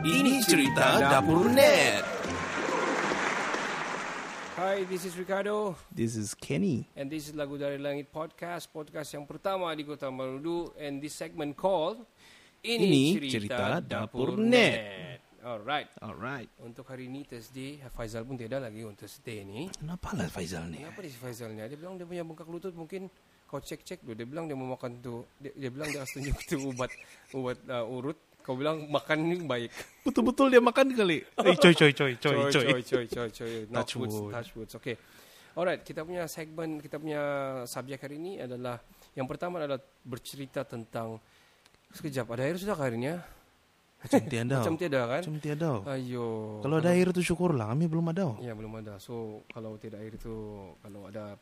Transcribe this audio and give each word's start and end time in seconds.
Ini 0.00 0.40
cerita 0.44 0.96
dapur 0.96 1.48
net. 1.52 2.00
Hi, 4.60 4.84
this 4.88 5.08
is 5.08 5.16
Ricardo 5.16 5.72
This 5.88 6.16
is 6.16 6.36
Kenny. 6.36 6.84
and 6.96 7.08
this 7.08 7.28
is 7.28 7.32
Lagu 7.32 7.56
Dari 7.56 7.80
Langit 7.80 8.12
Podcast, 8.12 8.68
podcast 8.68 9.08
yang 9.16 9.24
pertama 9.24 9.72
di 9.72 9.84
Kota 9.88 10.12
Marudu 10.12 10.72
and 10.76 11.00
this 11.00 11.16
segment 11.16 11.56
called 11.56 12.04
Ini 12.60 13.16
Cerita 13.28 13.80
Dapur 13.80 14.36
Net. 14.36 15.20
Alright. 15.40 15.88
Alright. 16.04 16.52
Untuk 16.60 16.84
hari 16.92 17.08
ini 17.08 17.24
Thursday, 17.24 17.80
Faizal 17.96 18.28
pun 18.28 18.36
tiada 18.36 18.60
lagi 18.60 18.84
untuk 18.84 19.08
Thursday 19.08 19.40
ni. 19.48 19.72
Kenapa 19.72 20.12
lah 20.12 20.28
Faizal 20.28 20.68
ni? 20.68 20.84
Kenapa 20.84 21.00
dia 21.00 21.16
Faizal 21.16 21.56
ni? 21.56 21.64
Dia 21.64 21.78
bilang 21.80 21.96
dia 21.96 22.04
punya 22.04 22.20
bengkak 22.20 22.48
lutut 22.48 22.76
mungkin 22.76 23.08
kau 23.48 23.56
cek-cek 23.56 24.04
dulu. 24.04 24.12
Dia 24.20 24.28
bilang 24.28 24.44
dia 24.44 24.56
mau 24.56 24.68
makan 24.76 25.00
tu. 25.00 25.24
Dia, 25.40 25.56
dia 25.56 25.72
bilang 25.72 25.88
dia 25.88 26.04
harus 26.04 26.12
tunjuk 26.12 26.36
tu 26.44 26.56
ubat 26.68 26.92
ubat 27.32 27.56
uh, 27.72 27.88
urut. 27.88 28.20
Kau 28.50 28.58
bilang 28.58 28.82
makan 28.90 29.30
ni 29.30 29.38
baik. 29.46 29.70
Betul-betul 30.02 30.50
dia 30.50 30.58
makan 30.58 30.90
kali. 30.90 31.22
Eh, 31.46 31.54
coy, 31.54 31.70
coy, 31.70 31.94
coy, 31.94 32.18
coy, 32.18 32.34
coy, 32.50 32.50
coy. 32.50 32.62
coy, 32.66 32.82
coy, 32.82 33.04
coy, 33.06 33.28
coy. 33.30 33.52
Not 33.70 33.86
Touch 33.86 33.94
woods, 33.94 34.18
wood. 34.18 34.34
touch 34.34 34.50
woods. 34.58 34.74
Okay. 34.74 34.98
Alright, 35.54 35.86
kita 35.86 36.02
punya 36.02 36.26
segmen, 36.26 36.82
kita 36.82 36.98
punya 36.98 37.22
subjek 37.62 38.02
hari 38.02 38.18
ini 38.18 38.42
adalah 38.42 38.82
yang 39.14 39.30
pertama 39.30 39.62
adalah 39.62 39.78
bercerita 40.02 40.66
tentang 40.66 41.22
sekejap 41.94 42.26
ada 42.34 42.42
air 42.42 42.58
sudah 42.58 42.74
ke 42.74 42.82
hari 42.82 42.98
ini 42.98 43.14
ya? 43.14 43.22
Macam 44.02 44.22
tiada. 44.26 44.58
Macam 44.66 44.74
tiada 44.82 45.00
kan? 45.06 45.22
Macam 45.22 45.38
tiada. 45.38 45.70
Ayo. 45.94 46.26
Kalau 46.66 46.76
ada 46.82 46.90
air 46.90 47.06
tu 47.14 47.22
syukurlah. 47.22 47.70
Kami 47.70 47.86
belum 47.86 48.06
ada. 48.10 48.34
Ya 48.42 48.50
belum 48.58 48.82
ada. 48.82 48.98
So 48.98 49.46
kalau 49.54 49.78
tidak 49.78 50.02
air 50.02 50.18
itu 50.18 50.34
kalau 50.82 51.06
ada 51.06 51.38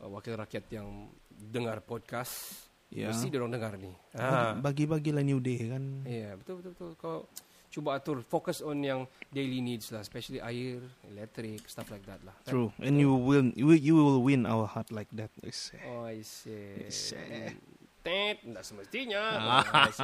uh, 0.00 0.08
wakil 0.08 0.32
rakyat 0.40 0.64
yang 0.72 1.12
dengar 1.28 1.84
podcast, 1.84 2.71
Ya. 2.92 3.08
mesti 3.08 3.32
dia 3.32 3.40
orang 3.40 3.56
dengar 3.56 3.72
ni. 3.80 3.88
Ah. 4.12 4.52
Bagi-bagilah 4.52 5.24
new 5.24 5.40
day 5.40 5.64
kan. 5.64 6.04
Ya, 6.04 6.36
betul 6.36 6.60
betul 6.60 6.72
betul. 6.76 6.90
Kau 7.00 7.24
cuba 7.72 7.96
atur 7.96 8.20
fokus 8.20 8.60
on 8.60 8.84
yang 8.84 9.00
daily 9.32 9.64
needs 9.64 9.88
lah, 9.88 10.04
especially 10.04 10.44
air, 10.44 10.76
electric, 11.08 11.64
stuff 11.64 11.88
like 11.88 12.04
that 12.04 12.20
lah. 12.20 12.36
kan? 12.44 12.52
True. 12.52 12.68
And 12.84 13.00
you 13.00 13.16
will 13.16 13.48
you, 13.56 13.64
will- 13.64 13.80
you 13.80 13.94
will 13.96 14.20
win 14.20 14.44
our 14.44 14.68
heart 14.68 14.92
like 14.92 15.08
that. 15.16 15.32
Oh, 15.88 16.04
I 16.04 16.20
see. 16.20 16.84
I 16.84 16.92
see. 16.92 17.56
Tet, 18.02 18.42
tak 18.42 18.64
semestinya. 18.66 19.22
Ah. 19.40 19.62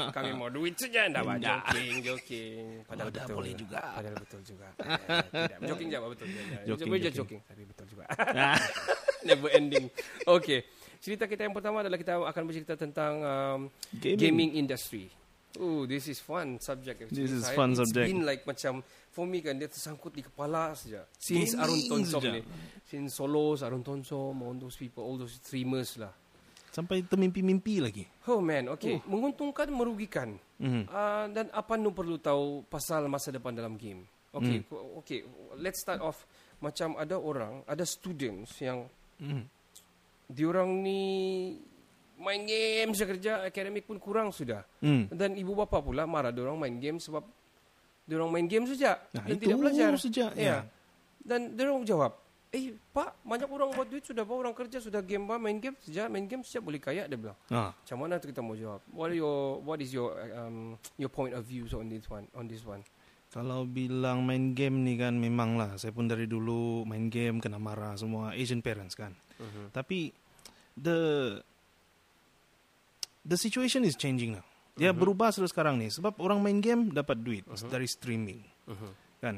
Oh. 0.00 0.08
Kami 0.14 0.32
mau 0.32 0.48
duit 0.48 0.78
saja, 0.78 1.10
bah, 1.12 1.34
Nah. 1.36 1.60
joking, 1.66 2.00
joking. 2.00 2.64
Padahal 2.86 3.10
dah 3.10 3.26
betul. 3.26 3.36
boleh 3.36 3.52
juga. 3.52 3.80
Padahal 3.92 4.16
betul 4.16 4.40
juga. 4.46 4.68
Eh, 4.80 5.22
tidak, 5.28 5.58
joking 5.66 5.88
je, 5.90 5.98
betul. 5.98 6.26
Joking. 6.70 7.12
joking. 7.12 7.40
Tapi 7.44 7.62
betul 7.68 7.84
juga. 7.90 8.04
Never 9.28 9.50
ending. 9.52 9.86
Okay. 10.24 10.64
Cerita 11.00 11.24
kita 11.24 11.42
yang 11.42 11.56
pertama 11.56 11.80
adalah 11.80 11.96
kita 11.96 12.20
akan 12.20 12.42
bercerita 12.44 12.76
tentang 12.76 13.12
um, 13.18 13.60
Gaming. 13.96 14.20
gaming. 14.20 14.50
industry. 14.54 15.08
Oh, 15.58 15.82
this 15.82 16.06
is 16.06 16.20
fun 16.20 16.60
subject. 16.60 17.02
actually. 17.02 17.16
This 17.16 17.32
is 17.32 17.42
Saya- 17.42 17.56
fun 17.56 17.72
it's 17.72 17.82
subject. 17.82 18.06
been 18.06 18.22
like 18.22 18.44
macam 18.44 18.84
for 19.10 19.26
me 19.26 19.42
kan 19.42 19.56
dia 19.56 19.66
tersangkut 19.66 20.12
di 20.12 20.22
kepala 20.22 20.76
saja. 20.76 21.02
Since 21.18 21.56
Gaming 21.56 21.62
Arun 21.64 21.80
Tonsong 21.90 22.22
saja. 22.22 22.30
ni. 22.38 22.42
Since 22.86 23.16
Solos, 23.16 23.64
Arun 23.64 23.82
Tonsong, 23.82 24.36
all 24.38 24.54
those 24.54 24.76
people, 24.76 25.02
all 25.02 25.18
those 25.18 25.40
streamers 25.40 25.98
lah. 25.98 26.12
Sampai 26.70 27.02
termimpi-mimpi 27.02 27.82
lagi. 27.82 28.04
Oh 28.30 28.38
man, 28.38 28.70
okay. 28.70 29.02
Menguntungkan, 29.02 29.66
merugikan. 29.74 30.38
Mhm. 30.62 30.86
Uh, 30.86 31.26
dan 31.34 31.50
apa 31.50 31.74
nu 31.74 31.90
perlu 31.90 32.14
tahu 32.14 32.62
pasal 32.70 33.10
masa 33.10 33.34
depan 33.34 33.50
dalam 33.50 33.74
game? 33.74 34.06
Okay, 34.30 34.62
ko- 34.62 35.02
okay. 35.02 35.26
Let's 35.58 35.82
start 35.82 35.98
off. 35.98 36.22
Macam 36.62 36.94
ada 36.94 37.18
orang, 37.18 37.66
ada 37.66 37.82
students 37.82 38.54
yang 38.62 38.86
Mhm. 39.18 39.50
Diorang 40.30 40.70
ni 40.80 41.02
main 42.16 42.44
game 42.44 42.92
saja 42.92 43.06
kerja, 43.06 43.32
akademik 43.42 43.84
pun 43.84 43.96
kurang 43.96 44.30
sudah. 44.30 44.62
Hmm. 44.78 45.08
Dan 45.08 45.34
ibu 45.34 45.52
bapa 45.52 45.80
pula 45.80 46.04
marah 46.04 46.30
diorang 46.30 46.54
main 46.54 46.76
game 46.76 46.96
sebab 46.96 47.24
diorang 48.04 48.28
main 48.28 48.44
game 48.44 48.66
saja 48.66 48.98
Nah, 49.14 49.24
dan 49.24 49.36
tidak 49.36 49.58
belajar. 49.58 49.90
saja, 49.96 50.24
Ya. 50.34 50.42
ya. 50.42 50.56
Dan 51.20 51.54
diorang 51.54 51.82
jawab, 51.82 52.16
"Eh, 52.50 52.74
Pak, 52.90 53.22
banyak 53.22 53.46
orang 53.46 53.70
buat 53.72 53.86
duit 53.86 54.02
sudah, 54.02 54.24
Pak, 54.24 54.36
orang 54.36 54.52
kerja 54.52 54.78
sudah 54.80 55.00
game, 55.00 55.24
Pak, 55.24 55.38
main 55.38 55.56
game 55.56 55.76
saja, 55.78 56.10
main 56.10 56.26
game 56.26 56.42
saja 56.42 56.58
boleh 56.58 56.76
kaya," 56.76 57.06
dia 57.06 57.14
bilang. 57.14 57.38
Ah. 57.48 57.70
Macam 57.72 57.96
mana 58.00 58.18
tu 58.18 58.26
kita 58.26 58.42
mau 58.42 58.58
jawab? 58.58 58.82
What 58.90 59.14
your 59.14 59.62
what 59.62 59.78
is 59.78 59.90
your 59.90 60.10
um, 60.34 60.74
your 60.96 61.08
point 61.08 61.32
of 61.32 61.44
views 61.44 61.70
on 61.72 61.86
this 61.86 62.04
one? 62.06 62.26
On 62.34 62.44
this 62.44 62.66
one? 62.66 62.82
Kalau 63.30 63.62
bilang 63.62 64.26
main 64.26 64.52
game 64.52 64.82
ni 64.82 64.98
kan 64.98 65.14
memang 65.14 65.54
lah 65.54 65.78
saya 65.78 65.94
pun 65.94 66.10
dari 66.10 66.26
dulu 66.26 66.82
main 66.82 67.06
game 67.06 67.38
kena 67.38 67.62
marah 67.62 67.94
semua 67.94 68.34
Asian 68.34 68.58
parents 68.58 68.98
kan. 68.98 69.14
Mhm. 69.40 69.72
Tapi 69.72 70.12
the 70.76 70.98
the 73.22 73.36
situation 73.36 73.82
is 73.82 73.96
changing 73.96 74.36
now. 74.36 74.44
Dia 74.76 74.92
berubah 74.92 75.28
sudah 75.28 75.44
sekarang 75.44 75.76
ni 75.76 75.88
sebab 75.88 76.16
orang 76.18 76.40
main 76.40 76.60
game 76.60 76.88
dapat 76.88 77.16
duit 77.16 77.44
dari 77.66 77.84
streaming 77.84 78.40
Mhm. 78.64 78.90
kan. 79.20 79.36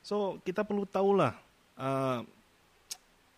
So 0.00 0.40
kita 0.40 0.64
perlu 0.64 0.84
tahulah 0.84 1.36
uh, 1.76 2.20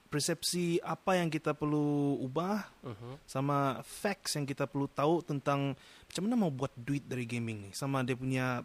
persepsi 0.06 0.78
apa 0.78 1.19
yang 1.19 1.31
kita 1.31 1.54
perlu 1.54 2.19
ubah 2.21 2.66
Mhm. 2.82 3.10
sama 3.25 3.78
facts 3.82 4.34
yang 4.34 4.42
kita 4.42 4.66
perlu 4.66 4.87
tahu 4.87 5.22
tentang 5.22 5.75
macam 5.78 6.22
mana 6.22 6.34
mau 6.37 6.50
buat 6.50 6.75
duit 6.75 7.06
dari 7.06 7.22
gaming 7.25 7.66
ni 7.66 7.71
sama 7.71 8.03
dia 8.03 8.19
punya 8.19 8.62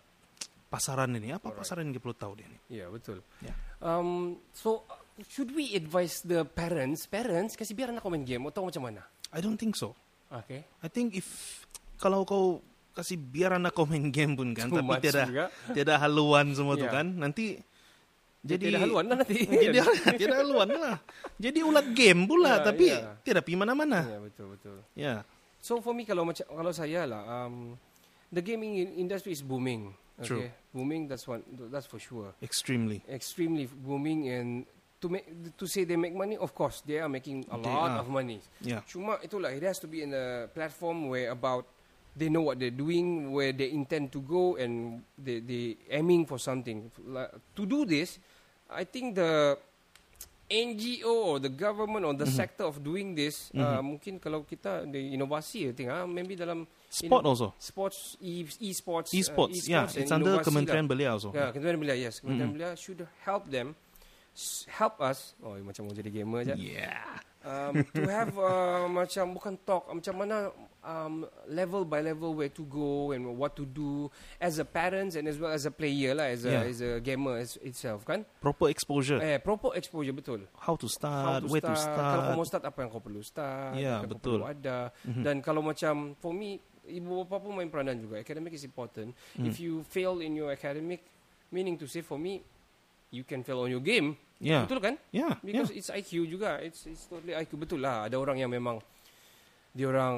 pasaran 0.66 1.14
ini 1.14 1.30
apa 1.30 1.46
Alright. 1.46 1.62
pasaran 1.62 1.86
yang 1.86 1.94
kita 1.94 2.04
perlu 2.04 2.18
tahu 2.18 2.34
dia 2.38 2.48
ni 2.50 2.58
Ya, 2.82 2.86
betul. 2.90 3.22
Ya. 3.42 3.54
Um, 3.78 4.42
so 4.52 4.82
should 5.24 5.52
we 5.52 5.72
advise 5.74 6.20
the 6.22 6.44
parents, 6.44 7.08
parents 7.08 7.56
kasih 7.56 7.72
biar 7.72 7.88
anak 7.90 8.04
kau 8.04 8.12
main 8.12 8.24
game 8.24 8.44
atau 8.46 8.68
macam 8.68 8.84
mana? 8.84 9.02
I 9.32 9.40
don't 9.40 9.56
think 9.56 9.76
so 9.76 9.96
Okay. 10.26 10.66
I 10.82 10.90
think 10.90 11.16
if 11.16 11.62
kalau 11.96 12.26
kau 12.26 12.60
kasih 12.92 13.16
biar 13.16 13.56
anak 13.56 13.72
kau 13.72 13.86
main 13.86 14.10
game 14.10 14.36
pun 14.36 14.52
kan 14.52 14.68
Too 14.68 14.82
tapi 14.82 15.08
juga. 15.08 15.48
tiada 15.72 15.96
haluan 15.98 16.52
semua 16.52 16.76
tu 16.76 16.84
Ya. 16.84 16.92
kan 16.92 17.08
nanti 17.08 17.56
jadi 18.46 18.72
Jadi 18.72 18.78
haluan 18.78 19.06
lah 19.08 19.16
nanti. 19.22 19.38
jadi 19.64 19.78
tiada 20.18 20.36
haluan 20.44 20.70
lah 20.70 20.98
jadi 21.40 21.60
ulat 21.62 21.88
game 21.94 22.26
pula 22.26 22.60
Ya, 22.60 22.64
tapi 22.64 22.86
ya. 22.92 23.16
tiada 23.24 23.40
pergi 23.40 23.58
mana-mana 23.58 24.00
Ya, 24.06 24.20
betul 24.20 24.46
betul. 24.56 24.78
ya 24.98 25.24
So 25.62 25.80
for 25.82 25.94
me 25.94 26.04
kalau 26.04 26.24
macam 26.24 26.46
kalau 26.46 26.70
saya 26.70 27.08
lah 27.10 27.22
um, 27.26 27.74
the 28.30 28.38
gaming 28.40 28.78
in- 28.78 28.96
industry 29.02 29.32
is 29.32 29.42
booming. 29.42 29.98
True. 30.22 30.46
Okay. 30.46 30.52
Booming 30.72 31.10
that's 31.10 31.26
one 31.26 31.42
that's 31.74 31.88
for 31.88 31.98
sure. 31.98 32.32
extremely 32.40 33.02
Extremely 33.10 33.66
booming 33.68 34.30
and 34.30 34.50
to 35.06 35.14
make 35.14 35.26
to 35.54 35.70
say 35.70 35.86
they 35.86 35.94
make 35.96 36.18
money 36.18 36.34
of 36.34 36.50
course 36.52 36.82
they 36.82 36.98
are 36.98 37.06
making 37.08 37.46
a 37.54 37.58
They 37.62 37.70
lot 37.70 37.94
are. 37.94 38.02
of 38.02 38.10
money. 38.10 38.42
ya 38.66 38.82
Cuma 38.90 39.22
itulah 39.22 39.54
it 39.54 39.62
has 39.62 39.78
to 39.78 39.86
be 39.86 40.02
in 40.02 40.10
a 40.10 40.50
platform 40.50 41.14
where 41.14 41.30
about 41.30 41.70
they 42.18 42.32
know 42.32 42.42
what 42.42 42.58
they're 42.58 42.74
doing, 42.74 43.30
where 43.30 43.52
they 43.52 43.70
intend 43.70 44.10
to 44.10 44.24
go, 44.24 44.56
and 44.58 45.04
they 45.20 45.44
they 45.44 45.76
aiming 45.92 46.26
for 46.26 46.40
something. 46.40 46.90
To 47.54 47.64
do 47.68 47.84
this, 47.84 48.18
I 48.72 48.88
think 48.88 49.20
the 49.20 49.60
NGO 50.46 51.36
or 51.36 51.40
the 51.44 51.50
government 51.50 52.06
or 52.06 52.14
the 52.14 52.24
Mm-hmm. 52.24 52.40
sector 52.40 52.64
of 52.70 52.80
doing 52.80 53.18
this, 53.18 53.50
uh, 53.52 53.82
mungkin 53.82 54.22
kalau 54.22 54.46
kita 54.46 54.86
the 54.88 55.02
inovasi, 55.12 55.68
I 55.68 55.74
think, 55.74 55.90
ah, 55.90 56.06
maybe 56.06 56.38
dalam 56.38 56.64
sport 56.88 57.26
in- 57.26 57.30
also 57.34 57.48
sports, 57.58 58.16
e 58.22 58.46
e-sports, 58.62 59.10
uh, 59.12 59.18
e-sports 59.18 59.66
yeah 59.68 59.90
it's 59.90 60.08
under 60.08 60.38
Kementerian. 60.40 60.86
Belia 60.88 61.18
also 61.18 61.34
Ya, 61.34 61.50
Kementerian 61.52 61.82
Belia, 61.82 61.98
yes. 61.98 62.22
Kementerian 62.22 62.54
Mm-hmm. 62.54 62.62
Belia 62.62 62.80
should 62.80 63.02
help 63.26 63.50
them, 63.50 63.74
help 64.68 65.00
us. 65.00 65.32
Oh, 65.40 65.56
macam 65.58 65.88
mau 65.88 65.96
jadi 65.96 66.12
gamer 66.12 66.44
je 66.44 66.56
yeah 66.76 67.24
um, 67.42 67.72
to 67.94 68.04
have 68.06 68.36
uh, 68.36 68.84
macam 69.00 69.32
bukan 69.32 69.56
talk 69.64 69.88
macam 69.88 70.12
mana 70.18 70.52
um, 70.82 71.24
level 71.48 71.88
by 71.88 72.04
level 72.04 72.36
where 72.36 72.52
to 72.52 72.68
go 72.68 73.14
and 73.14 73.24
what 73.24 73.56
to 73.56 73.64
do 73.64 74.12
as 74.38 74.60
a 74.60 74.66
parents 74.66 75.16
and 75.16 75.24
as 75.24 75.40
well 75.40 75.54
as 75.54 75.64
a 75.64 75.72
player 75.72 76.12
lah 76.12 76.28
as 76.28 76.44
a 76.44 76.52
Yeah. 76.52 76.68
as 76.68 76.78
a 76.80 76.92
gamer 77.00 77.38
as 77.38 77.56
itself 77.62 78.04
kan 78.04 78.28
proper 78.40 78.68
exposure 78.68 79.24
eh 79.24 79.40
proper 79.40 79.72
exposure 79.74 80.12
betul 80.12 80.44
how 80.58 80.76
to 80.76 80.84
how 80.84 80.92
start, 80.92 81.40
to 81.42 81.48
where 81.48 81.64
to 81.64 81.72
start 81.72 81.96
kalau 81.96 82.12
start. 82.12 82.28
kau 82.28 82.36
mau 82.36 82.46
start 82.46 82.64
apa 82.66 82.78
yang 82.82 82.90
kau 82.92 83.00
perlu 83.00 83.22
start 83.24 83.72
Yeah, 83.76 83.98
apa 83.98 84.04
yang 84.04 84.12
kau 84.12 84.12
betul. 84.20 84.38
perlu 84.42 84.48
ada 84.52 84.78
Mhm. 85.08 85.24
dan 85.24 85.36
kalau 85.40 85.62
macam 85.64 85.94
for 86.20 86.36
me 86.36 86.60
ibu 86.86 87.24
bapa 87.24 87.40
pun 87.40 87.56
main 87.56 87.72
peranan 87.72 87.98
juga 87.98 88.20
academic 88.20 88.52
is 88.52 88.62
important 88.62 89.16
Mm. 89.40 89.48
if 89.48 89.58
you 89.58 89.80
fail 89.88 90.20
in 90.20 90.36
your 90.36 90.52
academic 90.52 91.02
meaning 91.50 91.80
to 91.80 91.88
say 91.88 92.04
for 92.04 92.20
me 92.20 92.44
you 93.10 93.24
can 93.24 93.42
fail 93.42 93.64
on 93.64 93.70
your 93.70 93.80
game 93.80 94.18
Yeah, 94.36 94.68
betul 94.68 94.84
kan 94.84 94.96
yeah, 95.16 95.40
Because 95.40 95.72
yeah. 95.72 95.80
it's 95.80 95.90
IQ 95.90 96.28
juga. 96.28 96.60
It's 96.60 96.84
it's 96.86 97.08
totally 97.08 97.32
IQ 97.34 97.56
betul 97.56 97.80
lah. 97.80 98.06
Ada 98.06 98.20
orang 98.20 98.36
yang 98.38 98.52
memang 98.52 98.84
dia 99.72 99.88
orang 99.92 100.16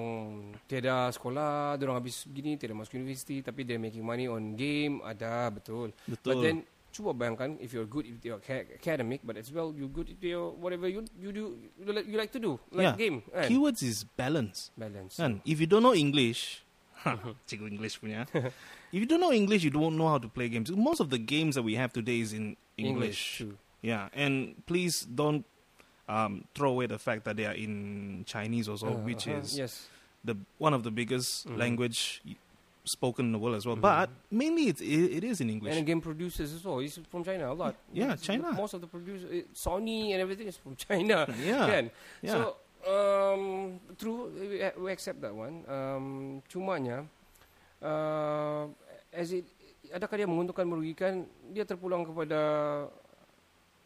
tiada 0.66 1.10
sekolah, 1.10 1.78
dia 1.78 1.86
orang 1.90 1.98
habis 2.02 2.26
gini, 2.26 2.58
tiada 2.58 2.74
masuk 2.74 2.98
universiti 2.98 3.42
tapi 3.42 3.66
they're 3.66 3.82
making 3.82 4.02
money 4.02 4.26
on 4.26 4.58
game. 4.58 5.02
Ada 5.02 5.50
betul. 5.50 5.94
Betul. 6.06 6.30
But 6.30 6.36
then 6.42 6.58
cuba 6.90 7.14
bayangkan 7.14 7.62
if 7.62 7.78
you're 7.78 7.86
good 7.86 8.10
with 8.10 8.26
your 8.26 8.42
ca- 8.42 8.66
academic 8.74 9.22
but 9.22 9.38
as 9.38 9.54
well 9.54 9.70
you 9.70 9.86
good 9.86 10.10
with 10.10 10.24
your 10.24 10.50
whatever 10.58 10.90
you 10.90 11.06
you 11.22 11.30
do 11.30 11.54
you 11.78 11.86
like, 11.94 12.08
you 12.10 12.18
like 12.18 12.34
to 12.34 12.42
do 12.42 12.58
like 12.74 12.90
Yeah. 12.90 12.98
game 12.98 13.18
kan? 13.30 13.46
Keywords 13.46 13.86
is 13.86 14.02
balance. 14.18 14.74
balance. 14.74 15.22
Kan? 15.22 15.46
If 15.46 15.62
you 15.62 15.70
don't 15.70 15.86
know 15.86 15.94
English, 15.94 16.66
cikgu 17.50 17.70
English 17.70 18.02
punya. 18.02 18.26
if 18.94 18.98
you 18.98 19.06
don't 19.06 19.22
know 19.22 19.30
English, 19.30 19.62
you 19.62 19.70
don't 19.70 19.94
know 19.94 20.10
how 20.10 20.18
to 20.18 20.26
play 20.26 20.50
games. 20.50 20.74
Most 20.74 20.98
of 20.98 21.14
the 21.14 21.22
games 21.22 21.54
that 21.54 21.62
we 21.62 21.78
have 21.78 21.94
today 21.94 22.18
is 22.18 22.34
in 22.34 22.58
English. 22.82 23.46
true. 23.46 23.54
Yeah, 23.82 24.10
and 24.14 24.58
please 24.66 25.06
don't 25.06 25.46
um, 26.10 26.46
throw 26.56 26.72
away 26.72 26.88
the 26.88 26.98
fact 26.98 27.26
that 27.26 27.36
they 27.36 27.46
are 27.46 27.54
in 27.56 28.24
Chinese 28.26 28.68
also, 28.70 28.88
Uh, 28.96 29.04
which 29.04 29.28
uh-huh, 29.28 29.38
is 29.44 29.58
yes. 29.58 29.74
the 30.24 30.36
one 30.58 30.74
of 30.74 30.82
the 30.84 30.92
biggest 30.92 31.46
Mhm. 31.48 31.58
language 31.58 32.24
spoken 32.88 33.28
in 33.28 33.32
the 33.36 33.40
world 33.40 33.56
as 33.60 33.68
well. 33.68 33.76
Mhm. 33.76 33.84
But 33.84 34.10
mainly 34.32 34.72
it, 34.72 34.80
it 34.82 35.24
is 35.28 35.44
in 35.44 35.52
English. 35.52 35.76
And 35.76 35.84
game 35.86 36.00
producers 36.00 36.56
as 36.56 36.64
well. 36.64 36.80
It's 36.80 36.96
from 37.12 37.28
China 37.28 37.52
a 37.52 37.56
lot. 37.56 37.76
Yeah, 37.92 38.16
It's- 38.16 38.24
China. 38.24 38.56
Most 38.56 38.74
of 38.74 38.80
the 38.80 38.88
producers, 38.88 39.28
eh, 39.28 39.44
Sony 39.54 40.16
and 40.16 40.24
everything 40.24 40.48
is 40.48 40.56
from 40.56 40.74
China. 40.88 41.28
yeah, 41.44 41.68
Kan? 41.68 41.86
yeah. 42.24 42.32
So, 42.32 42.40
um, 42.88 43.44
true, 44.00 44.32
we, 44.32 44.64
we 44.80 44.90
accept 44.96 45.20
that 45.20 45.36
one. 45.36 45.68
Um, 45.68 46.40
cumanya, 46.48 47.04
uh, 47.84 48.72
as 49.12 49.36
it, 49.36 49.44
adakah 49.92 50.16
dia 50.24 50.28
menguntungkan 50.28 50.64
merugikan? 50.64 51.28
Dia 51.52 51.68
terpulang 51.68 52.08
kepada 52.08 52.40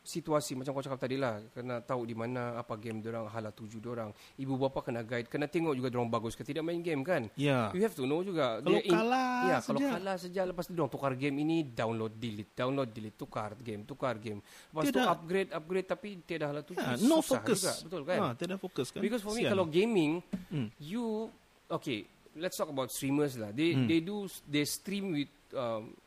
situasi 0.01 0.57
macam 0.57 0.73
kau 0.73 0.81
cakap 0.81 0.97
tadi 0.97 1.13
lah 1.13 1.37
kena 1.53 1.77
tahu 1.79 2.09
di 2.09 2.17
mana 2.17 2.57
apa 2.57 2.73
game 2.73 3.05
orang 3.05 3.29
hala 3.29 3.53
tuju 3.53 3.77
orang 3.85 4.09
ibu 4.33 4.57
bapa 4.57 4.81
kena 4.81 5.05
guide 5.05 5.29
kena 5.29 5.45
tengok 5.45 5.77
juga 5.77 5.93
orang 5.93 6.09
bagus 6.09 6.33
ke 6.33 6.41
tidak 6.41 6.65
main 6.65 6.81
game 6.81 7.05
kan 7.05 7.29
yeah. 7.37 7.69
you 7.77 7.85
have 7.85 7.93
to 7.93 8.09
know 8.09 8.25
juga 8.25 8.57
Kalau 8.65 8.81
Dia 8.81 8.89
in- 8.89 8.93
kalah 8.97 9.29
Ya, 9.41 9.57
kalau 9.61 9.79
kalah 9.79 10.15
saja 10.17 10.41
lepas 10.45 10.65
tu 10.65 10.73
dia 10.73 10.85
tukar 10.89 11.13
game 11.13 11.37
ini 11.41 11.65
download 11.65 12.13
delete, 12.17 12.53
download 12.53 12.89
delete, 12.89 13.17
tukar 13.17 13.57
game, 13.57 13.81
tukar 13.85 14.17
game. 14.17 14.37
Lepas 14.41 14.83
tu 14.85 14.93
Tiada- 14.93 15.11
upgrade, 15.13 15.49
upgrade 15.49 15.87
tapi 15.89 16.09
tiada 16.21 16.45
hala 16.53 16.61
tu. 16.61 16.77
Yeah, 16.77 16.93
no 17.01 17.25
susah 17.25 17.41
focus. 17.41 17.59
Juga, 17.61 17.73
betul 17.89 18.01
kan? 18.05 18.17
Ah, 18.21 18.33
tidak 18.37 18.57
fokus 18.61 18.87
kan? 18.93 19.01
Because 19.01 19.21
for 19.21 19.33
me 19.33 19.41
Kesian. 19.41 19.51
kalau 19.53 19.65
gaming 19.65 20.21
Hmm. 20.53 20.69
you 20.77 21.29
okay, 21.67 22.05
let's 22.37 22.53
talk 22.53 22.69
about 22.69 22.93
streamers 22.93 23.33
lah. 23.33 23.49
They 23.49 23.73
Hmm. 23.73 23.89
they 23.89 23.97
do 23.99 24.29
they 24.45 24.61
stream 24.63 25.09
with 25.11 25.31
um, 25.53 25.97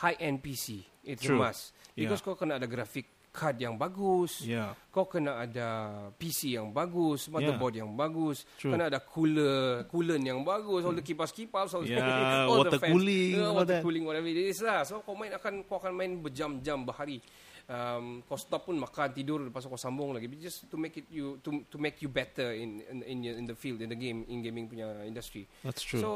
high 0.00 0.16
end 0.16 0.40
PC. 0.40 0.80
It's 1.04 1.20
True. 1.20 1.36
a 1.36 1.52
must. 1.52 1.76
Because 1.92 2.24
Yeah. 2.24 2.26
kau 2.26 2.38
kena 2.38 2.56
ada 2.56 2.64
graphic 2.64 3.04
card 3.32 3.56
yang 3.56 3.80
bagus. 3.80 4.44
yeah, 4.44 4.76
Kau 4.92 5.08
kena 5.08 5.40
ada 5.40 5.68
PC 6.14 6.60
yang 6.60 6.68
bagus, 6.68 7.26
motherboard 7.26 7.80
yang 7.80 7.88
bagus, 7.96 8.44
True. 8.60 8.76
kena 8.76 8.92
ada 8.92 9.00
cooler, 9.00 9.88
coolant 9.88 10.20
yang 10.20 10.44
bagus, 10.44 10.84
all 10.84 10.92
the 10.92 11.00
kipas-kipas, 11.00 11.72
all, 11.72 11.80
Yeah, 11.82 12.44
all 12.52 12.60
water 12.60 12.76
the 12.76 12.80
fans, 12.84 12.92
cooling, 12.92 13.32
yeah, 13.34 13.48
all 13.48 13.56
water 13.56 13.72
that. 13.72 13.82
cooling, 13.82 14.04
whatever 14.04 14.28
it 14.28 14.36
is 14.36 14.60
lah. 14.60 14.84
So 14.84 15.00
kau 15.00 15.16
main 15.16 15.32
akan 15.32 15.64
kau 15.64 15.80
akan 15.80 15.96
main 15.96 16.20
berjam-jam 16.20 16.84
berhari. 16.84 17.24
Um, 17.64 18.20
kau 18.28 18.36
stop 18.36 18.68
pun 18.68 18.76
makan 18.76 19.16
tidur 19.16 19.40
lepas 19.40 19.64
kau 19.64 19.80
sambung 19.80 20.12
lagi 20.12 20.28
just 20.36 20.68
to 20.68 20.76
make 20.76 20.98
it 20.98 21.08
you 21.08 21.40
to 21.40 21.62
to 21.70 21.78
make 21.78 22.02
you 22.04 22.10
better 22.10 22.52
in 22.52 22.82
in 23.00 23.22
in 23.24 23.46
the 23.46 23.56
field 23.56 23.80
in 23.80 23.88
the 23.88 23.96
game 23.96 24.28
in 24.28 24.44
gaming 24.44 24.68
punya 24.68 25.06
industry. 25.06 25.48
that's 25.64 25.80
true. 25.80 26.02
So 26.02 26.10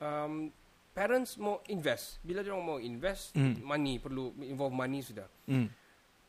um, 0.00 0.48
parents 0.94 1.36
mau 1.36 1.60
invest. 1.66 2.22
Bila 2.22 2.40
dia 2.40 2.50
orang 2.50 2.64
mau 2.64 2.78
invest, 2.78 3.34
Mm. 3.34 3.60
money 3.60 3.94
perlu 3.98 4.32
involve 4.40 4.72
money 4.72 5.02
sudah. 5.02 5.26
Mm. 5.46 5.66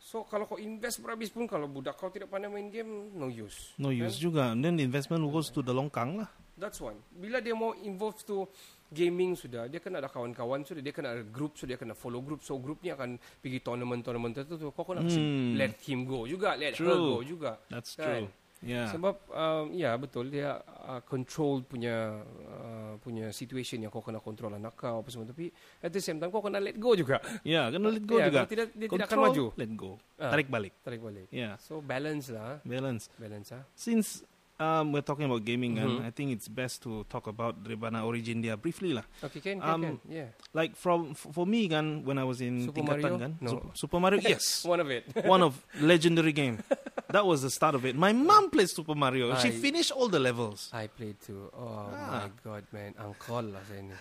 So 0.09 0.25
kalau 0.25 0.49
kau 0.49 0.57
invest 0.57 1.05
berhabis 1.05 1.29
pun 1.29 1.45
kalau 1.45 1.69
budak 1.69 1.93
kau 1.93 2.09
tidak 2.09 2.33
pandai 2.33 2.49
main 2.49 2.73
game, 2.73 3.13
no 3.13 3.29
use. 3.29 3.77
No 3.77 3.93
Kan? 3.93 4.09
use 4.09 4.17
juga. 4.17 4.49
And 4.49 4.65
then 4.65 4.73
the 4.73 4.81
investment 4.81 5.21
goes 5.29 5.53
to 5.53 5.61
the 5.61 5.69
longkang 5.69 6.17
lah. 6.17 6.25
That's 6.57 6.81
one. 6.81 6.97
Bila 7.13 7.37
dia 7.37 7.53
mau 7.53 7.77
involve 7.77 8.17
to 8.25 8.49
gaming 8.89 9.37
sudah, 9.37 9.69
dia 9.69 9.77
kena 9.77 10.01
ada 10.01 10.09
kawan-kawan 10.09 10.65
sudah, 10.65 10.81
dia 10.81 10.89
kena 10.89 11.13
ada 11.13 11.21
group 11.21 11.53
sudah, 11.53 11.77
dia 11.77 11.79
kena 11.79 11.93
follow 11.93 12.25
group. 12.25 12.41
So 12.41 12.57
group 12.57 12.81
ni 12.81 12.89
akan 12.89 13.21
pergi 13.37 13.61
tournament-tournament 13.61 14.33
tertentu. 14.33 14.73
Kau 14.73 14.81
kena 14.81 15.05
Hmm. 15.05 15.53
let 15.53 15.77
him 15.85 16.09
go 16.09 16.25
juga, 16.25 16.57
let 16.57 16.73
her 16.73 16.89
True. 16.89 17.05
go 17.05 17.17
juga. 17.21 17.61
That's 17.69 17.93
Kan? 17.93 18.25
true. 18.25 18.48
Yeah. 18.59 18.91
Sebab 18.91 19.15
um, 19.31 19.71
ya 19.71 19.95
betul 19.95 20.27
dia 20.27 20.59
uh, 20.59 20.99
control 21.01 21.63
punya 21.63 22.19
uh, 22.27 22.99
punya 22.99 23.31
situation 23.31 23.79
yang 23.79 23.87
kau 23.87 24.03
kena 24.03 24.19
control 24.19 24.51
anak 24.51 24.75
kau 24.75 24.99
apa 24.99 25.07
semua 25.07 25.23
tapi 25.23 25.47
at 25.79 25.87
the 25.89 25.99
same 25.99 26.19
time 26.19 26.27
kau 26.27 26.43
kena 26.43 26.59
let 26.59 26.75
go 26.75 26.91
juga. 26.91 27.23
yeah, 27.41 27.71
kena 27.71 27.87
let 27.87 28.03
go 28.03 28.19
Ya, 28.19 28.27
juga. 28.27 28.43
kalau 28.43 28.51
tidak 28.51 28.67
dia 28.75 28.87
tidak 28.91 29.07
akan 29.07 29.15
Control, 29.15 29.31
maju. 29.31 29.45
Let 29.55 29.71
go. 29.73 29.91
Ah. 30.19 30.31
Tarik 30.35 30.47
balik. 30.47 30.73
Tarik 30.83 30.99
balik. 30.99 31.27
Yeah. 31.31 31.55
So 31.57 31.79
balance 31.79 32.27
lah, 32.27 32.59
Balance. 32.61 33.07
balance 33.15 33.47
ah. 33.55 33.63
Since 33.73 34.27
um, 34.59 34.91
we're 34.91 35.07
talking 35.07 35.23
about 35.23 35.47
gaming, 35.47 35.79
Mhm. 35.79 35.79
and 35.79 35.93
I 36.03 36.11
think 36.11 36.35
it's 36.35 36.51
best 36.51 36.83
to 36.83 37.07
talk 37.07 37.31
about 37.31 37.55
Rebana 37.63 38.03
Origin 38.03 38.43
dia 38.43 38.59
briefly 38.59 38.91
lah. 38.91 39.07
Okay, 39.23 39.39
can, 39.39 39.63
can, 39.63 39.71
Um, 39.71 39.81
can. 39.81 39.95
Yeah. 40.03 40.35
Like 40.51 40.75
from 40.75 41.15
for 41.15 41.47
me 41.47 41.71
kan, 41.71 42.03
when 42.03 42.19
I 42.19 42.27
was 42.27 42.43
in 42.43 42.67
Super 42.67 42.83
tingkatan 42.83 43.07
Mario? 43.07 43.23
kan, 43.23 43.31
No. 43.39 43.49
Sup- 43.55 43.71
Super 43.87 43.99
Mario, 44.03 44.19
yes, 44.27 44.67
One 44.67 44.83
of 44.83 44.91
it. 44.91 45.07
one 45.23 45.39
of 45.39 45.55
legendary 45.79 46.35
game. 46.35 46.59
That 47.09 47.25
was 47.25 47.41
the 47.41 47.49
start 47.49 47.73
of 47.73 47.85
it. 47.85 47.95
My 47.97 48.13
mom 48.13 48.49
played 48.53 48.69
Super 48.69 48.93
Mario. 48.93 49.33
She 49.41 49.49
finished 49.49 49.89
all 49.91 50.07
the 50.09 50.19
levels. 50.21 50.69
I 50.71 50.85
played 50.87 51.17
too. 51.19 51.49
Oh 51.57 51.89
Ah. 51.89 52.25
my 52.25 52.29
god, 52.45 52.63
man. 52.71 52.93
Angkol 53.01 53.49
lah 53.53 53.61
saya 53.65 53.81
ni. 53.81 53.95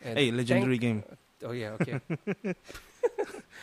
And 0.00 0.16
Hey, 0.16 0.32
legendary 0.32 0.80
thank- 0.80 1.04
game. 1.04 1.18
Oh 1.44 1.52
yeah, 1.52 1.76
okay. 1.76 2.00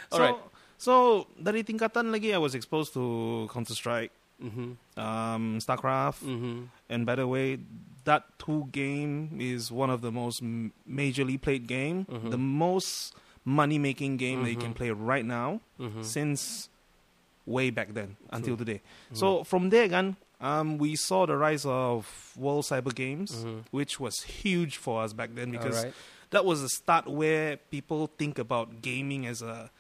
So, 0.10 0.16
Alright. 0.24 0.38
so 0.78 0.94
dari 1.36 1.64
tingkatan 1.66 2.14
lagi, 2.14 2.34
I 2.34 2.38
was 2.40 2.56
exposed 2.56 2.94
to 2.94 3.46
Counter 3.52 3.74
Strike, 3.76 4.14
mhm. 4.40 4.78
um, 4.96 5.44
StarCraft, 5.60 6.24
Mhm. 6.24 6.70
and 6.90 7.02
by 7.06 7.16
the 7.18 7.28
way, 7.28 7.60
that 8.06 8.24
two 8.40 8.70
game 8.72 9.36
is 9.36 9.68
one 9.74 9.90
of 9.92 10.00
the 10.06 10.14
most 10.14 10.40
majorly 10.88 11.36
played 11.36 11.68
game, 11.68 12.06
Mhm. 12.08 12.30
the 12.32 12.40
most 12.40 13.14
money 13.44 13.76
making 13.78 14.16
game 14.16 14.44
that 14.48 14.52
you 14.54 14.60
can 14.62 14.72
Mhm. 14.72 14.80
play 14.80 14.92
right 14.94 15.26
now 15.26 15.60
Mhm. 15.82 16.06
since 16.06 16.70
way 17.48 17.72
back 17.72 17.96
then 17.96 18.20
until 18.30 18.60
True. 18.60 18.66
today. 18.68 18.80
Mhm. 19.12 19.18
So 19.18 19.28
from 19.48 19.72
there, 19.72 19.88
again, 19.88 20.20
um, 20.44 20.78
we 20.78 21.00
saw 21.00 21.26
the 21.26 21.40
rise 21.40 21.64
of 21.66 22.04
World 22.36 22.68
Cyber 22.68 22.92
Games, 22.94 23.32
Mhm. 23.32 23.64
which 23.72 23.98
was 24.04 24.22
huge 24.28 24.76
for 24.76 25.02
us 25.02 25.16
back 25.16 25.32
then 25.34 25.50
because 25.56 25.80
Alright. 25.80 25.96
that 26.36 26.44
was 26.44 26.60
the 26.62 26.68
start 26.70 27.08
where 27.08 27.56
people 27.72 28.12
think 28.20 28.36
about 28.38 28.84
gaming 28.84 29.26
as 29.26 29.40
a 29.42 29.72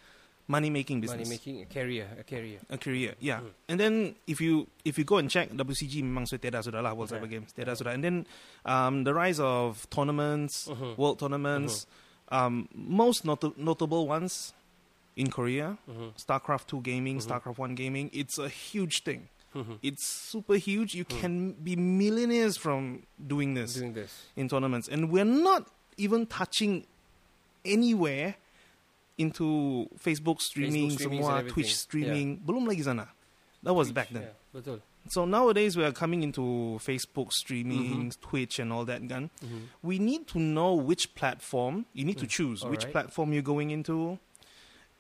money 0.48 0.72
making 0.72 1.04
business. 1.04 1.28
money 1.28 1.36
making 1.36 1.60
a 1.60 1.68
career, 1.68 2.08
a 2.16 2.24
career. 2.24 2.64
A 2.72 2.78
career, 2.80 3.14
yeah. 3.20 3.44
Mm. 3.44 3.52
And 3.68 3.78
then 3.84 3.94
if 4.32 4.40
you 4.40 4.72
if 4.88 4.96
you 4.98 5.04
go 5.04 5.20
and 5.20 5.28
check 5.28 5.52
WCG 5.52 6.00
memang 6.00 6.24
sudah 6.24 6.40
tiada 6.40 6.64
sudah 6.64 6.80
lah 6.80 6.96
World. 6.96 7.12
Cyber 7.12 7.28
Games 7.28 7.52
tiada 7.52 7.76
sudah. 7.76 7.92
And 7.92 8.00
then 8.00 8.16
um, 8.64 9.04
the 9.04 9.12
rise 9.12 9.44
of 9.44 9.84
tournaments, 9.92 10.72
Mhm. 10.72 10.96
world 10.96 11.20
tournaments, 11.20 11.84
um, 12.32 12.72
most 12.72 13.28
not- 13.28 13.44
notable 13.60 14.08
ones 14.08 14.56
in 15.18 15.30
Korea, 15.32 15.78
Mhm. 15.90 16.14
StarCraft 16.16 16.68
2 16.68 16.82
gaming, 16.82 17.18
Mhm. 17.18 17.26
StarCraft 17.26 17.58
1 17.58 17.74
gaming. 17.76 18.10
It's 18.14 18.38
a 18.38 18.48
huge 18.48 19.02
thing. 19.04 19.28
Mhm. 19.56 19.80
It's 19.82 20.06
super 20.06 20.56
huge. 20.56 20.94
You 20.94 21.04
Mm. 21.06 21.20
can 21.20 21.34
be 21.54 21.76
millionaires 21.76 22.56
from 22.56 23.04
doing 23.18 23.56
this 23.56 23.74
Doing 23.74 23.94
this. 23.94 24.14
in 24.36 24.48
tournaments, 24.48 24.88
and 24.88 25.10
we're 25.12 25.26
not 25.26 25.68
even 25.98 26.28
touching 26.28 26.86
anywhere 27.66 28.36
into 29.18 29.90
Facebook 29.98 30.42
streaming, 30.42 30.92
semua 30.98 31.38
and 31.42 31.50
Twitch 31.50 31.76
streaming. 31.76 32.38
Belum 32.40 32.68
lagi 32.68 32.84
sana. 32.84 33.10
That 33.64 33.74
was 33.74 33.88
Twitch, 33.88 33.96
back 33.96 34.10
then. 34.10 34.22
Yeah, 34.24 34.34
betul. 34.54 34.80
So 35.10 35.26
nowadays 35.26 35.76
we 35.78 35.84
are 35.86 35.92
coming 35.94 36.22
into 36.22 36.78
Facebook 36.84 37.32
Mm-hmm. 37.32 37.42
streaming, 37.42 38.12
Twitch, 38.22 38.60
and 38.60 38.72
all 38.72 38.86
that. 38.86 39.08
Gun. 39.08 39.32
Mhm. 39.42 39.62
We 39.82 39.98
need 40.00 40.28
to 40.28 40.40
know 40.40 40.76
which 40.76 41.16
platform 41.16 41.86
you 41.94 42.04
need 42.06 42.18
to 42.20 42.26
Mm. 42.28 42.30
choose. 42.30 42.64
Which 42.66 42.82
Alright. 42.82 42.92
platform 42.92 43.34
you're 43.34 43.42
going 43.42 43.72
into, 43.72 44.20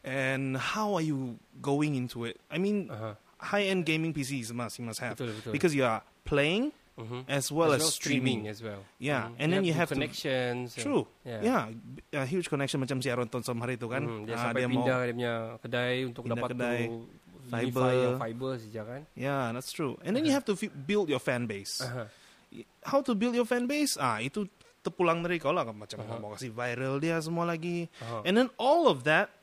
and 0.03 0.57
how 0.57 0.93
are 0.93 1.01
you 1.01 1.37
going 1.61 1.95
into 1.95 2.25
it? 2.25 2.37
I 2.49 2.57
mean, 2.57 2.89
Aha. 2.89 3.15
high-end 3.39 3.85
gaming 3.85 4.13
PCs 4.13 4.51
must 4.51 4.77
you 4.77 4.85
must 4.85 4.99
have 4.99 5.15
Betul 5.15 5.33
betul. 5.37 5.51
because 5.53 5.73
you 5.73 5.85
are 5.85 6.01
playing 6.23 6.73
Mhm. 6.97 7.29
as 7.29 7.53
well 7.53 7.69
as, 7.77 7.93
streaming. 7.93 8.49
as 8.49 8.57
well. 8.59 8.81
Yeah, 8.97 9.29
Mhm. 9.29 9.35
and 9.37 9.47
then 9.53 9.61
you 9.63 9.73
have 9.77 9.93
connections. 9.93 10.73
and- 10.73 10.81
True. 10.81 11.05
Yeah. 11.21 11.69
Yeah, 12.09 12.25
a 12.25 12.25
huge 12.25 12.49
connection 12.49 12.81
macam 12.81 12.97
si 12.97 13.07
Aaron 13.07 13.29
Thompson 13.29 13.53
hari 13.61 13.77
itu 13.77 13.85
kan. 13.85 14.01
Mhm, 14.01 14.25
Dia 14.25 14.33
Ah, 14.33 14.49
sampai 14.49 14.65
dia 14.65 14.69
pindah 14.73 14.99
dia 15.05 15.13
punya 15.13 15.33
kedai 15.61 15.95
untuk 16.09 16.21
Pindah 16.25 16.37
dapat 16.41 16.49
kedai, 16.57 16.81
tu 16.89 16.97
fiber. 17.47 18.17
Fiber 18.17 18.51
saja 18.57 18.81
kan. 18.81 19.01
Yeah, 19.13 19.53
that's 19.53 19.69
true. 19.69 20.01
And 20.01 20.17
then 20.17 20.25
you 20.25 20.33
Uh-huh. 20.33 20.41
have 20.41 20.49
to 20.49 20.57
fi- 20.57 20.73
build 20.73 21.13
your 21.13 21.21
fan 21.21 21.45
base. 21.45 21.85
Aha. 21.85 22.09
How 22.89 23.05
to 23.05 23.13
build 23.13 23.37
your 23.37 23.45
fan 23.45 23.69
base? 23.69 23.93
Ah, 24.01 24.17
itu 24.17 24.49
terpulang 24.81 25.21
dari 25.21 25.37
kau 25.37 25.53
lah 25.53 25.69
macam 25.69 26.01
Uh-huh. 26.01 26.17
mau 26.17 26.33
kasih 26.33 26.49
viral 26.49 26.97
dia 26.97 27.21
semua 27.21 27.45
lagi. 27.45 27.85
Aha. 28.01 28.25
And 28.25 28.33
then 28.33 28.49
all 28.57 28.89
of 28.89 29.05
that 29.05 29.36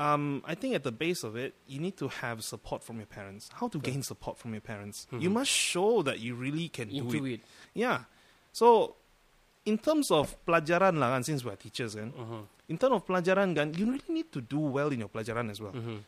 um, 0.00 0.40
I 0.48 0.54
think 0.56 0.72
at 0.74 0.82
the 0.82 0.92
base 0.92 1.20
of 1.28 1.36
it, 1.36 1.52
you 1.68 1.76
need 1.78 1.96
to 2.00 2.08
have 2.08 2.40
support 2.42 2.80
from 2.82 2.96
your 2.96 3.06
parents. 3.06 3.50
How 3.52 3.68
to 3.68 3.76
gain 3.78 4.00
support 4.02 4.38
from 4.40 4.56
your 4.56 4.64
parents? 4.64 5.04
You 5.12 5.28
Mhm. 5.28 5.44
must 5.44 5.50
show 5.52 6.00
that 6.08 6.20
you 6.24 6.34
really 6.34 6.68
can 6.72 6.88
do 6.88 7.04
it. 7.28 7.32
it. 7.36 7.40
Yeah. 7.76 8.08
So, 8.52 8.96
in 9.68 9.76
terms 9.76 10.10
of 10.10 10.32
pelajaran 10.48 10.96
lah 10.96 11.12
kan, 11.12 11.22
since 11.22 11.44
we're 11.44 11.54
teachers 11.60 11.94
kan, 11.94 12.12
Mhm. 12.16 12.42
in 12.72 12.76
terms 12.80 12.96
of 12.96 13.04
pelajaran 13.04 13.52
kan, 13.54 13.74
you 13.76 13.84
really 13.92 14.08
need 14.08 14.32
to 14.32 14.40
do 14.40 14.58
well 14.58 14.88
in 14.88 15.00
your 15.04 15.12
pelajaran 15.12 15.50
as 15.52 15.60
well. 15.60 15.76
Mhm. 15.76 16.00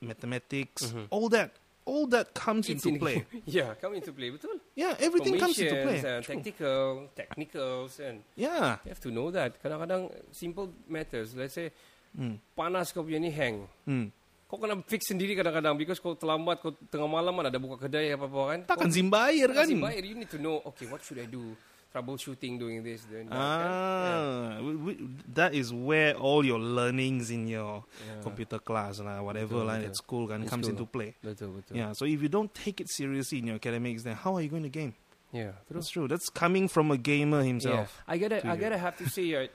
Mathematics, 0.00 0.92
Mhm. 0.94 1.06
all 1.10 1.28
that, 1.28 1.50
all 1.84 2.06
that 2.06 2.32
comes 2.32 2.68
It's 2.70 2.86
into 2.86 2.94
in- 2.94 3.00
play. 3.02 3.26
yeah, 3.50 3.74
come 3.74 3.94
into 3.98 4.12
play. 4.14 4.30
Betul. 4.30 4.60
Yeah, 4.78 4.94
everything 5.00 5.36
comes 5.38 5.58
into 5.58 5.74
play. 5.82 5.98
True. 6.00 6.22
tactical, 6.22 7.10
technicals, 7.18 7.98
and 7.98 8.22
Yeah. 8.36 8.78
you 8.86 8.90
have 8.94 9.00
to 9.02 9.10
know 9.10 9.30
that. 9.34 9.58
Kadang-kadang 9.60 10.08
simple 10.30 10.70
matters. 10.88 11.34
Let's 11.34 11.54
say 11.58 11.72
Mm. 12.10 12.36
panas 12.58 12.90
kau 12.90 13.06
punya 13.06 13.22
ni 13.22 13.30
hang. 13.30 13.66
Mm. 13.86 14.10
Kau 14.50 14.58
kena 14.58 14.74
fix 14.82 15.06
sendiri 15.14 15.38
kadang-kadang 15.38 15.78
because 15.78 16.02
kau 16.02 16.18
terlambat, 16.18 16.58
kau 16.58 16.74
tengah 16.90 17.06
malam 17.06 17.38
kan 17.38 17.46
ada 17.46 17.58
buka 17.62 17.86
kedai 17.86 18.10
apa-apa 18.18 18.40
kan. 18.50 18.58
Takkan 18.66 18.90
zimba 18.90 19.30
air 19.30 19.46
kan? 19.54 19.70
Baik, 19.70 20.02
you 20.02 20.18
need 20.18 20.26
to 20.30 20.42
know, 20.42 20.58
okay, 20.66 20.90
what 20.90 20.98
should 21.06 21.22
I 21.22 21.30
do? 21.30 21.54
Troubleshooting, 21.94 22.54
doing 22.58 22.82
this, 22.86 23.02
doing 23.06 23.26
that. 23.30 23.34
Ah, 23.34 24.58
we, 24.62 24.94
that 25.34 25.54
is 25.54 25.74
where 25.74 26.14
all 26.14 26.46
your 26.46 26.58
learnings 26.58 27.30
in 27.30 27.46
your 27.50 27.82
Yeah. 28.06 28.22
computer 28.22 28.58
class 28.62 28.98
lah, 29.02 29.18
whatever 29.22 29.62
Betul, 29.62 29.66
lah 29.66 29.76
betul. 29.82 29.90
at 29.90 29.94
school 29.98 30.24
kan 30.30 30.38
comes 30.46 30.66
school. 30.70 30.78
into 30.78 30.86
play. 30.86 31.14
Betul, 31.18 31.50
betul. 31.50 31.74
Yeah, 31.74 31.90
so 31.94 32.06
if 32.06 32.22
you 32.22 32.30
don't 32.30 32.50
take 32.54 32.78
it 32.78 32.86
seriously 32.90 33.38
in 33.42 33.50
your 33.50 33.58
academics, 33.58 34.02
then 34.06 34.14
how 34.14 34.34
are 34.38 34.42
you 34.42 34.50
going 34.50 34.62
to 34.62 34.70
game? 34.70 34.94
Yeah, 35.34 35.58
true. 35.66 35.74
That's 35.78 35.90
true. 35.90 36.06
That's 36.06 36.26
coming 36.30 36.66
from 36.66 36.90
a 36.90 36.98
gamer 36.98 37.42
himself. 37.42 37.90
Yeah. 38.06 38.14
I 38.14 38.18
gotta, 38.18 38.38
I 38.46 38.54
gotta 38.58 38.78
have 38.78 38.94
to 38.98 39.06
say, 39.10 39.26
uh, 39.34 39.46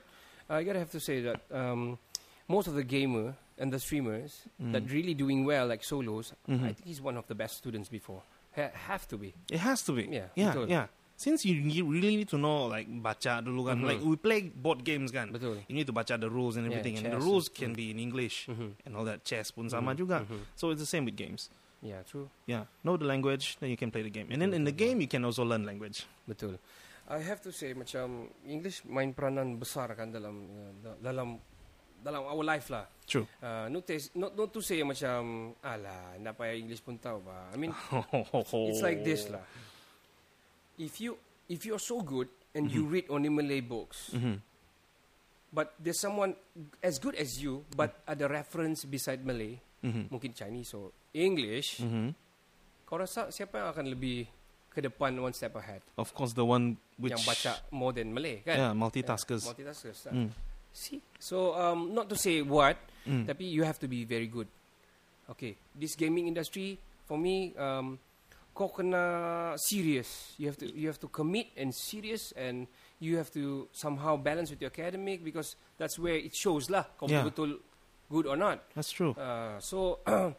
I 0.48 0.60
gotta 0.64 0.80
have 0.80 0.92
to 0.92 1.00
say 1.00 1.20
that 1.24 1.40
um, 1.52 1.96
most 2.48 2.68
of 2.68 2.74
the 2.74 2.84
gamer 2.84 3.34
and 3.58 3.72
the 3.72 3.80
streamers 3.80 4.44
that 4.60 4.84
Mm. 4.84 4.92
really 4.92 5.14
doing 5.14 5.44
well, 5.44 5.66
like 5.66 5.82
solos, 5.82 6.32
I 6.46 6.52
Mhm. 6.52 6.60
think 6.76 6.84
he's 6.84 7.00
one 7.00 7.16
of 7.16 7.26
the 7.26 7.34
best 7.34 7.56
students 7.56 7.88
before. 7.88 8.22
Ha- 8.54 8.72
have 8.88 9.06
to 9.08 9.16
be. 9.18 9.34
It 9.50 9.60
has 9.60 9.82
to 9.84 9.92
be. 9.92 10.04
Yeah, 10.08 10.28
yeah, 10.34 10.52
betul. 10.52 10.68
yeah. 10.68 10.86
Since 11.16 11.48
you, 11.48 11.56
you 11.56 11.88
really 11.88 12.16
need 12.20 12.28
to 12.28 12.36
know 12.36 12.68
like 12.68 12.84
baca 12.88 13.40
dulu 13.40 13.72
kan. 13.72 13.80
Mhm. 13.80 13.88
Like 13.88 14.00
we 14.04 14.16
play 14.20 14.40
board 14.52 14.84
games 14.84 15.08
kan. 15.12 15.32
Betul. 15.32 15.64
You 15.68 15.74
need 15.74 15.88
to 15.88 15.92
baca 15.96 16.16
the 16.20 16.28
rules 16.28 16.56
and 16.60 16.68
Yeah, 16.68 16.76
everything, 16.76 17.00
and 17.00 17.08
the 17.08 17.20
rules 17.20 17.48
can 17.48 17.72
mm. 17.72 17.76
be 17.76 17.88
in 17.88 17.98
English 17.98 18.48
Mhm. 18.52 18.76
and 18.84 18.92
all 18.96 19.04
that. 19.08 19.24
Chess 19.24 19.48
pun 19.50 19.68
sama 19.72 19.92
Mhm. 19.92 19.96
juga. 19.96 20.18
Mhm. 20.28 20.40
So 20.56 20.68
it's 20.72 20.80
the 20.84 20.88
same 20.88 21.08
with 21.08 21.16
games. 21.16 21.48
Yeah, 21.80 22.04
true. 22.04 22.28
Yeah, 22.44 22.68
know 22.84 22.96
the 23.00 23.04
language, 23.08 23.56
then 23.60 23.68
you 23.72 23.76
can 23.80 23.88
play 23.90 24.04
the 24.04 24.12
game. 24.12 24.28
And 24.28 24.40
then 24.44 24.52
in 24.52 24.64
the 24.68 24.72
game, 24.76 25.00
you 25.00 25.08
can 25.08 25.24
also 25.24 25.44
learn 25.44 25.64
language. 25.64 26.04
Betul. 26.28 26.60
I 27.08 27.20
have 27.24 27.40
to 27.44 27.52
say 27.52 27.72
macam 27.72 28.28
English 28.44 28.84
main 28.84 29.14
peranan 29.14 29.56
besar 29.56 29.94
kan 29.96 30.12
dalam 30.12 30.48
uh, 30.84 30.96
dalam 31.00 31.38
dalam 32.00 32.22
our 32.24 32.44
life 32.44 32.68
lah. 32.68 32.86
True. 33.06 33.26
Uh, 33.38 33.70
not, 33.70 33.86
tes- 33.86 34.10
not, 34.14 34.34
not 34.34 34.50
to 34.50 34.60
say 34.60 34.82
macam 34.82 35.54
alah 35.62 36.18
nak 36.18 36.34
payah 36.34 36.54
English 36.54 36.82
pun 36.82 36.98
tahu 36.98 37.22
ba. 37.22 37.50
I 37.50 37.56
mean 37.56 37.70
it's 38.70 38.82
like 38.82 39.02
this 39.02 39.30
lah. 39.30 39.42
If 40.76 41.00
you 41.00 41.16
if 41.48 41.64
you're 41.64 41.80
so 41.80 42.02
good 42.02 42.28
and 42.52 42.68
you 42.68 42.84
read 42.84 43.06
only 43.08 43.28
Malay 43.28 43.60
books, 43.60 44.10
Mhm. 44.12 44.40
but 45.48 45.72
there's 45.78 46.00
someone 46.00 46.34
as 46.82 46.98
good 46.98 47.14
as 47.14 47.38
you 47.38 47.64
but 47.72 47.96
ada 48.04 48.26
reference 48.26 48.84
beside 48.84 49.22
Malay, 49.22 49.56
Mhm. 49.80 50.10
mungkin 50.10 50.34
Chinese 50.34 50.74
or 50.74 50.90
English, 51.12 51.80
Mhm. 51.80 52.12
kau 52.84 52.98
rasa 52.98 53.30
siapa 53.30 53.62
yang 53.62 53.68
akan 53.72 53.86
lebih 53.88 54.26
ke 54.68 54.84
depan 54.84 55.16
one 55.16 55.32
step 55.32 55.56
ahead? 55.56 55.80
Of 55.96 56.12
course, 56.12 56.36
the 56.36 56.44
one 56.44 56.76
which 57.00 57.14
yang 57.16 57.24
baca 57.24 57.56
more 57.72 57.96
than 57.96 58.12
Malay 58.12 58.44
kan? 58.44 58.56
yeah 58.58 58.72
multitaskers. 58.76 59.46
Yeah, 59.46 59.52
multitaskers. 59.56 59.98
lah. 60.04 60.12
Mm. 60.12 60.30
See? 60.76 61.00
So 61.16 61.56
um, 61.56 61.96
not 61.96 62.12
to 62.12 62.16
say 62.20 62.44
what, 62.44 62.76
Mm. 63.06 63.22
tapi 63.24 63.46
you 63.46 63.62
have 63.64 63.78
to 63.80 63.88
be 63.88 64.02
very 64.04 64.26
good. 64.26 64.50
Okay, 65.30 65.54
this 65.72 65.94
gaming 65.94 66.26
industry 66.26 66.74
for 67.06 67.14
me, 67.14 67.54
um, 67.54 67.96
kau 68.50 68.66
kena 68.66 69.54
serious. 69.56 70.34
You 70.42 70.50
have 70.50 70.58
to 70.58 70.66
you 70.66 70.90
have 70.90 70.98
to 71.00 71.08
commit 71.08 71.54
and 71.54 71.70
serious 71.70 72.34
and 72.34 72.66
you 72.98 73.14
have 73.14 73.30
to 73.38 73.70
somehow 73.70 74.18
balance 74.18 74.50
with 74.50 74.58
your 74.58 74.74
academic 74.74 75.22
because 75.22 75.54
that's 75.78 75.96
where 76.02 76.18
it 76.18 76.34
shows 76.34 76.66
lah 76.66 76.82
kau 76.98 77.06
Yeah. 77.06 77.22
betul 77.22 77.62
good 78.10 78.26
or 78.26 78.34
not. 78.34 78.58
That's 78.74 78.90
true. 78.90 79.14
Uh, 79.14 79.62
so 79.62 80.02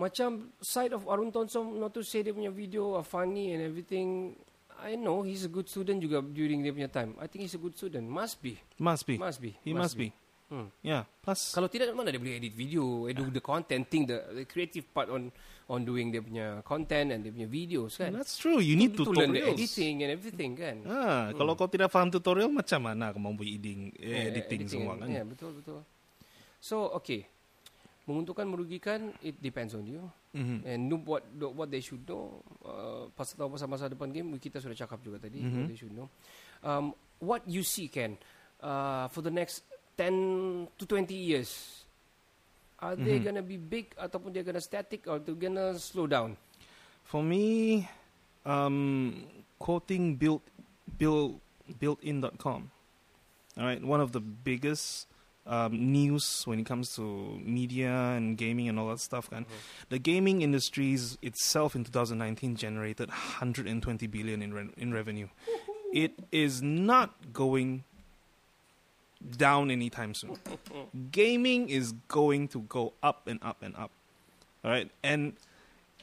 macam 0.00 0.48
side 0.64 0.96
of 0.96 1.04
Arun 1.08 1.28
Tonsong 1.28 1.76
not 1.76 1.92
to 1.92 2.00
say 2.00 2.24
dia 2.24 2.32
punya 2.32 2.48
video 2.48 2.96
are 2.96 3.04
funny 3.04 3.52
and 3.52 3.60
everything. 3.60 4.32
I 4.80 4.96
know 4.96 5.22
he's 5.22 5.44
a 5.44 5.52
good 5.52 5.68
student 5.68 6.00
juga 6.00 6.24
during 6.24 6.64
dia 6.64 6.72
punya 6.72 6.90
time. 6.90 7.14
I 7.20 7.28
think 7.28 7.44
he's 7.44 7.56
a 7.56 7.62
good 7.62 7.76
student. 7.76 8.08
Must 8.08 8.40
be. 8.40 8.56
Must 8.80 9.04
be. 9.04 9.14
Must 9.20 9.40
be. 9.40 9.52
He 9.60 9.72
must 9.76 9.94
be. 9.94 10.10
Hmm. 10.50 10.66
Yeah. 10.82 11.06
Plus, 11.22 11.54
Kalau 11.54 11.70
tidak 11.70 11.94
mana 11.94 12.10
dia 12.10 12.18
boleh 12.18 12.42
edit 12.42 12.50
video, 12.50 13.06
eh, 13.06 13.14
do 13.14 13.30
the 13.30 13.38
content 13.38 13.86
thing, 13.86 14.02
the, 14.02 14.42
the 14.42 14.44
creative 14.50 14.82
part 14.90 15.06
on 15.06 15.30
on 15.70 15.86
doing 15.86 16.10
dia 16.10 16.18
punya 16.18 16.58
content 16.66 17.14
and 17.14 17.22
dia 17.22 17.30
punya 17.30 17.46
videos 17.46 17.94
kan. 17.94 18.10
that's 18.10 18.34
true. 18.34 18.58
You 18.58 18.74
need 18.74 18.98
to, 18.98 19.06
to 19.06 19.14
learn 19.14 19.30
the 19.30 19.46
editing 19.46 20.02
and 20.02 20.10
everything 20.10 20.58
kan. 20.58 20.82
Ah, 20.90 21.30
kalau 21.38 21.54
kau 21.54 21.70
tidak 21.70 21.94
faham 21.94 22.10
tutorial 22.10 22.50
macam 22.50 22.82
mana 22.82 23.14
kau 23.14 23.22
buat 23.22 23.46
editing, 23.46 23.94
eh, 24.02 24.10
Yeah, 24.10 24.22
editing, 24.34 24.60
semua 24.66 24.98
kan? 24.98 25.06
Yeah, 25.06 25.22
betul 25.22 25.54
betul. 25.54 25.86
So 26.58 26.90
okay, 26.98 27.30
menguntungkan 28.10 28.50
merugikan 28.50 29.14
it 29.22 29.38
depends 29.38 29.78
on 29.78 29.86
you. 29.86 30.02
Mhm. 30.30 30.62
And 30.62 30.80
know 30.86 31.02
what 31.02 31.26
what 31.34 31.68
they 31.68 31.82
should 31.82 32.06
know. 32.06 32.38
Uh, 32.62 33.10
pasal 33.18 33.34
tahu 33.34 33.50
pasal 33.58 33.66
masa 33.66 33.90
depan 33.90 34.14
game 34.14 34.30
kita 34.38 34.62
sudah 34.62 34.78
cakap 34.78 35.02
juga 35.02 35.18
tadi 35.26 35.42
Mhm. 35.42 35.50
what 35.58 35.66
they 35.66 35.74
should 35.74 35.90
know. 35.90 36.06
Um, 36.62 36.94
what 37.18 37.42
you 37.50 37.66
see 37.66 37.90
Ken 37.90 38.14
uh, 38.62 39.10
for 39.10 39.26
the 39.26 39.32
next 39.34 39.66
10 39.98 40.70
to 40.78 40.84
20 40.86 41.12
years. 41.18 41.82
Are 42.78 42.94
they 42.94 43.18
Mhm. 43.18 43.24
gonna 43.26 43.44
be 43.44 43.58
big 43.58 43.90
ataupun 43.98 44.30
they're 44.30 44.46
gonna 44.46 44.62
static 44.62 45.04
or 45.10 45.18
they're 45.18 45.34
gonna 45.36 45.74
slow 45.76 46.06
down? 46.06 46.38
For 47.04 47.20
me, 47.20 47.84
um, 48.46 49.26
quoting 49.58 50.14
built, 50.14 50.46
built, 50.94 51.42
builtin.com. 51.66 52.70
All 53.58 53.66
right, 53.66 53.82
one 53.82 53.98
of 53.98 54.14
the 54.14 54.22
biggest 54.22 55.09
um, 55.46 55.92
news 55.92 56.42
when 56.44 56.58
it 56.60 56.66
comes 56.66 56.94
to 56.96 57.38
media 57.44 57.90
and 57.90 58.36
gaming 58.36 58.68
and 58.68 58.78
all 58.78 58.88
that 58.88 59.00
stuff. 59.00 59.28
And 59.32 59.46
the 59.88 59.98
gaming 59.98 60.42
industries 60.42 61.18
itself 61.22 61.74
in 61.74 61.84
2019 61.84 62.56
generated 62.56 63.08
120 63.08 64.06
billion 64.06 64.42
in 64.42 64.52
re- 64.54 64.70
in 64.76 64.92
revenue. 64.92 65.28
It 65.92 66.12
is 66.30 66.62
not 66.62 67.32
going 67.32 67.84
down 69.36 69.70
anytime 69.70 70.14
soon. 70.14 70.36
Gaming 71.12 71.68
is 71.68 71.92
going 72.08 72.48
to 72.48 72.60
go 72.60 72.92
up 73.02 73.26
and 73.26 73.38
up 73.42 73.58
and 73.62 73.74
up. 73.76 73.90
All 74.64 74.70
right, 74.70 74.90
and 75.02 75.34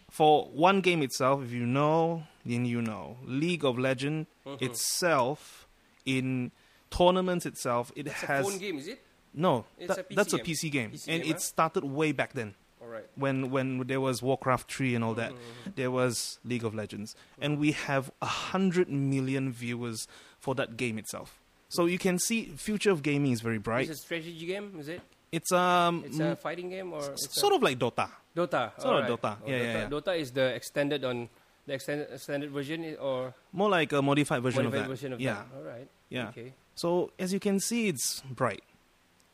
for 0.10 0.46
one 0.46 0.82
game 0.82 1.02
itself, 1.02 1.44
if 1.44 1.52
you 1.52 1.66
know, 1.66 2.24
then 2.46 2.66
you 2.66 2.82
know. 2.82 3.18
League 3.26 3.64
of 3.66 3.78
Legend 3.78 4.28
Mhm. 4.46 4.62
itself, 4.62 5.68
in 6.06 6.52
tournaments 6.90 7.46
itself, 7.46 7.92
it 7.96 8.08
It's 8.08 8.16
has 8.22 8.48
phone 8.50 8.58
game, 8.60 8.78
is 8.78 8.88
it? 8.88 9.02
No. 9.38 9.66
It's 9.78 9.96
that- 9.96 10.12
a 10.12 10.16
that's 10.16 10.34
a 10.34 10.40
PC 10.40 10.70
game, 10.72 10.92
PC 10.92 11.08
and 11.14 11.22
game, 11.24 11.32
it 11.32 11.36
huh? 11.36 11.40
started 11.54 11.84
way 11.86 12.12
back 12.12 12.34
then 12.34 12.56
All 12.82 12.88
right. 12.88 13.06
when 13.16 13.50
when 13.52 13.86
there 13.88 14.02
was 14.02 14.22
Warcraft 14.22 14.72
three 14.72 14.96
and 14.96 15.04
all 15.04 15.14
that. 15.16 15.32
Mhm. 15.32 15.76
There 15.76 15.92
was 15.92 16.40
League 16.44 16.66
of 16.66 16.74
Legends, 16.74 17.16
and 17.40 17.60
we 17.60 17.72
have 17.74 18.12
a 18.22 18.26
hundred 18.52 18.90
million 18.90 19.52
viewers 19.54 20.08
for 20.40 20.56
that 20.56 20.76
game 20.78 20.98
itself. 20.98 21.40
So 21.70 21.86
you 21.86 21.98
can 22.00 22.18
see, 22.18 22.46
future 22.56 22.92
of 22.92 23.04
gaming 23.04 23.32
is 23.32 23.42
very 23.42 23.58
bright. 23.60 23.90
It's 23.90 24.00
a 24.00 24.04
strategy 24.04 24.46
game, 24.46 24.76
is 24.80 24.88
it? 24.88 25.02
It's 25.32 25.52
um 25.52 26.04
It's 26.06 26.20
a 26.20 26.36
fighting 26.38 26.70
game 26.70 26.94
or 26.94 27.02
sort 27.18 27.52
a 27.54 27.56
of 27.58 27.62
like 27.64 27.78
Dota. 27.78 28.10
Dota. 28.36 28.72
sort 28.82 29.04
of. 29.04 29.20
Dota. 29.20 29.38
Oh, 29.44 29.48
Yeah, 29.50 29.60
Dota. 29.60 29.64
yeah, 29.64 29.74
yeah. 29.84 29.90
Dota 29.90 30.18
is 30.18 30.32
the 30.32 30.46
extended 30.56 31.04
on 31.04 31.28
the 31.66 31.74
extended 31.74 32.08
extended 32.14 32.50
version 32.52 32.96
or 33.02 33.34
More 33.52 33.70
like 33.70 33.92
a 33.92 34.02
modified 34.02 34.42
version 34.42 34.64
modified 34.64 34.80
of 34.82 34.88
that. 34.88 34.90
version 34.96 35.12
of 35.14 35.20
yeah, 35.20 35.34
that. 35.34 35.48
All 35.58 35.64
right. 35.64 35.88
yeah. 36.10 36.30
Okay. 36.30 36.54
So 36.76 37.12
as 37.20 37.34
you 37.34 37.42
can 37.42 37.60
see, 37.60 37.90
it's 37.90 38.22
bright, 38.32 38.64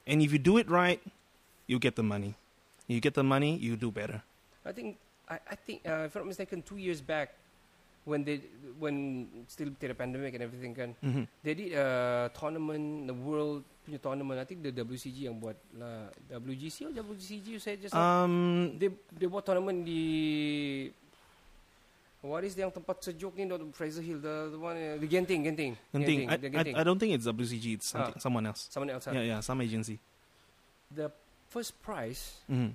and 0.07 0.21
if 0.21 0.31
you 0.31 0.39
do 0.39 0.57
it 0.57 0.69
right, 0.69 1.01
you 1.67 1.79
get 1.79 1.95
the 1.95 2.03
money. 2.03 2.35
You 2.87 2.99
get 2.99 3.13
the 3.15 3.23
money, 3.23 3.55
you 3.55 3.75
do 3.75 3.91
better. 3.91 4.21
I 4.65 4.71
think 4.71 4.97
I, 5.27 5.39
I 5.49 5.55
think 5.55 5.83
uh, 5.87 6.07
if 6.07 6.15
I'm 6.15 6.27
not 6.27 6.35
mistaken, 6.35 6.61
two 6.61 6.77
years 6.77 6.99
back, 6.99 7.31
when 8.03 8.23
they 8.23 8.43
when 8.79 9.27
still 9.47 9.71
the 9.71 9.95
pandemic 9.95 10.35
and 10.35 10.43
everything 10.43 10.75
kan, 10.75 10.91
hmm 10.99 11.23
they 11.43 11.55
did 11.55 11.71
a 11.73 12.27
tournament, 12.35 13.07
the 13.07 13.15
world 13.15 13.63
punya 13.87 13.99
tournament. 13.99 14.39
I 14.39 14.45
think 14.47 14.63
the 14.63 14.71
WCG 14.71 15.31
yang 15.31 15.39
buat 15.39 15.55
lah 15.75 16.11
WGC 16.31 16.91
or 16.91 16.93
WCG 16.95 17.55
you 17.55 17.61
said 17.63 17.79
just? 17.79 17.95
Um, 17.95 18.75
They 18.79 18.91
they 19.15 19.27
buat 19.27 19.47
tournament 19.47 19.87
di 19.87 20.03
what 22.23 22.47
is 22.47 22.55
yang 22.55 22.71
tempat 22.71 23.03
sejuk 23.03 23.35
ni 23.35 23.43
the 23.43 23.59
Fraser 23.75 23.99
Hill 23.99 24.23
the 24.23 24.55
the 24.55 24.59
one 24.59 24.79
uh, 24.79 24.95
the 24.95 25.07
Genting 25.11 25.43
Genting 25.43 25.75
Genting. 25.91 26.31
I, 26.31 26.39
the 26.39 26.47
I, 26.47 26.51
Genting 26.55 26.75
I 26.79 26.83
don't 26.87 26.97
think 26.97 27.11
it's 27.11 27.27
WCG. 27.27 27.75
It's 27.77 27.91
Ah. 27.91 28.15
someone 28.17 28.47
else. 28.47 28.71
someone 28.71 28.89
else 28.95 29.11
ah. 29.11 29.13
Yeah, 29.13 29.37
yeah, 29.37 29.39
some 29.43 29.59
agency. 29.59 29.99
the 30.93 31.09
first 31.49 31.73
prize 31.81 32.39
hmm 32.47 32.73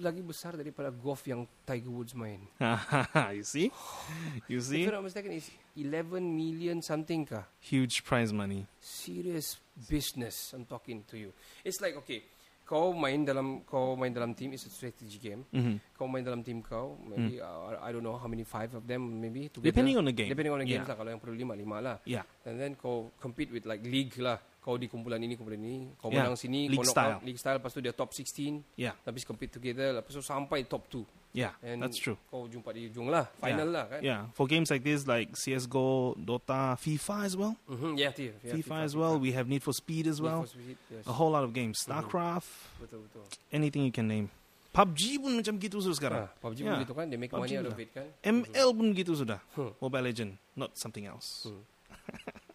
lagi 0.00 0.24
besar 0.24 0.56
daripada 0.56 0.88
golf 0.88 1.28
yang 1.28 1.44
Tiger 1.68 1.92
Woods 1.92 2.16
main 2.16 2.40
you 3.36 3.44
see, 3.44 3.68
you 4.48 4.64
if 4.64 4.64
see, 4.64 4.88
I'm 4.88 4.96
not 4.96 5.04
mistaken 5.04 5.36
is 5.36 5.52
11 5.76 6.24
million 6.24 6.80
something 6.80 7.28
kah 7.28 7.44
huge 7.60 8.00
prize 8.00 8.32
money. 8.32 8.64
serious 8.80 9.60
business 9.76 10.56
I'm 10.56 10.64
talking 10.64 11.04
to 11.12 11.20
you 11.20 11.36
it's 11.68 11.84
like 11.84 12.00
okay 12.00 12.24
kau 12.68 12.92
main 12.92 13.24
dalam 13.24 13.64
kau 13.64 13.96
main 13.96 14.12
dalam 14.12 14.36
team 14.36 14.52
it's 14.52 14.68
a 14.68 14.70
strategy 14.70 15.16
game 15.16 15.40
hmm 15.48 15.80
kau 15.96 16.04
main 16.04 16.20
dalam 16.20 16.44
team 16.44 16.60
kau 16.60 17.00
maybe 17.00 17.40
uh, 17.40 17.80
I 17.80 17.88
don't 17.90 18.04
know 18.04 18.14
how 18.14 18.28
many 18.28 18.44
five 18.44 18.76
of 18.76 18.84
them 18.84 19.18
maybe 19.18 19.48
together. 19.48 19.72
Depending 19.72 19.96
on 19.96 20.04
the 20.04 20.12
game. 20.12 20.28
Depending 20.28 20.52
on 20.52 20.60
the 20.60 20.68
games 20.68 20.84
Yeah. 20.84 20.92
lah 20.92 20.96
Kalau 21.00 21.10
yang 21.10 21.18
perlu 21.18 21.34
lima 21.34 21.56
Lima 21.56 21.80
lah 21.80 21.96
Yeah. 22.04 22.22
And 22.44 22.54
then 22.54 22.76
kau 22.76 23.10
compete 23.16 23.48
with 23.50 23.64
like 23.64 23.80
league 23.82 24.14
lah 24.20 24.36
Kau 24.60 24.76
di 24.76 24.86
kumpulan 24.86 25.18
ini 25.18 25.34
Kumpulan 25.34 25.58
ini 25.58 25.90
Kau 25.96 26.12
Yeah, 26.12 26.28
menang 26.28 26.36
sini 26.38 26.68
league 26.70 26.78
kau 26.78 26.86
knock 26.86 26.94
style. 26.94 27.14
out, 27.18 27.22
League 27.26 27.40
style 27.40 27.56
Lepas 27.58 27.72
tu 27.74 27.80
dia 27.82 27.90
top 27.90 28.14
16 28.14 28.78
Yeah, 28.78 28.94
Habis 29.02 29.24
compete 29.24 29.50
together 29.50 29.98
Lepas 29.98 30.12
tu 30.14 30.22
sampai 30.22 30.68
top 30.68 30.86
2 30.86 31.02
yeah, 31.32 31.52
And 31.62 31.82
that's 31.82 31.98
true. 31.98 32.16
Kau 32.30 32.48
jumpa 32.48 32.72
di 32.72 32.88
ujung 32.88 33.12
lah 33.12 33.28
Final 33.38 33.68
lah 33.68 33.84
kan 33.86 34.00
Yeah, 34.02 34.26
for 34.34 34.46
games 34.48 34.70
like 34.72 34.82
this, 34.82 35.06
like 35.06 35.34
CS:GO, 35.36 36.16
Dota, 36.18 36.74
FIFA 36.76 37.16
as 37.24 37.34
well. 37.36 37.54
Mhm, 37.68 37.98
yeah, 37.98 38.12
yeah, 38.16 38.32
yeah, 38.42 38.54
FIFA, 38.58 38.76
as 38.84 38.92
well. 38.96 39.14
We 39.20 39.32
have 39.36 39.46
Need 39.48 39.62
for 39.62 39.72
Speed 39.76 40.06
as 40.08 40.18
well. 40.20 40.46
Speed, 40.48 40.76
yes. 40.90 41.04
A 41.06 41.14
whole 41.14 41.30
lot 41.36 41.44
of 41.44 41.52
games. 41.52 41.78
Mhm. 41.78 41.84
StarCraft, 41.84 42.50
Betul 42.80 43.00
betul 43.06 43.24
anything 43.52 43.84
you 43.84 43.92
can 43.94 44.08
name. 44.08 44.28
PUBG 44.68 45.18
pun 45.18 45.32
macam 45.42 45.54
gitu 45.58 45.80
sudah 45.82 45.96
sekarang. 45.96 46.20
Ah, 46.26 46.30
PUBG 46.38 46.58
Yeah. 46.62 46.76
pun 46.76 46.82
gitu 46.86 46.94
kan 46.94 47.04
They 47.10 47.18
make 47.18 47.32
PUBG 47.34 47.40
money 47.40 47.56
out 47.58 47.66
of 47.72 47.78
it 47.80 47.90
kan 47.90 48.06
ML 48.22 48.68
pun 48.76 48.86
gitu 48.94 49.12
sudah. 49.16 49.40
Hmm. 49.58 49.72
Mobile 49.82 50.04
Legend, 50.12 50.30
not 50.54 50.76
something 50.78 51.02
else. 51.08 51.44
Hmm. 51.48 51.62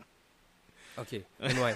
Okay, 0.93 1.25
and 1.41 1.57
why? 1.57 1.73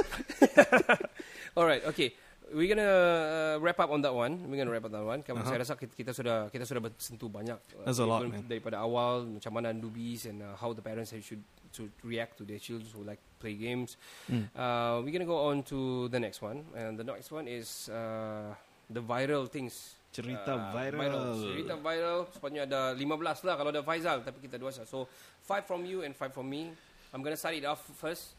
Alright, 1.57 1.81
okay. 1.89 2.13
We're 2.53 2.69
gonna 2.69 2.85
uh, 2.85 3.55
wrap 3.59 3.79
up 3.79 3.91
on 3.91 4.01
that 4.01 4.13
one. 4.13 4.39
We're 4.47 4.57
gonna 4.57 4.71
wrap 4.71 4.85
up 4.85 4.91
on 4.91 4.97
that 4.99 5.07
one. 5.07 5.19
Karena 5.21 5.41
Uh-huh. 5.41 5.51
saya 5.51 5.59
rasa 5.63 5.73
kita, 5.75 5.93
kita 5.93 6.11
sudah 6.13 6.37
kita 6.47 6.63
sudah 6.63 6.81
bersentuh 6.83 7.27
banyak. 7.27 7.59
uh, 7.75 7.83
That's 7.83 7.99
a 7.99 8.07
lot, 8.07 8.23
man. 8.23 8.47
Daripada 8.47 8.79
awal 8.79 9.27
macam 9.27 9.51
mana 9.51 9.71
newbies 9.71 10.25
and 10.25 10.39
uh, 10.39 10.55
how 10.55 10.71
the 10.71 10.81
parents 10.81 11.11
should 11.19 11.43
to 11.75 11.91
react 12.01 12.39
to 12.39 12.47
their 12.47 12.57
children 12.57 12.87
who 12.89 13.03
like 13.03 13.19
play 13.37 13.53
games. 13.53 13.99
Mm. 14.31 14.47
Uh, 14.55 15.03
we're 15.03 15.11
gonna 15.11 15.27
go 15.27 15.51
on 15.51 15.61
to 15.67 16.07
the 16.07 16.17
next 16.17 16.39
one, 16.39 16.63
and 16.73 16.95
the 16.95 17.03
next 17.03 17.29
one 17.29 17.45
is 17.45 17.91
uh, 17.91 18.55
the 18.87 19.03
viral 19.03 19.45
things. 19.45 19.97
Cerita 20.07 20.55
Uh, 20.55 20.71
viral. 20.71 21.35
Cerita 21.37 21.75
viral. 21.77 22.25
Sepatutnya 22.31 22.63
ada 22.63 22.95
15 22.95 23.43
lah 23.43 23.53
kalau 23.59 23.69
ada 23.69 23.83
Faizal, 23.83 24.23
tapi 24.23 24.39
kita 24.39 24.55
dua 24.55 24.71
saja. 24.71 24.87
So 24.87 25.05
five 25.43 25.67
from 25.67 25.83
you 25.83 26.01
and 26.01 26.15
five 26.15 26.31
from 26.31 26.47
me. 26.47 26.71
I'm 27.11 27.19
gonna 27.21 27.37
start 27.37 27.53
it 27.53 27.67
off 27.67 27.83
first. 27.99 28.33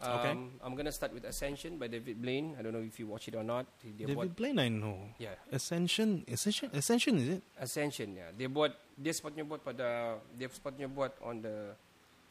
Um, 0.00 0.16
Okay. 0.16 0.32
I'm 0.64 0.72
gonna 0.72 0.90
start 0.90 1.12
with 1.12 1.28
Ascension 1.28 1.76
by 1.76 1.84
David 1.84 2.24
Blaine. 2.24 2.56
I 2.56 2.64
don't 2.64 2.72
know 2.72 2.80
if 2.80 2.96
you 2.96 3.04
watch 3.04 3.28
it 3.28 3.36
or 3.36 3.44
not. 3.44 3.68
Buat 3.84 4.08
David 4.08 4.32
Blaine, 4.32 4.56
I 4.56 4.68
know. 4.72 4.96
Yeah, 5.20 5.36
Ascension, 5.52 6.24
Ascension, 6.24 6.72
Ascension 6.72 7.20
is 7.20 7.28
it? 7.36 7.42
Ascension 7.60 8.16
ya. 8.16 8.32
Dia 8.32 8.48
buat 8.48 8.72
dia 8.96 9.12
sepatutnya 9.12 9.44
buat 9.44 9.60
pada 9.60 10.16
dia 10.32 10.48
sepatutnya 10.48 10.88
buat 10.88 11.12
on 11.20 11.44
the 11.44 11.76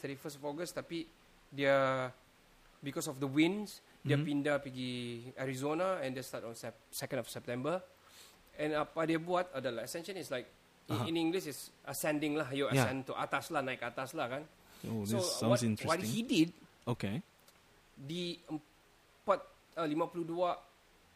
31st 0.02 0.42
of 0.42 0.44
August 0.46 0.74
tapi 0.74 1.06
dia 1.50 2.10
because 2.82 3.06
of 3.06 3.22
the 3.22 3.30
winds 3.30 3.86
dia 4.02 4.18
Mhm. 4.18 4.26
pindah 4.26 4.56
pergi 4.64 5.30
Arizona 5.38 6.02
and 6.02 6.18
dia 6.18 6.26
start 6.26 6.50
on 6.50 6.58
sep- 6.58 6.90
2nd 6.90 7.22
of 7.22 7.30
September. 7.30 7.78
And 8.58 8.74
apa 8.74 9.06
dia 9.06 9.22
buat 9.22 9.54
adalah 9.54 9.86
Ascension 9.86 10.18
is 10.18 10.34
like 10.34 10.50
Aha. 10.90 11.06
in, 11.06 11.14
in 11.14 11.30
English 11.30 11.46
is 11.46 11.70
ascending 11.86 12.34
lah, 12.34 12.50
you 12.50 12.66
Yeah. 12.66 12.82
ascend 12.82 13.06
to 13.06 13.14
atas 13.14 13.54
lah, 13.54 13.62
naik 13.62 13.86
atas 13.86 14.18
lah 14.18 14.26
kan. 14.26 14.44
Oh, 14.90 15.06
this 15.06 15.14
so 15.14 15.22
sounds 15.46 15.52
what, 15.54 15.62
interesting. 15.62 15.86
what 15.86 16.02
he 16.02 16.26
did 16.26 16.50
okay. 16.88 17.20
Di 18.00 18.40
empat 18.48 19.40
uh, 19.76 19.84
52 19.84 20.24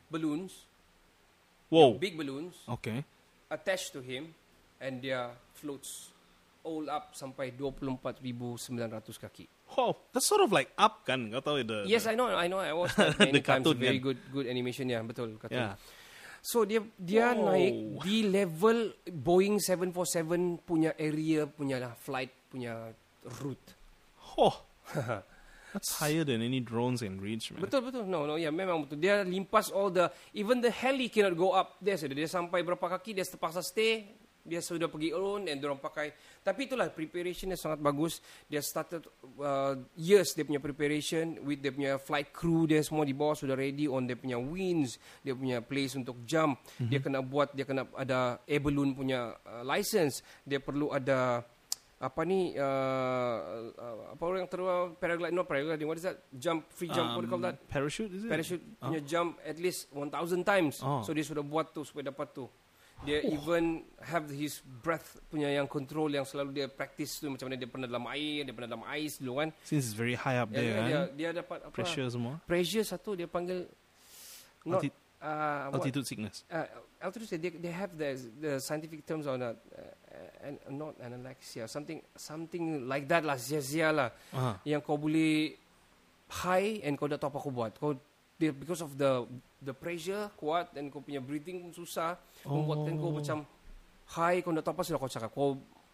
balloons, 0.09 0.51
Whoa. 1.67 1.95
big 1.97 2.13
balloons 2.13 2.53
Okay. 2.67 3.01
attached 3.49 3.91
to 3.91 4.03
him 4.03 4.35
and 4.77 4.99
dia 4.99 5.31
floats 5.55 6.11
all 6.61 6.85
up 6.87 7.11
sampai 7.11 7.51
24,900 7.51 9.19
kaki. 9.19 9.47
Oh, 9.73 9.97
that's 10.13 10.27
sort 10.29 10.45
of 10.45 10.53
like 10.53 10.69
up 10.77 11.01
kan? 11.03 11.33
Kau 11.33 11.41
tahu 11.41 11.65
the 11.65 11.83
Yes, 11.83 12.05
I 12.05 12.13
know, 12.13 12.29
I 12.29 12.45
know. 12.45 12.61
I 12.61 12.71
watched 12.71 12.95
that 13.01 13.17
many 13.17 13.35
The 13.35 13.41
times. 13.41 13.65
cartoon 13.65 13.77
Very 13.81 13.97
kan? 13.97 14.05
good, 14.13 14.19
good 14.29 14.45
animation 14.45 14.85
ya, 14.87 15.01
betul. 15.01 15.33
Cartoon. 15.35 15.57
Yeah. 15.57 15.75
So 16.43 16.67
dia 16.67 16.83
dia 16.93 17.31
Wow. 17.33 17.55
naik 17.55 17.75
di 18.03 18.17
level 18.27 18.91
Boeing 19.07 19.57
747 19.57 20.59
punya 20.61 20.91
area 20.95 21.47
punya 21.47 21.79
lah, 21.79 21.95
flight 21.95 22.31
punya 22.51 22.91
route. 23.41 23.67
Oh. 24.37 24.53
That's 25.73 25.97
higher 25.97 26.21
than 26.21 26.45
any 26.45 26.61
drones 26.61 27.01
can 27.01 27.17
reach, 27.17 27.49
man. 27.49 27.65
Betul 27.65 27.89
betul. 27.89 28.05
No 28.05 28.29
no 28.29 28.37
ya 28.37 28.53
memang 28.53 28.85
betul. 28.85 29.01
Dia 29.01 29.25
limpas 29.25 29.73
all 29.73 29.89
the 29.89 30.13
even 30.37 30.61
the 30.61 30.69
heli 30.69 31.09
cannot 31.09 31.33
go 31.33 31.57
up 31.57 31.81
there. 31.81 31.97
So, 31.97 32.05
dia 32.05 32.29
sampai 32.29 32.61
berapa 32.61 32.85
kaki 32.85 33.17
dia 33.17 33.25
terpaksa 33.25 33.65
stay. 33.65 34.21
Dia 34.43 34.59
sudah 34.59 34.91
pergi 34.91 35.15
alone 35.15 35.47
and 35.47 35.63
orang 35.63 35.79
pakai. 35.79 36.11
Tapi 36.43 36.67
itulah 36.67 36.91
preparation 36.91 37.47
dia 37.47 37.55
sangat 37.55 37.79
bagus. 37.79 38.19
Dia 38.51 38.59
started 38.59 39.07
uh, 39.39 39.79
years 39.95 40.35
dia 40.35 40.43
punya 40.43 40.59
preparation 40.59 41.39
with 41.47 41.63
dia 41.63 41.71
punya 41.71 41.95
flight 41.95 42.35
crew 42.35 42.67
dia 42.67 42.83
semua 42.83 43.07
di 43.07 43.15
bawah 43.15 43.39
sudah 43.39 43.55
ready 43.55 43.87
on 43.87 44.03
dia 44.03 44.19
punya 44.19 44.35
wings, 44.35 44.99
dia 45.23 45.31
punya 45.31 45.63
place 45.63 45.95
untuk 45.95 46.27
jump. 46.27 46.59
Mm-hmm. 46.59 46.89
Dia 46.91 46.99
kena 46.99 47.19
buat 47.23 47.55
dia 47.55 47.63
kena 47.63 47.87
ada 47.95 48.43
air 48.43 48.59
balloon 48.59 48.91
punya 48.91 49.31
uh, 49.47 49.63
license. 49.63 50.19
Dia 50.43 50.59
perlu 50.59 50.91
ada 50.91 51.47
apa 52.03 52.21
ni 52.21 52.51
uh, 52.53 53.37
uh, 53.71 54.11
apa 54.11 54.19
orang 54.21 54.43
terus 54.45 54.67
paragliding 54.99 55.31
no 55.31 55.47
paragliding 55.47 55.87
what 55.87 55.95
is 55.95 56.03
that 56.03 56.19
jump 56.35 56.67
free 56.67 56.91
jump 56.91 57.15
what 57.15 57.23
do 57.23 57.27
you 57.27 57.31
call 57.31 57.39
Um, 57.39 57.47
that 57.47 57.63
Parachute, 57.65 58.11
is 58.11 58.23
it? 58.23 58.29
parachute 58.29 58.59
Ah. 58.77 58.91
punya 58.91 58.99
jump 59.01 59.39
at 59.39 59.55
least 59.55 59.87
1000 59.89 60.11
times. 60.43 60.83
Oh. 60.83 60.99
So 60.99 61.15
dia 61.15 61.23
sudah 61.23 61.39
buat 61.41 61.71
tu 61.71 61.81
supaya 61.81 62.11
dapat 62.11 62.35
tu. 62.35 62.51
Dia 63.03 63.19
even 63.25 63.83
have 63.99 64.27
his 64.27 64.59
breath 64.63 65.19
punya 65.27 65.51
yang 65.51 65.67
control 65.67 66.07
yang 66.07 66.23
selalu 66.23 66.55
dia 66.55 66.67
practice 66.67 67.19
tu 67.19 67.27
macam 67.27 67.47
mana 67.47 67.55
dia 67.55 67.67
pernah 67.67 67.83
dalam 67.83 68.07
air, 68.07 68.43
dia 68.43 68.51
pernah 68.51 68.69
dalam 68.69 68.85
ais 68.85 69.19
dulu 69.19 69.39
kan. 69.39 69.49
Since 69.63 69.91
it's 69.91 69.95
very 69.95 70.15
high 70.15 70.39
up 70.39 70.51
Ya, 70.51 70.55
there, 70.55 70.63
dia, 70.63 70.75
kan? 70.75 70.87
dia, 70.87 70.99
dia 71.11 71.29
dapat 71.35 71.57
apa? 71.63 71.73
Pressure 71.73 72.07
semua. 72.07 72.39
Pressure 72.43 72.83
satu 72.83 73.11
dia 73.13 73.27
panggil 73.27 73.67
not 74.63 74.79
Alti- 74.79 74.95
uh, 75.19 75.27
what, 75.67 75.83
altitude 75.83 76.07
sickness. 76.07 76.47
uh, 76.47 76.63
altitude 77.03 77.35
they, 77.35 77.51
they 77.59 77.73
have 77.73 77.91
the 77.93 78.15
the 78.39 78.51
scientific 78.57 79.03
terms 79.03 79.27
on 79.27 79.43
that 79.43 79.59
uh, 79.75 80.47
and 80.47 80.55
not 80.71 80.95
analexia 81.03 81.67
something 81.67 81.99
something 82.15 82.87
like 82.87 83.03
that 83.05 83.27
lah 83.27 83.35
sia-sia 83.35 83.91
lah 83.91 84.09
Ah. 84.31 84.55
yang 84.63 84.79
kau 84.79 84.95
boleh 84.95 85.59
high 86.31 86.79
and 86.81 86.95
kau 86.95 87.05
dah 87.05 87.19
tahu 87.19 87.29
apa 87.29 87.39
kau 87.39 87.53
buat. 87.53 87.71
Kau 87.77 87.91
dia, 88.33 88.49
because 88.49 88.81
of 88.81 88.95
the 88.97 89.27
the 89.61 89.71
pressure 89.71 90.27
kuat 90.35 90.73
dan 90.73 90.89
kau 90.89 90.99
punya 90.99 91.21
breathing 91.21 91.61
pun 91.61 91.71
susah 91.71 92.17
oh. 92.47 92.57
membuatkan 92.57 92.93
kau 92.97 93.11
Oh. 93.11 93.15
macam 93.19 93.37
high 94.17 94.39
kau 94.41 94.49
dah 94.49 94.63
tahu 94.63 94.73
apa 94.73 94.81
sudah 94.83 94.99
kau 94.99 95.11
cakap. 95.11 95.29
Kau 95.29 95.49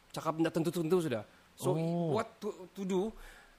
cakap 0.09 0.31
benda 0.37 0.49
tentu-tentu 0.49 0.97
sudah. 1.03 1.23
So 1.59 1.75
Oh. 1.75 2.15
what 2.15 2.39
to, 2.39 2.71
to 2.71 2.81
do 2.87 3.01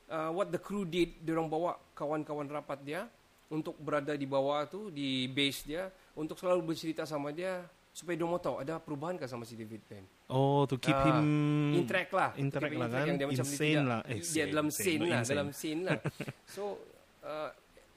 uh, 0.09 0.31
what 0.33 0.49
the 0.49 0.59
crew 0.59 0.89
did 0.89 1.21
dia 1.21 1.37
orang 1.37 1.53
bawa 1.53 1.77
kawan-kawan 1.93 2.49
rapat 2.49 2.81
dia 2.81 3.05
untuk 3.51 3.75
berada 3.77 4.15
di 4.15 4.25
bawah 4.25 4.63
tu 4.65 4.89
di 4.89 5.27
base 5.29 5.67
dia 5.67 5.91
untuk 6.21 6.37
selalu 6.37 6.61
bercerita 6.67 7.03
sama 7.03 7.33
dia 7.33 7.65
supaya 7.91 8.15
dia 8.15 8.23
mau 8.23 8.39
tahu 8.39 8.61
ada 8.61 8.77
perubahan 8.77 9.17
ke 9.17 9.25
sama 9.25 9.43
si 9.43 9.57
David 9.57 9.83
Penn. 9.83 10.05
Oh, 10.29 10.63
to 10.63 10.77
keep 10.77 10.93
Ah, 10.93 11.19
him 11.19 11.75
interact 11.75 12.13
lah 12.13 12.31
interact 12.37 12.71
Keep 12.71 12.79
lah 12.79 12.89
kan? 12.89 13.05
yang 13.05 13.17
dia 13.17 13.27
macam 13.27 13.47
Insane 13.49 13.83
lah. 13.83 14.01
Eh, 14.05 14.15
dia 14.15 14.23
insane, 14.23 14.47
dalam 14.47 14.67
insane, 14.67 14.85
scene 14.85 15.01
lah 15.03 15.19
insane. 15.19 15.33
dalam 15.33 15.49
scene 15.51 15.81
lah 15.83 15.99
so 16.55 16.63
uh, 17.21 17.51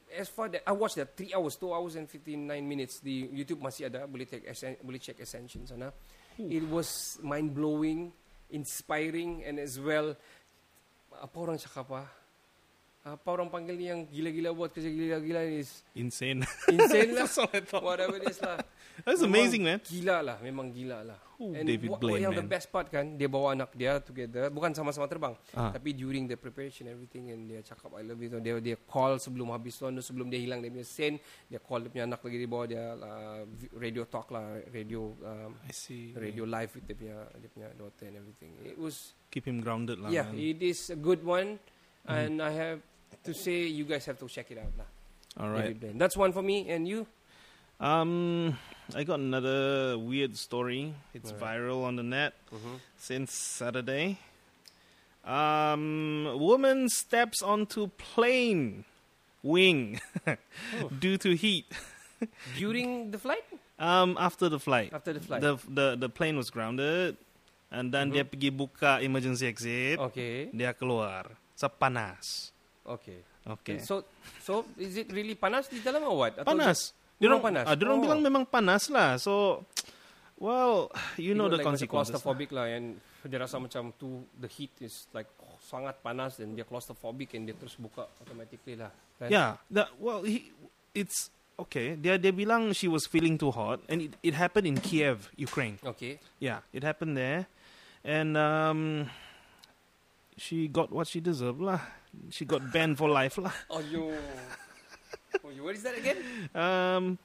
as 0.10 0.28
far 0.28 0.46
that 0.48 0.64
I 0.64 0.72
watched 0.72 0.96
that 0.96 1.14
3 1.14 1.30
hours 1.32 1.54
2 1.58 1.70
hours 1.70 1.94
and 1.94 2.06
59 2.06 2.42
minutes 2.64 3.00
di 3.00 3.28
YouTube 3.28 3.60
masih 3.60 3.86
ada 3.86 4.06
boleh 4.06 4.24
check 4.24 4.42
Ascen- 4.44 4.80
boleh 4.80 4.98
check 4.98 5.18
Ascension 5.18 5.62
sana 5.64 5.94
it 6.40 6.66
was 6.66 6.90
mind 7.22 7.52
blowing 7.52 8.10
inspiring 8.50 9.42
and 9.42 9.58
as 9.58 9.78
well 9.78 10.14
apa 11.14 11.36
orang 11.36 11.58
cakap 11.58 11.86
apa 11.88 12.10
apa 13.04 13.28
orang 13.30 13.52
panggil 13.52 13.76
ni 13.76 13.86
yang 13.86 14.08
gila-gila 14.08 14.56
buat 14.56 14.72
kerja 14.72 14.88
gila-gila 14.88 15.44
ni 15.44 15.60
is 15.60 15.84
Insane. 15.92 16.48
insane 16.68 17.12
lah 17.20 17.28
whatever 17.78 18.16
it 18.16 18.32
is 18.32 18.40
lah 18.40 18.64
That's 18.94 19.26
Memang 19.26 19.34
amazing, 19.34 19.62
man. 19.66 19.82
Gila 19.82 20.22
lah, 20.22 20.38
memang 20.38 20.70
gila 20.70 21.02
lah. 21.02 21.18
Oh, 21.42 21.50
And 21.50 21.66
David 21.66 21.90
what, 21.90 21.98
Blaine, 21.98 22.30
yang 22.30 22.32
the 22.32 22.46
man. 22.46 22.54
best 22.54 22.70
part 22.70 22.94
kan, 22.94 23.18
dia 23.18 23.26
bawa 23.26 23.58
anak 23.58 23.74
dia 23.74 23.98
together, 23.98 24.54
bukan 24.54 24.70
sama-sama 24.70 25.10
terbang, 25.10 25.34
Ah. 25.50 25.74
tapi 25.74 25.98
during 25.98 26.30
the 26.30 26.38
preparation 26.38 26.86
everything 26.86 27.34
and 27.34 27.50
dia 27.50 27.66
cakap 27.66 27.90
I 27.98 28.06
love 28.06 28.22
you, 28.22 28.30
dia 28.38 28.54
dia 28.62 28.78
call 28.78 29.18
sebelum 29.18 29.50
habis 29.50 29.82
tu, 29.82 29.90
sebelum 29.90 30.30
dia 30.30 30.38
hilang 30.38 30.62
dia 30.62 30.70
punya 30.70 30.86
scene, 30.86 31.18
dia 31.50 31.58
call 31.58 31.82
dia 31.82 31.90
punya 31.90 32.06
anak 32.06 32.22
lagi 32.22 32.38
di 32.38 32.46
bawah 32.46 32.68
dia 32.70 32.86
uh, 32.94 33.42
radio 33.74 34.06
talk 34.06 34.30
lah, 34.30 34.62
radio 34.70 35.10
um, 35.26 35.58
I 35.66 35.74
see. 35.74 36.14
radio 36.14 36.46
live 36.46 36.70
with 36.70 36.86
dia 36.86 36.94
punya 36.94 37.18
dia 37.34 37.50
punya 37.50 37.68
daughter 37.74 38.06
and 38.06 38.22
everything. 38.22 38.54
It 38.62 38.78
was 38.78 39.18
Keep 39.34 39.50
him 39.50 39.58
grounded 39.58 40.06
lah. 40.06 40.14
yeah, 40.14 40.30
man. 40.30 40.38
it 40.38 40.62
is 40.62 40.94
a 40.94 41.00
good 41.02 41.26
one, 41.26 41.58
Mm-hmm. 42.04 42.20
and 42.20 42.34
I 42.44 42.52
have 42.52 42.80
to 43.24 43.34
say 43.34 43.66
you 43.68 43.86
guys 43.86 44.06
have 44.06 44.18
to 44.20 44.28
check 44.28 44.50
it 44.52 44.58
out 44.58 44.74
lah. 44.78 44.90
All 45.40 45.50
right. 45.50 45.74
That's 45.98 46.16
one 46.18 46.32
for 46.34 46.42
me, 46.42 46.70
and 46.70 46.88
you. 46.88 47.06
Um, 47.80 48.56
I 48.96 49.04
got 49.04 49.20
another 49.20 49.98
weird 49.98 50.38
story. 50.38 50.94
It's 51.14 51.32
Alright. 51.34 51.60
viral 51.60 51.84
on 51.84 51.96
the 51.98 52.04
net 52.06 52.34
since 52.98 53.34
Saturday. 53.34 54.20
Um, 55.26 56.28
woman 56.38 56.90
steps 56.90 57.42
onto 57.42 57.88
plane 57.98 58.84
wing 59.42 60.00
due 61.00 61.18
to 61.18 61.36
heat. 61.36 61.66
During 62.58 63.12
the 63.12 63.18
flight, 63.20 63.44
Um, 63.80 64.16
after 64.22 64.48
the 64.48 64.60
flight, 64.62 64.94
after 64.94 65.12
the 65.12 65.20
flight. 65.20 65.42
the 65.42 65.60
the 65.68 65.88
the 65.98 66.08
plane 66.08 66.38
was 66.40 66.48
grounded, 66.54 67.18
and 67.68 67.92
then 67.92 68.14
dia 68.16 68.24
pergi 68.24 68.48
buka 68.54 69.02
emergency 69.04 69.44
exit. 69.50 70.00
okay, 70.00 70.48
Dia 70.54 70.72
keluar. 70.78 71.36
Sepanas. 71.58 72.53
Okay. 72.86 73.20
Okay. 73.44 73.78
So, 73.84 74.08
so 74.40 74.64
is 74.80 74.96
it 74.96 75.12
really 75.12 75.36
panas 75.36 75.68
di 75.68 75.84
dalam 75.84 76.04
or 76.08 76.16
what? 76.28 76.34
Atau 76.40 76.56
panas. 76.56 76.96
Memang 76.96 77.20
Diorang- 77.20 77.44
panas? 77.44 77.66
Ah, 77.68 77.76
diorang 77.76 78.00
Oh. 78.00 78.04
bilang 78.04 78.20
memang 78.20 78.44
panas 78.48 78.88
lah. 78.88 79.20
So, 79.20 79.64
well, 80.40 80.88
you 81.16 81.36
know 81.36 81.48
the 81.48 81.60
like 81.60 81.68
consequences. 81.68 82.16
lah. 82.16 82.20
claustrophobic 82.20 82.50
lah 82.52 82.68
and 82.72 83.00
dia 83.24 83.40
rasa 83.40 83.56
macam 83.56 83.96
tu 83.96 84.24
the 84.36 84.48
heat 84.52 84.72
is 84.84 85.08
like 85.16 85.28
oh, 85.40 85.56
sangat 85.64 85.96
panas 86.04 86.36
dan 86.36 86.56
dia 86.56 86.68
claustrophobic 86.68 87.32
and 87.36 87.48
dia 87.48 87.56
terus 87.56 87.76
buka 87.80 88.08
automatically 88.20 88.76
lah. 88.76 88.92
Kan? 89.16 89.32
Yeah, 89.32 89.50
that 89.72 89.96
well, 89.96 90.24
he, 90.28 90.52
it's 90.92 91.32
okay. 91.56 91.96
Dia 91.96 92.20
dia 92.20 92.36
bilang 92.36 92.76
she 92.76 92.92
was 92.92 93.08
feeling 93.08 93.40
too 93.40 93.52
hot, 93.52 93.80
and 93.88 94.08
it, 94.08 94.12
it 94.20 94.36
happened 94.36 94.68
in 94.68 94.76
Kiev, 94.76 95.32
Ukraine. 95.40 95.80
Okay. 95.84 96.20
Yeah, 96.44 96.64
it 96.76 96.84
happened 96.84 97.16
there, 97.16 97.48
and 98.04 98.36
um, 98.36 99.08
she 100.38 100.68
got 100.68 100.92
what 100.92 101.08
she 101.08 101.20
deserved 101.20 101.62
lah. 101.62 101.80
She 102.30 102.46
got 102.46 102.72
banned 102.72 102.98
for 102.98 103.10
life 103.10 103.38
lah. 103.38 103.54
Oh 103.74 103.82
yo. 103.82 104.14
oh, 105.44 105.50
yo. 105.50 105.64
What 105.64 105.76
is 105.76 105.84
that 105.84 105.98
again? 105.98 106.18
Um, 106.54 107.18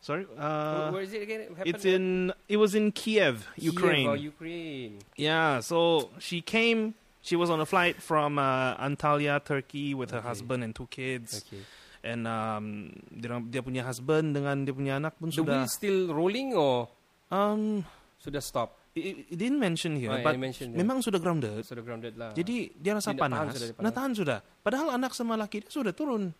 sorry. 0.00 0.26
Uh, 0.36 0.90
where 0.90 1.02
is 1.02 1.12
it 1.12 1.22
again? 1.22 1.40
It 1.64 1.76
it's 1.76 1.84
in. 1.84 2.32
It 2.48 2.56
was 2.56 2.74
in 2.74 2.92
Kiev, 2.92 3.46
Kiev, 3.54 3.74
Ukraine. 3.74 4.08
oh, 4.08 4.14
Ukraine. 4.16 4.98
Yeah, 5.16 5.60
so 5.60 6.10
she 6.18 6.40
came. 6.40 6.94
She 7.22 7.36
was 7.36 7.50
on 7.50 7.60
a 7.60 7.66
flight 7.66 8.02
from 8.02 8.38
uh, 8.38 8.74
Antalya, 8.82 9.38
Turkey, 9.44 9.94
with 9.94 10.10
her 10.10 10.18
Okay. 10.18 10.26
husband 10.28 10.64
and 10.64 10.74
two 10.74 10.88
kids. 10.90 11.44
Okay. 11.46 11.62
and 12.02 12.26
um, 12.26 12.90
dia, 13.14 13.30
dia 13.46 13.62
punya 13.62 13.86
husband 13.86 14.34
dengan 14.34 14.66
dia 14.66 14.74
punya 14.74 14.98
anak 14.98 15.14
pun 15.22 15.30
The 15.30 15.38
sudah 15.38 15.62
wheel 15.62 15.70
still 15.70 16.00
rolling 16.10 16.50
or 16.50 16.90
um 17.30 17.86
sudah 18.18 18.42
stop? 18.42 18.74
It, 18.94 19.02
it 19.26 19.36
didn't 19.36 19.56
mention 19.56 19.94
here 19.94 20.08
Oh, 20.08 20.18
but 20.18 20.32
it 20.32 20.38
mentioned, 20.38 20.70
yeah. 20.70 20.80
memang 20.80 20.98
sudah 20.98 21.16
grounded 21.16 21.62
Sudah 21.62 21.80
grounded 21.80 22.12
lah. 22.14 22.32
jadi 22.32 22.70
dia 22.72 22.92
rasa 22.92 23.10
Dia 23.10 23.14
nak 23.14 23.20
tahan 23.20 23.32
panas 23.38 23.52
sudah, 23.52 23.68
dia 23.68 23.80
nak 23.80 23.92
tahan 23.92 24.12
sudah 24.12 24.38
padahal 24.60 24.88
anak 24.92 25.12
sama 25.12 25.34
laki 25.34 25.60
dia 25.60 25.70
sudah 25.70 25.90
turun 25.90 26.32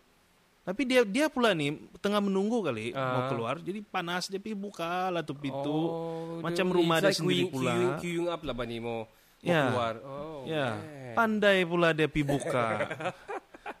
tapi 0.61 0.81
dia 0.83 1.03
dia 1.03 1.27
pula 1.27 1.51
ni 1.51 1.73
tengah 1.97 2.19
menunggu 2.19 2.61
kali 2.61 2.91
mau 2.91 3.01
Ah. 3.19 3.27
keluar 3.27 3.55
jadi 3.57 3.83
panas 3.83 4.25
dia 4.25 4.39
pergi 4.39 4.55
buka 4.55 5.09
lah 5.09 5.19
tu 5.19 5.33
pintu 5.33 5.67
Oh, 5.67 6.39
macam 6.39 6.63
dia- 6.63 6.73
rumah 6.73 6.97
dia 6.97 7.09
like 7.09 7.17
sendiri 7.17 7.35
queuing, 7.41 7.51
pula. 7.51 7.71
Queuing, 7.71 7.93
queuing 7.99 8.27
up 8.27 8.41
lah 8.41 8.53
bani 8.53 8.77
mau, 8.77 9.03
mau 9.03 9.43
Ya. 9.43 9.61
keluar. 9.67 9.93
Oh, 9.99 10.41
Ya, 10.45 10.67
man. 10.71 11.13
pandai 11.13 11.57
pula 11.63 11.91
dia 11.91 12.07
pergi 12.07 12.23
buka. 12.23 12.63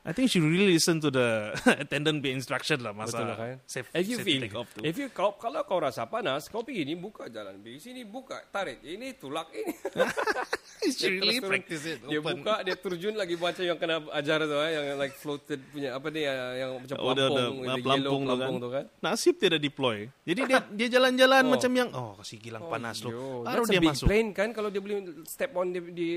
I 0.03 0.11
think 0.11 0.27
she 0.27 0.37
really 0.37 0.67
listen 0.69 0.99
to 0.99 1.07
the 1.07 1.55
attendant 1.79 2.19
be 2.19 2.27
instruction 2.29 2.75
lah 2.79 2.91
masa 2.91 3.15
Betul 3.15 3.25
lah 3.25 3.37
kan? 3.37 3.55
safe, 3.63 3.87
If 3.89 4.03
you 4.05 4.17
safe 4.19 4.27
feel, 4.27 4.41
take 4.41 4.51
off 4.53 4.67
tu. 4.69 4.83
if 4.83 4.95
you 4.95 5.07
kau, 5.09 5.31
kalau 5.33 5.63
kau 5.63 5.79
rasa 5.79 6.03
panas, 6.05 6.45
kau 6.45 6.59
pergi 6.59 6.83
ni 6.83 6.93
buka 6.93 7.25
jalan, 7.25 7.55
pergi 7.57 7.79
sini 7.81 8.03
buka, 8.03 8.43
tarik, 8.45 8.83
ini 8.83 9.15
tulak 9.15 9.47
ini. 9.49 9.71
she 10.91 11.07
really 11.09 11.39
turun, 11.39 11.47
practice 11.47 11.87
it 11.87 12.03
Dia 12.03 12.19
open. 12.19 12.43
buka, 12.43 12.55
dia 12.61 12.75
terjun 12.75 13.15
lagi 13.15 13.39
macam 13.39 13.63
yang 13.63 13.77
kena 13.77 14.03
ajar 14.11 14.43
tu, 14.43 14.57
eh, 14.59 14.71
yang 14.73 14.99
like 14.99 15.15
floated 15.15 15.63
punya 15.71 15.95
apa 15.95 16.07
ni, 16.09 16.21
eh, 16.21 16.35
yang 16.59 16.71
macam 16.75 16.95
Oh, 16.99 17.15
the- 17.15 17.15
the- 17.15 17.29
pelampung, 17.29 17.55
ah, 17.55 17.63
the 17.63 17.63
yellow 17.63 17.79
pelampung 17.79 18.19
tu 18.19 18.27
pelampung 18.27 18.57
kan. 18.59 18.59
tu 18.59 18.69
kan. 18.69 18.85
Nasib 19.01 19.35
dia 19.37 19.49
dah 19.49 19.61
deploy. 19.61 19.97
Jadi 20.23 20.41
dia 20.43 20.59
dia 20.69 20.87
jalan-jalan 20.91 21.41
Oh. 21.47 21.51
macam 21.55 21.71
yang 21.71 21.89
oh 21.93 22.11
kasih 22.17 22.37
gilang 22.41 22.63
panas 22.65 22.99
yo, 22.99 23.07
lu. 23.07 23.11
Baru 23.45 23.63
dia 23.63 23.79
a 23.79 23.87
masuk. 23.87 24.05
plane 24.05 24.29
kan 24.31 24.51
kalau 24.51 24.67
dia 24.67 24.81
boleh 24.81 24.97
step 25.23 25.55
on 25.55 25.71
di, 25.71 25.79
di 25.89 26.07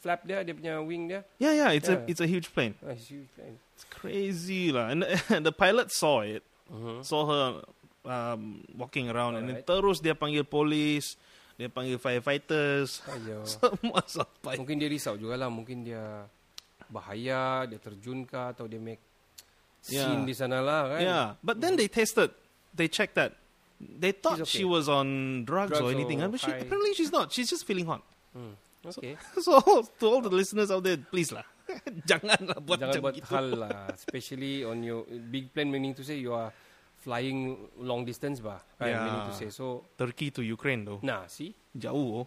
flap 0.00 0.24
dia, 0.24 0.40
dia 0.40 0.54
punya 0.54 0.80
wing 0.80 1.12
dia. 1.12 1.20
Yeah, 1.36 1.52
yeah, 1.52 1.70
it's 1.70 1.86
a 1.86 2.00
Yeah. 2.00 2.08
it's 2.08 2.22
a 2.22 2.26
huge 2.26 2.48
plane. 2.48 2.72
Ah, 2.80 2.96
huge 2.96 3.28
plane. 3.28 3.33
It's 3.38 3.86
crazy 3.90 4.70
lah. 4.70 4.94
And 4.94 5.02
the 5.46 5.52
pilot 5.54 5.90
saw 5.90 6.22
it. 6.22 6.42
Uh-huh. 6.70 7.02
Saw 7.02 7.22
her 7.28 7.46
um, 8.04 8.64
walking 8.76 9.10
around 9.10 9.36
and 9.36 9.48
then 9.48 9.60
terus 9.64 10.00
dia 10.00 10.14
panggil 10.14 10.44
polis, 10.46 11.16
dia 11.56 11.68
panggil 11.68 11.98
firefighters. 11.98 13.02
Ayo. 13.10 13.44
Semua 13.52 14.00
sampai. 14.06 14.56
Mungkin 14.60 14.76
dia 14.78 14.88
risau 14.88 15.18
jugalah, 15.18 15.50
mungkin 15.50 15.84
dia 15.84 16.28
bahaya, 16.88 17.66
dia 17.66 17.80
terjun 17.80 18.28
kah 18.28 18.52
atau 18.52 18.68
dia 18.68 18.78
make 18.78 19.02
scene 19.84 20.24
Yeah. 20.24 20.24
di 20.24 20.34
sana 20.34 20.64
lah 20.64 20.96
kan. 20.96 21.00
Yeah, 21.00 21.26
but 21.44 21.60
then 21.60 21.76
they 21.76 21.88
tested. 21.88 22.32
They 22.72 22.88
checked 22.88 23.14
that. 23.20 23.36
They 23.78 24.16
thought 24.16 24.40
okay. 24.40 24.48
she 24.48 24.64
was 24.64 24.88
on 24.88 25.42
drugs, 25.44 25.76
Drugs 25.76 25.84
or 25.84 25.92
anything, 25.92 26.22
or 26.22 26.32
but 26.32 26.40
she, 26.40 26.50
apparently 26.50 26.94
she's 26.94 27.12
not. 27.12 27.32
She's 27.32 27.50
just 27.50 27.66
feeling 27.66 27.84
hot. 27.86 28.00
Hmm. 28.32 28.56
Okay. 28.84 29.16
So 29.40 29.60
to 30.00 30.04
all 30.06 30.20
the 30.20 30.32
listeners 30.32 30.70
out 30.70 30.84
there, 30.84 30.96
please 30.96 31.32
lah, 31.32 31.44
janganlah 32.10 32.58
buat 32.60 32.78
Jangan 32.80 32.92
macam 32.92 33.02
buat 33.04 33.16
gitu. 33.16 33.30
hal 33.34 33.48
lah. 33.56 33.80
Especially 33.98 34.64
on 34.64 34.82
your 34.82 35.04
big 35.28 35.50
plane 35.52 35.70
meaning 35.70 35.92
to 35.94 36.02
say 36.02 36.18
you 36.18 36.32
are 36.32 36.50
flying 37.00 37.68
long 37.80 38.02
distance 38.04 38.40
bah. 38.40 38.64
Yeah. 38.80 39.04
meaning 39.04 39.24
to 39.28 39.34
say. 39.36 39.48
So, 39.52 39.84
Turkey 39.96 40.32
to 40.34 40.40
Ukraine 40.40 40.84
though, 40.88 41.00
nah, 41.04 41.28
see. 41.28 41.52
jauh. 41.76 42.24
Oh. 42.24 42.26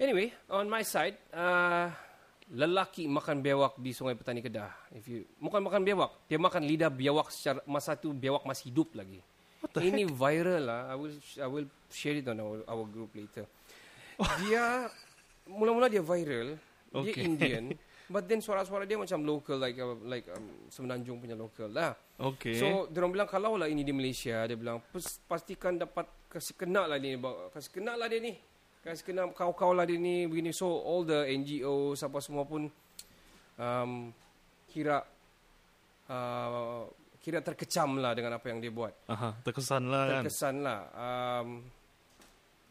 Anyway, 0.00 0.32
on 0.48 0.64
my 0.70 0.80
side, 0.80 1.18
uh, 1.34 1.92
lelaki 2.50 3.04
makan 3.04 3.44
biawak 3.44 3.76
di 3.76 3.92
Sungai 3.92 4.16
Petani 4.16 4.40
Kedah. 4.40 4.72
If 4.96 5.04
you 5.06 5.28
bukan 5.36 5.60
makan 5.60 5.84
biawak, 5.84 6.24
dia 6.24 6.38
makan 6.40 6.64
lidah 6.64 6.88
biawak 6.88 7.28
secara 7.28 7.60
masa 7.68 7.94
tu 7.94 8.10
biawak 8.16 8.42
masih 8.48 8.72
hidup 8.72 8.96
lagi. 8.96 9.20
What 9.60 9.76
the 9.76 9.84
Ini 9.84 10.08
viral 10.08 10.62
lah. 10.64 10.80
I 10.88 10.96
will 10.96 11.12
I 11.36 11.48
will 11.50 11.68
share 11.92 12.16
it 12.16 12.24
on 12.32 12.40
our, 12.40 12.64
our 12.64 12.84
group 12.88 13.12
later. 13.12 13.44
Dia 14.44 14.88
mula-mula 15.44 15.88
dia 15.88 16.00
viral. 16.00 16.56
Dia 16.56 17.12
Okay. 17.12 17.22
Indian. 17.22 17.64
But 18.10 18.26
then 18.26 18.42
suara-suara 18.42 18.82
dia 18.90 18.98
macam 18.98 19.22
local 19.22 19.62
like 19.62 19.78
uh, 19.78 19.94
like 20.02 20.26
um, 20.34 20.66
Semenanjung 20.66 21.22
punya 21.22 21.38
local 21.38 21.70
lah. 21.70 21.94
Okay. 22.18 22.58
So 22.58 22.90
dia 22.90 22.98
orang 23.06 23.14
bilang 23.14 23.28
kalau 23.30 23.54
lah 23.54 23.70
ini 23.70 23.86
di 23.86 23.94
Malaysia, 23.94 24.42
dia 24.50 24.58
bilang 24.58 24.82
"Pes- 24.90 25.22
pastikan 25.30 25.78
dapat 25.78 26.10
kasih 26.26 26.58
kena 26.58 26.90
lah 26.90 26.98
dia 26.98 27.14
ni, 27.14 27.22
kasih 27.54 27.70
kena 27.70 27.94
lah 27.94 28.10
dia 28.10 28.18
ni. 28.18 28.34
Kasih 28.82 29.06
kena 29.06 29.30
kau-kau 29.30 29.70
lah 29.70 29.86
dia 29.86 29.94
ni 29.94 30.26
begini. 30.26 30.50
So 30.50 30.66
all 30.66 31.06
the 31.06 31.22
NGO 31.30 31.94
apa 31.94 32.18
semua 32.18 32.42
pun 32.42 32.66
um, 33.62 34.10
kira 34.66 35.06
uh, 36.10 36.82
kira 37.22 37.38
terkecam 37.46 38.00
lah 38.02 38.10
dengan 38.16 38.42
apa 38.42 38.46
yang 38.50 38.58
dia 38.58 38.72
buat. 38.74 38.90
Aha, 39.06 39.38
terkesan 39.46 39.86
lah 39.86 40.02
kan. 40.08 40.22
Terkesan 40.26 40.54
lah. 40.66 40.80
Um, 40.98 41.48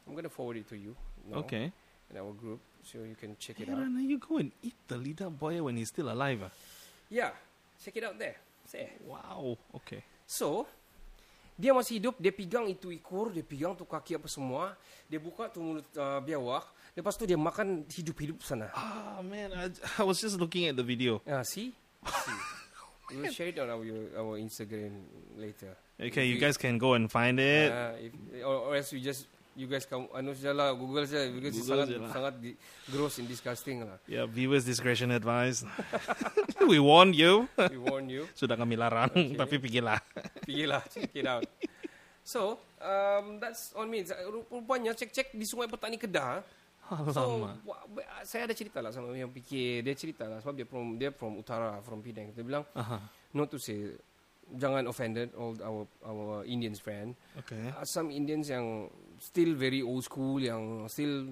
I'm 0.03 0.13
gonna 0.17 0.27
forward 0.27 0.59
it 0.59 0.67
to 0.67 0.75
you. 0.75 0.97
now 1.29 1.45
Okay. 1.45 1.69
In 2.09 2.17
our 2.17 2.33
group, 2.33 2.57
so 2.89 3.05
you 3.05 3.13
can 3.13 3.37
check 3.37 3.61
it 3.61 3.69
Yeah, 3.69 3.77
out. 3.77 3.85
Rana, 3.85 4.01
you 4.01 4.17
go 4.17 4.41
and 4.41 4.49
eat 4.65 4.73
the 4.89 4.97
lidah 4.97 5.29
boy 5.29 5.61
when 5.61 5.77
he's 5.77 5.89
still 5.93 6.09
alive. 6.09 6.41
Ah. 6.41 6.51
Yeah, 7.09 7.31
check 7.77 7.93
it 7.97 8.03
out 8.03 8.17
there. 8.17 8.35
Say. 8.65 8.89
Wow. 9.05 9.57
Okay. 9.81 10.01
So, 10.25 10.65
dia 11.59 11.73
masih 11.73 11.99
hidup, 12.01 12.15
dia 12.17 12.31
pegang 12.33 12.65
itu 12.69 12.89
ekor, 12.93 13.29
dia 13.33 13.43
pegang 13.45 13.75
tu 13.77 13.83
kaki 13.85 14.17
apa 14.17 14.29
semua, 14.31 14.73
dia 15.11 15.19
buka 15.19 15.49
tu 15.51 15.59
mulut 15.59 15.85
uh, 15.97 16.21
biawak, 16.23 16.65
lepas 16.95 17.13
tu 17.19 17.27
dia 17.27 17.35
makan 17.35 17.83
hidup-hidup 17.89 18.39
sana. 18.45 18.71
Ah 18.71 19.19
man, 19.25 19.51
I, 19.51 19.67
I 19.99 20.03
was 20.07 20.21
just 20.23 20.39
looking 20.39 20.69
at 20.71 20.77
the 20.79 20.85
video. 20.85 21.19
Ah, 21.27 21.43
see? 21.45 21.73
see. 22.05 22.39
We'll 23.09 23.33
share 23.33 23.49
it 23.49 23.57
on 23.57 23.73
our 23.73 23.81
our 24.21 24.37
Instagram 24.37 25.01
later. 25.33 25.73
Okay, 25.97 26.29
you 26.29 26.37
If 26.37 26.45
guys 26.45 26.57
can 26.61 26.77
go 26.77 26.93
and 26.93 27.09
find 27.09 27.41
it. 27.41 27.73
Uh, 27.73 27.97
if, 27.97 28.13
or, 28.45 28.69
or 28.69 28.71
else 28.77 28.93
we 28.93 29.01
just 29.01 29.25
you 29.59 29.67
guys 29.67 29.83
come 29.83 30.07
anu 30.15 30.31
saja 30.31 30.55
lah 30.55 30.71
Google 30.71 31.03
saja 31.03 31.27
because 31.27 31.51
it's 31.51 31.67
Google 31.67 31.83
sangat 31.83 31.87
je 31.91 31.97
lah. 31.99 32.11
sangat 32.15 32.33
di, 32.39 32.51
gross 32.87 33.19
and 33.19 33.27
disgusting 33.27 33.83
lah. 33.83 33.99
Yeah, 34.07 34.23
viewers 34.23 34.63
discretion 34.63 35.11
advised. 35.11 35.67
we 36.71 36.79
warned 36.79 37.13
you. 37.13 37.51
We 37.67 37.75
warn 37.77 38.07
you. 38.07 38.23
Sudah 38.39 38.55
kami 38.55 38.79
larang, 38.79 39.11
Okay. 39.11 39.35
tapi 39.35 39.55
pergilah. 39.59 39.99
Pergilah 40.47 40.79
check 40.87 41.11
it 41.11 41.27
out. 41.27 41.43
So, 42.23 42.55
um, 42.79 43.37
that's 43.37 43.75
on 43.75 43.89
me. 43.89 44.07
Rupanya 44.47 44.93
cek-cek 44.93 45.33
di 45.33 45.43
Sungai 45.43 45.67
Petani 45.67 45.99
Kedah. 45.99 46.39
So, 47.13 47.45
Alamak. 47.45 47.61
wa- 47.67 47.85
saya 48.23 48.49
ada 48.49 48.55
cerita 48.55 48.79
lah 48.79 48.89
sama 48.89 49.13
yang 49.13 49.29
fikir. 49.29 49.83
Dia 49.83 49.93
cerita 49.93 50.25
lah 50.25 50.39
sebab 50.39 50.55
dia 50.55 50.65
from 50.65 50.97
dia 50.97 51.11
from 51.11 51.37
utara, 51.37 51.77
from 51.83 51.99
Penang. 51.99 52.33
Dia 52.33 52.41
bilang, 52.41 52.65
Aha. 52.73 52.97
not 53.29 53.49
to 53.49 53.61
say, 53.61 53.93
jangan 54.49 54.89
offended 54.89 55.29
all 55.37 55.53
our 55.61 55.85
our 56.01 56.41
Indians 56.45 56.81
friend. 56.81 57.13
Okay. 57.37 57.69
Uh, 57.73 57.85
some 57.85 58.09
Indians 58.09 58.49
yang 58.49 58.89
still 59.19 59.53
very 59.53 59.79
old 59.79 60.01
school, 60.01 60.39
yang 60.39 60.87
still 60.87 61.31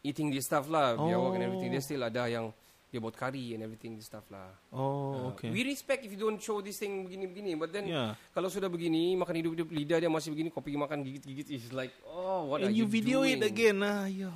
eating 0.00 0.32
this 0.32 0.46
stuff 0.46 0.66
lah, 0.66 0.96
biawak 0.96 1.36
and 1.36 1.44
everything. 1.44 1.70
Dia 1.70 1.78
Oh. 1.78 1.84
still 1.84 2.02
ada 2.02 2.24
yang 2.24 2.46
dia 2.90 2.98
buat 2.98 3.14
curry 3.14 3.54
and 3.54 3.62
everything 3.62 3.94
this 3.94 4.10
stuff 4.10 4.26
lah. 4.28 4.50
Oh, 4.74 5.14
Uh, 5.14 5.22
okay. 5.30 5.46
We 5.46 5.62
respect 5.62 6.02
if 6.02 6.10
you 6.10 6.18
don't 6.18 6.42
show 6.42 6.58
this 6.58 6.74
thing 6.76 7.06
begini-begini, 7.06 7.54
but 7.54 7.70
then 7.70 7.86
Yeah. 7.86 8.18
kalau 8.34 8.50
sudah 8.50 8.66
begini 8.66 9.14
makan 9.14 9.38
hidup-hidup 9.38 9.68
lidah 9.70 9.98
dia 10.00 10.10
masih 10.10 10.34
begini, 10.34 10.50
kau 10.50 10.58
pergi 10.58 10.74
makan 10.74 10.98
gigit-gigit 11.06 11.46
is 11.50 11.70
like, 11.70 11.94
oh 12.02 12.50
what 12.50 12.58
And 12.58 12.70
are 12.70 12.74
you 12.74 12.82
you 12.82 12.90
video 12.90 13.22
doing? 13.22 13.38
it 13.38 13.46
again. 13.46 13.78
Ah, 13.80 14.10
yo. 14.10 14.30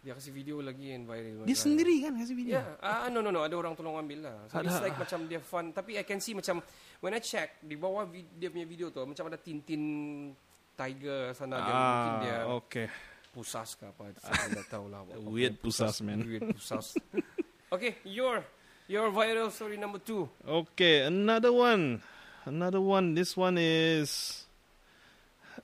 Dia 0.00 0.16
kasih 0.16 0.32
video 0.32 0.64
lagi 0.64 0.96
and 0.96 1.04
viral. 1.04 1.44
Dia 1.44 1.52
sendiri 1.52 2.00
kan 2.00 2.16
kasih 2.16 2.32
video. 2.32 2.56
Yeah, 2.56 2.72
ah 2.80 3.12
no 3.12 3.20
no 3.20 3.28
no, 3.28 3.44
ada 3.44 3.52
orang 3.52 3.76
tolong 3.76 4.00
ambil 4.00 4.32
lah. 4.32 4.48
So 4.48 4.64
it's 4.64 4.72
Ada. 4.72 4.80
like 4.80 4.96
macam 4.96 5.28
dia 5.28 5.40
fun, 5.44 5.76
tapi 5.76 6.00
I 6.00 6.04
can 6.08 6.24
see 6.24 6.32
macam 6.32 6.64
when 7.04 7.12
I 7.12 7.20
check 7.20 7.60
di 7.60 7.76
bawah 7.76 8.08
dia 8.08 8.48
punya 8.48 8.64
video 8.64 8.88
tu 8.88 9.04
macam 9.04 9.28
ada 9.28 9.36
Tintin 9.36 9.82
Tiger 10.80 11.36
sana 11.36 11.60
dia 11.60 11.72
mungkin 11.76 12.12
dia 12.24 12.36
Ah, 12.40 12.56
okay. 12.56 12.86
pusas 13.36 13.76
ke 13.76 13.84
apa, 13.84 14.16
saya 14.16 14.48
tidak 14.48 14.66
tahu 14.72 14.88
lah. 14.88 15.04
apa- 15.04 15.12
apa 15.12 15.28
Weird 15.36 15.54
yang 15.54 15.60
pusas, 15.60 16.00
man. 16.00 16.24
Weird 16.24 16.56
pusas. 16.56 16.96
okay, 17.74 18.00
your 18.08 18.40
your 18.88 19.12
viral 19.12 19.52
story 19.52 19.76
number 19.76 20.00
two. 20.00 20.24
Okay, 20.40 21.04
another 21.04 21.52
one. 21.52 22.00
Another 22.48 22.80
one. 22.80 23.12
This 23.12 23.36
one 23.36 23.60
is 23.60 24.42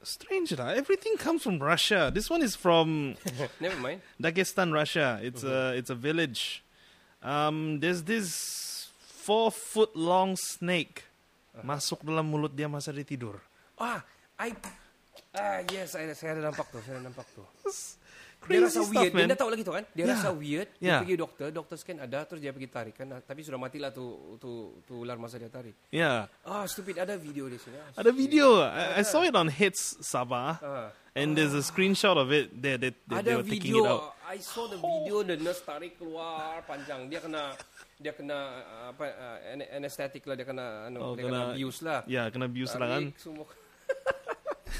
strange. 0.04 0.52
lah. 0.54 0.76
Everything 0.76 1.16
comes 1.16 1.42
from 1.42 1.58
Russia. 1.58 2.12
This 2.12 2.28
one 2.28 2.44
is 2.44 2.54
from 2.54 3.16
Never 3.64 3.80
mind. 3.80 4.04
Dagestan, 4.20 4.70
Russia. 4.70 5.18
It's 5.24 5.42
a 5.42 5.72
it's 5.74 5.88
a 5.90 5.96
village. 5.98 6.62
Um, 7.24 7.80
there's 7.80 8.04
this 8.04 8.30
four 9.00 9.50
foot 9.50 9.96
long 9.96 10.36
snake 10.36 11.02
masuk 11.64 12.04
dalam 12.04 12.28
mulut 12.30 12.52
dia 12.52 12.68
masa 12.68 12.92
dia 12.92 13.02
tidur. 13.02 13.40
Ah, 13.80 14.04
I 14.38 14.52
Ah, 15.36 15.60
yes, 15.68 15.92
saya, 15.92 16.16
saya 16.16 16.32
ada 16.32 16.48
nampak 16.48 16.66
tu, 16.68 16.80
saya 16.80 16.96
ada 16.96 17.04
nampak 17.04 17.26
tu. 17.30 17.44
Crazy 18.36 18.52
dia 18.52 18.68
rasa 18.68 18.80
stuff, 18.84 18.92
weird. 18.94 19.12
man. 19.12 19.20
Dia 19.24 19.32
dah 19.32 19.38
tahu 19.38 19.50
lagi 19.50 19.62
tu 19.64 19.72
kan? 19.72 19.84
Dia 19.90 20.04
Yeah. 20.04 20.12
rasa 20.12 20.28
weird. 20.30 20.68
Dia 20.70 20.86
Yeah. 20.86 21.00
pergi 21.00 21.16
doktor, 21.16 21.46
doktor 21.50 21.76
scan 21.76 21.98
ada, 21.98 22.18
terus 22.22 22.38
dia 22.38 22.52
pergi 22.52 22.68
tarik 22.68 22.94
kan. 22.94 23.08
Tapi 23.18 23.40
sudah 23.42 23.58
matilah 23.58 23.90
tu 23.90 24.04
tu 24.36 24.50
tu 24.84 25.02
ular 25.02 25.16
masa 25.16 25.36
dia 25.36 25.48
tarik. 25.48 25.72
Yeah, 25.88 26.28
Ah, 26.40 26.64
stupid. 26.64 26.96
Ada 26.96 27.16
video 27.16 27.48
di 27.48 27.56
sini. 27.56 27.74
Ah, 27.74 27.90
ada 27.96 28.10
video. 28.12 28.60
I, 28.60 29.00
I 29.00 29.02
saw 29.02 29.24
it 29.24 29.32
on 29.32 29.48
Hits 29.48 29.98
Sabah, 30.00 30.60
Ah. 30.60 30.88
and 31.12 31.32
there's 31.32 31.52
a 31.52 31.64
screenshot 31.64 32.14
of 32.14 32.28
it. 32.28 32.52
They 32.52 32.76
they, 32.76 32.92
they, 33.04 33.24
they 33.24 33.34
were 33.34 33.42
taking 33.42 33.72
video. 33.72 33.82
it 33.82 33.90
out. 33.90 34.02
I 34.22 34.36
saw 34.38 34.68
the 34.68 34.78
video 34.78 35.16
the 35.22 35.36
nurse 35.36 35.62
tarik 35.62 35.96
keluar 35.96 36.60
panjang. 36.64 37.08
Dia 37.08 37.18
kena 37.18 37.56
dia 37.96 38.12
kena 38.12 38.36
apa 38.92 39.04
uh, 39.10 39.38
anesthetic 39.72 40.22
lah 40.22 40.36
dia 40.36 40.44
kena 40.44 40.86
anu 40.86 40.98
Oh, 41.00 41.12
dia 41.16 41.24
kena, 41.24 41.40
kena- 41.40 41.54
abuse 41.56 41.80
lah. 41.80 42.00
Ya, 42.04 42.28
kena 42.28 42.44
abuse 42.46 42.76
lah 42.76 42.88
kan. 42.90 43.02
Tarik 43.10 43.16
semua. 43.18 43.46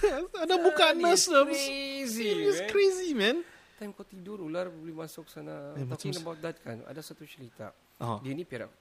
ada 0.43 0.55
muka 0.59 0.93
nurse 0.93 1.27
lah. 1.29 1.45
Crazy. 1.47 2.47
It's 2.47 2.61
man. 2.63 2.71
crazy, 2.71 3.11
man. 3.13 3.37
Time 3.77 3.93
kau 3.93 4.09
tidur 4.09 4.41
ular 4.41 4.73
boleh 4.73 4.97
masuk 4.97 5.29
sana. 5.29 5.77
Eh, 5.77 5.85
Talking 5.85 6.17
macam- 6.17 6.25
about 6.25 6.39
that 6.41 6.57
kan, 6.65 6.81
ada 6.85 7.01
satu 7.05 7.29
cerita. 7.29 7.73
Oh. 8.01 8.21
Dia 8.21 8.33
ni 8.33 8.45
perak 8.45 8.73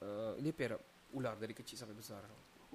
uh, 0.00 0.34
dia 0.40 0.52
perak 0.52 0.80
ular 1.12 1.36
dari 1.36 1.52
kecil 1.52 1.76
sampai 1.76 1.96
besar. 1.96 2.20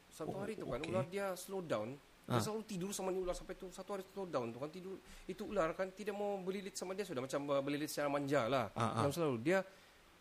Satu 0.10 0.32
Oh, 0.32 0.40
hari 0.40 0.56
tu 0.56 0.66
kan 0.70 0.80
okay. 0.80 0.90
ular 0.90 1.06
dia 1.06 1.34
slow 1.36 1.60
down. 1.60 1.98
Ah. 2.26 2.38
Dia 2.38 2.42
selalu 2.42 2.64
tidur 2.66 2.90
sama 2.90 3.14
ni 3.14 3.22
ular 3.22 3.38
sampai 3.38 3.54
tu 3.54 3.70
satu 3.70 3.94
hari 3.94 4.04
slow 4.10 4.26
down 4.26 4.50
tu 4.50 4.58
kan 4.58 4.70
tidur 4.72 4.98
itu 5.30 5.46
ular 5.46 5.78
kan 5.78 5.94
tidak 5.94 6.18
mau 6.18 6.40
berlilit 6.42 6.74
sama 6.74 6.98
dia 6.98 7.06
sudah 7.06 7.22
macam 7.22 7.42
uh, 7.52 7.62
berlilit 7.62 7.90
secara 7.90 8.10
manja 8.10 8.50
lah. 8.50 8.66
Ah, 8.74 8.82
ah. 8.82 9.04
Yang 9.06 9.22
selalu 9.22 9.38
dia 9.46 9.60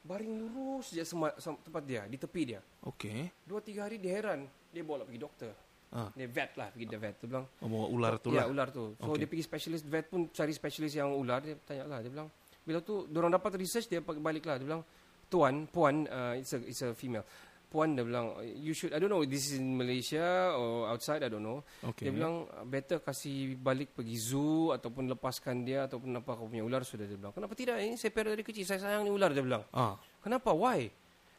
baring 0.04 0.32
lurus 0.36 0.92
je 0.92 1.00
sama, 1.00 1.32
sama 1.40 1.56
tempat 1.64 1.82
dia 1.88 2.04
di 2.04 2.20
tepi 2.20 2.42
dia. 2.44 2.60
Okay. 2.84 3.32
Dua 3.48 3.64
tiga 3.64 3.88
hari 3.88 3.96
dia 3.96 4.12
heran 4.20 4.44
dia 4.68 4.84
bawa 4.84 5.00
lah 5.00 5.06
pergi 5.08 5.22
doktor. 5.22 5.52
Ah. 5.92 6.08
Dia 6.12 6.26
vet 6.26 6.52
lah 6.56 6.68
pergi 6.70 6.86
dia 6.86 6.98
vet. 6.98 7.14
Dia 7.20 7.28
bilang 7.28 7.46
Oh, 7.60 7.68
bawa 7.68 7.86
ular 7.88 8.12
tu 8.18 8.28
Ya 8.30 8.42
lah. 8.42 8.46
ular 8.48 8.68
tu. 8.70 8.96
So 8.96 9.12
Okay. 9.12 9.18
dia 9.20 9.28
pergi 9.28 9.44
specialist 9.44 9.84
vet 9.84 10.06
pun 10.08 10.26
cari 10.28 10.52
specialist 10.52 10.94
yang 10.94 11.10
ular 11.10 11.38
dia 11.38 11.54
tanya 11.60 11.84
lah 11.86 11.98
dia 12.00 12.10
bilang 12.10 12.26
bila 12.64 12.80
tu 12.80 13.04
orang 13.10 13.30
dapat 13.30 13.60
research 13.60 13.86
dia 13.86 14.00
pergi 14.00 14.18
balik 14.18 14.44
lah 14.44 14.56
dia 14.56 14.64
bilang 14.64 14.82
tuan 15.28 15.66
puan 15.66 16.06
uh, 16.06 16.32
it's 16.34 16.50
a 16.50 16.58
it's 16.62 16.80
a 16.80 16.90
female. 16.92 17.22
Puan 17.68 17.92
dia 17.92 18.02
bilang 18.02 18.30
you 18.54 18.70
should 18.70 18.90
I 18.90 18.98
don't 18.98 19.10
know 19.10 19.22
this 19.22 19.50
is 19.50 19.58
in 19.58 19.74
Malaysia 19.74 20.54
or 20.54 20.86
outside 20.86 21.20
I 21.20 21.28
don't 21.28 21.42
know. 21.42 21.62
Okay. 21.82 22.06
Dia 22.06 22.14
bilang 22.14 22.46
better 22.64 22.98
kasih 22.98 23.58
balik 23.58 23.92
pergi 23.92 24.14
zoo 24.14 24.70
ataupun 24.70 25.10
lepaskan 25.10 25.62
dia 25.62 25.84
ataupun 25.84 26.10
apa 26.14 26.34
kau 26.34 26.46
punya 26.46 26.62
ular 26.62 26.82
sudah 26.82 27.02
dia 27.02 27.18
bilang. 27.18 27.34
Kenapa 27.34 27.52
tidak? 27.52 27.78
Ini 27.78 27.94
saya 27.94 28.10
pelihara 28.10 28.32
dari 28.32 28.42
kecil 28.42 28.62
saya 28.62 28.78
sayang 28.78 29.02
ni 29.02 29.10
ular 29.10 29.30
dia 29.30 29.42
bilang. 29.42 29.66
Ah. 29.70 29.98
Kenapa? 30.22 30.50
Why? 30.50 30.86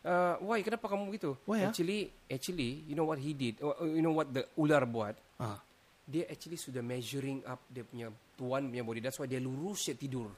Uh, 0.06 0.38
why? 0.46 0.62
Kenapa 0.62 0.86
kamu 0.86 1.10
begitu? 1.10 1.34
Why, 1.50 1.66
ah? 1.66 1.74
actually, 1.74 2.14
actually, 2.30 2.86
you 2.86 2.94
know 2.94 3.10
what 3.10 3.18
he 3.18 3.34
did? 3.34 3.58
Uh, 3.58 3.74
You 3.90 4.06
know 4.06 4.14
what 4.14 4.30
the 4.30 4.46
ular 4.54 4.86
buat? 4.86 5.18
Ah. 5.42 5.58
Dia 6.06 6.30
actually 6.30 6.62
sudah 6.62 6.86
measuring 6.86 7.42
up 7.50 7.58
dia 7.66 7.82
punya 7.82 8.14
tuan 8.38 8.70
punya 8.70 8.86
body. 8.86 9.02
That's 9.02 9.18
why 9.18 9.26
dia 9.26 9.42
lurus 9.42 9.90
dia 9.90 9.98
tidur 9.98 10.30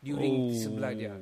during 0.00 0.48
Oh. 0.48 0.56
sebelah 0.56 0.96
dia. 0.96 1.12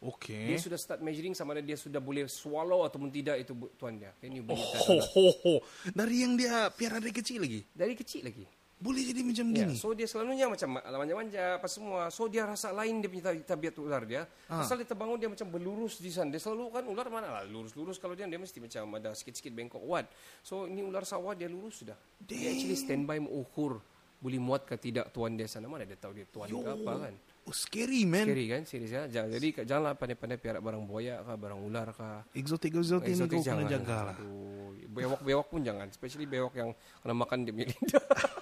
Okay. 0.00 0.50
Dia 0.50 0.58
sudah 0.58 0.74
start 0.74 1.04
measuring 1.04 1.36
sama 1.38 1.54
ada 1.54 1.62
dia 1.62 1.78
sudah 1.78 2.02
boleh 2.02 2.26
swallow 2.26 2.82
ataupun 2.82 3.12
tidak 3.12 3.46
itu 3.46 3.54
tuan 3.78 3.94
dia. 4.00 4.10
Can 4.18 4.34
you 4.34 4.42
Oh, 4.48 4.56
that? 4.58 4.80
ho, 4.82 4.94
ho, 4.98 5.24
ho. 5.30 5.52
Dari 5.86 6.16
yang 6.26 6.34
dia 6.34 6.66
piara 6.74 6.98
dari 6.98 7.14
kecil 7.14 7.46
lagi. 7.46 7.62
Dari 7.70 7.94
kecil 7.94 8.26
lagi. 8.26 8.42
Boleh 8.80 9.04
jadi 9.04 9.20
macam 9.20 9.46
Ya, 9.52 9.56
gini. 9.60 9.76
so 9.76 9.92
dia 9.92 10.08
selalunya 10.08 10.48
macam 10.48 10.72
ma- 10.72 10.80
manja-manja 10.80 11.60
apa 11.60 11.68
semua. 11.68 12.08
So 12.08 12.26
dia 12.26 12.48
rasa 12.48 12.72
lain 12.72 12.98
dia 12.98 13.12
punya 13.12 13.24
tabi- 13.28 13.44
tabiat 13.44 13.74
ular 13.76 14.02
dia. 14.08 14.24
Ah. 14.48 14.64
Asal 14.64 14.80
dia 14.80 14.88
terbangun 14.88 15.20
dia 15.20 15.28
macam 15.28 15.44
berlurus 15.46 16.00
di 16.00 16.08
sana. 16.08 16.32
Dia 16.32 16.40
selalu 16.40 16.72
kan 16.72 16.84
ular 16.88 17.06
mana 17.06 17.28
lah 17.30 17.44
lurus-lurus 17.44 18.00
kalau 18.00 18.16
dia 18.16 18.24
dia 18.24 18.40
mesti 18.40 18.56
macam 18.56 18.96
ada 18.96 19.12
sikit-sikit 19.12 19.52
bengkok 19.52 19.84
what. 19.84 20.08
So 20.40 20.64
ini 20.64 20.80
ular 20.80 21.04
sawah 21.04 21.36
dia 21.36 21.44
lurus 21.44 21.84
sudah. 21.84 21.96
Dia 22.18 22.48
actually 22.48 22.72
standby 22.74 23.20
mengukur 23.20 23.84
boleh 24.16 24.40
muat 24.40 24.64
ke 24.64 24.76
tidak 24.76 25.12
tuan 25.12 25.36
dia 25.36 25.44
sana. 25.44 25.68
Mana 25.68 25.84
dia 25.84 26.00
tahu 26.00 26.16
dia 26.16 26.24
tuan 26.24 26.48
ke 26.48 26.56
apa 26.64 26.92
kan. 27.04 27.14
Oh, 27.40 27.56
scary 27.56 28.04
man. 28.04 28.28
Scary 28.28 28.46
kan 28.48 28.62
serius 28.64 28.92
ya. 28.92 29.08
Jangan, 29.08 29.28
jadi 29.32 29.46
janganlah 29.64 29.92
pandai-pandai 29.96 30.36
piara 30.36 30.60
barang 30.60 30.84
buaya 30.84 31.20
kah, 31.20 31.36
barang 31.36 31.56
ular 31.58 31.88
kah. 31.90 32.20
Exotic 32.32 32.76
exotic 32.76 33.12
ni 33.12 33.16
kau 33.18 33.40
kena 33.40 33.40
jangan. 33.40 33.64
jaga 33.66 33.98
lah. 34.06 34.16
Aduh, 34.16 34.76
bewok-bewok 34.88 35.46
pun 35.48 35.60
jangan. 35.60 35.88
Especially 35.88 36.24
bewok 36.24 36.52
yang 36.54 36.70
kena 37.00 37.12
makan 37.12 37.44
dia 37.44 37.52
punya 37.52 37.68
lidah. 37.68 38.04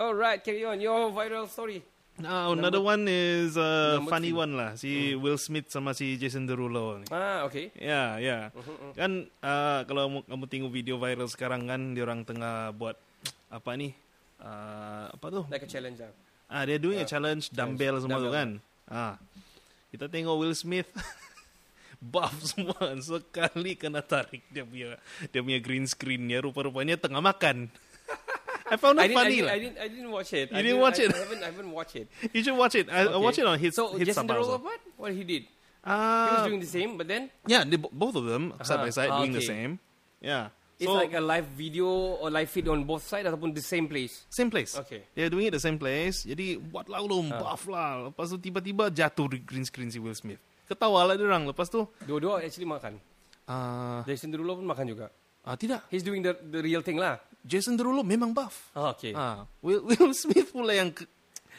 Alright, 0.00 0.40
carry 0.40 0.64
on. 0.64 0.80
Your 0.80 1.12
viral 1.12 1.44
story. 1.44 1.84
Now, 2.16 2.52
another 2.56 2.80
one 2.80 3.04
is 3.04 3.56
a 3.60 3.96
Number 4.00 4.08
funny 4.08 4.32
three. 4.32 4.40
one 4.40 4.52
lah. 4.56 4.70
Si 4.76 5.12
Will 5.12 5.36
Smith 5.36 5.68
sama 5.68 5.92
si 5.92 6.16
Jason 6.16 6.48
Derulo 6.48 7.00
ni. 7.00 7.06
Ah, 7.12 7.44
okay. 7.44 7.68
Ya, 7.76 8.16
ya. 8.16 8.48
Kan 8.96 9.28
uh, 9.44 9.80
kalau 9.84 10.24
kamu, 10.24 10.44
tengok 10.48 10.72
video 10.72 10.96
viral 10.96 11.28
sekarang 11.28 11.68
kan 11.68 11.92
dia 11.92 12.04
orang 12.08 12.24
tengah 12.24 12.72
buat 12.72 12.96
apa 13.52 13.70
ni? 13.76 13.92
Uh, 14.40 15.12
apa 15.12 15.26
tu? 15.28 15.44
Like 15.52 15.64
a 15.64 15.70
challenge. 15.70 16.00
ah. 16.00 16.12
Ah, 16.48 16.64
dia 16.64 16.80
doing 16.80 17.00
a 17.00 17.08
challenge 17.08 17.52
dumbbell 17.52 18.00
semua 18.00 18.20
tu 18.20 18.28
dumbbell. 18.28 18.36
kan. 18.36 18.48
Ah. 18.88 19.14
Kita 19.92 20.08
tengok 20.08 20.36
Will 20.40 20.56
Smith 20.56 20.88
buff 22.12 22.32
semua 22.40 22.96
sekali 23.04 23.76
kena 23.76 24.00
tarik 24.00 24.40
dia 24.48 24.64
punya 24.64 24.96
dia 25.28 25.40
punya 25.44 25.60
green 25.60 25.84
screen 25.84 26.24
dia 26.24 26.40
rupa-rupanya 26.40 26.96
tengah 26.96 27.20
makan. 27.20 27.68
I 28.70 28.76
found 28.78 28.96
it 28.98 29.02
I 29.02 29.06
didn't, 29.06 29.18
I, 29.18 29.22
funny 29.22 29.36
didn't. 29.36 29.50
I 29.50 29.58
didn't. 29.58 29.76
I 29.82 29.86
didn't 29.90 30.10
watch 30.10 30.30
it. 30.32 30.46
You 30.50 30.56
I 30.56 30.62
didn't 30.62 30.80
watch 30.80 30.98
it? 30.98 31.10
I 31.10 31.18
haven't. 31.18 31.42
I 31.42 31.48
haven't 31.50 31.70
watched 31.70 31.96
it. 31.96 32.06
You 32.34 32.40
should 32.42 32.56
watch 32.56 32.74
it. 32.74 32.86
I, 32.88 32.98
Okay. 33.06 33.18
watch 33.18 33.38
it 33.38 33.46
on 33.46 33.58
his 33.58 33.74
So 33.74 33.94
his 33.98 34.06
Jason 34.06 34.24
Sabah 34.24 34.34
Derulo, 34.38 34.54
also. 34.56 34.64
what? 34.64 34.80
What 34.96 35.10
he 35.12 35.24
did? 35.24 35.42
He 35.44 35.50
Uh, 35.80 36.36
was 36.36 36.44
doing 36.46 36.60
the 36.60 36.68
same, 36.68 36.90
but 36.94 37.08
then 37.08 37.32
yeah, 37.44 37.64
they, 37.64 37.80
both 37.80 38.12
of 38.14 38.24
them 38.24 38.52
side 38.60 38.84
by 38.84 38.92
Uh-huh. 38.92 38.92
side 38.92 39.10
Ah, 39.10 39.18
doing 39.18 39.32
the 39.32 39.40
same. 39.40 39.80
Yeah. 40.20 40.52
it's 40.76 40.88
so 40.88 40.96
like 40.96 41.12
a 41.12 41.20
live 41.20 41.44
video 41.56 41.88
or 42.20 42.28
live 42.28 42.48
feed 42.48 42.64
on 42.64 42.84
both 42.84 43.00
sides 43.00 43.24
ataupun 43.24 43.52
the 43.52 43.60
same 43.60 43.84
place. 43.84 44.24
same 44.28 44.48
place. 44.48 44.76
Okay. 44.76 45.04
They're 45.12 45.28
doing 45.28 45.48
it 45.48 45.52
the 45.52 45.60
same 45.60 45.76
place. 45.76 46.24
Jadi 46.24 46.56
buat 46.56 46.88
lah 46.88 47.00
lu 47.00 47.24
Ah. 47.28 47.36
buff 47.36 47.64
lah. 47.68 48.08
Lepas 48.08 48.28
tu 48.28 48.36
tiba-tiba 48.36 48.88
jatuh 48.88 49.28
di 49.28 49.40
green 49.40 49.64
screen 49.64 49.88
si 49.88 49.96
Will 49.96 50.12
Smith. 50.12 50.40
Ketawa 50.64 51.04
lah 51.04 51.16
dia 51.16 51.24
orang. 51.26 51.48
Lepas 51.48 51.68
tu 51.72 51.84
Dua-dua 52.04 52.40
actually 52.40 52.68
makan. 52.68 53.00
ah 53.48 54.04
Jason 54.04 54.30
Derulo 54.30 54.56
pun 54.56 54.68
makan 54.68 54.84
juga. 54.86 55.08
ah, 55.42 55.56
tidak. 55.56 55.84
He's 55.88 56.04
doing 56.04 56.20
the 56.20 56.36
the 56.38 56.60
real 56.60 56.84
thing 56.84 57.00
lah. 57.00 57.16
Jason 57.40 57.74
Derulo 57.74 58.02
memang 58.02 58.30
buff. 58.30 58.68
Ah, 58.72 58.92
okay. 58.92 59.12
Ah, 59.12 59.48
Will, 59.60 59.80
Will 59.82 60.12
Smith 60.18 60.50
pula 60.50 60.72
yang 60.72 60.92
ke- 60.92 61.08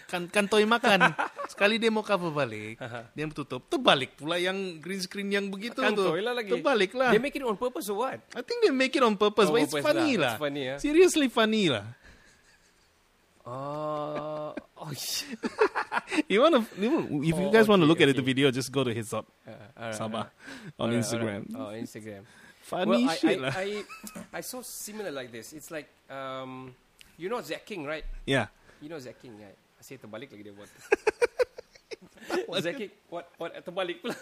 kan 0.05 0.27
kantoi 0.27 0.63
makan. 0.63 1.15
Sekali 1.51 1.79
dia 1.79 1.87
mau 1.87 2.03
cover 2.03 2.29
balik, 2.29 2.79
dia 3.11 3.25
tutup, 3.31 3.63
terbalik 3.65 4.15
pula 4.15 4.35
yang 4.35 4.77
green 4.77 4.99
screen 4.99 5.31
yang 5.31 5.47
begitu 5.47 5.79
tu. 5.79 5.87
Kantoi 5.87 6.19
lah 6.19 6.35
lagi. 6.35 6.51
Terbalik 6.51 6.91
lah. 6.93 7.11
They 7.11 7.19
make 7.19 7.33
it 7.33 7.41
on 7.41 7.55
purpose 7.55 7.87
or 7.87 8.03
what? 8.03 8.19
I 8.35 8.43
think 8.43 8.61
they 8.61 8.71
make 8.71 8.91
it 8.91 9.01
on 9.01 9.15
purpose, 9.15 9.47
On 9.47 9.55
but 9.55 9.63
it's 9.63 9.71
purpose 9.71 9.87
funny 9.87 10.19
lah. 10.19 10.21
lah. 10.21 10.33
It's 10.35 10.41
funny, 10.43 10.63
ah. 10.67 10.77
Seriously 10.79 11.27
funny 11.27 11.71
lah. 11.71 11.85
Uh, 13.41 14.53
oh, 14.53 14.91
shit. 14.93 15.33
You 16.27 16.43
wanna, 16.43 16.59
you, 16.75 17.23
if 17.23 17.35
you 17.39 17.47
Oh, 17.47 17.51
guys 17.51 17.65
want 17.67 17.79
to 17.79 17.87
okay, 17.87 17.89
look 17.89 18.01
at 18.03 18.09
it, 18.11 18.15
the 18.15 18.21
okay. 18.21 18.31
video, 18.35 18.51
just 18.51 18.67
go 18.69 18.83
to 18.83 18.91
his 18.93 19.15
up 19.15 19.23
Uh, 19.47 19.55
alright, 19.79 19.95
Sabah 19.95 20.27
alright. 20.27 20.75
on 20.75 20.87
Alright, 20.91 20.99
Instagram. 20.99 21.41
alright. 21.55 21.71
Oh, 21.71 21.83
Instagram. 21.87 22.21
Funny 22.71 23.03
well, 23.03 23.11
I, 23.11 23.15
shit 23.19 23.35
I, 23.35 23.43
lah. 23.43 23.51
I, 23.51 23.67
I 24.31 24.41
saw 24.41 24.63
similar 24.63 25.11
like 25.11 25.27
this. 25.27 25.51
It's 25.51 25.67
like, 25.75 25.91
um, 26.07 26.71
you 27.19 27.27
know 27.27 27.43
Zack 27.43 27.67
King, 27.67 27.83
right? 27.83 28.07
yeah. 28.23 28.47
You 28.79 28.87
know 28.87 28.95
Zack 28.95 29.19
King, 29.19 29.35
right? 29.35 29.59
Asyik 29.75 29.99
terbalik 29.99 30.31
lagi 30.31 30.39
dia 30.47 30.55
buat. 30.55 30.71
What? 32.47 32.63
Zack 32.65 32.79
King, 32.79 32.91
what, 33.11 33.27
what, 33.35 33.51
terbalik 33.59 33.99
pula. 33.99 34.15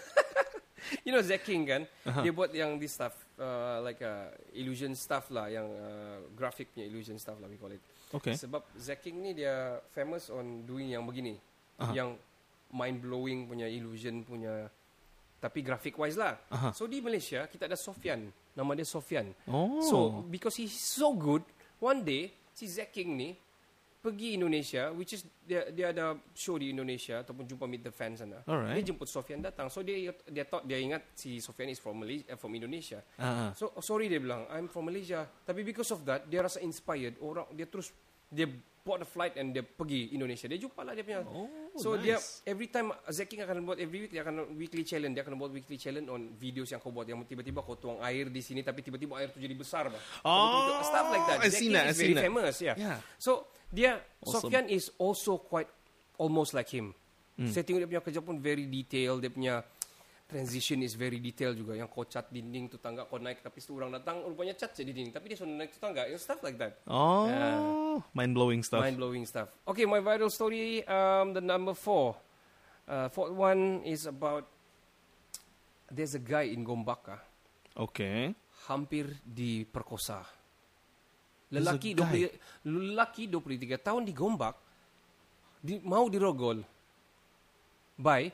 you 1.06 1.14
know 1.14 1.22
Zack 1.22 1.46
King 1.46 1.62
kan? 1.62 1.82
Uh-huh. 1.86 2.22
Dia 2.26 2.32
buat 2.34 2.50
yang 2.50 2.74
this 2.74 2.98
stuff, 2.98 3.14
uh, 3.38 3.78
like 3.86 4.02
uh, 4.02 4.34
illusion 4.50 4.98
stuff 4.98 5.30
lah, 5.30 5.46
yang 5.46 5.70
uh, 5.70 6.26
graphic 6.34 6.74
punya 6.74 6.90
illusion 6.90 7.22
stuff 7.22 7.38
lah, 7.38 7.46
we 7.46 7.54
call 7.54 7.70
it. 7.70 7.80
Okay. 8.10 8.34
Sebab 8.34 8.66
Zack 8.74 9.06
King 9.06 9.22
ni 9.22 9.30
dia 9.30 9.78
famous 9.94 10.26
on 10.26 10.66
doing 10.66 10.90
yang 10.90 11.06
begini. 11.06 11.38
Aha. 11.78 11.94
Yang 11.94 12.18
mind-blowing 12.74 13.46
punya 13.46 13.70
illusion 13.70 14.26
punya 14.26 14.66
tapi 15.40 15.64
graphic 15.64 15.96
wise 15.96 16.20
lah. 16.20 16.36
Aha. 16.52 16.70
So 16.76 16.84
di 16.84 17.00
Malaysia 17.00 17.48
kita 17.48 17.64
ada 17.64 17.74
Sofian. 17.80 18.28
Nama 18.52 18.70
dia 18.76 18.84
Sofian. 18.84 19.32
Oh. 19.48 19.80
So 19.80 19.96
because 20.28 20.60
he's 20.60 20.76
so 20.76 21.16
good, 21.16 21.40
one 21.80 22.04
day 22.04 22.28
si 22.52 22.68
Zack 22.68 22.92
King 22.92 23.16
ni 23.16 23.32
pergi 24.00 24.32
Indonesia 24.36 24.88
which 24.96 25.12
is 25.12 25.28
dia 25.44 25.68
dia 25.72 25.92
ada 25.92 26.16
show 26.32 26.56
di 26.56 26.72
Indonesia 26.72 27.20
ataupun 27.20 27.44
jumpa 27.44 27.64
meet 27.68 27.84
the 27.84 27.92
fans 27.92 28.20
sana. 28.20 28.40
Alright. 28.44 28.80
Dia 28.80 28.92
jemput 28.92 29.08
Sofian 29.08 29.40
datang. 29.40 29.72
So 29.72 29.80
dia 29.80 30.12
dia 30.28 30.44
thought 30.44 30.68
dia 30.68 30.76
ingat 30.76 31.16
si 31.16 31.40
Sofian 31.40 31.72
is 31.72 31.80
from 31.80 32.04
Malaysia 32.04 32.36
from 32.36 32.52
Indonesia. 32.52 33.00
Ah. 33.16 33.52
So 33.56 33.72
oh, 33.76 33.84
sorry 33.84 34.12
dia 34.12 34.20
bilang 34.20 34.44
I'm 34.52 34.68
from 34.68 34.92
Malaysia. 34.92 35.24
Tapi 35.24 35.64
because 35.64 35.88
of 35.92 36.04
that 36.04 36.28
dia 36.28 36.44
rasa 36.44 36.60
inspired. 36.60 37.16
Orang 37.20 37.48
dia 37.56 37.64
terus 37.68 37.92
dia 38.28 38.48
bought 38.80 39.00
a 39.00 39.08
flight 39.08 39.36
and 39.36 39.52
dia 39.52 39.62
pergi 39.62 40.12
Indonesia. 40.16 40.48
Dia 40.48 40.56
jumpa 40.56 40.80
lah 40.82 40.92
dia 40.96 41.04
punya. 41.04 41.20
Oh, 41.26 41.46
so 41.76 41.94
nice. 41.94 42.02
dia 42.02 42.16
every 42.48 42.68
time 42.72 42.90
Zack 43.12 43.28
King 43.28 43.44
akan 43.44 43.62
buat 43.62 43.78
every 43.78 44.08
week 44.08 44.12
dia 44.12 44.24
akan 44.24 44.56
weekly 44.56 44.82
challenge. 44.82 45.12
Dia 45.14 45.22
akan 45.22 45.36
buat 45.36 45.52
weekly 45.52 45.76
challenge 45.76 46.08
on 46.08 46.32
videos 46.36 46.72
yang 46.72 46.80
kau 46.80 46.90
buat 46.90 47.04
yang 47.04 47.20
tiba-tiba 47.28 47.60
kau 47.60 47.76
tuang 47.76 48.00
air 48.00 48.32
di 48.32 48.40
sini 48.40 48.64
tapi 48.64 48.80
tiba-tiba 48.80 49.20
air 49.20 49.30
tu 49.30 49.38
jadi 49.38 49.52
besar 49.52 49.92
bah. 49.92 50.00
Oh, 50.24 50.80
stuff 50.80 51.06
like 51.12 51.24
that. 51.28 51.38
I 51.44 51.48
Zack 51.52 51.60
seen 51.60 51.70
King 51.70 51.76
that, 51.76 51.84
I 51.86 51.92
is 51.92 51.96
seen 51.96 52.04
very 52.12 52.16
that. 52.16 52.24
famous, 52.26 52.54
yeah. 52.60 52.76
Yeah. 52.76 52.98
So 53.20 53.50
dia 53.70 54.00
Awesome. 54.24 54.48
Sofian 54.48 54.66
is 54.68 54.90
also 55.00 55.40
quite 55.40 55.68
almost 56.20 56.52
like 56.52 56.68
him. 56.68 56.92
Hmm. 57.40 57.48
Saya 57.48 57.64
tengok 57.64 57.80
dia 57.84 57.88
punya 57.88 58.02
kerja 58.04 58.20
pun 58.20 58.36
very 58.36 58.68
detail, 58.68 59.16
dia 59.16 59.32
punya 59.32 59.64
transition 60.30 60.78
is 60.86 60.94
very 60.94 61.18
detail 61.18 61.50
juga. 61.52 61.74
Yang 61.74 61.90
kau 61.90 62.06
cat 62.06 62.30
dinding 62.30 62.70
tu 62.70 62.78
tangga 62.78 63.04
kau 63.10 63.18
naik 63.18 63.42
tapi 63.42 63.58
orang 63.74 63.90
datang 63.98 64.22
rupanya 64.22 64.54
cat 64.54 64.70
je 64.72 64.86
di 64.86 64.94
dinding 64.94 65.10
tapi 65.10 65.34
dia 65.34 65.38
sudah 65.42 65.50
naik 65.50 65.74
tu 65.74 65.82
tangga. 65.82 66.06
Yang 66.06 66.22
stuff 66.22 66.40
like 66.46 66.56
that. 66.56 66.78
Oh, 66.86 67.98
mind 68.14 68.32
blowing 68.32 68.62
stuff. 68.62 68.80
Mind 68.80 68.94
blowing 68.94 69.26
stuff. 69.26 69.50
Okay, 69.66 69.84
my 69.84 69.98
viral 69.98 70.30
story, 70.30 70.86
um, 70.86 71.34
the 71.34 71.42
number 71.42 71.74
four. 71.74 72.14
Uh, 72.86 73.10
fourth 73.10 73.34
one 73.34 73.82
is 73.86 74.06
about 74.06 74.46
there's 75.90 76.14
a 76.14 76.22
guy 76.22 76.46
in 76.50 76.62
Gombaka 76.62 77.18
Okay. 77.74 78.34
hampir 78.66 79.18
diperkosa. 79.22 80.22
Lelaki 81.50 81.94
guy. 81.98 82.30
20 82.62 82.70
lelaki 82.70 83.22
23 83.26 83.78
tahun 83.82 84.02
di 84.06 84.14
Gombak 84.14 84.54
di, 85.60 85.82
mau 85.82 86.06
dirogol 86.06 86.62
by 87.98 88.32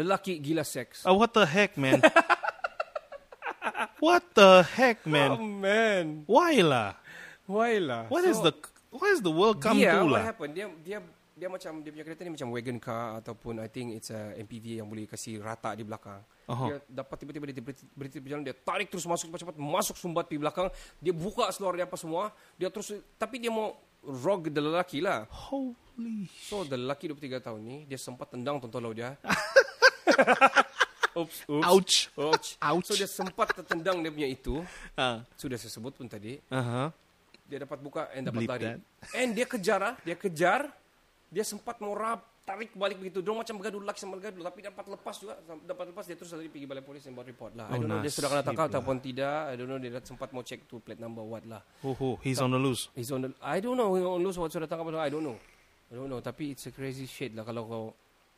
lelaki 0.00 0.40
gila 0.40 0.64
seks. 0.64 1.04
Oh, 1.04 1.14
what 1.14 1.30
the 1.30 1.44
heck, 1.44 1.76
man? 1.76 2.00
what 4.00 4.24
the 4.34 4.64
heck, 4.64 5.04
Oh 5.04 5.10
man? 5.10 5.30
man, 5.60 6.04
Why 6.24 6.64
lah? 6.64 6.96
why 7.44 7.76
lah? 7.78 8.08
What 8.08 8.24
is 8.24 8.40
the 8.40 8.54
what 8.94 9.10
is 9.10 9.20
the 9.20 9.30
world 9.30 9.60
come 9.60 9.76
dia, 9.76 9.98
to 9.98 10.06
what 10.06 10.16
lah? 10.16 10.24
happened? 10.32 10.54
Dia 10.54 10.70
dia 10.80 10.98
dia 11.34 11.48
macam 11.48 11.80
dia 11.80 11.90
punya 11.90 12.04
kereta 12.04 12.20
ni 12.22 12.36
macam 12.36 12.52
wagon 12.52 12.78
car 12.78 13.18
ataupun 13.18 13.58
I 13.58 13.68
think 13.72 13.96
it's 13.96 14.12
a 14.12 14.36
MPV 14.36 14.78
yang 14.78 14.86
boleh 14.86 15.08
kasih 15.08 15.40
rata 15.40 15.72
di 15.72 15.82
belakang. 15.82 16.20
Aha. 16.46 16.64
Dia 16.68 16.76
dapat 16.86 17.16
tiba-tiba 17.16 17.48
dia 17.48 17.64
berhenti, 17.64 17.84
berhenti 17.96 18.18
berjalan 18.20 18.44
dia 18.44 18.54
tarik 18.54 18.92
terus 18.92 19.08
masuk 19.08 19.32
cepat-cepat 19.32 19.56
masuk 19.56 19.96
sumbat 19.96 20.28
di 20.28 20.36
belakang 20.36 20.68
dia 21.00 21.10
buka 21.10 21.48
seluar 21.50 21.74
dia 21.74 21.88
apa 21.88 21.96
semua 21.96 22.30
dia 22.54 22.68
terus 22.68 22.92
tapi 23.16 23.40
dia 23.40 23.48
mau 23.48 23.72
rog 24.02 24.48
the 24.48 24.60
lelaki 24.60 25.00
lah 25.00 25.28
Holy. 25.28 26.28
so 26.44 26.64
the 26.64 26.74
lelaki 26.74 27.06
23 27.06 27.40
tahun 27.40 27.60
ni 27.60 27.76
dia 27.84 27.96
sempat 27.96 28.32
tendang 28.32 28.58
tontolo 28.58 28.90
dia 28.90 29.14
oops 31.12 31.36
oops 31.48 31.66
Ouch. 31.66 31.94
ouch 32.16 32.46
Ouch. 32.60 32.86
so 32.86 32.94
dia 32.94 33.06
sempat 33.06 33.50
tertendang 33.52 33.98
dia 33.98 34.10
punya 34.10 34.28
itu 34.28 34.62
Ah. 34.94 35.26
sudah 35.34 35.56
saya 35.56 35.70
sebut 35.70 35.92
pun 35.92 36.06
tadi 36.06 36.38
Uh-huh. 36.46 36.88
dia 37.44 37.58
dapat 37.60 37.78
buka 37.78 38.06
and 38.12 38.24
dapat 38.24 38.38
Bleep 38.38 38.50
lari. 38.50 38.64
that. 38.64 38.78
And 39.12 39.28
dia 39.32 39.42
kejar 39.44 39.80
ah, 39.80 39.94
dia 40.00 40.14
kejar. 40.14 40.70
Dia 41.30 41.42
sempat 41.42 41.78
mau 41.78 41.94
rap, 41.94 42.26
tarik 42.42 42.74
balik 42.74 42.98
begitu. 42.98 43.22
Dia 43.22 43.30
macam 43.30 43.54
bergaduh 43.54 43.78
lagi 43.80 44.02
sama 44.02 44.18
bergaduh 44.18 44.42
tapi 44.44 44.66
dapat 44.66 44.82
lepas 44.88 45.14
juga. 45.14 45.38
Dapat 45.60 45.94
lepas 45.94 46.02
dia 46.02 46.14
terus 46.14 46.30
lari 46.30 46.46
pergi 46.46 46.66
balai 46.66 46.82
polis 46.82 47.06
and 47.06 47.14
buat 47.14 47.22
report 47.22 47.54
lah. 47.54 47.70
I 47.70 47.74
Oh, 47.74 47.78
don't 47.78 47.86
know 47.88 48.02
dia 48.02 48.10
sudah 48.10 48.28
kena 48.28 48.42
tangkap 48.42 48.66
lah. 48.66 48.70
ataupun 48.74 48.96
tidak. 48.98 49.38
I 49.46 49.54
don't 49.54 49.66
know 49.66 49.78
dia 49.78 49.90
dah 49.92 50.02
sempat 50.04 50.30
mau 50.30 50.42
check 50.42 50.66
tu 50.66 50.78
plate 50.78 50.98
number 50.98 51.22
what 51.22 51.42
lah. 51.44 51.62
Oh, 51.82 51.94
oh, 51.96 52.14
he's 52.20 52.38
on 52.38 52.50
the 52.50 52.58
loose. 52.58 52.90
He's 52.92 53.10
on 53.10 53.22
the, 53.22 53.30
I 53.38 53.58
don't 53.58 53.74
know 53.74 53.94
on 53.94 54.18
loose 54.18 54.34
what 54.36 54.50
sudah 54.50 54.66
tangkap 54.66 54.90
I 54.92 55.06
don't 55.06 55.22
know. 55.22 55.38
I 55.86 55.92
don't 55.92 56.06
know 56.06 56.18
tapi 56.18 56.50
it's 56.50 56.66
a 56.66 56.72
crazy 56.72 57.06
shit 57.06 57.30
lah 57.30 57.42
kalau 57.42 57.62
kau 57.64 57.84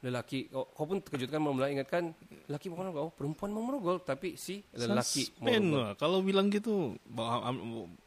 lelaki 0.02 0.50
kau, 0.50 0.66
kau 0.74 0.82
pun 0.82 0.98
terkejut 0.98 1.30
kan 1.30 1.38
mula 1.38 1.70
ingatkan 1.70 2.10
lelaki 2.50 2.66
bukan 2.66 2.90
kau 2.90 3.14
perempuan 3.14 3.54
merogol 3.54 4.02
tapi 4.02 4.34
si 4.34 4.58
lelaki 4.74 5.30
Suspend 5.30 5.62
merogol. 5.70 5.78
lah. 5.78 5.90
Kalau 5.94 6.18
bilang 6.26 6.50
gitu, 6.50 6.98
I'm, 7.14 7.54
I'm 7.54 7.58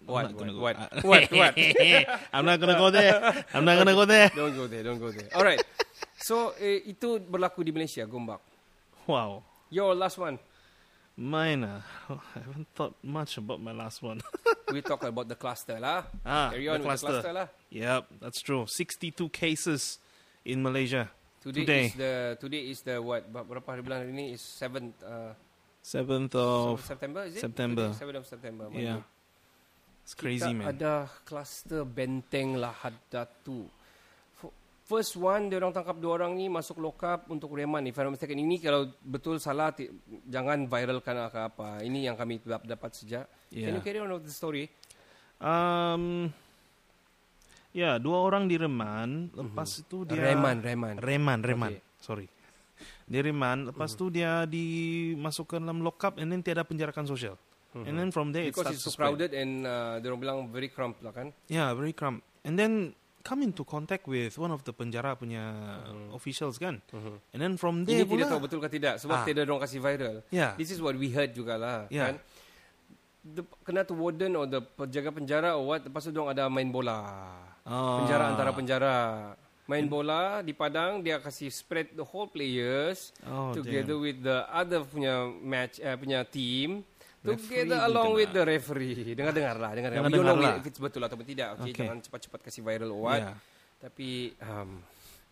What, 0.03 0.27
not 0.27 0.33
gonna 0.35 0.51
go. 0.51 0.59
what, 0.59 0.75
what, 1.07 1.23
what? 1.31 1.53
I'm 2.35 2.43
not 2.43 2.59
gonna 2.59 2.75
go 2.75 2.91
there. 2.91 3.15
I'm 3.55 3.63
not 3.63 3.79
gonna 3.79 3.95
go 3.95 4.03
there. 4.03 4.27
Don't 4.35 4.51
go 4.53 4.67
there, 4.67 4.83
don't 4.83 4.99
go 4.99 5.07
there. 5.09 5.31
Alright. 5.31 5.63
So 6.19 6.51
eh, 6.59 6.83
itu 6.83 7.15
berlaku 7.23 7.63
di 7.63 7.71
Malaysia, 7.71 8.03
Gombak. 8.03 8.43
Wow. 9.07 9.39
Your 9.71 9.95
last 9.95 10.19
one. 10.19 10.35
Mine, 11.15 11.63
uh, 11.63 11.79
I 12.35 12.43
haven't 12.43 12.67
thought 12.75 12.91
much 12.99 13.39
about 13.39 13.63
my 13.63 13.71
last 13.71 14.03
one. 14.03 14.19
We 14.67 14.83
talk 14.83 14.99
about 15.07 15.31
the 15.31 15.39
cluster 15.39 15.79
lah. 15.79 16.03
ah, 16.27 16.51
Carry 16.51 16.67
the 16.67 16.75
on 16.75 16.83
with 16.83 16.83
the 16.83 16.87
cluster. 16.91 17.07
cluster 17.23 17.31
lah. 17.31 17.47
Yep, 17.71 18.03
that's 18.19 18.43
true. 18.43 18.67
62 18.67 19.15
cases 19.31 19.95
in 20.43 20.59
Malaysia. 20.59 21.07
Today, 21.45 21.61
Today. 21.61 21.85
is 21.85 21.93
the 21.93 22.13
today 22.41 22.61
is 22.65 22.79
the 22.81 22.97
what? 22.97 23.21
Ber- 23.29 23.45
Berapa 23.45 23.77
hari 23.77 23.85
bulan 23.85 24.01
hari 24.01 24.09
ni 24.09 24.33
is 24.33 24.41
7th 24.41 24.97
uh, 25.05 25.29
7th 25.77 26.33
of... 26.33 26.81
September 26.81 27.21
is 27.29 27.37
it? 27.37 27.45
September. 27.45 27.93
Today, 27.93 28.01
7th 28.01 28.17
of 28.17 28.25
September. 28.25 28.65
Yeah. 28.73 28.97
Monday. 28.97 29.13
It's 30.01 30.13
crazy, 30.13 30.41
Kita 30.41 30.57
man. 30.57 30.65
Ada 30.73 30.93
cluster 31.21 31.85
Benteng 31.85 32.57
Lahad 32.57 32.97
Datu. 33.05 33.69
First 34.85 35.17
one, 35.17 35.49
dia 35.49 35.57
orang 35.57 35.73
tangkap 35.73 35.97
dua 35.97 36.17
orang 36.17 36.37
ni 36.37 36.45
masuk 36.45 36.77
lokap 36.77 37.25
untuk 37.29 37.53
reman. 37.53 37.81
If 37.85 37.97
I'm 37.97 38.09
not 38.09 38.17
mistaken, 38.17 38.37
ini 38.37 38.61
kalau 38.61 38.85
betul 39.01 39.41
salah, 39.41 39.73
ti- 39.73 39.89
jangan 40.25 40.65
viralkan 40.65 41.25
ke 41.25 41.39
apa. 41.41 41.81
Ini 41.81 42.05
yang 42.05 42.13
kami 42.13 42.37
dap- 42.41 42.65
dapat 42.65 42.93
sejak. 42.93 43.25
Can 43.49 43.65
Yeah. 43.65 43.73
you 43.73 43.81
carry 43.81 43.97
on 43.97 44.13
with 44.13 44.25
the 44.25 44.33
story? 44.33 44.69
Um, 45.41 46.29
ya, 47.75 47.99
dua 47.99 48.23
orang 48.23 48.47
di 48.47 48.55
Reman. 48.55 49.27
Lepas 49.29 49.83
itu 49.83 50.07
dia... 50.07 50.15
Mhm. 50.15 50.25
Reman, 50.31 50.57
Reman. 50.63 50.95
Reman, 50.97 51.39
Reman. 51.43 51.71
Okay. 51.75 51.99
Sorry. 51.99 52.27
Di 53.03 53.19
Reman. 53.19 53.69
Lepas 53.69 53.93
itu 53.93 54.07
dia 54.07 54.47
dimasukkan 54.47 55.59
dalam 55.59 55.83
lockup 55.83 56.15
and 56.17 56.31
then 56.31 56.39
tiada 56.39 56.63
penjarakan 56.63 57.03
sosial. 57.03 57.35
And 57.75 57.99
then 57.99 58.07
from 58.09 58.31
there 58.31 58.47
Mhm. 58.47 58.55
Because 58.55 58.71
it 58.71 58.79
it's 58.79 58.87
starts 58.87 58.87
so 58.87 58.87
to 58.87 58.95
spread. 58.95 59.07
crowded 59.11 59.31
and 59.35 59.51
uh, 59.63 59.99
dia 59.99 60.07
orang 60.07 60.21
bilang 60.23 60.37
very 60.47 60.71
cramped 60.71 61.03
lah 61.03 61.11
kan. 61.11 61.35
Yeah, 61.45 61.75
very 61.75 61.91
cramped. 61.91 62.23
And 62.41 62.55
then 62.55 62.95
come 63.19 63.43
into 63.43 63.67
contact 63.67 64.07
with 64.07 64.31
one 64.37 64.47
of 64.47 64.63
the 64.63 64.71
penjara 64.71 65.19
punya 65.19 65.43
officials 66.09 66.55
kan. 66.55 66.79
And 67.35 67.37
then 67.37 67.59
from 67.59 67.83
Mhm. 67.83 67.91
Ini 67.91 67.91
there 67.91 68.07
tidak 68.07 68.15
pula. 68.15 68.31
tahu 68.31 68.41
betul 68.47 68.59
ke 68.63 68.69
tidak 68.71 68.95
sebab 68.97 69.17
Ah. 69.17 69.25
tidak 69.27 69.43
orang 69.43 69.59
kasih 69.59 69.81
viral. 69.83 70.15
Yeah. 70.31 70.55
This 70.55 70.71
is 70.71 70.79
what 70.79 70.95
we 70.95 71.11
heard 71.11 71.35
jugalah 71.35 71.91
Yeah. 71.91 72.15
kan. 72.15 72.15
The, 73.25 73.41
kena 73.65 73.81
tu 73.81 73.91
warden 73.91 74.37
or 74.37 74.45
the 74.45 74.61
penjaga 74.61 75.09
penjara 75.09 75.57
or 75.57 75.67
what 75.67 75.83
lepas 75.83 75.99
tu 75.99 76.13
diorang 76.13 76.31
ada 76.31 76.47
main 76.47 76.69
bola. 76.69 77.01
Ah. 77.65 78.05
Penjara 78.05 78.23
antara 78.29 78.51
penjara. 78.53 78.95
Main 79.65 79.89
bola 79.89 80.45
di 80.45 80.53
padang 80.53 81.01
dia 81.01 81.17
kasih 81.17 81.49
spread 81.49 81.89
the 81.97 82.05
whole 82.05 82.29
players 82.29 83.09
Oh, 83.25 83.49
together 83.49 83.97
with 83.97 84.21
the 84.21 84.45
other 84.45 84.85
punya 84.85 85.25
match 85.41 85.81
uh, 85.81 85.97
punya 85.97 86.21
team 86.21 86.85
Referee 87.25 87.41
together 87.65 87.77
pun 87.81 87.87
along 87.89 88.09
with 88.13 88.29
the 88.29 88.43
referee. 88.45 89.17
Dengar-dengar 89.17 89.57
lah, 89.57 89.71
dengar. 89.73 89.89
Dengar- 89.89 90.13
don't 90.13 90.21
know 90.21 90.37
dengar 90.37 90.53
lah. 90.53 90.61
if 90.61 90.69
it's 90.69 90.77
betul 90.77 91.01
ataupun 91.01 91.25
tidak. 91.25 91.57
Okay, 91.57 91.73
Okay. 91.73 91.81
jangan 91.81 91.97
cepat-cepat 91.97 92.39
kasih 92.45 92.61
viral 92.61 92.93
or 92.93 93.09
what. 93.09 93.21
Yeah. 93.25 93.37
Tapi 93.81 94.09
um, 94.45 94.69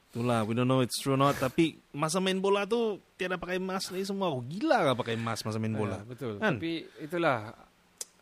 Itulah, 0.09 0.45
we 0.45 0.53
don't 0.53 0.69
know 0.69 0.81
it's 0.81 0.97
true 0.97 1.13
or 1.13 1.21
not. 1.21 1.37
Tapi 1.37 1.77
masa 1.89 2.17
main 2.17 2.37
bola 2.37 2.65
tu 2.65 2.97
tiada 3.13 3.33
pakai 3.33 3.57
mask 3.57 3.93
ni 3.93 4.01
semua. 4.01 4.29
Oh, 4.29 4.41
gila 4.41 4.81
lah 4.81 4.93
pakai 4.93 5.13
mask 5.13 5.45
masa 5.45 5.57
main 5.57 5.73
bola. 5.73 6.01
Ah, 6.01 6.05
betul. 6.05 6.37
Kan? 6.37 6.57
Tapi 6.57 6.85
itulah 6.97 7.53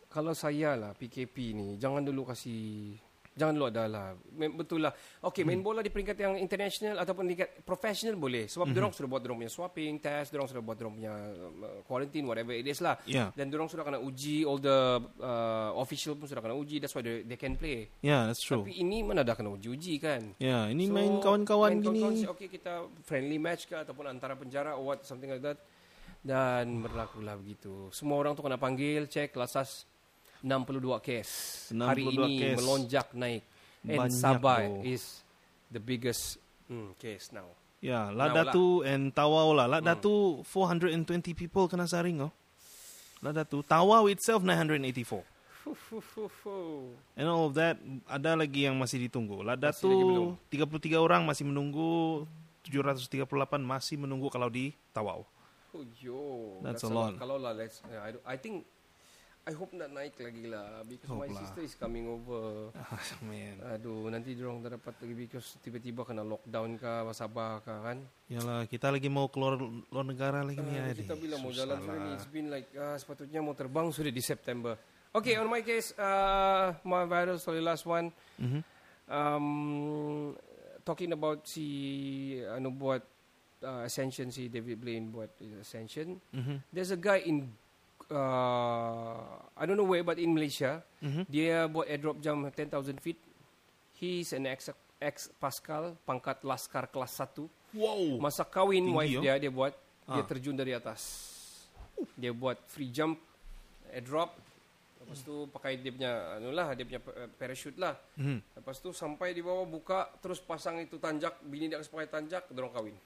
kalau 0.08 0.32
saya 0.32 0.76
lah 0.76 0.92
PKP 0.92 1.36
ni 1.52 1.68
jangan 1.76 2.00
dulu 2.00 2.28
kasih 2.28 2.96
jangan 3.32 3.54
dulu 3.54 3.66
ada 3.68 3.84
lah. 3.86 4.08
Betul 4.56 4.84
lah. 4.84 4.94
Okay, 5.24 5.42
Hmm. 5.42 5.56
main 5.56 5.62
bola 5.62 5.80
di 5.80 5.88
peringkat 5.88 6.18
yang 6.18 6.34
international 6.36 7.00
ataupun 7.00 7.24
peringkat 7.26 7.64
professional 7.64 8.16
boleh. 8.16 8.46
Sebab 8.46 8.68
Hmm. 8.68 8.74
mm 8.74 8.78
dorong 8.78 8.94
sudah 8.94 9.10
buat 9.10 9.22
dorong 9.22 9.38
punya 9.40 9.50
swapping 9.50 9.94
test, 9.98 10.30
dorong 10.30 10.48
sudah 10.48 10.60
buat 10.60 10.76
dorong 10.76 10.96
punya 10.98 11.14
uh, 11.16 11.80
quarantine 11.84 12.26
whatever 12.26 12.52
it 12.52 12.66
is 12.66 12.80
lah. 12.80 13.00
Yeah. 13.04 13.32
Dan 13.32 13.48
dorong 13.48 13.68
sudah 13.68 13.84
kena 13.84 13.98
uji 13.98 14.44
all 14.44 14.58
the 14.58 14.78
uh, 15.18 15.72
official 15.76 16.16
pun 16.16 16.26
sudah 16.26 16.40
kena 16.40 16.54
uji. 16.54 16.78
That's 16.78 16.92
why 16.92 17.02
they, 17.02 17.24
they 17.24 17.36
can 17.36 17.56
play. 17.56 17.88
Yeah, 18.00 18.28
that's 18.28 18.42
true. 18.42 18.62
Tapi 18.62 18.78
ini 18.78 19.02
mana 19.02 19.22
dah 19.22 19.34
kena 19.34 19.50
uji-uji 19.50 19.98
kan. 19.98 20.36
Ya, 20.38 20.68
ini 20.68 20.88
So, 20.88 20.94
main 20.94 21.14
kawan-kawan 21.20 21.70
main 21.72 21.82
gini. 21.82 22.00
kawan-kawan, 22.04 22.34
okay 22.34 22.48
kita 22.48 22.74
friendly 23.04 23.38
match 23.38 23.66
ke 23.66 23.76
ataupun 23.76 24.06
antara 24.06 24.36
penjara 24.36 24.76
or 24.76 24.84
what 24.86 25.04
something 25.04 25.28
like 25.28 25.42
that 25.42 25.60
dan 26.22 26.82
berlakulah 26.82 27.34
begitu. 27.34 27.90
Semua 27.90 28.22
orang 28.22 28.38
tu 28.38 28.46
kena 28.46 28.56
panggil, 28.56 29.10
cek 29.10 29.34
lasas 29.34 29.90
62 30.44 31.00
kes. 31.02 31.30
Hari 31.74 32.04
62 32.06 32.18
ini 32.28 32.38
kes. 32.42 32.58
melonjak 32.62 33.08
naik. 33.14 33.44
And 33.82 33.98
Banyak 33.98 34.14
Sabah 34.14 34.58
tu. 34.62 34.86
is 34.86 35.26
the 35.74 35.82
biggest 35.82 36.38
mm, 36.70 36.94
case 37.02 37.34
now. 37.34 37.50
Ya, 37.82 38.14
lah. 38.14 38.30
Ladatu 38.30 38.86
and 38.86 39.10
Tawau 39.10 39.58
lah. 39.58 39.66
Ladatu 39.66 40.46
420 40.46 41.34
people 41.34 41.66
kena 41.66 41.90
saring 41.90 42.30
oh. 42.30 42.34
Ladatu. 43.26 43.66
Tawau 43.66 44.06
itself 44.10 44.46
984. 44.46 45.26
Fuh, 45.62 45.78
fuh, 45.78 46.02
fuh, 46.02 46.30
fuh. 46.30 46.90
And 47.14 47.30
all 47.30 47.50
of 47.50 47.54
that, 47.54 47.78
ada 48.10 48.34
lagi 48.34 48.66
yang 48.66 48.78
masih 48.78 49.06
ditunggu. 49.06 49.46
Masih 49.46 49.86
lagi 49.90 50.04
belum. 50.06 50.38
Ladatu 50.38 50.78
33 50.90 50.98
orang 50.98 51.22
masih 51.26 51.46
menunggu. 51.46 52.26
738 52.66 53.26
masih 53.62 53.98
menunggu 53.98 54.30
kalau 54.30 54.50
di 54.50 54.74
Tawau. 54.94 55.26
Oh, 55.72 55.86
yo, 55.98 56.60
That's 56.62 56.84
a 56.86 56.92
lot. 56.92 57.16
Kalau 57.16 57.40
lah, 57.40 57.56
let's, 57.56 57.82
yeah, 57.88 58.12
I, 58.12 58.36
I 58.36 58.38
think, 58.38 58.68
I 59.42 59.58
hope 59.58 59.74
nak 59.74 59.90
naik 59.90 60.22
lagi 60.22 60.46
lah 60.46 60.86
because 60.86 61.10
my 61.10 61.26
Hope 61.26 61.34
lah. 61.34 61.42
sister 61.42 61.66
is 61.66 61.74
coming 61.74 62.06
over. 62.06 62.70
Ah, 62.78 63.02
man. 63.26 63.58
Aduh, 63.74 64.06
nanti 64.14 64.38
dorong 64.38 64.62
tak 64.62 64.78
dapat 64.78 64.94
lagi 65.02 65.16
because 65.18 65.58
tiba-tiba 65.66 66.06
kena 66.06 66.22
lockdown 66.22 66.78
ka, 66.78 67.10
Sabah 67.10 67.58
ka 67.66 67.82
kan. 67.82 68.06
Yalah, 68.30 68.70
kita 68.70 68.94
lagi 68.94 69.10
mau 69.10 69.26
keluar 69.34 69.58
luar 69.90 70.06
negara 70.06 70.46
lagi 70.46 70.62
nih. 70.62 70.78
Ah, 70.78 70.94
Adi. 70.94 71.02
kita 71.02 71.18
bilang 71.18 71.42
mau 71.42 71.50
Susah 71.50 71.66
jalan 71.66 71.78
sudah 71.82 71.98
ni. 71.98 72.10
It's 72.14 72.30
been 72.30 72.48
like 72.54 72.70
ah, 72.78 72.94
sepatutnya 72.94 73.42
mau 73.42 73.58
terbang 73.58 73.90
sudah 73.90 74.14
di 74.14 74.22
September. 74.22 74.78
Okay, 75.12 75.36
on 75.36 75.50
my 75.50 75.60
case, 75.60 75.92
uh, 75.98 76.72
my 76.86 77.04
viral 77.04 77.36
story 77.36 77.60
last 77.60 77.84
one. 77.84 78.14
Mhm. 78.38 78.62
Um, 79.10 80.38
talking 80.86 81.12
about 81.12 81.44
si 81.44 81.68
ano 82.46 82.72
buat 82.72 83.04
uh, 83.60 83.84
Ascension 83.84 84.32
si 84.32 84.48
David 84.48 84.80
Blaine 84.80 85.10
buat 85.10 85.34
uh, 85.36 85.66
Ascension. 85.66 86.16
Mhm. 86.32 86.62
There's 86.70 86.94
a 86.94 87.00
guy 87.00 87.26
in 87.26 87.50
uh, 88.12 89.16
I 89.56 89.64
don't 89.66 89.80
know 89.80 89.88
where 89.88 90.04
but 90.04 90.20
in 90.20 90.36
Malaysia. 90.36 90.84
Mhm. 91.00 91.24
Dia 91.26 91.66
buat 91.66 91.88
airdrop 91.88 92.20
jam 92.20 92.44
10,000 92.44 93.00
feet. 93.00 93.18
He's 93.98 94.36
an 94.36 94.46
ex 94.46 94.70
ex 95.02 95.30
Pascal 95.40 95.98
pangkat 96.06 96.44
Laskar 96.46 96.92
kelas 96.92 97.16
1. 97.18 97.48
Wow. 97.74 98.20
Masa 98.20 98.44
kahwin 98.44 98.92
Tinggi, 98.92 98.98
wife 98.98 99.16
oh. 99.18 99.24
dia 99.24 99.34
dia 99.40 99.52
buat 99.52 99.74
dia 100.06 100.22
Ah. 100.22 100.28
terjun 100.28 100.58
dari 100.58 100.76
atas. 100.76 101.02
Dia 102.18 102.34
buat 102.34 102.58
free 102.68 102.90
jump, 102.92 103.16
airdrop. 103.94 104.34
Lepas 105.02 105.20
tu 105.26 105.50
pakai 105.50 105.82
dia 105.82 105.90
punya 105.90 106.38
anu 106.38 106.54
lah, 106.54 106.78
dia 106.78 106.86
punya 106.86 107.02
parachute 107.38 107.78
lah. 107.78 107.98
Mhm. 108.18 108.38
Lepas 108.62 108.78
tu 108.82 108.94
sampai 108.94 109.34
di 109.34 109.42
bawah 109.42 109.66
buka 109.66 110.10
terus 110.22 110.38
pasang 110.38 110.78
itu 110.82 111.02
tanjak, 111.02 111.42
bini 111.46 111.70
dia 111.70 111.82
pakai 111.82 112.10
tanjak, 112.10 112.50
dorong 112.54 112.74
kahwin. 112.74 112.98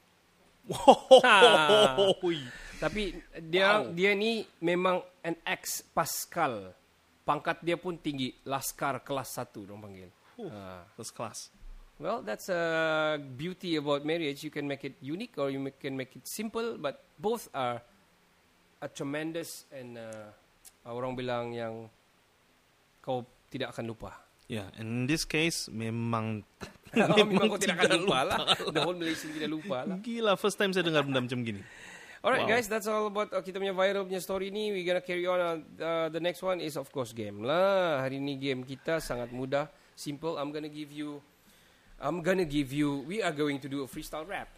Tapi 2.83 3.15
dia 3.39 3.83
dia 3.91 4.11
ni 4.13 4.45
memang 4.59 5.01
an 5.23 5.35
ex 5.45 5.83
Pascal. 5.93 6.73
Pangkat 7.25 7.65
dia 7.65 7.73
pun 7.73 7.97
tinggi, 7.97 8.29
Laskar 8.45 9.01
kelas 9.01 9.33
1 9.33 9.65
dorong 9.65 9.81
panggil. 9.81 10.09
Ah. 10.45 10.85
First 10.93 11.17
class. 11.17 11.49
Well, 11.95 12.21
that's 12.21 12.51
a 12.51 13.15
beauty 13.17 13.79
about 13.79 14.03
marriage. 14.03 14.43
You 14.43 14.51
can 14.51 14.67
make 14.67 14.83
it 14.83 14.99
unique 14.99 15.39
or 15.39 15.49
you 15.49 15.63
can 15.79 15.95
make 15.95 16.13
it 16.13 16.27
simple, 16.27 16.77
but 16.77 17.07
both 17.17 17.47
are 17.55 17.81
a 18.83 18.87
tremendous 18.91 19.63
and 19.71 19.97
uh, 19.97 20.27
orang 20.85 21.15
bilang 21.15 21.55
yang 21.55 21.87
kau 22.99 23.23
tidak 23.47 23.71
akan 23.71 23.95
lupa. 23.95 24.11
Yeah, 24.45 24.69
and 24.77 24.85
in 24.85 25.03
this 25.09 25.25
case 25.25 25.65
memang 25.67 26.45
Memang 26.95 27.49
kau 27.51 27.59
tidak 27.59 27.81
akan 27.81 28.07
lupa 28.07 28.19
lah. 28.23 28.37
The 28.71 28.79
whole 28.79 28.95
Malaysia 28.95 29.27
tidak 29.27 29.49
lupa 29.51 29.83
lah. 29.83 29.97
gila 29.99 30.37
first 30.37 30.55
time 30.55 30.71
saya 30.71 30.85
dengar 30.85 31.03
benda 31.03 31.19
macam 31.19 31.41
gini. 31.43 31.59
Alright 32.23 32.47
Wow. 32.47 32.57
guys, 32.57 32.65
that's 32.65 32.89
all 32.89 33.05
about 33.05 33.29
uh, 33.35 33.41
kita 33.41 33.61
punya 33.61 33.75
viral 33.75 34.01
punya 34.07 34.17
story 34.17 34.49
ni. 34.49 34.73
We 34.73 34.81
gonna 34.81 35.03
carry 35.03 35.27
on. 35.27 35.37
Uh, 35.37 35.57
uh, 35.77 36.07
the 36.09 36.17
next 36.17 36.41
one 36.41 36.57
is 36.57 36.73
of 36.73 36.89
course 36.89 37.13
game 37.13 37.45
lah. 37.45 38.01
Hari 38.01 38.17
ni 38.17 38.33
game 38.39 38.65
kita 38.65 38.97
sangat 38.97 39.29
mudah, 39.29 39.69
simple. 39.93 40.33
I'm 40.39 40.49
gonna 40.49 40.71
give 40.71 40.89
you, 40.89 41.21
I'm 42.01 42.25
gonna 42.25 42.47
give 42.47 42.73
you. 42.73 43.05
We 43.05 43.21
are 43.21 43.29
going 43.29 43.61
to 43.61 43.69
do 43.69 43.85
a 43.85 43.87
freestyle 43.89 44.25
rap. 44.25 44.49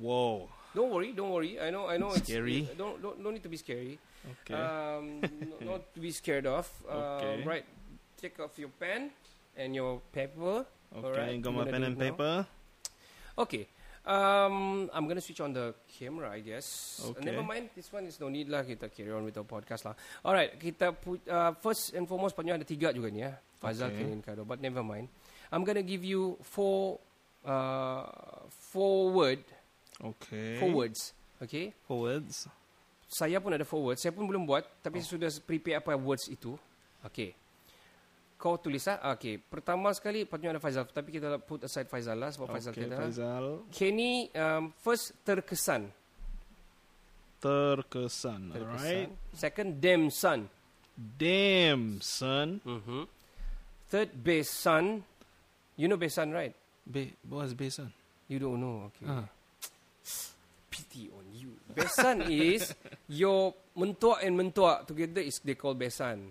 Wow. 0.00 0.48
Don't 0.72 0.88
worry, 0.90 1.12
don't 1.12 1.28
worry. 1.28 1.60
I 1.60 1.68
know, 1.68 1.86
I 1.86 2.00
know. 2.00 2.10
Scary. 2.16 2.66
It's, 2.66 2.74
don't, 2.74 2.96
don't, 2.98 3.20
don't 3.20 3.34
need 3.36 3.44
to 3.44 3.52
be 3.52 3.60
scary. 3.60 4.00
Okay. 4.42 4.56
Um, 4.56 5.20
no- 5.60 5.76
not 5.76 5.82
to 5.92 6.00
be 6.00 6.08
scared 6.08 6.48
of. 6.48 6.64
Uh, 6.88 7.20
Okay. 7.20 7.36
Right. 7.44 7.66
Take 8.24 8.40
off 8.40 8.56
your 8.56 8.72
pen 8.80 9.12
and 9.52 9.76
your 9.76 10.00
paper. 10.08 10.64
okay, 10.64 11.04
alright, 11.04 11.36
got 11.44 11.52
we're 11.52 11.68
my 11.68 11.70
pen 11.70 11.84
and 11.84 11.92
now. 11.92 12.04
paper. 12.08 12.32
Okay. 13.36 13.68
Um, 14.04 14.88
I'm 14.96 15.04
gonna 15.04 15.20
switch 15.20 15.44
on 15.44 15.52
the 15.52 15.76
camera, 15.92 16.32
I 16.32 16.40
guess. 16.40 17.00
Uh, 17.04 17.12
Okay. 17.12 17.24
never 17.28 17.44
mind. 17.44 17.68
This 17.76 17.92
one 17.92 18.08
is 18.08 18.16
no 18.16 18.32
need 18.32 18.48
lah. 18.48 18.64
Kita 18.64 18.88
carry 18.88 19.12
on 19.12 19.28
with 19.28 19.36
our 19.36 19.44
podcast 19.44 19.84
lah. 19.84 19.92
Alright. 20.24 20.56
Kita 20.56 20.96
put 20.96 21.20
uh, 21.28 21.52
first 21.60 21.92
and 21.92 22.08
foremost. 22.08 22.32
Patutnya 22.32 22.56
ada 22.56 22.64
tiga 22.64 22.96
juga 22.96 23.12
ni 23.12 23.24
ya. 23.28 23.36
Fazal, 23.60 23.92
Okay. 23.92 24.08
Kenny, 24.08 24.24
Kado. 24.24 24.48
But 24.48 24.64
never 24.64 24.80
mind. 24.80 25.12
I'm 25.52 25.60
gonna 25.60 25.84
give 25.84 26.00
you 26.00 26.40
four, 26.40 27.00
uh, 27.44 28.08
four 28.72 29.12
word, 29.12 29.44
Okay. 30.00 30.56
four 30.64 30.72
words. 30.72 31.12
Okay. 31.44 31.76
Forwards. 31.84 32.48
Saya 33.04 33.36
pun 33.36 33.52
ada 33.52 33.68
four 33.68 33.84
words. 33.84 34.00
Saya 34.00 34.16
pun 34.16 34.24
belum 34.24 34.48
buat, 34.48 34.64
tapi 34.80 35.04
saya 35.04 35.12
sudah 35.20 35.28
prepare 35.44 35.84
apa 35.84 35.92
words 35.92 36.24
itu. 36.32 36.56
Okay. 37.04 37.36
Kau 38.34 38.60
tulis 38.60 38.84
lah. 38.84 39.14
Okay. 39.16 39.40
Pertama 39.40 39.94
sekali 39.96 40.28
patutnya 40.28 40.58
ada 40.58 40.60
Faizal, 40.60 40.84
tapi 40.90 41.14
kita 41.14 41.40
put 41.40 41.64
aside 41.64 41.88
Faizal 41.88 42.18
lah 42.18 42.28
sebab 42.34 42.50
Faizal 42.50 42.74
kita. 42.76 42.98
Faizal. 42.98 43.64
Kenny 43.72 44.28
um, 44.34 44.74
first 44.82 45.16
terkesan. 45.24 45.88
Terkesan. 47.40 48.40
terkesan. 48.52 48.52
Alright. 48.52 49.10
Second 49.32 49.80
damn 49.80 50.08
son. 50.12 50.48
Damn, 50.94 51.98
son. 51.98 52.62
Mm-hmm. 52.62 53.02
Third 53.90 54.10
besan. 54.14 55.02
You 55.74 55.90
know 55.90 55.98
besan 55.98 56.30
right? 56.30 56.54
Be, 56.86 57.18
what's 57.26 57.50
besan? 57.54 57.90
You 58.30 58.38
don't 58.38 58.62
know. 58.62 58.90
Okay. 58.94 59.06
Ah. 59.10 59.26
Pity 60.70 61.10
on 61.10 61.26
you. 61.34 61.58
Besan 61.74 62.30
is 62.30 62.74
your 63.10 63.54
mentua 63.74 64.22
and 64.22 64.38
mentua 64.38 64.86
together 64.86 65.22
is 65.22 65.42
they 65.42 65.58
call 65.58 65.74
besan. 65.74 66.30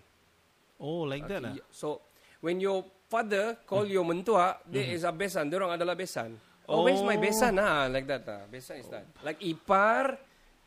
Oh, 0.80 1.06
like 1.06 1.28
that 1.28 1.44
Okay, 1.46 1.60
ah. 1.62 1.68
So 1.72 2.02
when 2.42 2.60
your 2.60 2.84
father 3.08 3.58
call 3.66 3.86
your 3.86 4.04
mentua, 4.04 4.58
there 4.68 4.90
is 4.90 5.04
a 5.04 5.12
besan. 5.14 5.48
Diorang 5.52 5.74
adalah 5.78 5.94
besan. 5.94 6.36
Oh, 6.68 6.84
where's 6.88 7.04
my 7.04 7.16
Oh. 7.16 7.22
besan? 7.22 7.60
Ah, 7.60 7.86
like 7.92 8.08
that. 8.08 8.24
Ah, 8.28 8.44
besan 8.48 8.80
is 8.80 8.88
that. 8.90 9.06
Like 9.24 9.40
ipar 9.44 10.16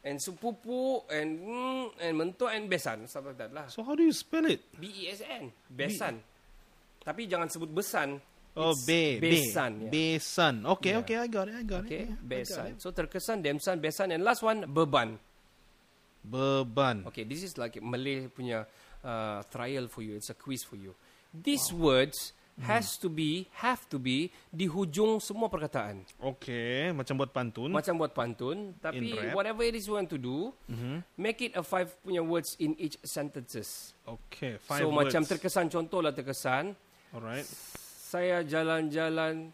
and 0.07 0.21
sepupu 0.23 1.03
and 1.11 1.41
mm, 1.43 1.87
and 1.99 2.13
mentua 2.15 2.55
and 2.55 2.69
besan 2.71 3.05
stuff 3.11 3.27
like 3.27 3.41
that 3.41 3.51
lah. 3.53 3.67
So 3.69 3.83
how 3.83 3.97
do 3.97 4.05
you 4.05 4.13
spell 4.15 4.47
it? 4.47 4.63
B 4.79 4.87
E 4.89 5.03
S 5.11 5.21
N. 5.27 5.51
Besan. 5.69 6.21
Tapi 7.03 7.27
jangan 7.27 7.47
sebut 7.51 7.71
besan. 7.71 8.19
Oh, 8.57 8.73
It's 8.73 8.89
be, 8.89 9.21
besan. 9.21 9.93
be, 9.93 10.17
yeah. 10.17 10.17
besan. 10.17 10.55
Okay, 10.65 10.97
Yeah. 10.97 11.03
okay, 11.05 11.17
I 11.21 11.29
got 11.29 11.45
it, 11.53 11.61
I 11.61 11.65
got 11.65 11.85
Okay, 11.85 12.09
it. 12.09 12.09
Yeah, 12.09 12.17
got 12.17 12.25
besan. 12.25 12.67
it. 12.73 12.77
So 12.81 12.89
terkesan, 12.89 13.45
demsan, 13.45 13.85
besan, 13.85 14.17
and 14.17 14.25
last 14.25 14.41
one 14.41 14.65
beban. 14.65 15.21
Beban. 16.27 17.07
Okay, 17.07 17.23
this 17.23 17.45
is 17.45 17.55
like 17.55 17.79
Malay 17.79 18.27
punya 18.33 18.67
uh, 19.07 19.47
trial 19.47 19.87
for 19.87 20.03
you. 20.03 20.19
It's 20.19 20.29
a 20.29 20.37
quiz 20.37 20.67
for 20.67 20.75
you. 20.75 20.99
These 21.31 21.71
words 21.71 22.35
has 22.57 22.97
to 22.97 23.13
be 23.13 23.45
have 23.61 23.85
to 23.93 24.01
be 24.01 24.33
di 24.49 24.65
hujung 24.65 25.21
semua 25.21 25.53
perkataan. 25.53 26.01
Okay, 26.17 26.89
macam 26.89 27.21
buat 27.21 27.29
pantun. 27.29 27.69
Macam 27.69 28.01
buat 28.01 28.17
pantun, 28.17 28.73
tapi 28.81 29.13
whatever 29.37 29.61
it 29.61 29.77
is 29.77 29.85
you 29.85 29.93
want 29.93 30.09
to 30.09 30.17
do, 30.17 30.57
Mhm. 30.65 31.05
make 31.21 31.45
it 31.45 31.53
a 31.53 31.61
five 31.61 31.93
punya 32.01 32.25
words 32.25 32.57
in 32.57 32.73
each 32.81 32.97
sentences. 33.05 33.93
Okay, 34.09 34.57
five 34.57 34.83
so 34.83 34.89
words. 34.89 35.13
macam 35.13 35.23
terkesan 35.29 35.69
contoh 35.69 36.01
lah 36.01 36.17
terkesan. 36.17 36.73
Alright. 37.13 37.45
Saya 38.09 38.41
jalan-jalan 38.41 39.53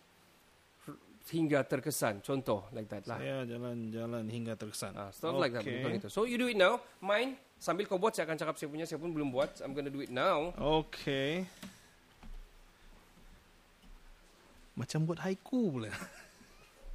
hingga 1.32 1.64
terkesan. 1.66 2.20
Contoh 2.22 2.68
like 2.70 2.86
that 2.86 3.02
lah. 3.10 3.18
Saya 3.18 3.42
jalan-jalan 3.48 4.24
hingga 4.28 4.54
terkesan. 4.54 4.92
Ah, 4.94 5.10
stuff 5.10 5.34
like 5.40 5.50
that. 5.56 5.64
Okay. 5.64 5.80
Bukan 5.82 5.92
itu. 5.98 6.08
So 6.12 6.22
you 6.22 6.36
do 6.36 6.46
it 6.46 6.58
now. 6.58 6.78
Mine 7.02 7.34
sambil 7.62 7.86
kau 7.86 7.94
buat 7.94 8.10
saya 8.10 8.26
akan 8.26 8.34
cakap 8.34 8.58
saya 8.58 8.66
punya. 8.66 8.82
Saya 8.90 8.98
pun 8.98 9.14
belum 9.14 9.30
buat. 9.30 9.62
I'm 9.62 9.70
gonna 9.70 9.86
do 9.86 10.02
it 10.02 10.10
now. 10.10 10.50
Okay. 10.82 11.46
Macam 14.74 15.06
buat 15.06 15.22
haiku 15.22 15.78
pula. 15.78 15.94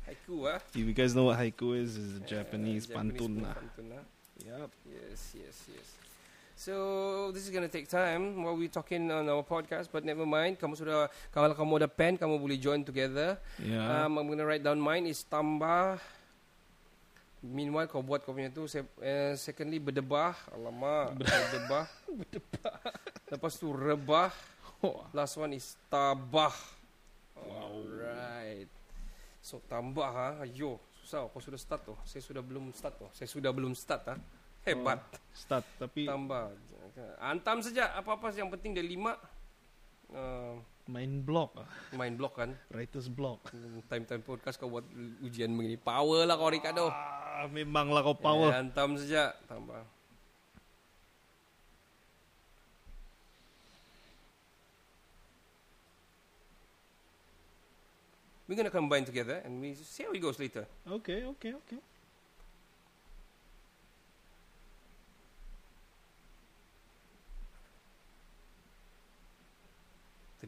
Haiku 0.04 0.44
ah. 0.44 0.60
If 0.76 0.84
you 0.84 0.92
guys 0.92 1.16
know 1.16 1.32
what 1.32 1.40
haiku 1.40 1.72
is, 1.72 1.96
it's 1.96 2.20
a 2.20 2.24
Uh, 2.24 2.28
Japanese, 2.28 2.84
pantun 2.84 3.48
lah. 3.48 3.56
Lah. 3.88 4.04
Yep. 4.44 4.70
Yes, 4.92 5.20
yes, 5.40 5.58
yes. 5.72 5.88
So 6.58 6.74
this 7.32 7.46
is 7.48 7.54
gonna 7.54 7.72
take 7.72 7.88
time 7.88 8.44
while 8.44 8.58
we 8.58 8.68
talking 8.68 9.08
on 9.08 9.30
our 9.30 9.46
podcast, 9.46 9.88
but 9.94 10.04
never 10.04 10.28
mind. 10.28 10.60
Kamu 10.60 10.76
sudah 10.76 11.08
kalau 11.32 11.54
kamu 11.56 11.86
ada 11.86 11.88
pen, 11.88 12.20
kamu 12.20 12.42
boleh 12.42 12.58
join 12.60 12.84
together. 12.84 13.40
Yeah. 13.62 14.04
Um, 14.04 14.20
I'm 14.20 14.28
gonna 14.28 14.44
write 14.44 14.66
down 14.66 14.82
mine 14.84 15.08
is 15.08 15.24
tambah. 15.24 16.02
Meanwhile 17.48 17.88
kau 17.88 18.04
buat 18.04 18.22
kau 18.22 18.36
punya 18.36 18.52
tu. 18.52 18.68
Se- 18.68 18.84
uh, 18.84 19.34
secondly 19.40 19.80
berdebah. 19.80 20.36
Alamak. 20.52 21.16
berdebah. 21.20 21.86
berdebah. 22.06 22.76
Lepas 23.32 23.54
tu 23.56 23.72
rebah. 23.72 24.32
Last 25.16 25.40
one 25.40 25.58
is 25.58 25.80
tabah. 25.88 26.54
Wow. 27.40 27.82
Alright. 27.82 28.70
So 29.40 29.64
tambah 29.66 30.10
ha. 30.12 30.44
Ayo. 30.44 30.78
Susah. 31.02 31.26
Kau 31.32 31.40
sudah 31.40 31.58
start 31.58 31.88
tu. 31.88 31.96
Saya 32.04 32.22
sudah 32.22 32.44
belum 32.44 32.70
start 32.76 32.96
tu. 33.00 33.08
Saya 33.16 33.28
sudah 33.32 33.52
belum 33.56 33.72
start 33.74 34.04
ha. 34.12 34.16
Hebat. 34.68 35.00
Start, 35.32 35.64
tapi 35.80 36.04
Tambah. 36.04 36.52
Antam 37.24 37.64
saja. 37.64 37.96
Apa-apa 37.96 38.36
yang 38.36 38.52
penting 38.52 38.76
dia 38.76 38.84
lima. 38.84 39.16
Uh, 40.12 40.60
main 40.88 41.20
block 41.22 41.52
ah. 41.60 41.68
main 41.94 42.16
block 42.16 42.40
kan. 42.40 42.56
Writer's 42.72 43.08
block. 43.12 43.52
Time-time 43.92 44.24
podcast 44.24 44.56
kau 44.56 44.72
buat 44.72 44.88
ujian 45.22 45.52
begini. 45.52 45.76
Power 45.76 46.24
lah 46.24 46.36
kau 46.40 46.48
Ricardo. 46.48 46.88
Ah, 46.88 47.46
memanglah 47.52 48.02
kau 48.02 48.16
Eh, 48.16 48.24
power. 48.24 48.50
antam 48.56 48.96
saja. 48.96 49.36
Tambah. 49.46 49.84
We're 58.48 58.56
gonna 58.56 58.70
combine 58.70 59.04
together 59.04 59.42
and 59.44 59.60
we 59.60 59.76
see 59.76 60.04
how 60.04 60.12
it 60.14 60.20
goes 60.22 60.40
later. 60.40 60.66
Okay, 60.88 61.24
okay, 61.26 61.52
okay. 61.54 61.80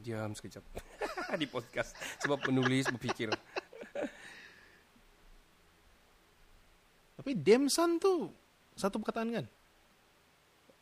Terdiam 0.00 0.32
sekejap 0.32 0.64
di 1.44 1.44
podcast 1.44 1.92
sebab 2.24 2.40
penulis 2.40 2.88
berfikir. 2.88 3.28
Tapi 7.20 7.36
Demsan 7.36 8.00
tu 8.00 8.32
satu 8.80 8.96
perkataan 8.96 9.28
kan? 9.28 9.46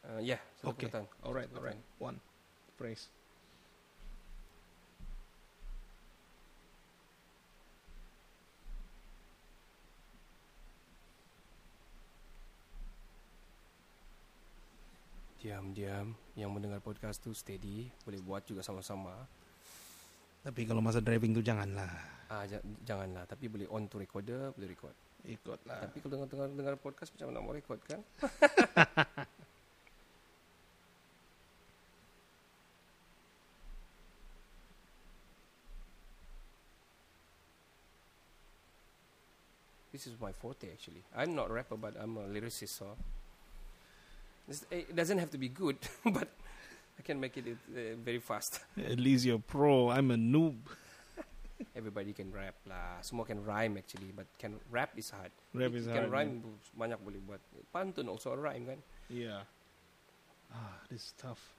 Uh, 0.06 0.22
ya, 0.22 0.38
yeah, 0.38 0.40
satu 0.62 0.70
Okay. 0.70 0.86
perkataan. 0.86 1.10
Alright, 1.26 1.50
alright. 1.50 1.82
One 1.98 2.22
phrase. 2.78 3.10
Diam-diam 15.48 16.12
yang 16.36 16.52
mendengar 16.52 16.76
podcast 16.84 17.24
tu 17.24 17.32
steady, 17.32 17.88
boleh 18.04 18.20
buat 18.20 18.44
juga 18.44 18.60
sama-sama. 18.60 19.16
Tapi 20.44 20.68
kalau 20.68 20.84
masa 20.84 21.00
driving 21.00 21.32
tu 21.32 21.40
janganlah. 21.40 21.88
Ah 22.28 22.44
ja- 22.44 22.60
janganlah, 22.84 23.24
tapi 23.24 23.48
boleh 23.48 23.64
on 23.72 23.88
to 23.88 23.96
recorder, 23.96 24.52
boleh 24.52 24.68
record. 24.68 24.92
Ikutlah. 25.24 25.88
Tapi 25.88 26.04
kalau 26.04 26.12
dengar-dengar 26.12 26.52
dengar 26.52 26.74
podcast 26.76 27.16
macam 27.16 27.32
nak 27.32 27.40
mau 27.48 27.56
record 27.56 27.80
kan? 27.80 27.96
This 39.92 40.06
is 40.06 40.14
my 40.20 40.32
forte 40.32 40.68
actually. 40.70 41.02
I'm 41.16 41.34
not 41.34 41.50
rapper, 41.50 41.76
but 41.76 41.94
I'm 41.98 42.16
a 42.16 42.24
lyricist. 42.28 42.76
So 42.78 42.96
Eh, 44.48 44.88
it 44.88 44.96
doesn't 44.96 45.18
have 45.18 45.30
to 45.30 45.38
be 45.38 45.48
good, 45.48 45.76
but 46.04 46.28
I 46.98 47.02
can 47.02 47.20
make 47.20 47.36
it 47.36 47.44
uh, 47.48 47.96
very 48.02 48.18
fast. 48.18 48.60
At 48.76 48.98
least 48.98 49.24
you're 49.24 49.38
pro. 49.38 49.90
I'm 49.90 50.10
a 50.10 50.16
noob. 50.16 50.56
Everybody 51.76 52.12
can 52.12 52.32
rap 52.32 52.54
lah. 52.64 53.04
Semua 53.04 53.26
can 53.26 53.44
rhyme 53.44 53.76
actually, 53.76 54.12
but 54.16 54.26
can 54.38 54.56
rap 54.70 54.96
is 54.96 55.10
hard. 55.10 55.30
Rap 55.52 55.74
is 55.74 55.84
can 55.84 55.92
hard. 55.92 56.04
Can 56.04 56.10
rhyme 56.10 56.34
yeah. 56.40 56.80
banyak 56.80 56.98
boleh 57.04 57.20
buat. 57.28 57.40
Pantun 57.74 58.08
also 58.08 58.32
rhyme 58.32 58.64
kan? 58.64 58.80
Yeah. 59.12 59.44
Ah, 60.48 60.80
this 60.88 61.12
is 61.12 61.14
tough. 61.20 61.52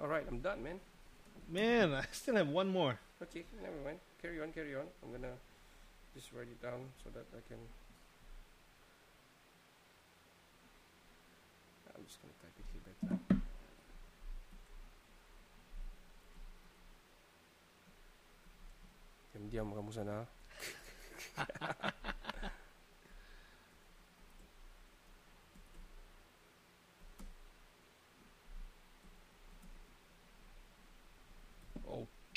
All 0.00 0.08
right, 0.08 0.24
I'm 0.24 0.40
done, 0.40 0.64
man. 0.64 0.80
Man, 1.44 1.92
I 1.92 2.08
still 2.08 2.40
have 2.40 2.48
one 2.48 2.72
more. 2.72 2.96
Okay, 3.22 3.44
never 3.62 3.76
mind. 3.84 3.98
Carry 4.22 4.40
on, 4.40 4.50
carry 4.52 4.74
on. 4.74 4.88
I'm 5.04 5.12
gonna 5.12 5.36
just 6.14 6.32
write 6.32 6.48
it 6.48 6.62
down 6.62 6.88
so 7.04 7.10
that 7.12 7.28
I 7.36 7.40
can. 7.46 7.60
I'm 11.94 12.04
just 12.08 12.16
gonna 12.22 12.32
type 12.40 12.56
it 12.56 12.64
here 12.72 12.80
better. 12.80 13.20
Diam-diam 19.36 19.68
kamu 19.68 19.92
sana. 19.92 20.24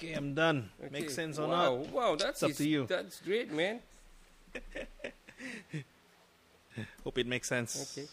Okay, 0.04 0.14
I'm 0.20 0.36
done. 0.36 0.70
Okay. 0.80 0.92
Makes 0.92 1.16
sense 1.16 1.40
or 1.40 1.48
wow, 1.48 1.80
not? 1.80 1.90
Wow, 1.96 2.16
that's 2.20 2.44
It's 2.44 2.52
up 2.52 2.58
to 2.60 2.68
you. 2.68 2.86
That's 2.86 3.22
great, 3.24 3.52
man. 3.52 3.80
Hope 7.04 7.18
it 7.18 7.28
makes 7.28 7.48
sense. 7.48 7.96
Okay. 7.96 8.08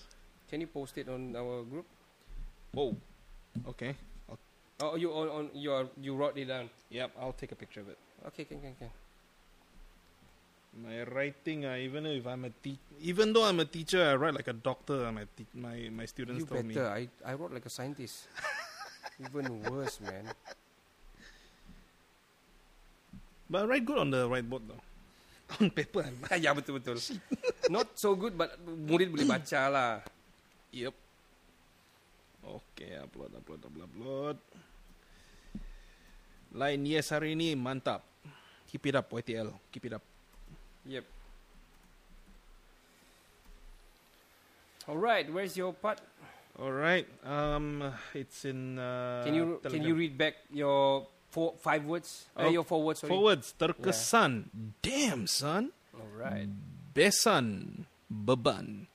Can 0.48 0.60
you 0.60 0.68
post 0.68 0.98
it 0.98 1.08
on 1.08 1.34
our 1.34 1.62
group? 1.66 1.86
Whoa. 2.72 2.94
Okay. 3.74 3.96
Oh, 4.80 4.96
you 4.96 5.12
on, 5.12 5.28
on 5.28 5.50
you 5.52 5.72
are 5.72 5.86
you 6.00 6.14
wrote 6.16 6.38
it 6.38 6.46
down. 6.46 6.70
Yep, 6.88 7.10
I'll 7.20 7.36
take 7.36 7.52
a 7.52 7.58
picture 7.58 7.80
of 7.80 7.90
it. 7.90 7.98
Okay, 8.28 8.44
can 8.44 8.60
can 8.60 8.74
can. 8.78 8.88
My 10.80 11.02
writing, 11.02 11.66
uh, 11.66 11.74
even 11.76 12.06
if 12.06 12.24
I'm 12.26 12.46
a 12.46 12.50
te- 12.50 12.78
even 13.02 13.34
though 13.34 13.44
I'm 13.44 13.60
a 13.60 13.66
teacher, 13.66 14.00
I 14.00 14.14
write 14.14 14.32
like 14.34 14.48
a 14.48 14.56
doctor. 14.56 15.12
My 15.12 15.26
te- 15.36 15.52
my 15.52 15.90
my 15.92 16.06
students 16.06 16.40
You 16.40 16.46
told 16.46 16.64
me. 16.64 16.74
better. 16.74 16.88
I 16.88 17.08
I 17.26 17.34
wrote 17.34 17.52
like 17.52 17.66
a 17.66 17.70
scientist. 17.70 18.28
Even 19.20 19.60
worse, 19.68 20.00
man. 20.00 20.32
But 23.50 23.62
I 23.62 23.64
write 23.66 23.84
good 23.84 23.98
on 23.98 24.14
the 24.14 24.30
whiteboard 24.30 24.62
though. 24.70 24.82
on 25.58 25.74
paper, 25.74 26.06
ya 26.38 26.54
betul 26.54 26.78
betul. 26.78 27.02
Not 27.74 27.98
so 27.98 28.14
good, 28.14 28.38
but 28.38 28.54
murid 28.62 29.10
boleh 29.10 29.26
baca 29.26 29.60
lah. 29.66 29.92
Yep. 30.70 30.94
Okay, 32.40 32.94
upload, 33.02 33.34
upload, 33.34 33.60
upload, 33.66 33.84
upload. 33.90 34.36
Line 36.54 36.82
yes 36.86 37.10
hari 37.10 37.34
ini 37.34 37.58
mantap. 37.58 38.06
Keep 38.70 38.86
it 38.86 38.94
up, 38.94 39.10
YTL. 39.10 39.50
Keep 39.74 39.90
it 39.90 39.92
up. 39.98 40.04
Yep. 40.86 41.06
Alright, 44.86 45.26
where's 45.30 45.58
your 45.58 45.74
part? 45.74 45.98
All 46.58 46.70
right. 46.72 47.06
Um, 47.26 47.82
it's 48.14 48.46
in. 48.46 48.78
Uh, 48.78 49.22
can 49.26 49.34
you 49.34 49.58
can 49.62 49.74
Telegram. 49.74 49.86
you 49.86 49.94
read 49.94 50.14
back 50.18 50.34
your 50.50 51.06
four 51.30 51.54
five 51.62 51.86
words? 51.86 52.26
Oh, 52.34 52.46
uh, 52.46 52.50
your 52.50 52.66
four 52.66 52.82
words. 52.82 53.00
Sorry. 53.00 53.10
Forwards 53.14 53.54
terkesan. 53.54 54.50
Damn 54.82 55.30
son. 55.30 55.70
Alright. 55.94 56.50
Besan 56.90 57.86
beban. 58.10 58.90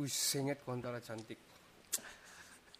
Uish, 0.00 0.16
sengit 0.16 0.64
kau 0.64 0.72
antara 0.72 0.96
cantik. 1.04 1.36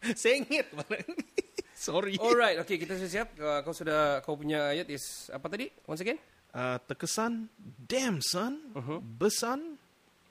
Sengit 0.17 0.73
barang. 0.73 1.13
Sorry. 1.77 2.17
Alright, 2.17 2.57
okay 2.61 2.81
kita 2.81 2.97
sudah 2.97 3.13
siap. 3.13 3.29
Uh, 3.37 3.61
kau 3.61 3.77
sudah 3.77 4.25
kau 4.25 4.37
punya 4.37 4.73
ayat 4.73 4.89
is 4.89 5.29
apa 5.29 5.49
tadi? 5.53 5.69
Once 5.85 6.01
again. 6.01 6.17
Uh, 6.57 6.81
terkesan. 6.89 7.53
Damn 7.85 8.25
son. 8.25 8.73
Uh-huh. 8.73 9.01
Besan. 9.05 9.77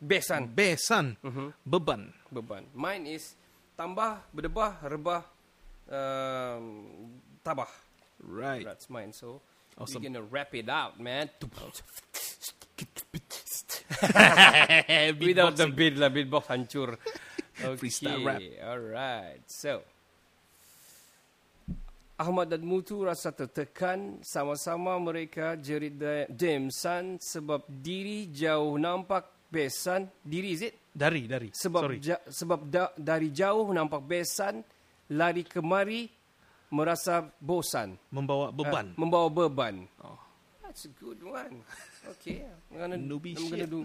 Besan. 0.01 0.49
Besan. 0.49 1.05
Uh-huh. 1.21 1.53
Beban. 1.61 2.09
Beban. 2.33 2.65
Mine 2.73 3.13
is 3.13 3.37
tambah, 3.77 4.19
berdebah, 4.33 4.81
rebah, 4.89 5.23
um, 5.89 6.85
tabah. 7.43 7.69
Right. 8.23 8.65
That's 8.65 8.89
mine. 8.89 9.13
So 9.13 9.41
Awesome. 9.77 10.01
we're 10.01 10.09
gonna 10.09 10.23
wrap 10.23 10.53
it 10.55 10.67
out, 10.69 10.99
man. 10.99 11.29
Without 15.19 15.55
the 15.57 15.67
beat 15.67 15.97
lah, 15.97 16.09
beatbox 16.09 16.45
hancur. 16.47 16.95
Okay. 17.59 17.75
Freestyle 17.75 18.23
rap. 18.23 18.39
Alright. 18.63 19.43
So 19.51 19.83
Ahmad 22.19 22.51
dan 22.51 22.67
Mutu 22.67 23.07
rasa 23.07 23.31
tertekan 23.31 24.19
sama-sama 24.19 24.99
mereka 24.99 25.55
jerit 25.55 25.95
demsan 26.27 27.15
sebab 27.15 27.63
diri 27.71 28.27
jauh 28.27 28.75
nampak 28.75 29.47
besan. 29.47 30.11
Diri 30.19 30.51
is 30.51 30.67
it? 30.67 30.75
Dari, 30.91 31.31
dari. 31.31 31.47
Sebab 31.55 31.79
Sorry. 31.87 31.97
ja, 32.03 32.19
sebab 32.27 32.67
da, 32.67 32.91
dari 32.99 33.31
jauh 33.31 33.71
nampak 33.71 34.03
besan, 34.03 34.59
lari 35.09 35.43
kemari 35.43 36.09
merasa 36.71 37.25
bosan. 37.41 37.97
Membawa 38.13 38.53
beban. 38.53 38.93
Uh, 38.93 38.97
membawa 38.97 39.27
beban. 39.29 39.89
Oh. 40.05 40.17
That's 40.61 40.85
a 40.85 40.93
good 41.01 41.17
one. 41.25 41.65
Okay, 42.17 42.45
I'm 42.71 42.77
gonna, 42.77 42.97
Newbie 42.97 43.33
I'm 43.37 43.49
gonna 43.49 43.65
shit. 43.65 43.69
do. 43.73 43.81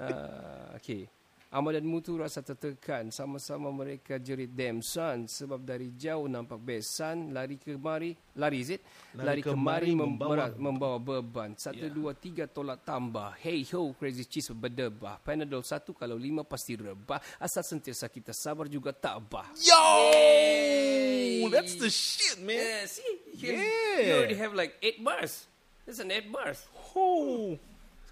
uh, 0.00 0.72
okay. 0.80 1.04
Ahmad 1.50 1.74
dan 1.74 1.82
Mutu 1.82 2.14
rasa 2.14 2.46
tertekan. 2.46 3.10
Sama-sama 3.10 3.74
mereka 3.74 4.22
jerit 4.22 4.54
demsan 4.54 5.26
sebab 5.26 5.58
dari 5.58 5.90
jauh 5.98 6.30
nampak 6.30 6.62
besan. 6.62 7.34
Lari 7.34 7.58
kemari. 7.58 8.14
Lari 8.38 8.58
is 8.62 8.70
it? 8.70 8.86
Lari 9.18 9.26
Lari, 9.26 9.40
kemari 9.42 9.90
kemari, 9.90 9.90
mem- 9.98 10.14
membawa- 10.14 10.54
membawa 10.54 10.98
beban. 11.02 11.58
Satu, 11.58 11.82
Yeah. 11.82 11.90
dua, 11.90 12.14
tiga 12.14 12.46
tolak 12.46 12.86
tambah. 12.86 13.34
Hey 13.42 13.66
ho, 13.74 13.90
crazy 13.98 14.22
cheese 14.22 14.54
berdebah. 14.54 15.18
Panadol 15.26 15.66
satu 15.66 15.90
kalau 15.90 16.14
lima 16.14 16.46
pasti 16.46 16.78
rebah. 16.78 17.18
Asal 17.42 17.66
sentiasa 17.66 18.06
kita 18.06 18.30
sabar 18.30 18.70
juga 18.70 18.94
tabah. 18.94 19.50
Yo! 19.58 19.82
Yay! 20.14 21.50
That's 21.50 21.74
the 21.74 21.90
shit, 21.90 22.38
man. 22.38 22.62
Yeah, 22.62 22.86
see? 22.86 23.12
You, 23.34 23.50
Yeah. 23.58 23.98
you 23.98 24.12
already 24.22 24.38
have 24.38 24.54
like 24.54 24.78
8 24.78 25.02
bars. 25.02 25.50
That's 25.82 25.98
an 25.98 26.14
8 26.14 26.30
bars. 26.30 26.62
Oh. 26.94 27.58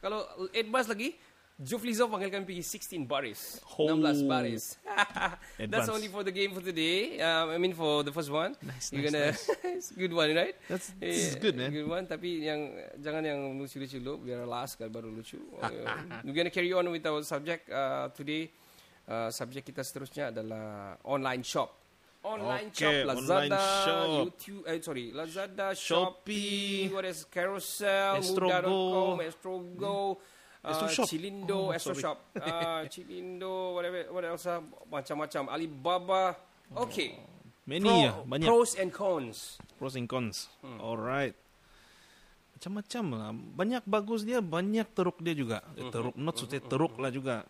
Kalau 0.02 0.26
8 0.50 0.66
bars 0.66 0.90
lagi, 0.90 1.14
Juflizov 1.58 2.06
panggilkan 2.14 2.46
pergi 2.46 2.62
16 2.62 3.02
baris. 3.02 3.58
Oh. 3.74 3.90
16 3.90 4.30
baris. 4.30 4.78
That's 5.74 5.90
only 5.90 6.06
for 6.06 6.22
the 6.22 6.30
game 6.30 6.54
for 6.54 6.62
today. 6.62 7.18
Um, 7.18 7.50
I 7.50 7.58
mean 7.58 7.74
for 7.74 8.06
the 8.06 8.14
first 8.14 8.30
one. 8.30 8.54
Nice, 8.62 8.94
You're 8.94 9.10
nice, 9.10 9.42
gonna 9.42 9.74
it's 9.74 9.90
good 9.90 10.14
one, 10.14 10.30
right? 10.38 10.54
That's 10.70 10.94
this 11.02 11.18
is 11.18 11.34
Yeah, 11.34 11.42
good, 11.42 11.54
man. 11.58 11.74
Good 11.74 11.90
one, 11.90 12.06
tapi 12.06 12.46
yang 12.46 12.78
jangan 13.02 13.26
yang 13.26 13.58
lucu-lucu 13.58 13.98
dulu, 13.98 14.22
biar 14.22 14.46
last 14.46 14.78
kan 14.78 14.86
baru 14.86 15.10
lucu. 15.10 15.42
Uh, 15.58 16.22
We're 16.22 16.38
gonna 16.38 16.54
carry 16.54 16.70
on 16.70 16.86
with 16.94 17.02
our 17.10 17.26
subject 17.26 17.66
uh, 17.74 18.06
today. 18.14 18.54
Uh, 19.02 19.26
subjek 19.34 19.66
kita 19.66 19.82
seterusnya 19.82 20.30
adalah 20.30 20.94
online 21.02 21.42
shop. 21.42 21.74
Online 22.22 22.70
Okay, 22.70 23.02
shop, 23.02 23.18
online 23.18 23.50
Lazada, 23.50 23.62
shop. 23.82 24.06
YouTube, 24.30 24.62
eh, 24.66 24.78
sorry, 24.78 25.06
Lazada, 25.10 25.66
Shopee, 25.74 26.86
Shopee, 26.86 26.94
what 26.94 27.02
is 27.06 27.26
Carousel, 27.26 28.14
Astrogo. 28.22 28.62
Muda.com, 28.62 29.16
Astrogo, 29.26 29.94
uh, 30.62 30.70
Astro 30.70 30.88
Shop. 30.88 31.06
Chilindo, 31.06 31.68
Oh, 31.68 31.74
Astro 31.74 31.94
sorry. 31.94 32.02
Shop, 32.02 32.18
uh, 32.34 32.82
Chilindo, 32.92 33.74
whatever, 33.74 34.00
what 34.10 34.24
else, 34.24 34.46
ah, 34.46 34.58
macam-macam, 34.88 35.42
Alibaba. 35.48 36.36
Okay. 36.74 37.16
Many 37.68 37.84
Pro- 37.84 38.00
ya, 38.00 38.12
banyak. 38.24 38.48
Pros 38.48 38.72
and 38.76 38.90
cons. 38.90 39.60
Pros 39.76 39.94
and 39.94 40.08
cons. 40.08 40.48
Hmm. 40.64 40.80
Alright. 40.80 41.36
Macam-macam 42.56 43.04
lah. 43.14 43.30
Banyak 43.30 43.82
bagus 43.84 44.24
dia, 44.24 44.40
banyak 44.40 44.88
teruk 44.90 45.20
dia 45.20 45.36
juga. 45.36 45.60
Hmm. 45.76 45.92
Teruk, 45.92 46.14
not 46.16 46.34
such 46.34 46.56
teruk 46.58 46.96
lah 46.96 47.12
juga. 47.12 47.44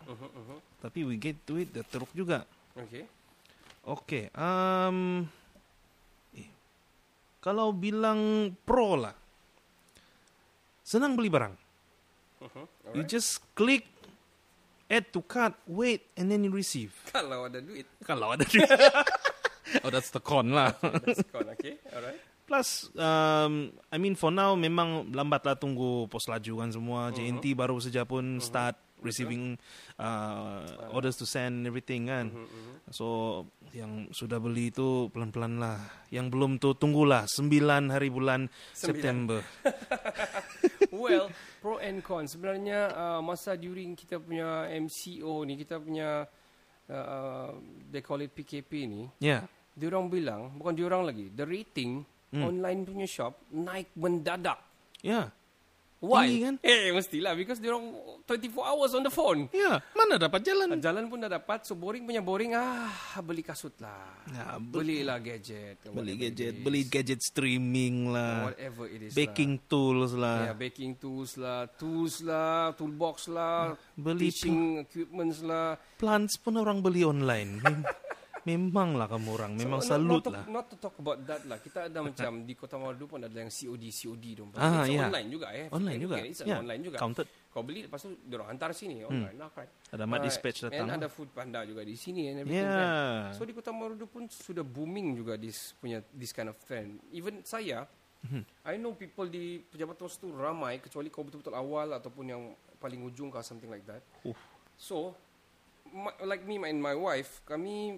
Tapi 0.79 1.07
we 1.07 1.15
get 1.15 1.39
to 1.47 1.57
it, 1.57 1.71
the 1.71 1.81
teruk 1.87 2.11
juga. 2.11 2.43
Okay. 2.75 3.07
Okay. 3.79 4.23
Um, 4.37 5.25
eh, 6.35 6.45
kalau 7.39 7.71
bilang 7.71 8.51
pro 8.67 8.99
lah, 8.99 9.15
senang 10.83 11.15
beli 11.15 11.31
barang. 11.31 11.55
Uh-huh. 12.39 12.65
You 12.95 13.03
just 13.03 13.43
click, 13.51 13.83
add 14.87 15.11
to 15.11 15.21
cart, 15.21 15.53
wait, 15.67 16.07
and 16.15 16.31
then 16.31 16.47
you 16.47 16.51
receive. 16.51 16.95
Kalau 17.11 17.51
ada 17.51 17.59
duit. 17.59 17.85
Kalau 18.07 18.31
ada 18.31 18.47
duit. 18.47 18.65
oh, 19.83 19.91
that's 19.91 20.09
the 20.15 20.23
con 20.23 20.55
lah. 20.55 20.73
That's 21.05 21.23
con, 21.29 21.45
okay. 21.51 21.77
Alright. 21.91 22.19
Plus, 22.49 22.89
um, 22.97 23.69
I 23.93 24.01
mean 24.01 24.17
for 24.17 24.33
now 24.33 24.57
memang 24.57 25.13
lambat 25.13 25.45
lah 25.45 25.53
tunggu 25.53 26.09
pos 26.09 26.25
laju 26.25 26.65
kan 26.65 26.69
semua. 26.73 26.99
Uh-huh. 27.09 27.15
JNT 27.19 27.53
baru 27.53 27.77
saja 27.77 28.07
pun 28.09 28.41
start 28.41 28.73
receiving 28.99 29.55
uh, 29.95 30.91
orders 30.91 31.15
to 31.15 31.29
send 31.29 31.67
everything 31.67 32.09
kan. 32.09 32.31
Uh-huh, 32.33 32.75
So 32.89 33.07
yang 33.69 34.09
sudah 34.09 34.41
beli 34.41 34.73
itu 34.73 35.13
pelan-pelan 35.13 35.61
lah. 35.61 35.77
Yang 36.09 36.27
belum 36.33 36.51
tuh 36.57 36.73
tunggulah 36.73 37.29
9 37.29 37.93
hari 37.93 38.09
bulan 38.09 38.49
Sembilan. 38.73 38.81
September. 38.81 39.39
well, 40.91 41.27
pro 41.59 41.77
and 41.77 42.01
con. 42.01 42.25
Sebenarnya 42.25 42.89
uh, 42.91 43.21
masa 43.21 43.53
during 43.53 43.93
kita 43.93 44.17
punya 44.17 44.65
MCO 44.69 45.43
ni, 45.43 45.53
kita 45.55 45.77
punya 45.77 46.25
uh, 46.89 47.49
they 47.89 48.01
call 48.01 48.21
it 48.21 48.33
PKP 48.33 48.71
ni, 48.85 49.03
Ya. 49.19 49.45
diorang 49.73 50.09
bilang, 50.09 50.53
bukan 50.55 50.73
diorang 50.75 51.03
lagi, 51.05 51.29
the 51.31 51.45
rating 51.45 52.01
Hmm. 52.29 52.45
online 52.45 52.85
punya 52.85 53.09
shop 53.09 53.41
naik 53.49 53.89
mendadak. 53.97 54.61
Ya. 55.01 55.33
Why? 55.99 56.31
Tinggi 56.31 56.39
kan? 56.47 56.55
Eh, 56.63 56.95
mestilah 56.95 57.35
because 57.35 57.59
dia 57.59 57.75
orang 57.75 57.91
24 58.23 58.71
hours 58.71 58.91
on 58.95 59.03
the 59.03 59.11
phone. 59.11 59.51
Ya, 59.51 59.83
mana 59.91 60.15
dapat 60.15 60.47
jalan? 60.47 60.79
Jalan 60.79 61.11
pun 61.11 61.19
dah 61.19 61.27
dapat, 61.27 61.67
so 61.67 61.75
boring 61.75 62.07
punya 62.07 62.23
boring. 62.23 62.55
Ah, 62.55 63.19
beli 63.19 63.43
kasut 63.43 63.75
lah. 63.83 64.15
Ya, 64.31 64.55
Belilah 64.63 65.19
gadget. 65.19 65.83
Beli 65.83 66.15
whatever 66.15 66.23
gadget, 66.23 66.53
it 66.55 66.55
is. 66.55 66.63
beli 66.63 66.81
gadget 66.87 67.19
streaming 67.19 68.15
lah, 68.15 68.47
Whatever 68.47 68.87
it 68.87 69.01
is 69.07 69.11
baking 69.11 69.59
tools 69.67 70.15
lah. 70.15 70.47
Yeah, 70.47 70.55
lah, 70.55 70.55
baking 70.55 70.91
tools 71.03 71.31
lah, 71.35 71.59
tools 71.75 72.15
lah, 72.23 72.71
toolbox 72.79 73.27
lah, 73.27 73.75
Beli 73.99 74.31
teaching 74.31 74.79
equipments 74.79 75.43
lah. 75.43 75.75
plants 75.99 76.39
pun 76.39 76.55
orang 76.55 76.79
beli 76.79 77.03
online. 77.03 77.59
Mem- 78.45 78.69
memang 78.69 78.95
lah 78.95 79.07
kamu 79.07 79.27
orang, 79.31 79.51
memang 79.53 79.79
So, 79.81 79.95
salut 79.95 80.21
not, 80.21 80.23
not 80.23 80.33
lah. 80.33 80.43
To, 80.43 80.51
not 80.51 80.65
to 80.69 80.75
talk 80.77 80.95
about 80.95 81.19
that 81.23 81.41
lah. 81.43 81.57
Kita 81.57 81.87
ada 81.87 81.99
macam 82.07 82.31
di 82.43 82.53
Kota 82.53 82.75
Marudu 82.75 83.05
pun 83.05 83.19
ada 83.19 83.33
yang 83.33 83.49
COD, 83.49 83.83
COD. 83.89 84.25
Ah, 84.55 84.83
It's 84.83 84.93
ya. 84.93 85.07
online 85.07 85.27
juga 85.27 85.47
eh. 85.51 85.67
Online 85.69 85.99
juga. 85.99 86.15
It's 86.19 86.41
Ya, 86.41 86.55
online 86.57 86.81
juga. 86.81 86.97
Counted. 86.97 87.27
Kau 87.49 87.65
beli 87.65 87.83
lepas 87.83 87.99
tu 87.99 88.13
orang 88.29 88.47
hantar 88.49 88.71
sini 88.71 89.01
online 89.01 89.35
lah 89.35 89.49
kan. 89.49 89.67
Ada 89.89 90.03
mat 90.05 90.21
dispatch 90.21 90.69
datang. 90.69 90.85
And 90.85 91.01
ada 91.01 91.07
food 91.07 91.29
panda 91.29 91.65
juga 91.65 91.81
di 91.81 91.97
sini 91.97 92.29
and 92.29 92.45
everything 92.45 92.61
Ya. 92.61 92.71
kan. 92.71 93.33
So 93.33 93.43
di 93.43 93.51
Kota 93.51 93.71
Marudu 93.71 94.05
pun 94.05 94.29
sudah 94.29 94.61
booming 94.61 95.15
juga 95.15 95.33
this 95.35 95.73
punya 95.75 95.99
this 96.13 96.29
kind 96.29 96.47
of 96.47 96.55
trend. 96.61 97.01
Even 97.09 97.41
saya, 97.43 97.89
Mhm. 98.19 98.43
I 98.63 98.75
know 98.75 98.91
people 98.93 99.25
di 99.25 99.63
pejabat 99.63 99.95
tos 99.95 100.19
tu 100.19 100.27
ramai 100.29 100.77
kecuali 100.77 101.07
kau 101.07 101.23
betul-betul 101.23 101.55
awal 101.55 101.95
ataupun 101.95 102.25
yang 102.27 102.43
paling 102.75 102.99
ujung 103.01 103.31
kah 103.31 103.39
something 103.39 103.67
like 103.67 103.87
that. 103.87 104.03
Uff. 104.21 104.35
So 104.75 105.15
my, 105.87 106.11
like 106.21 106.43
me 106.43 106.59
and 106.59 106.77
my 106.77 106.91
wife, 106.91 107.39
kami 107.43 107.95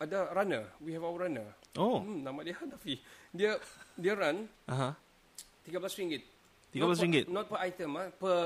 ada 0.00 0.32
runner. 0.32 0.64
We 0.80 0.96
have 0.96 1.04
our 1.04 1.16
runner. 1.18 1.46
Oh, 1.76 2.00
Hmm, 2.00 2.24
nama 2.24 2.40
dia 2.40 2.56
Hanafi. 2.56 2.96
Dia 3.30 3.60
dia 3.94 4.12
run 4.16 4.48
aha. 4.66 4.96
RM13. 5.62 6.24
RM13? 6.72 6.80
Not 6.80 6.96
per, 6.96 7.30
not 7.30 7.46
per 7.46 7.58
item 7.60 7.90
ah, 7.94 8.08
per 8.10 8.36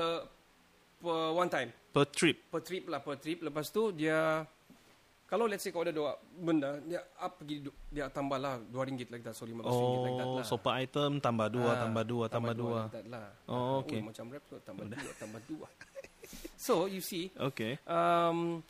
per 0.99 1.17
one 1.33 1.49
time. 1.49 1.69
Per 1.89 2.05
trip. 2.07 2.37
Per 2.51 2.61
trip 2.61 2.83
lah, 2.85 2.99
per 2.99 3.15
trip. 3.17 3.39
Lepas 3.41 3.71
tu 3.71 3.89
dia 3.89 4.43
kalau 5.25 5.49
let's 5.49 5.65
say 5.65 5.73
kau 5.73 5.81
ada 5.81 5.89
dua 5.89 6.13
benda, 6.37 6.77
dia 6.85 7.01
up 7.17 7.41
pergi 7.41 7.65
dia 7.89 8.13
tambah 8.13 8.37
lah 8.37 8.61
RM2 8.61 9.09
like 9.09 9.23
that. 9.23 9.33
So 9.33 9.49
RM15 9.49 9.65
like 10.05 10.17
that 10.21 10.27
Oh, 10.27 10.37
lah. 10.37 10.45
so 10.45 10.61
per 10.61 10.77
item 10.77 11.17
tambah 11.17 11.49
dua, 11.49 11.71
Ah, 11.71 11.77
tambah 11.81 12.03
dua, 12.05 12.25
tambah 12.29 12.53
dua. 12.53 12.79
like 12.85 12.93
that 12.93 13.05
lah. 13.09 13.27
Oh, 13.49 13.57
Ah, 13.57 13.71
okay. 13.81 13.99
ui, 13.99 14.05
macam 14.05 14.29
rap 14.29 14.43
tu 14.45 14.59
tambah 14.61 14.85
dua, 14.93 15.11
tambah 15.17 15.41
dua. 15.49 15.67
so 16.59 16.85
you 16.85 17.01
see, 17.01 17.33
Okay. 17.33 17.81
um, 17.89 18.61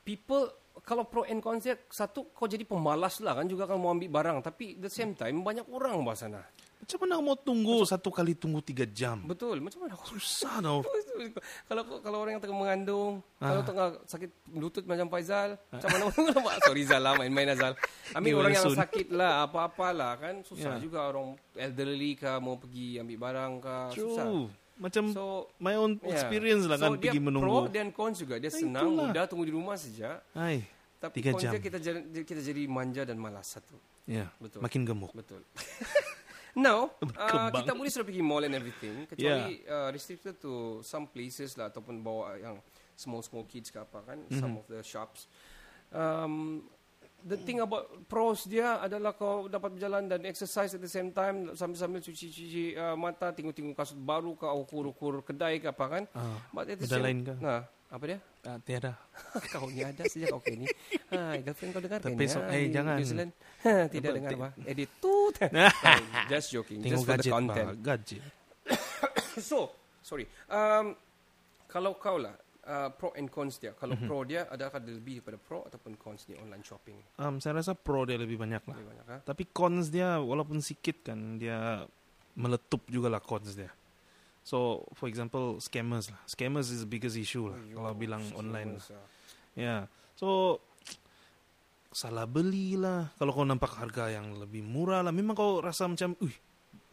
people 0.00 0.48
kalau 0.82 1.02
pro 1.02 1.22
and 1.22 1.38
cons 1.38 1.62
dia 1.62 1.78
satu 1.86 2.26
kau 2.28 2.44
jadi 2.44 2.62
pemalas 2.62 3.18
lah 3.18 3.38
kan 3.38 3.46
juga 3.46 3.64
kalau 3.64 3.80
mau 3.80 3.90
ambil 3.90 4.10
barang 4.10 4.38
tapi 4.42 4.74
the 4.76 4.90
same 4.90 5.14
time 5.14 5.40
banyak 5.40 5.62
orang 5.66 5.96
bawah 5.96 6.14
sana. 6.14 6.42
Macam 6.82 6.98
mana 6.98 7.14
mau 7.22 7.38
tunggu 7.38 7.86
satu 7.86 8.10
kali 8.10 8.34
tunggu 8.34 8.58
tiga 8.58 8.82
jam? 8.82 9.22
Betul. 9.22 9.62
Macam 9.62 9.86
mana 9.86 9.94
Susah 10.02 10.58
tau. 10.58 10.82
kalau 11.70 11.82
kalau 12.02 12.18
orang 12.18 12.34
yang 12.34 12.42
tengah 12.42 12.58
mengandung, 12.58 13.22
Ah. 13.38 13.54
kalau 13.54 13.62
tengah 13.62 13.86
sakit 14.02 14.30
lutut 14.50 14.82
macam 14.82 15.06
Faizal, 15.06 15.54
macam 15.70 15.88
mana 15.88 16.10
nak 16.10 16.58
Sorry 16.66 16.82
Zal 16.82 16.98
lah, 16.98 17.14
main-main 17.14 17.54
Azal. 17.54 17.78
Ambil 18.18 18.34
Gimana 18.34 18.40
orang 18.42 18.52
yang 18.58 18.74
sakit 18.74 19.08
lah, 19.14 19.46
apa-apalah 19.46 20.18
kan. 20.18 20.34
Susah 20.42 20.74
Ya. 20.74 20.82
juga 20.82 21.06
orang 21.06 21.38
elderly 21.54 22.18
kah 22.18 22.42
mau 22.42 22.58
pergi 22.58 22.98
ambil 22.98 23.18
barang 23.30 23.52
kah. 23.62 23.86
Susah. 23.94 24.26
Macam 24.74 25.04
So, 25.10 25.24
my 25.56 25.74
own 25.74 25.96
yeah. 25.98 26.10
experience 26.10 26.64
lah 26.64 26.76
kan 26.76 26.90
so, 26.90 26.96
dia 26.96 27.08
pergi 27.08 27.20
pro 27.20 27.26
menunggu. 27.28 27.68
dan 27.68 27.88
cons 27.88 28.16
juga. 28.16 28.34
Dia 28.36 28.46
Ah, 28.46 28.56
senang, 28.56 28.82
itulah. 28.84 29.04
mudah 29.08 29.24
tunggu 29.26 29.44
di 29.44 29.52
rumah 29.52 29.76
saja. 29.76 30.20
Hai, 30.32 30.64
Tapi 30.98 31.14
Tiga 31.18 31.30
jam. 31.34 31.50
kita 31.52 31.78
jadi, 31.78 31.98
kita 32.22 32.40
jadi 32.40 32.62
manja 32.64 33.02
dan 33.02 33.16
malas 33.16 33.50
satu. 33.50 33.74
ya, 34.04 34.30
Betul. 34.36 34.60
makin 34.60 34.82
gemuk. 34.82 35.10
Betul. 35.12 35.42
Now, 36.54 36.92
uh, 37.16 37.48
kita 37.50 37.72
boleh 37.72 37.88
sudah 37.88 38.04
pergi 38.04 38.20
mall 38.20 38.44
and 38.44 38.52
everything. 38.52 39.06
Kecuali 39.06 39.64
uh, 39.64 39.88
restricted 39.88 40.36
to 40.36 40.52
some 40.80 41.06
places 41.06 41.56
lah 41.56 41.66
ataupun 41.66 41.98
bawa 41.98 42.36
yang 42.36 42.60
small 42.94 43.20
small 43.20 43.42
kids 43.44 43.68
ke 43.68 43.78
apa 43.78 44.04
kan, 44.04 44.18
Mhm. 44.26 44.36
some 44.36 44.54
of 44.54 44.66
the 44.66 44.80
shops. 44.80 45.26
Um, 45.88 46.64
the 47.22 47.38
thing 47.38 47.58
about 47.58 47.86
pros 48.06 48.44
dia 48.44 48.78
adalah 48.78 49.12
kau 49.12 49.46
dapat 49.46 49.74
berjalan 49.74 50.06
dan 50.06 50.22
exercise 50.24 50.74
at 50.74 50.80
the 50.80 50.90
same 50.90 51.10
time 51.10 51.52
sambil-sambil 51.52 51.98
cuci-cuci 51.98 52.74
uh, 52.74 52.94
mata, 52.94 53.30
tengok-tengok 53.30 53.74
kasut 53.74 53.98
baru 53.98 54.34
ke 54.34 54.44
ukur-ukur 54.44 55.22
kedai 55.22 55.58
ke 55.58 55.70
apa 55.70 55.84
kan. 55.86 56.02
Ah, 56.12 56.38
But 56.50 56.68
at 56.68 56.78
the 56.78 56.86
same, 56.86 57.02
lain 57.02 57.18
ke? 57.22 57.34
Nah, 57.38 57.62
apa 57.66 58.04
dia? 58.04 58.18
ah, 58.42 58.58
tiada. 58.58 58.92
kau 59.54 59.70
ni 59.70 59.80
ada 59.80 60.02
sejak 60.04 60.30
kau 60.30 60.42
ni. 60.48 60.66
Hai, 61.08 61.38
girlfriend 61.40 61.70
kau 61.70 61.82
dengar 61.82 61.98
Tapi 62.02 62.24
so- 62.26 62.42
eh, 62.46 62.66
di 62.66 62.74
jangan. 62.74 62.96
New 62.98 63.06
Zealand. 63.06 63.32
Ha, 63.62 63.72
tidak 63.94 64.10
Apa, 64.10 64.16
dengar 64.18 64.30
apa. 64.34 64.48
Edit 64.66 64.90
tut. 64.98 65.34
just 66.32 66.48
joking. 66.50 66.80
Tengok 66.82 67.02
just 67.02 67.06
for 67.06 67.16
the 67.18 67.30
content. 67.30 67.66
pak, 67.70 67.76
gadget. 67.80 68.22
so, 69.50 69.70
sorry. 70.02 70.26
Um, 70.50 70.96
kalau 71.68 71.96
kau 71.96 72.18
lah, 72.18 72.34
uh, 72.64 72.90
pro 72.92 73.10
and 73.14 73.28
cons 73.28 73.58
dia. 73.58 73.72
Kalau 73.74 73.94
Mhm. 73.94 74.06
pro 74.06 74.22
dia, 74.22 74.46
adakah 74.46 74.78
dia 74.78 74.94
lebih 74.94 75.20
daripada 75.22 75.38
pro 75.38 75.60
ataupun 75.66 75.96
cons 75.96 76.26
di 76.26 76.34
online 76.34 76.62
shopping? 76.62 76.98
Um, 77.18 77.38
saya 77.38 77.58
rasa 77.58 77.74
pro 77.74 78.04
dia 78.04 78.16
lebih 78.16 78.38
banyak 78.38 78.62
lah. 78.64 78.76
Lebih 78.76 78.88
banyak 78.90 79.06
ha? 79.10 79.18
Tapi 79.22 79.42
cons 79.50 79.86
dia 79.88 80.18
walaupun 80.18 80.58
sikit 80.60 81.10
kan 81.12 81.36
dia 81.36 81.82
meletup 82.34 82.82
juga 82.88 83.12
lah 83.12 83.20
cons 83.20 83.52
dia. 83.52 83.70
So 84.42 84.82
for 84.98 85.06
example 85.06 85.62
scammers 85.62 86.10
lah. 86.10 86.18
Scammers 86.26 86.70
is 86.70 86.82
the 86.82 86.90
biggest 86.90 87.14
issue 87.14 87.46
lah 87.46 87.58
Ayuh, 87.58 87.78
kalau 87.78 87.92
bilang 87.94 88.22
online. 88.34 88.74
ah. 88.74 88.82
Ya. 88.88 88.98
Yeah. 89.54 89.80
So 90.18 90.58
salah 91.92 92.24
beli 92.24 92.74
lah. 92.80 93.12
Kalau 93.20 93.30
kau 93.30 93.44
nampak 93.44 93.76
harga 93.76 94.08
yang 94.08 94.34
lebih 94.40 94.64
murah 94.64 95.04
lah, 95.04 95.12
memang 95.12 95.36
kau 95.36 95.60
rasa 95.60 95.84
macam, 95.84 96.16
"Uih, 96.24 96.32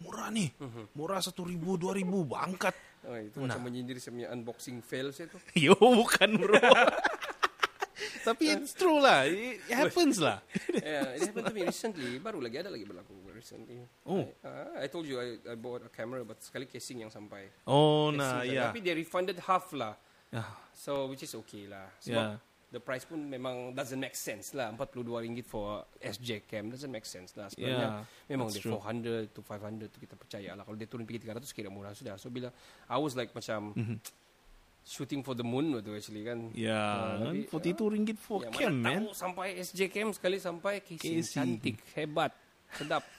murah 0.04 0.28
nih. 0.28 0.52
Mhm. 0.60 0.92
Murah 0.94 1.24
satu 1.24 1.48
ribu, 1.48 1.80
dua 1.80 1.96
ribu, 1.96 2.28
bangkat." 2.28 2.76
Oh, 3.08 3.16
itu 3.16 3.38
Nah. 3.40 3.56
macam 3.56 3.70
menyindir 3.70 3.96
saya 3.98 4.12
punya 4.12 4.30
unboxing 4.32 4.84
fail 4.84 5.14
saya 5.16 5.32
tu. 5.32 5.40
Yo, 5.66 5.76
bukan 5.78 6.36
bro. 6.36 6.60
Tapi 8.20 8.52
it's 8.52 8.76
true 8.76 9.00
lah. 9.00 9.24
It 9.28 9.64
happens 9.72 10.20
lah. 10.20 10.44
yeah, 10.76 11.16
it 11.16 11.32
happened 11.32 11.48
to 11.48 11.56
me 11.56 11.64
recently. 11.64 12.20
Baru 12.20 12.44
lagi 12.44 12.60
ada 12.60 12.68
lagi 12.72 12.84
berlaku 12.84 13.16
recently. 13.32 13.80
Oh. 14.04 14.28
I, 14.44 14.48
uh, 14.48 14.68
I 14.84 14.88
told 14.92 15.08
you 15.08 15.20
I, 15.20 15.40
I 15.48 15.56
bought 15.56 15.84
a 15.88 15.92
camera, 15.92 16.24
but 16.24 16.40
sekali 16.44 16.68
casing 16.68 17.04
yang 17.08 17.12
sampai. 17.12 17.48
Oh, 17.64 18.12
Casing 18.12 18.20
nah, 18.20 18.44
ya. 18.44 18.70
Tapi 18.72 18.84
they 18.84 18.96
refunded 18.96 19.40
half 19.48 19.72
lah. 19.72 19.96
Ya. 20.30 20.46
So 20.76 21.08
which 21.08 21.24
is 21.24 21.34
okay 21.34 21.66
lah. 21.68 21.90
Sebab 22.00 22.40
Yeah. 22.40 22.49
The 22.70 22.78
price 22.78 23.02
pun 23.02 23.18
memang 23.18 23.74
doesn't 23.74 23.98
make 23.98 24.14
sense 24.14 24.54
lah. 24.54 24.70
RM42 24.74 25.42
for 25.42 25.82
SJ 25.98 26.46
cam 26.46 26.70
doesn't 26.70 26.90
make 26.90 27.06
sense 27.06 27.34
lah. 27.34 27.50
Sebenarnya 27.50 28.06
Yeah, 28.06 28.30
memang 28.30 28.54
dia 28.54 28.62
true. 28.62 28.78
400 28.78 29.34
to 29.34 29.42
500 29.42 29.90
tu 29.90 29.98
kita 29.98 30.14
percaya 30.14 30.54
lah. 30.54 30.62
Kalau 30.62 30.78
dia 30.78 30.86
turun 30.86 31.04
pergi 31.04 31.26
300 31.26 31.50
kira 31.50 31.70
murah 31.70 31.94
sudah. 31.94 32.14
So 32.16 32.30
bila 32.30 32.54
I 32.86 32.98
was 32.98 33.18
like 33.18 33.34
macam 33.34 33.74
Mhm. 33.74 33.98
shooting 34.86 35.22
for 35.22 35.34
the 35.34 35.42
moon 35.42 35.82
tu 35.82 35.94
actually 35.94 36.22
kan. 36.24 36.50
Ya, 36.54 36.78
Ah, 36.78 37.18
kan 37.26 37.34
tapi, 37.34 37.50
42 37.50 37.90
ringgit 37.90 38.18
for 38.18 38.42
Ya, 38.42 38.50
cam, 38.50 38.74
man. 38.74 39.06
tahu 39.06 39.14
sampai 39.14 39.48
SJ 39.58 39.90
cam 39.90 40.10
sekali 40.14 40.38
sampai 40.38 40.82
casing. 40.82 41.26
Cantik, 41.26 41.78
hebat, 41.94 42.34
sedap. 42.74 43.02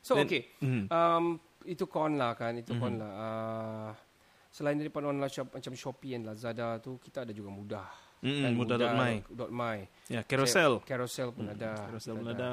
So 0.00 0.16
Then- 0.16 0.26
okay. 0.28 0.42
Mhm. 0.60 0.88
Um, 0.88 1.24
itu 1.68 1.84
con 1.84 2.16
lah 2.16 2.32
kan, 2.32 2.56
itu 2.56 2.72
con 2.72 2.96
Mhm. 2.96 3.00
lah. 3.00 3.12
Uh, 3.12 3.90
selain 4.48 4.76
daripada 4.76 5.08
online 5.08 5.28
shop 5.28 5.52
macam 5.52 5.72
Shopee 5.76 6.16
and 6.16 6.24
Lazada 6.24 6.80
tu, 6.80 6.96
kita 6.98 7.28
ada 7.28 7.32
juga 7.36 7.52
mudah. 7.52 7.88
Mm-mm, 8.20 8.42
Kan, 8.44 8.52
mudah.my. 8.52 9.14
dot 9.32 9.48
my. 9.50 9.78
Ya, 10.06 10.20
carousel. 10.22 10.84
Carousel 10.84 11.32
pun 11.32 11.48
Mm, 11.48 11.54
ada. 11.56 11.70
Carousel 11.88 12.14
pun 12.16 12.28
ada. 12.28 12.50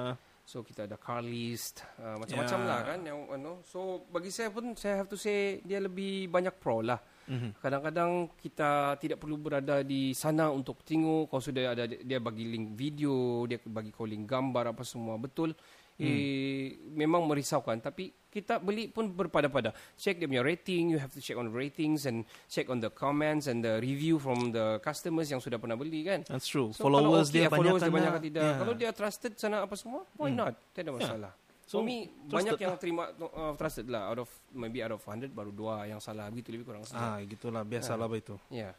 So 0.48 0.64
kita 0.64 0.88
ada 0.88 0.96
car 0.96 1.20
list, 1.20 1.84
uh, 2.00 2.16
macam-macam 2.24 2.60
Ya. 2.64 2.68
lah 2.72 2.80
kan 2.88 3.00
yang 3.04 3.20
ano. 3.28 3.60
So 3.68 4.08
bagi 4.08 4.32
saya 4.32 4.48
pun 4.48 4.80
saya 4.80 5.04
have 5.04 5.12
to 5.12 5.20
say 5.20 5.60
dia 5.60 5.84
lebih 5.84 6.32
banyak 6.32 6.56
pro 6.56 6.80
lah. 6.80 6.96
Mhm. 7.28 7.60
Kadang-kadang 7.60 8.32
kita 8.40 8.96
tidak 8.96 9.20
perlu 9.20 9.36
berada 9.36 9.84
di 9.84 10.16
sana 10.16 10.48
untuk 10.48 10.88
tengok 10.88 11.28
kalau 11.28 11.44
sudah 11.44 11.76
ada 11.76 11.84
dia 11.84 12.24
bagi 12.24 12.48
link 12.48 12.80
video, 12.80 13.44
dia 13.44 13.60
bagi 13.60 13.92
kau 13.92 14.08
link 14.08 14.24
gambar 14.24 14.72
apa 14.72 14.88
semua. 14.88 15.20
Betul. 15.20 15.52
Eh, 16.00 16.78
memang 16.94 17.28
merisaukan 17.28 17.82
tapi 17.82 18.08
kita 18.38 18.62
beli 18.62 18.86
pun 18.88 19.10
berpada-pada. 19.10 19.74
Check 19.96 20.18
dia 20.18 20.30
punya 20.30 20.42
rating, 20.42 20.94
you 20.94 21.02
have 21.02 21.10
to 21.10 21.18
check 21.18 21.34
on 21.34 21.50
ratings 21.50 22.06
and 22.06 22.22
check 22.46 22.70
on 22.70 22.78
the 22.78 22.88
comments 22.88 23.50
and 23.50 23.66
the 23.66 23.82
review 23.82 24.18
from 24.18 24.54
the 24.54 24.78
customers 24.80 25.26
yang 25.28 25.42
sudah 25.42 25.58
pernah 25.58 25.74
beli 25.74 26.06
kan. 26.06 26.22
That's 26.24 26.46
true. 26.46 26.70
So, 26.72 26.86
followers 26.86 27.28
okay, 27.28 27.42
dia 27.42 27.48
banyak 27.48 27.58
followers 27.58 27.82
kan 27.82 27.90
dia 27.90 27.98
banyak 27.98 28.14
lah. 28.14 28.22
tidak. 28.22 28.44
Ya. 28.46 28.54
Kalau 28.62 28.74
dia 28.74 28.90
trusted 28.94 29.32
sana 29.36 29.66
apa 29.66 29.74
semua, 29.74 30.06
why 30.16 30.30
Hmm. 30.30 30.38
not? 30.38 30.54
Tidak 30.72 30.86
ada 30.86 30.92
masalah. 30.94 31.32
So, 31.68 31.82
So, 31.82 31.84
me 31.84 32.08
trusted 32.08 32.32
banyak 32.32 32.58
yang 32.64 32.74
lah. 32.74 32.80
terima 32.80 33.04
uh, 33.12 33.52
trusted 33.60 33.92
lah 33.92 34.08
out 34.08 34.24
of 34.24 34.30
maybe 34.56 34.80
out 34.80 34.96
of 34.96 35.04
100 35.04 35.28
baru 35.30 35.52
dua 35.52 35.84
yang 35.84 36.00
salah 36.00 36.32
begitu 36.32 36.56
lebih 36.56 36.64
kurang. 36.64 36.88
Ah, 36.96 37.20
gitulah 37.26 37.68
biasalah 37.68 38.08
Ah. 38.08 38.16
itu. 38.16 38.40
Yeah. 38.48 38.72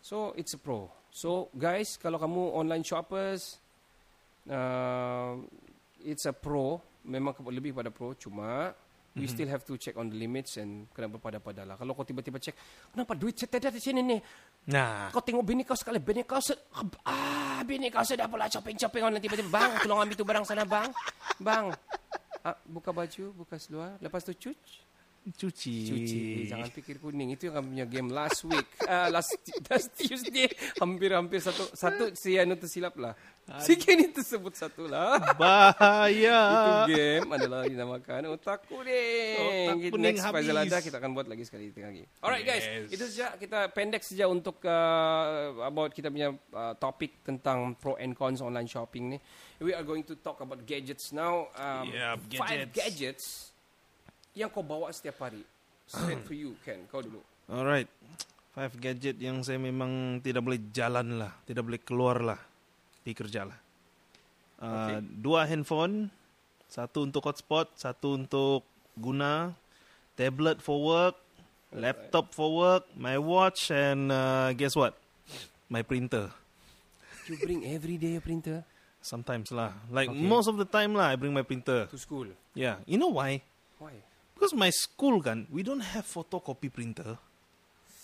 So 0.00 0.32
it's 0.32 0.56
a 0.56 0.60
pro. 0.60 0.88
So 1.12 1.52
guys, 1.52 2.00
kalau 2.00 2.16
kamu 2.16 2.56
online 2.56 2.80
shoppers, 2.80 3.60
uh, 4.48 5.36
it's 6.00 6.24
a 6.24 6.32
pro. 6.32 6.80
Memang 7.00 7.32
lebih 7.48 7.72
pada 7.72 7.88
pro. 7.88 8.12
Cuma 8.14 8.72
we 9.12 9.26
Mhm. 9.26 9.32
still 9.32 9.50
have 9.50 9.66
to 9.66 9.74
check 9.74 9.98
on 9.98 10.06
the 10.06 10.14
limits 10.14 10.54
and 10.56 10.86
kena 10.90 11.10
berpada-pada 11.10 11.66
lah. 11.66 11.74
Kalau 11.74 11.92
kau 11.92 12.06
tiba-tiba 12.06 12.38
check, 12.38 12.54
kenapa 12.90 13.18
duit 13.18 13.34
saya 13.34 13.50
tidak 13.50 13.74
di 13.74 13.82
sini 13.82 14.00
nih? 14.06 14.20
Nah, 14.70 15.10
Kau 15.10 15.18
tengok 15.18 15.42
bini 15.42 15.66
kau 15.66 15.74
sekali, 15.74 15.98
bini 15.98 16.22
kau 16.22 16.38
se 16.38 16.54
ah 17.02 17.58
bini 17.66 17.90
kau 17.90 18.06
sudah 18.06 18.30
pula 18.30 18.46
shopping-shopping 18.46 19.02
online 19.02 19.22
tiba-tiba 19.22 19.50
bang, 19.50 19.70
tolong 19.82 19.98
ambil 20.04 20.14
tu 20.14 20.22
barang 20.22 20.44
sana 20.46 20.62
bang, 20.62 20.88
bang. 21.42 21.74
Ah, 22.40 22.56
buka 22.64 22.88
baju, 22.88 23.34
buka 23.34 23.58
seluar, 23.58 23.98
lepas 23.98 24.22
tu 24.22 24.32
cuci. 24.32 24.88
Cuci. 25.20 25.76
Cuci. 25.84 26.20
Jangan 26.48 26.72
fikir 26.72 26.96
kuning. 26.96 27.36
Itu 27.36 27.52
yang 27.52 27.60
kami 27.60 27.76
punya 27.76 27.84
game 27.84 28.08
last 28.08 28.40
week. 28.48 28.64
Ah 28.88 29.12
last, 29.12 29.36
last 29.68 29.92
Tuesday. 29.92 30.48
Hampir-hampir 30.80 31.44
satu. 31.44 31.68
Satu 31.76 32.16
si 32.16 32.40
Anu 32.40 32.56
tersilap 32.56 32.96
lah. 32.96 33.12
Si 33.58 33.74
Kenny 33.74 34.06
tersebut 34.08 34.54
satu 34.54 34.86
lah. 34.86 35.18
Bahaya. 35.34 36.40
Itu 36.86 36.94
game 36.94 37.28
adalah 37.28 37.66
dinamakan 37.66 38.30
Otak 38.30 38.62
Kuning. 38.64 39.36
Otak 39.36 39.74
Kita 39.76 39.90
Kuning 39.90 40.04
Next 40.06 40.22
habis. 40.22 40.34
Faizal 40.46 40.58
Ada 40.60 40.78
kita 40.78 40.96
akan 40.96 41.10
buat 41.10 41.26
lagi 41.26 41.42
sekali 41.42 41.66
lagi. 41.68 42.06
Alright 42.20 42.44
guys, 42.44 42.62
Yes. 42.62 42.94
itu 42.94 43.04
saja 43.10 43.34
kita 43.34 43.58
pendek 43.70 44.02
saja 44.02 44.24
untuk 44.24 44.62
uh, 44.62 45.34
about 45.64 45.90
kita 45.90 46.08
punya 46.08 46.30
uh, 46.52 46.74
topik 46.74 47.20
tentang 47.20 47.74
pro 47.74 47.96
and 47.96 48.14
cons 48.14 48.38
online 48.38 48.66
shopping 48.66 49.14
ni. 49.14 49.18
We 49.58 49.74
are 49.74 49.82
going 49.82 50.06
to 50.06 50.14
talk 50.14 50.38
about 50.38 50.62
gadgets 50.62 51.10
now. 51.10 51.50
Um, 51.52 51.90
Yep, 51.90 52.16
Five 52.36 52.70
gadgets. 52.70 52.72
gadgets 52.72 53.26
yang 54.32 54.48
kau 54.48 54.62
bawa 54.62 54.88
setiap 54.90 55.18
hari. 55.20 55.42
Straight 55.84 56.22
to 56.28 56.32
you, 56.32 56.54
Ken. 56.62 56.86
Kau 56.86 57.02
dulu. 57.02 57.18
Alright. 57.50 57.90
Five 58.50 58.78
gadget 58.78 59.14
yang 59.16 59.42
saya 59.42 59.58
memang 59.58 60.18
tidak 60.18 60.42
boleh 60.42 60.70
jalan 60.70 61.18
lah, 61.18 61.30
tidak 61.44 61.62
boleh 61.62 61.78
keluar 61.78 62.18
lah, 62.18 62.40
pergi 63.02 63.14
kerja 63.16 63.40
lah. 63.48 63.58
Uh, 64.60 65.00
Dua 65.00 65.48
handphone, 65.48 66.12
satu 66.68 67.08
untuk 67.08 67.24
hotspot, 67.24 67.72
satu 67.80 68.20
untuk 68.20 68.60
guna, 69.00 69.56
tablet 70.20 70.60
for 70.60 70.78
work, 70.84 71.16
laptop 71.72 72.36
for 72.36 72.52
work, 72.52 72.84
my 72.92 73.16
watch, 73.16 73.72
and 73.72 74.12
uh, 74.12 74.52
guess 74.52 74.76
what? 74.76 74.92
My 75.72 75.80
printer. 75.80 76.28
You 77.30 77.38
bring 77.40 77.62
every 77.64 77.94
day 77.96 78.18
a 78.18 78.22
printer 78.22 78.66
Sometimes 79.00 79.48
lah, 79.48 79.72
like 79.88 80.12
Okay. 80.12 80.20
most 80.28 80.44
of 80.44 80.60
the 80.60 80.68
time 80.68 80.92
lah, 80.92 81.08
I 81.08 81.16
bring 81.16 81.32
my 81.32 81.40
printer. 81.40 81.88
to 81.88 81.96
school. 81.96 82.28
Yeah, 82.52 82.84
you 82.84 83.00
know 83.00 83.08
why? 83.08 83.40
Why? 83.80 83.96
Because 84.36 84.52
my 84.52 84.68
school 84.68 85.24
kan, 85.24 85.48
we 85.48 85.64
don't 85.64 85.80
have 85.80 86.04
photocopy 86.04 86.68
printer, 86.68 87.16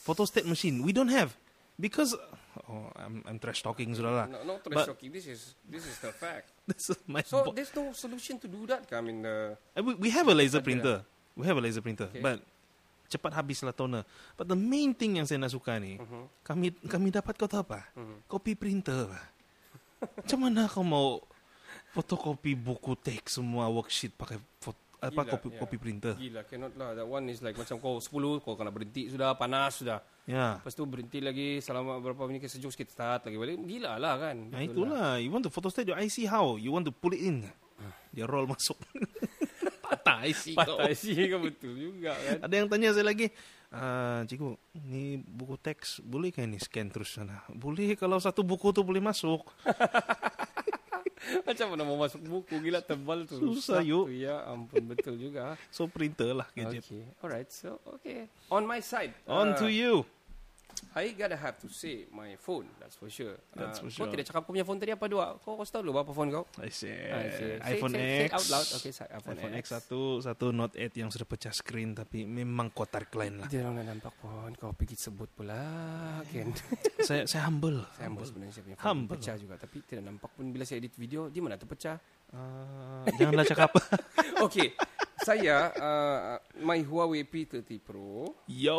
photostat 0.08 0.48
machine. 0.48 0.80
We 0.80 0.96
don't 0.96 1.12
have 1.12 1.36
because 1.76 2.16
oh, 2.64 2.88
I'm 2.96 3.20
I'm 3.24 3.38
trash 3.38 3.60
talking 3.60 3.92
sudah 3.92 4.12
lah. 4.12 4.26
No, 4.26 4.40
no 4.42 4.54
trash 4.58 4.84
But- 4.84 4.88
talking. 4.92 5.10
This 5.10 5.26
is 5.26 5.40
this 5.62 5.84
is 5.84 5.96
the 5.98 6.10
fact. 6.10 6.48
This 6.66 6.90
is 6.90 6.98
my 7.06 7.22
So 7.22 7.44
bo- 7.44 7.54
there's 7.54 7.70
no 7.70 7.92
solution 7.92 8.40
to 8.40 8.46
do 8.46 8.64
that. 8.66 8.88
I 8.90 9.00
mean, 9.00 9.22
uh, 9.22 9.54
Uh, 9.72 9.82
we, 9.82 10.06
we 10.06 10.08
have 10.10 10.26
a 10.26 10.34
laser 10.34 10.58
printer. 10.58 11.06
We 11.36 11.44
have 11.44 11.54
a 11.54 11.62
laser 11.62 11.80
printer, 11.80 12.08
Okay. 12.08 12.18
but 12.18 12.40
cepat 13.06 13.32
habis 13.32 13.62
lah 13.62 13.70
toner. 13.70 14.02
But 14.34 14.48
the 14.48 14.58
main 14.58 14.90
thing 14.90 15.14
yang 15.16 15.24
saya 15.24 15.38
nak 15.38 15.52
suka 15.52 15.76
ni, 15.78 15.94
Mhm. 15.96 16.22
kami 16.42 16.66
kami 16.86 17.08
dapat 17.10 17.36
kau 17.36 17.46
tahu 17.46 17.62
apa? 17.62 17.86
Mhm. 17.94 18.26
Copy 18.26 18.52
printer. 18.52 19.06
Macam 19.96 20.38
mana 20.40 20.66
kau 20.66 20.82
mau 20.82 21.22
fotokopi 21.92 22.52
buku 22.52 22.92
teks 22.94 23.38
semua 23.38 23.68
worksheet 23.68 24.12
pakai 24.12 24.36
fot, 24.60 24.76
apa 24.96 25.20
Gila, 25.22 25.32
copy 25.36 25.48
yeah. 25.52 25.60
copy 25.60 25.76
printer? 25.76 26.14
Gila, 26.16 26.40
cannot 26.48 26.72
lah. 26.74 26.96
That 26.96 27.08
one 27.08 27.28
is 27.28 27.44
like 27.44 27.56
macam 27.56 27.76
kau 27.76 28.00
10, 28.00 28.40
kau 28.40 28.56
kena 28.56 28.72
berhenti 28.72 29.12
sudah, 29.12 29.36
panas 29.36 29.84
sudah. 29.84 30.00
Ya. 30.24 30.58
Lepas 30.58 30.72
tu 30.72 30.82
berhenti 30.88 31.20
lagi 31.20 31.60
selama 31.60 32.00
berapa 32.00 32.24
minit 32.26 32.44
ke 32.44 32.48
sejuk 32.48 32.72
sikit 32.72 32.88
start 32.90 33.28
lagi 33.28 33.36
balik. 33.36 33.60
Gila 33.60 34.00
lah 34.00 34.14
kan. 34.16 34.36
Nah 34.50 34.60
Betul 34.64 34.72
itulah. 34.72 34.90
lah. 34.96 35.12
You 35.20 35.30
want 35.30 35.44
to 35.44 35.52
photostat 35.52 35.84
your 35.86 36.00
IC 36.00 36.26
how? 36.26 36.56
You 36.56 36.72
want 36.72 36.88
to 36.88 36.94
pull 36.94 37.12
it 37.12 37.20
in. 37.20 37.44
Dia 38.16 38.24
roll 38.24 38.48
masuk. 38.48 38.80
Patah 39.84 40.24
IC 40.24 40.56
kau. 40.56 40.80
Patah 40.80 40.96
sih 40.96 41.28
kau 41.28 41.40
betul 41.44 41.76
juga 41.76 42.16
kan. 42.16 42.48
Ada 42.48 42.54
yang 42.56 42.66
tanya 42.72 42.88
saya 42.96 43.06
lagi, 43.06 43.28
ah, 43.70 44.24
cikgu, 44.24 44.56
ni 44.88 45.20
buku 45.20 45.60
teks 45.60 46.00
boleh 46.00 46.32
kan 46.32 46.48
ni 46.48 46.56
scan 46.56 46.88
terus 46.88 47.12
sana? 47.12 47.44
Boleh 47.52 47.92
kalau 47.94 48.16
satu 48.16 48.40
buku 48.40 48.72
tu 48.72 48.80
boleh 48.80 49.04
masuk. 49.04 49.44
macam 51.48 51.66
mana 51.74 51.82
mau 51.82 51.98
masuk 51.98 52.20
buku 52.22 52.54
gila 52.62 52.80
tebal 52.82 53.26
tu. 53.26 53.38
Susah, 53.38 53.82
yuk. 53.82 54.10
Ya 54.12 54.42
ampun 54.46 54.82
betul 54.86 55.18
juga. 55.18 55.54
So 55.74 55.90
printer 55.90 56.32
lah 56.32 56.48
gadget. 56.54 56.86
Okay. 56.86 57.04
Alright. 57.20 57.48
So 57.52 57.78
okay. 57.98 58.30
On 58.48 58.62
my 58.64 58.80
side. 58.80 59.12
On 59.26 59.52
uh, 59.52 59.58
to 59.58 59.66
you. 59.68 60.06
I 60.92 61.12
gotta 61.12 61.36
have 61.36 61.60
to 61.60 61.68
say 61.68 62.08
my 62.08 62.36
phone. 62.36 62.68
That's 62.76 62.96
for 62.96 63.08
sure. 63.08 63.36
That's 63.52 63.80
for 63.80 63.88
Kau 63.88 64.04
sure. 64.04 64.08
tidak 64.08 64.24
cakap 64.26 64.44
kau 64.44 64.52
punya 64.52 64.64
phone 64.64 64.76
tadi 64.76 64.92
apa 64.92 65.04
dua? 65.06 65.36
Kau 65.40 65.56
kau 65.56 65.64
tahu 65.64 65.84
dulu 65.84 66.00
apa 66.00 66.12
phone 66.12 66.32
kau? 66.32 66.44
I 66.56 66.68
say, 66.68 66.92
I 67.08 67.28
say. 67.28 67.48
Say- 67.60 67.76
iPhone 67.76 67.92
say- 67.92 68.00
X. 68.00 68.16
say 68.16 68.28
out 68.32 68.46
loud. 68.48 68.66
Okay, 68.76 68.90
say 68.92 69.06
iPhone 69.08 69.34
iPhone 69.34 69.54
X 69.54 69.64
X. 69.64 69.66
satu, 69.72 70.00
satu 70.20 70.46
Note 70.50 70.74
8 70.74 70.96
yang 70.96 71.08
sudah 71.08 71.24
pecah 71.24 71.52
screen 71.52 71.92
tapi 71.92 72.24
memang 72.24 72.72
kotar 72.72 73.04
klein 73.06 73.40
lah. 73.40 73.48
Dia 73.48 73.64
orang 73.64 73.84
nampak 73.84 74.16
pun 74.16 74.52
kau 74.56 74.72
pergi 74.72 74.96
sebut 74.96 75.28
pula 75.30 75.60
Ken. 76.28 76.48
saya 77.06 77.24
saya 77.24 77.44
humble. 77.44 77.84
Saya 77.94 78.08
humble 78.08 78.24
sebenarnya 78.24 78.52
saya 78.52 78.64
punya 78.64 78.76
phone 78.76 78.88
Humble. 78.88 79.12
pecah 79.16 79.34
juga 79.36 79.54
tapi 79.56 79.76
tidak 79.84 80.04
nampak 80.04 80.30
pun 80.32 80.44
bila 80.48 80.64
saya 80.64 80.80
edit 80.80 80.96
video 80.96 81.28
dia 81.28 81.40
mana 81.40 81.56
terpecah. 81.56 81.96
Ah, 82.32 83.04
janganlah 83.16 83.44
cakap. 83.44 83.70
Okay, 84.36 84.76
saya 85.26 85.74
uh, 85.74 86.38
my 86.62 86.78
Huawei 86.86 87.26
P30 87.26 87.82
Pro. 87.82 88.30
Yo, 88.46 88.78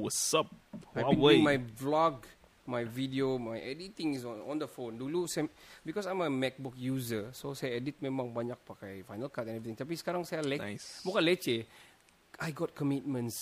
what's 0.00 0.32
up? 0.32 0.48
I've 0.96 1.12
been 1.12 1.20
Huawei. 1.20 1.36
doing 1.36 1.44
my 1.44 1.58
vlog, 1.60 2.24
my 2.64 2.88
video, 2.88 3.36
my 3.36 3.60
editing 3.60 4.16
is 4.16 4.24
on, 4.24 4.40
on 4.48 4.56
the 4.56 4.64
phone. 4.64 4.96
Dulu 4.96 5.28
saya, 5.28 5.44
because 5.84 6.08
I'm 6.08 6.24
a 6.24 6.32
MacBook 6.32 6.72
user, 6.72 7.28
so 7.36 7.52
saya 7.52 7.76
edit 7.76 8.00
memang 8.00 8.32
banyak 8.32 8.56
pakai 8.64 9.04
Final 9.04 9.28
Cut 9.28 9.44
and 9.44 9.60
everything. 9.60 9.76
Tapi 9.76 9.92
sekarang 10.00 10.24
saya 10.24 10.40
le- 10.40 10.56
Nice. 10.56 11.04
bukan 11.04 11.20
leceh. 11.20 11.68
I 12.40 12.50
got 12.56 12.72
commitments 12.72 13.36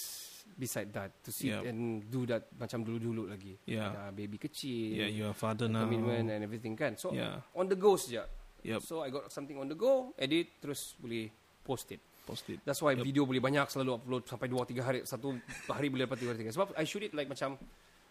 beside 0.58 0.90
that 0.98 1.22
to 1.22 1.30
sit 1.30 1.54
Yeah. 1.54 1.62
and 1.62 2.10
do 2.10 2.26
that 2.26 2.50
macam 2.58 2.82
dulu-dulu 2.82 3.30
lagi. 3.30 3.54
Yeah. 3.70 3.94
Ada 3.94 4.10
baby 4.10 4.42
kecil. 4.42 4.98
Yeah, 4.98 5.08
you're 5.14 5.30
a 5.30 5.38
father 5.38 5.70
now. 5.70 5.86
commitment 5.86 6.26
and 6.26 6.42
everything 6.42 6.74
kan. 6.74 6.98
So 6.98 7.14
Yeah. 7.14 7.38
on 7.54 7.70
the 7.70 7.78
go 7.78 7.94
saja. 7.94 8.26
Yep. 8.66 8.82
So 8.82 8.98
I 9.06 9.14
got 9.14 9.30
something 9.30 9.54
on 9.62 9.70
the 9.70 9.78
go, 9.78 10.10
edit 10.18 10.58
terus 10.58 10.98
boleh 10.98 11.30
post 11.62 11.86
it. 11.94 12.02
Post 12.22 12.54
it. 12.54 12.58
That's 12.62 12.78
why 12.78 12.94
Yep. 12.94 13.02
video 13.02 13.22
boleh 13.26 13.42
banyak 13.42 13.66
selalu 13.66 13.98
upload 13.98 14.22
sampai 14.30 14.46
2 14.46 14.62
3 14.62 14.82
hari 14.82 15.00
satu 15.02 15.34
hari 15.66 15.90
boleh 15.90 16.06
dapat 16.06 16.22
3 16.22 16.38
3. 16.38 16.54
Sebab 16.54 16.68
I 16.78 16.86
shoot 16.86 17.02
it 17.02 17.12
like 17.12 17.26
macam 17.26 17.58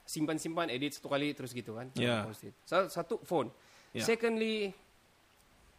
simpan-simpan 0.03 0.67
edit 0.67 0.99
satu 0.99 1.07
kali 1.07 1.31
terus 1.31 1.55
gitu 1.55 1.79
kan. 1.79 1.87
Yeah. 1.95 2.27
Post 2.27 2.51
it. 2.51 2.53
So, 2.67 2.91
satu 2.91 3.23
phone. 3.23 3.47
Yeah. 3.95 4.03
Secondly 4.03 4.75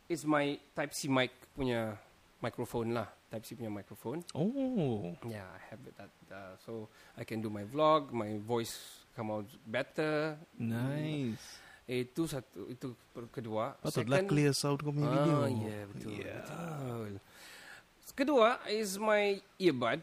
is 0.09 0.25
my 0.25 0.57
type 0.73 0.93
C 0.93 1.09
mic 1.09 1.33
punya 1.53 1.97
microphone 2.41 2.97
lah. 2.97 3.09
Type 3.29 3.45
C 3.45 3.57
punya 3.57 3.69
microphone. 3.69 4.25
Oh, 4.33 5.13
Yeah, 5.25 5.45
I 5.49 5.61
have 5.73 5.81
that. 5.97 6.13
Uh, 6.29 6.55
so 6.61 6.73
I 7.17 7.25
can 7.25 7.41
do 7.41 7.49
my 7.49 7.65
vlog, 7.65 8.13
my 8.13 8.41
voice 8.41 9.05
come 9.13 9.29
out 9.29 9.49
better. 9.65 10.41
nice. 10.57 11.61
Itu 11.83 12.25
satu 12.25 12.71
itu 12.71 12.95
kedua. 13.29 13.77
Patutlah 13.77 14.25
clear 14.25 14.55
sound 14.57 14.81
kau 14.81 14.95
punya 14.95 15.13
video. 15.13 15.35
Ah, 15.35 15.49
yeah, 15.51 15.83
betul. 15.91 16.11
Yeah. 16.15 16.41
betul. 16.41 17.13
Kedua 18.13 18.61
is 18.69 18.99
my 19.01 19.41
earbud. 19.59 20.03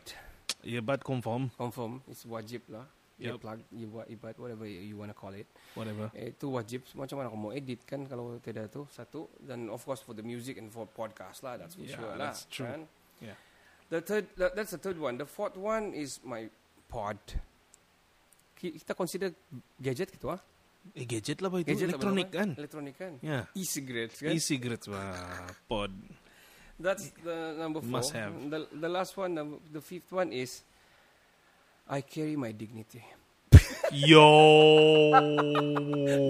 Earbud 0.66 1.01
confirm. 1.05 1.49
Confirm, 1.55 2.01
it's 2.10 2.26
wajib 2.26 2.66
lah. 2.68 2.86
Yup. 3.20 3.36
Earplug, 3.38 3.60
earbud, 3.76 4.05
earbud, 4.07 4.36
whatever 4.39 4.66
you 4.66 4.95
want 4.95 5.12
to 5.12 5.18
call 5.18 5.36
it. 5.36 5.45
Whatever. 5.76 6.07
Eh, 6.16 6.32
Itu 6.32 6.55
wajib. 6.55 6.88
Macam 6.95 7.20
mana 7.20 7.28
kau 7.28 7.38
mau 7.38 7.51
edit 7.51 7.84
kan 7.84 8.07
kalau 8.07 8.39
tidak 8.39 8.72
tu 8.72 8.88
satu. 8.89 9.28
Dan 9.38 9.68
of 9.68 9.84
course 9.84 9.99
for 9.99 10.16
the 10.16 10.24
music 10.24 10.55
and 10.57 10.72
for 10.72 10.88
podcast 10.88 11.43
lah. 11.43 11.60
That's 11.60 11.76
for 11.76 11.84
Yeah, 11.84 11.99
sure 11.99 12.12
lah. 12.16 12.32
that's 12.32 12.47
true. 12.47 12.66
Kan? 12.66 12.88
Yeah. 13.20 13.36
The 13.91 13.99
third, 14.01 14.26
that, 14.39 14.55
that's 14.55 14.72
the 14.72 14.80
third 14.80 14.95
one. 14.97 15.20
The 15.20 15.28
fourth 15.28 15.60
one 15.60 15.91
is 15.91 16.24
my 16.24 16.47
pod. 16.88 17.20
Ki- 18.55 18.80
Kita 18.80 18.95
consider 18.95 19.36
gadget 19.78 20.16
gitu 20.16 20.32
ah. 20.32 20.39
Eh, 20.95 21.03
gadget 21.03 21.43
lah 21.43 21.51
apa 21.51 21.60
itu? 21.60 21.76
Gadget 21.76 21.88
Elektronik 21.91 22.28
apa 22.32 22.34
nama? 22.34 22.39
kan? 22.39 22.49
Elektronik 22.55 22.95
kan. 22.95 23.14
Ya. 23.20 23.39
E-cigarettes 23.51 24.18
kan. 24.24 24.32
E-cigarettes 24.32 24.88
wah, 24.88 25.43
pod. 25.68 25.91
That's 26.80 27.11
the 27.19 27.59
number 27.59 27.84
four. 27.84 27.99
Must 27.99 28.15
have. 28.15 28.32
The, 28.47 28.71
the 28.71 28.88
last 28.88 29.11
one, 29.19 29.36
the, 29.36 29.45
the 29.67 29.82
fifth 29.84 30.15
one 30.15 30.32
is 30.32 30.63
I 31.84 31.99
carry 31.99 32.39
my 32.39 32.55
dignity. 32.55 33.03
Yo. 33.91 34.30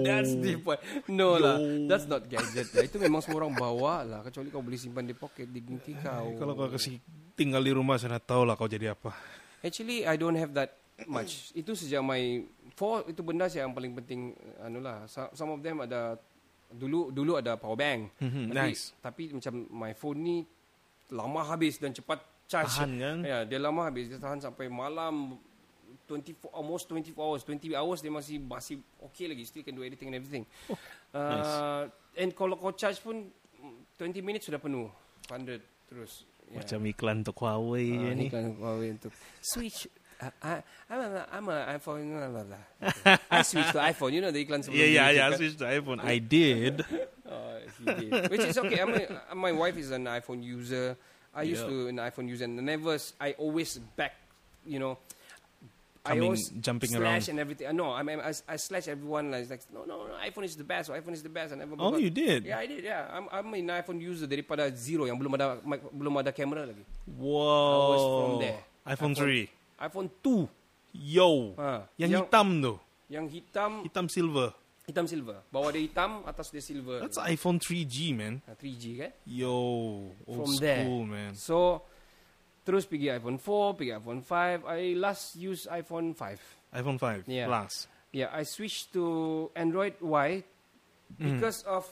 That's 0.02 0.34
the 0.34 0.58
point. 0.58 0.80
No 1.06 1.38
Yo. 1.38 1.44
lah, 1.44 1.56
that's 1.86 2.10
not 2.10 2.26
gadget 2.26 2.66
lah. 2.74 2.82
Itu 2.82 2.98
memang 2.98 3.22
semua 3.22 3.46
orang 3.46 3.54
bawa 3.54 3.94
lah. 4.02 4.20
Kecuali 4.26 4.50
kau 4.50 4.58
boleh 4.58 4.80
simpan 4.80 5.06
di 5.06 5.14
pocket 5.14 5.46
dignity 5.46 5.94
kau. 6.02 6.34
Kalau 6.34 6.58
kau 6.58 6.66
kasih 6.66 6.98
tinggal 7.38 7.62
di 7.62 7.70
rumah 7.70 8.00
saya 8.00 8.18
tahu 8.18 8.42
lah 8.42 8.58
kau 8.58 8.66
jadi 8.66 8.96
apa. 8.96 9.14
Actually, 9.62 10.02
I 10.08 10.16
don't 10.16 10.34
have 10.34 10.50
that 10.56 10.74
much. 11.06 11.52
itu 11.54 11.76
sejak 11.76 12.00
my 12.00 12.42
four 12.74 13.04
itu 13.06 13.20
benda 13.22 13.46
sih 13.46 13.60
yang 13.60 13.70
paling 13.70 13.92
penting. 13.94 14.32
Anu 14.64 14.80
lah, 14.82 15.04
So- 15.06 15.30
some 15.36 15.52
of 15.52 15.60
them 15.60 15.84
ada 15.84 16.16
dulu 16.70 17.10
dulu 17.10 17.36
ada 17.36 17.58
power 17.58 17.74
bank. 17.74 18.00
Mhm, 18.18 18.48
Tapi, 18.48 18.54
nice. 18.54 18.82
Tapi 18.96 19.22
macam 19.30 19.54
my 19.68 19.92
phone 19.92 20.18
ni 20.18 20.36
lama 21.10 21.42
habis 21.44 21.76
dan 21.76 21.90
cepat 21.90 22.22
charge. 22.46 22.70
Tahan 22.72 22.92
kan? 22.96 23.16
Ya, 23.22 23.42
dia 23.42 23.58
lama 23.58 23.84
habis. 23.84 24.06
Dia 24.06 24.18
tahan 24.18 24.38
sampai 24.38 24.66
malam 24.66 25.34
24 26.06 26.50
almost 26.50 26.86
24 26.86 27.18
hours. 27.18 27.42
20 27.42 27.74
hours 27.74 27.98
dia 27.98 28.10
masih 28.10 28.38
masih 28.38 28.78
okay 28.98 29.26
lagi. 29.26 29.42
Still 29.42 29.62
can 29.62 29.74
do 29.74 29.82
editing 29.82 30.10
and 30.10 30.18
everything. 30.18 30.44
Oh, 30.70 30.78
uh, 31.14 31.86
And 32.12 32.34
kalau 32.34 32.54
kau 32.54 32.74
charge 32.74 32.98
pun 32.98 33.30
mm, 33.30 33.98
20 33.98 34.22
minutes 34.22 34.46
sudah 34.46 34.58
penuh. 34.58 34.90
100 35.30 35.62
terus. 35.86 36.26
Ya. 36.50 36.58
Macam 36.58 36.82
iklan 36.82 37.22
untuk 37.22 37.38
Huawei 37.38 37.94
Ah, 37.94 38.10
ni. 38.10 38.26
iklan 38.26 38.58
Huawei 38.58 38.98
untuk 38.98 39.14
switch. 39.38 39.86
Uh, 40.20 40.28
I, 40.44 40.62
I'm 40.90 41.00
a, 41.00 41.26
I'm 41.32 41.48
a 41.48 41.56
iPhone. 41.80 42.12
blah, 42.12 42.28
blah, 42.28 42.44
blah. 42.44 43.16
I 43.30 43.40
switch 43.40 43.72
to 43.72 43.80
iPhone. 43.80 44.12
You 44.12 44.20
know 44.20 44.30
the 44.30 44.44
iklan 44.44 44.60
sebelum 44.60 44.76
Yeah, 44.76 44.92
yeah, 44.92 45.08
dia 45.08 45.16
yeah. 45.16 45.28
kan? 45.32 45.38
Switch 45.40 45.56
to 45.56 45.64
iPhone. 45.64 46.00
I 46.04 46.18
did. 46.20 46.84
Uh, 47.30 47.62
he 47.78 47.84
did. 48.10 48.26
Which 48.26 48.42
is 48.42 48.58
okay. 48.58 48.82
I'm 48.82 48.90
a, 48.90 49.06
my 49.38 49.52
wife 49.54 49.78
is 49.78 49.94
an 49.94 50.02
iPhone 50.10 50.42
user. 50.42 50.98
I 51.30 51.46
used 51.46 51.62
Yep. 51.62 51.70
to 51.70 51.76
an 51.86 51.96
iPhone 52.02 52.26
user 52.26 52.42
and 52.42 52.58
never. 52.58 52.98
s- 52.98 53.14
I 53.22 53.38
always 53.38 53.78
back. 53.94 54.18
You 54.66 54.82
know. 54.82 54.98
I 56.02 56.18
Coming- 56.18 56.24
always 56.26 56.48
jumping 56.58 56.90
slash 56.90 56.98
around. 56.98 57.28
and 57.30 57.38
everything. 57.38 57.70
Uh, 57.70 57.76
no, 57.76 57.94
I 57.94 58.02
mean 58.02 58.18
I, 58.18 58.34
I 58.50 58.56
slash 58.58 58.90
everyone. 58.90 59.30
Like, 59.30 59.46
like 59.46 59.62
no, 59.70 59.86
no, 59.86 60.10
no, 60.10 60.18
iPhone 60.26 60.42
is 60.42 60.58
the 60.58 60.66
best. 60.66 60.90
Or 60.90 60.98
iPhone 60.98 61.14
is 61.14 61.22
the 61.22 61.30
best. 61.30 61.54
I 61.54 61.62
never. 61.62 61.78
Oh, 61.78 61.94
you 62.02 62.10
did? 62.10 62.50
Yeah, 62.50 62.58
I 62.58 62.66
did. 62.66 62.82
Yeah, 62.82 63.06
I'm 63.14 63.30
I'm 63.30 63.46
an 63.54 63.68
iPhone 63.78 64.02
user 64.02 64.26
daripada 64.26 64.66
zero 64.74 65.06
yang 65.06 65.14
belum 65.14 65.38
ada 65.38 65.62
mic- 65.62 65.86
belum 65.94 66.18
ada 66.18 66.34
kamera 66.34 66.66
lagi. 66.66 66.82
Wow. 67.14 67.94
was 67.94 68.02
from 68.02 68.32
there. 68.42 68.58
iPhone 68.90 69.14
iPhone- 69.14 69.46
3. 69.46 69.59
iPhone 69.80 70.08
2. 70.22 70.46
Yo. 70.92 71.54
Ha. 71.56 71.86
Yang, 71.96 72.10
yang, 72.10 72.22
hitam 72.26 72.48
tu. 72.58 72.74
yang 73.08 73.26
hitam 73.26 73.70
Hitam 73.82 74.06
silver. 74.06 74.48
hitam 74.84 75.06
silver. 75.06 75.38
Bawah 75.48 75.70
dia 75.70 75.82
hitam, 75.82 76.26
atas 76.26 76.50
dia 76.50 76.58
silver. 76.58 76.98
That's 77.00 77.14
iPhone 77.16 77.58
3G, 77.58 78.10
man. 78.12 78.42
Ha, 78.44 78.58
3G 78.58 78.84
kan? 78.98 79.10
Yo. 79.24 79.54
Old 80.26 80.36
From 80.36 80.52
there. 80.58 80.82
school, 80.82 81.02
man. 81.06 81.32
So 81.34 81.86
terus 82.60 82.84
pergi 82.84 83.08
iPhone 83.08 83.38
4, 83.38 83.78
pergi 83.78 83.92
iPhone 83.94 84.20
5. 84.22 84.66
I 84.66 84.94
last 84.94 85.34
use 85.34 85.70
iPhone 85.70 86.12
5. 86.12 86.74
iPhone 86.74 86.98
5 86.98 87.26
Yeah. 87.26 87.46
Plus. 87.46 87.86
Yeah, 88.10 88.34
I 88.34 88.42
switched 88.42 88.90
to 88.94 89.06
Android. 89.54 89.94
Why? 90.02 90.42
Hmm. 91.14 91.38
Because 91.38 91.62
of 91.62 91.86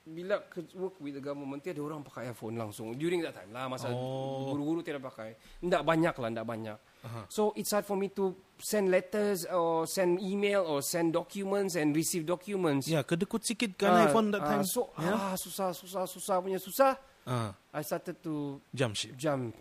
bila 0.00 0.40
work 0.74 0.96
with 0.98 1.14
the 1.14 1.22
government, 1.22 1.60
tiada 1.60 1.84
orang 1.84 2.00
pakai 2.00 2.32
iPhone 2.32 2.56
langsung. 2.56 2.96
During 2.96 3.20
that 3.20 3.36
time 3.36 3.52
lah, 3.52 3.68
masa 3.68 3.92
Oh. 3.92 4.48
guru-guru 4.48 4.80
tiada 4.80 4.96
pakai. 4.98 5.36
Tidak 5.60 5.84
banyak 5.84 6.14
lah, 6.16 6.28
tidak 6.32 6.48
banyak. 6.48 6.78
Aha. 7.00 7.24
So 7.32 7.52
it's 7.56 7.72
hard 7.72 7.86
for 7.88 7.96
me 7.96 8.08
to 8.12 8.36
send 8.60 8.92
letters 8.92 9.48
or 9.48 9.86
send 9.88 10.20
email 10.20 10.68
or 10.68 10.82
send 10.84 11.16
documents 11.16 11.74
and 11.76 11.96
receive 11.96 12.28
documents. 12.28 12.88
Ya, 12.88 13.00
kedekut 13.00 13.40
sikit 13.40 13.72
kan 13.80 13.96
Ah, 13.96 14.04
iPhone 14.08 14.28
that 14.36 14.44
ah, 14.44 14.60
time. 14.60 14.64
so 14.68 14.92
yeah. 15.00 15.16
ah 15.16 15.34
susah 15.36 15.72
susah 15.72 16.04
susah 16.04 16.36
punya 16.44 16.60
susah. 16.60 16.92
Ah, 17.24 17.56
I 17.72 17.80
started 17.80 18.20
to 18.20 18.60
jump 18.76 18.96
ship. 18.96 19.16
jump 19.16 19.56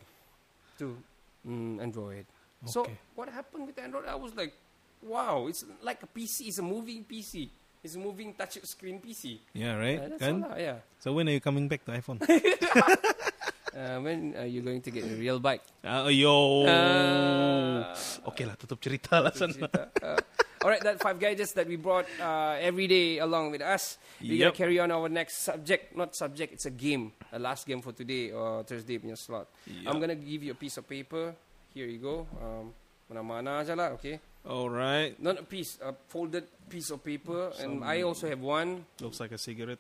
to 0.80 1.00
mm, 1.48 1.80
Android. 1.80 2.28
So 2.68 2.84
what 3.16 3.32
happened 3.32 3.72
with 3.72 3.80
Android? 3.80 4.04
I 4.04 4.20
was 4.20 4.36
like, 4.36 4.52
wow, 5.00 5.48
it's 5.48 5.64
like 5.80 6.04
a 6.04 6.10
PC. 6.12 6.52
It's 6.52 6.60
a 6.60 6.66
moving 6.66 7.08
PC. 7.08 7.48
It's 7.80 7.96
a 7.96 8.02
moving 8.04 8.36
touch 8.36 8.60
screen 8.68 9.00
PC. 9.00 9.40
Yeah, 9.56 9.80
right? 9.80 9.96
Uh, 9.96 10.08
that's 10.12 10.20
kan? 10.20 10.44
all 10.44 10.52
lah, 10.52 10.60
yeah. 10.60 10.84
So 11.00 11.16
when 11.16 11.32
are 11.32 11.36
you 11.36 11.40
coming 11.40 11.72
back 11.72 11.88
to 11.88 11.96
iPhone? 11.96 12.20
Uh, 13.70 14.00
when 14.02 14.34
are 14.36 14.50
you 14.50 14.62
going 14.62 14.82
to 14.82 14.92
get 14.92 15.06
a 15.06 15.14
real 15.16 15.40
bike? 15.40 15.62
Ah, 15.86 16.08
yo. 16.10 16.66
Uh, 16.66 17.94
okay 18.34 18.46
lah, 18.46 18.58
tutup 18.58 18.82
cerita 18.82 19.22
lah 19.22 19.30
sana. 19.32 19.54
cerita. 19.54 19.82
Uh, 20.02 20.18
all 20.66 20.70
right, 20.74 20.82
that 20.82 20.98
five 21.00 21.20
gadgets 21.22 21.54
that 21.54 21.70
we 21.70 21.78
brought 21.78 22.10
uh, 22.20 22.58
every 22.60 22.88
day 22.90 23.20
along 23.22 23.52
with 23.54 23.62
us. 23.62 24.02
We're 24.20 24.36
Yep. 24.36 24.58
gonna 24.58 24.58
carry 24.58 24.78
on 24.82 24.90
our 24.92 25.08
next 25.08 25.46
subject. 25.46 25.96
Not 25.96 26.18
subject, 26.18 26.52
it's 26.52 26.66
a 26.66 26.74
game. 26.74 27.14
A 27.32 27.40
last 27.40 27.64
game 27.70 27.80
for 27.86 27.94
today 27.94 28.32
or 28.34 28.66
Thursday 28.66 28.98
punya 28.98 29.16
slot. 29.16 29.48
I'm 29.86 30.02
gonna 30.02 30.18
give 30.18 30.44
you 30.44 30.52
a 30.52 30.60
piece 30.60 30.76
of 30.82 30.90
paper. 30.90 31.36
Here 31.72 31.86
you 31.86 32.02
go. 32.02 32.26
Um, 32.42 32.74
mana-mana 33.08 33.62
aja 33.62 33.78
lah, 33.78 33.94
okay? 33.96 34.20
Alright. 34.44 35.22
Not 35.22 35.38
a 35.40 35.46
piece, 35.46 35.78
a 35.84 35.94
folded 36.10 36.48
piece 36.68 36.90
of 36.90 37.04
paper. 37.06 37.54
and 37.62 37.84
I 37.86 38.02
also 38.02 38.26
have 38.28 38.42
one. 38.42 38.84
Looks 39.00 39.20
like 39.22 39.32
a 39.32 39.38
cigarette. 39.38 39.80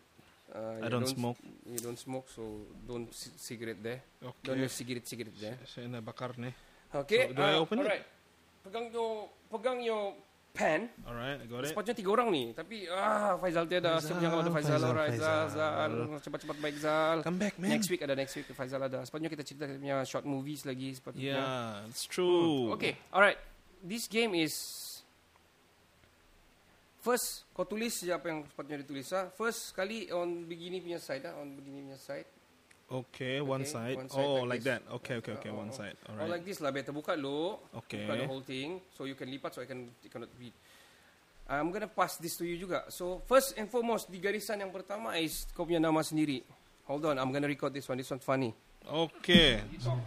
Uh, 0.50 0.82
I 0.82 0.88
you 0.88 0.89
don't 0.89 1.06
smoke. 1.06 1.38
You 1.66 1.80
don't 1.80 2.00
smoke, 2.00 2.26
so 2.28 2.66
don't 2.84 3.10
c- 3.14 3.30
cigarette 3.38 3.82
there. 3.86 4.02
Don't 4.18 4.34
Okay. 4.41 4.66
have 4.66 4.74
cigarette 4.74 5.06
cigarette 5.06 5.38
there. 5.38 5.58
Saya 5.70 5.86
nak 5.86 6.02
bakar 6.02 6.34
ni. 6.41 6.50
Okay. 6.89 7.30
So, 7.30 7.38
do 7.38 7.41
I 7.45 7.54
uh, 7.54 7.62
open 7.62 7.76
it? 7.80 7.86
alright. 7.86 8.06
Pegang 8.66 8.86
your 8.89 9.12
pegang 9.45 9.80
your 9.86 10.18
pen. 10.50 10.89
Alright, 11.06 11.38
I 11.38 11.45
got 11.45 11.62
it. 11.62 11.70
Sepatutnya 11.70 11.95
tiga 12.02 12.10
orang 12.18 12.34
ni, 12.34 12.43
tapi 12.58 12.89
ah 12.89 13.38
Faizal 13.38 13.70
tiada. 13.70 14.02
Sepatutnya 14.02 14.34
ada 14.34 14.50
Faizal, 14.50 14.82
Faizal, 14.82 14.89
alright. 14.89 15.14
Zal, 15.14 15.45
Faizal. 15.54 15.70
Zal, 15.86 15.93
cepat-cepat 16.26 16.58
baik 16.58 16.76
Zal. 16.82 17.18
Come 17.22 17.38
back, 17.38 17.54
man. 17.62 17.70
Next 17.70 17.88
week 17.93 18.02
ada 18.02 18.18
next 18.18 18.34
week 18.34 18.50
Faizal 18.58 18.82
ada. 18.82 19.06
Sepatutnya 19.06 19.30
kita 19.30 19.43
cerita 19.45 19.70
punya 19.70 20.02
short 20.02 20.26
movies 20.26 20.66
lagi 20.66 20.97
sepatutnya. 20.97 21.38
Yeah, 21.38 21.86
it's 21.93 22.10
true. 22.10 22.74
Okay, 22.74 22.97
alright. 23.14 23.38
This 23.86 24.10
game 24.10 24.34
is 24.34 24.58
First, 27.00 27.47
kau 27.56 27.64
tulis 27.64 27.95
je 28.04 28.12
apa 28.12 28.28
yang 28.28 28.43
sepatutnya 28.43 28.84
ditulis 28.84 29.08
ha. 29.16 29.32
First 29.32 29.72
kali 29.72 30.12
on 30.12 30.43
begini 30.43 30.84
punya 30.84 31.00
side 31.00 31.24
ah, 31.32 31.39
on 31.39 31.56
begini 31.56 31.88
punya 31.88 32.00
side. 32.00 32.28
Okay, 32.89 33.38
one 33.39 33.62
Okay, 33.64 33.72
side. 33.72 33.97
one 34.02 34.10
side 34.10 34.26
oh, 34.26 34.43
like 34.43 34.60
like 34.60 34.64
that. 34.66 34.82
Okay, 35.00 35.16
okay, 35.22 35.34
okay, 35.38 35.52
Uh, 35.54 35.62
one 35.62 35.70
oh, 35.72 35.78
side. 35.78 35.95
Or 36.10 36.18
Alright. 36.18 36.41
like 36.41 36.43
this 36.43 36.58
lah, 36.60 36.74
better 36.74 36.91
buka 36.91 37.14
dulu. 37.16 37.62
Okay. 37.86 38.04
Buka 38.04 38.14
the 38.18 38.28
whole 38.28 38.43
thing, 38.43 38.82
so 38.97 39.06
you 39.06 39.14
can 39.14 39.30
lipat 39.30 39.56
so 39.56 39.62
I 39.62 39.70
can 39.70 39.93
cannot 40.10 40.34
read. 40.41 40.52
I'm 41.50 41.72
gonna 41.72 41.89
pass 41.89 42.20
this 42.20 42.36
to 42.38 42.45
you 42.45 42.60
juga. 42.60 42.89
So 42.91 43.24
first 43.26 43.56
and 43.56 43.72
foremost 43.72 44.12
di 44.12 44.20
garisan 44.20 44.60
yang 44.60 44.74
pertama 44.74 45.16
is 45.18 45.47
kau 45.56 45.64
punya 45.64 45.80
nama 45.80 46.04
sendiri. 46.04 46.43
Hold 46.89 47.14
on, 47.14 47.16
I'm 47.22 47.32
gonna 47.32 47.50
record 47.50 47.72
this 47.72 47.88
one. 47.88 47.97
This 48.02 48.10
one's 48.10 48.26
funny. 48.26 48.52
Okay. 48.84 49.62
You 49.72 49.80
talk. 49.80 50.02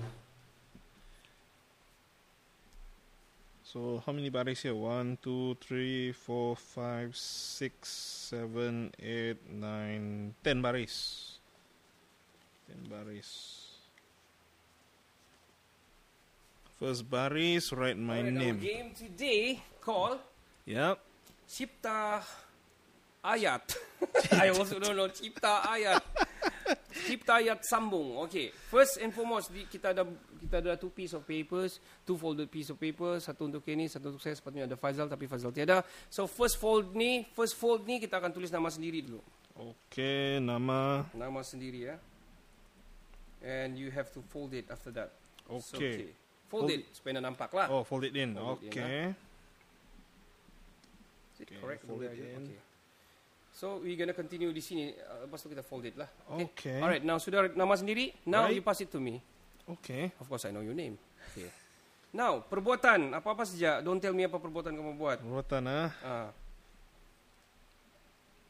So 3.73 4.03
how 4.05 4.13
many 4.13 4.29
baris 4.29 4.69
here? 4.69 4.75
One, 4.77 5.17
two, 5.25 5.57
three, 5.57 6.13
four, 6.13 6.53
five, 6.57 7.17
six, 7.17 7.89
seven, 8.29 8.93
eight, 9.01 9.41
nine, 9.49 10.35
ten 10.45 10.61
baris. 10.61 11.41
Ten 12.69 12.85
baris. 12.85 13.73
First 16.77 17.09
baris, 17.09 17.73
write 17.73 17.97
my 17.97 18.19
Alright, 18.21 18.37
Our 18.37 18.41
name. 18.45 18.59
game 18.61 18.93
today 18.93 19.63
called 19.81 20.21
Yep. 20.69 21.01
Cipta 21.49 22.21
Ayat. 23.25 23.73
I 24.37 24.51
also 24.53 24.81
don't 24.81 25.01
know 25.01 25.09
Cipta 25.09 25.65
Ayat. 25.65 26.05
Cipta 27.07 27.41
Ayat 27.41 27.65
sambung. 27.65 28.21
Okay. 28.29 28.53
First 28.69 29.01
and 29.01 29.11
foremost 29.13 29.51
di, 29.51 29.65
kita 29.67 29.97
ada 29.97 30.07
kita 30.39 30.57
ada 30.61 30.73
two 30.77 30.93
piece 30.93 31.13
of 31.17 31.25
papers, 31.25 31.81
two 32.05 32.17
folded 32.17 32.49
piece 32.53 32.71
of 32.73 32.77
paper, 32.77 33.19
satu 33.19 33.49
untuk 33.49 33.65
Kenny, 33.65 33.89
satu 33.89 34.13
untuk 34.15 34.23
saya. 34.23 34.37
Sepatutnya 34.37 34.69
ada 34.69 34.77
Faizal 34.77 35.09
tapi 35.09 35.27
Faizal 35.27 35.51
tiada. 35.53 35.83
So 36.09 36.29
first 36.29 36.57
fold 36.61 36.93
ni, 36.93 37.25
first 37.33 37.57
fold 37.57 37.85
ni 37.85 37.99
kita 38.01 38.21
akan 38.21 38.31
tulis 38.33 38.53
nama 38.53 38.69
sendiri 38.69 39.05
dulu. 39.05 39.21
Okay, 39.53 40.41
nama. 40.41 41.05
Nama 41.13 41.41
sendiri 41.45 41.93
ya. 41.93 41.97
And 43.43 43.75
you 43.77 43.91
have 43.91 44.09
to 44.15 44.23
fold 44.31 44.55
it 44.55 44.71
after 44.71 44.95
that. 44.95 45.11
So, 45.61 45.77
Okay. 45.77 46.15
Fold, 46.49 46.69
Fold 46.69 46.77
it 46.77 46.83
supaya 46.93 47.17
nampak 47.17 47.49
lah. 47.57 47.67
Oh, 47.73 47.81
fold 47.81 48.05
it 48.05 48.13
in. 48.13 48.37
Fold 48.37 48.61
it 48.61 48.69
in, 48.69 48.73
okay. 48.73 49.05
Is 51.33 51.41
it 51.41 51.49
Okay, 51.49 51.57
correct? 51.61 51.83
fold 51.89 52.05
Fold 52.05 52.13
it 52.13 52.21
in. 52.21 52.45
Okay. 52.45 52.72
So 53.53 53.79
we're 53.79 53.95
gonna 53.95 54.17
continue 54.17 54.49
di 54.49 54.59
sini. 54.59 54.91
Uh, 54.91 55.29
lepas 55.29 55.39
tu 55.39 55.49
kita 55.49 55.61
fold 55.61 55.85
it 55.85 55.95
lah. 55.95 56.09
Okay. 56.49 56.81
Alright, 56.81 57.05
now 57.05 57.17
sudah 57.17 57.53
nama 57.53 57.77
sendiri. 57.77 58.17
Now 58.25 58.49
Right. 58.49 58.57
you 58.57 58.63
pass 58.65 58.81
it 58.81 58.89
to 58.89 58.99
me. 58.99 59.21
Okay. 59.69 60.09
Of 60.17 60.27
course 60.27 60.45
I 60.45 60.51
know 60.51 60.65
your 60.65 60.73
name. 60.73 60.97
Okay. 61.31 61.53
Now 62.11 62.41
perbuatan 62.41 63.13
apa 63.13 63.29
apa 63.29 63.45
saja. 63.45 63.79
Don't 63.79 64.01
tell 64.01 64.13
me 64.13 64.25
apa 64.25 64.37
perbuatan 64.37 64.73
kamu 64.73 64.93
buat. 64.97 65.21
Perbuatan 65.21 65.63
ah. 65.69 65.89
Ah, 66.01 66.29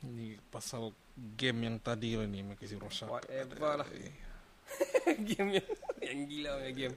Ini 0.03 0.35
pasal 0.51 0.91
game 1.39 1.59
yang 1.63 1.77
tadi 1.79 2.19
lah 2.19 2.27
ni 2.27 2.43
makasih 2.43 2.79
rosak. 2.79 3.07
whatever 3.07 3.83
lah. 3.83 3.87
game 5.31 5.63
yang, 5.63 5.69
yang 6.03 6.19
gila 6.27 6.51
punya 6.59 6.73
game. 6.75 6.95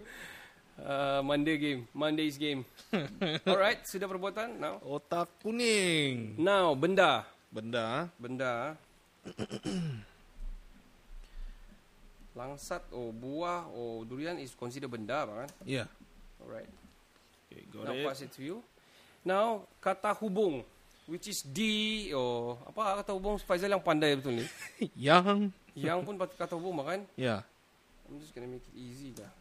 Uh, 0.76 1.22
Monday 1.24 1.56
game, 1.56 1.82
Monday's 1.94 2.36
game. 2.36 2.66
Alright, 3.48 3.86
sudah 3.86 4.10
perbuatan. 4.10 4.58
Now, 4.60 4.82
Otak 4.84 5.32
kuning. 5.40 6.36
now 6.36 6.74
benda, 6.76 7.24
Benda. 7.56 8.12
benda. 8.20 8.76
Langsat 12.36 12.84
or 12.92 13.16
buah 13.16 13.64
or 13.72 14.04
durian 14.04 14.36
is 14.44 14.52
considered 14.52 14.92
benda, 14.92 15.24
kan? 15.24 15.48
Yeah. 15.64 15.88
Alright. 16.44 16.68
Okay, 17.48 17.64
got 17.72 17.88
Now 17.88 17.96
it. 17.96 18.04
pass 18.04 18.20
it 18.20 18.32
to 18.36 18.44
you. 18.44 18.60
Now 19.24 19.64
kata 19.80 20.12
hubung 20.12 20.68
which 21.08 21.32
is 21.32 21.40
D 21.48 22.12
or 22.12 22.60
apa 22.68 23.00
kata 23.02 23.16
hubung 23.16 23.40
Faizal 23.40 23.72
yang 23.72 23.80
pandai 23.80 24.20
betul 24.20 24.44
ni. 24.44 24.46
Yang. 25.08 25.48
yang 25.80 26.04
pun 26.04 26.20
kata 26.20 26.60
hubung 26.60 26.84
kan. 26.84 27.08
Ya. 27.16 27.40
I'm 28.06 28.20
just 28.20 28.36
gonna 28.36 28.52
make 28.52 28.68
it 28.68 28.76
easy 28.76 29.16
dah. 29.16 29.32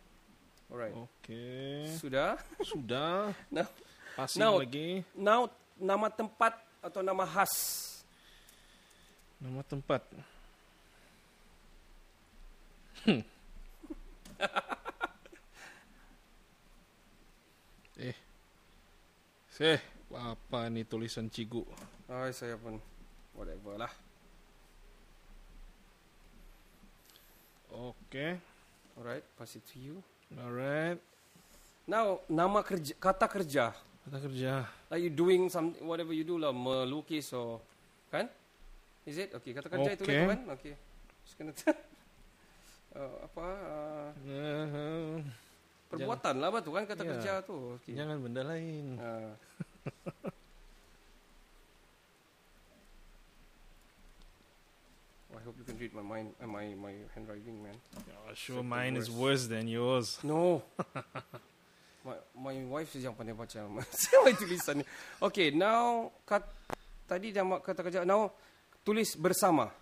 Alright. 0.70 0.94
Okay. 0.94 1.90
Sudah. 1.98 2.38
Sudah. 2.70 3.34
Now, 3.50 3.66
Passing 4.14 4.38
Now- 4.38 4.62
lagi. 4.62 5.02
now 5.18 5.50
nama 5.74 6.06
tempat 6.06 6.54
atau 6.78 7.02
nama 7.02 7.26
khas. 7.26 7.90
Nama 9.42 9.62
tempat. 9.66 10.02
Hmm. 13.04 13.20
eh. 18.06 18.16
Seh, 19.50 19.82
apa 20.14 20.70
ni 20.70 20.86
tulisan 20.86 21.26
cigu? 21.30 21.66
Ay, 22.06 22.32
saya 22.36 22.56
pun 22.58 22.80
whatever 23.34 23.78
lah. 23.78 23.90
Okay. 27.74 28.38
Alright, 28.94 29.26
pass 29.34 29.58
it 29.58 29.66
to 29.74 29.82
you. 29.82 29.96
Alright. 30.38 31.02
Now, 31.84 32.22
nama 32.30 32.62
kerja, 32.62 32.94
kata 32.96 33.26
kerja. 33.26 33.74
Kita 34.06 34.18
kerja. 34.22 34.52
Are 34.88 35.00
you 35.00 35.10
doing 35.10 35.50
some 35.50 35.74
whatever 35.82 36.14
you 36.14 36.22
do 36.22 36.38
lah, 36.38 36.54
melukis 36.54 37.34
or 37.34 37.58
kan? 38.14 38.30
Is 39.04 39.16
it? 39.20 39.30
Okay, 39.36 39.52
kata 39.52 39.68
kerja 39.68 39.90
itu 39.92 40.04
Okay. 40.04 40.16
lah 40.16 40.24
tu 40.24 40.32
kan? 40.32 40.40
Okay. 40.56 40.74
Just 41.24 41.34
gonna 41.36 41.52
uh, 42.96 43.16
apa 43.24 43.46
uh, 43.46 44.08
Uh, 44.24 45.20
perbuatan 45.92 46.34
lah 46.40 46.48
apa 46.50 46.58
tu 46.64 46.70
kan 46.72 46.84
kata 46.88 47.02
Ya. 47.04 47.10
kerja 47.14 47.32
tu. 47.44 47.76
Okay. 47.78 47.94
jangan 47.94 48.16
benda 48.18 48.42
lain. 48.42 48.96
Uh, 48.96 49.32
I 55.34 55.42
hope 55.44 55.56
you 55.58 55.64
can 55.66 55.76
read 55.78 55.92
my 55.94 56.02
mind, 56.02 56.30
uh, 56.38 56.46
my 56.46 56.66
my 56.78 56.94
handwriting, 57.14 57.58
man. 57.58 57.74
Oh, 57.98 58.32
sure, 58.34 58.62
Second 58.62 58.68
mine 58.70 58.94
is 58.96 59.10
worst. 59.10 59.20
worse 59.20 59.44
than 59.50 59.66
yours. 59.66 60.18
No. 60.22 60.62
my 62.06 62.16
my 62.38 62.56
wife 62.70 62.92
saja 62.94 63.10
yang 63.10 63.16
pandai 63.18 63.34
baca 63.34 63.58
my 63.66 64.32
tulisan 64.38 64.80
ni. 64.80 64.84
Okay, 65.18 65.50
now 65.50 66.12
kat, 66.22 66.46
tadi 67.10 67.34
dah 67.34 67.42
kata 67.58 67.80
kerja. 67.82 68.00
Now 68.06 68.30
tulis 68.84 69.16
bersama. 69.16 69.72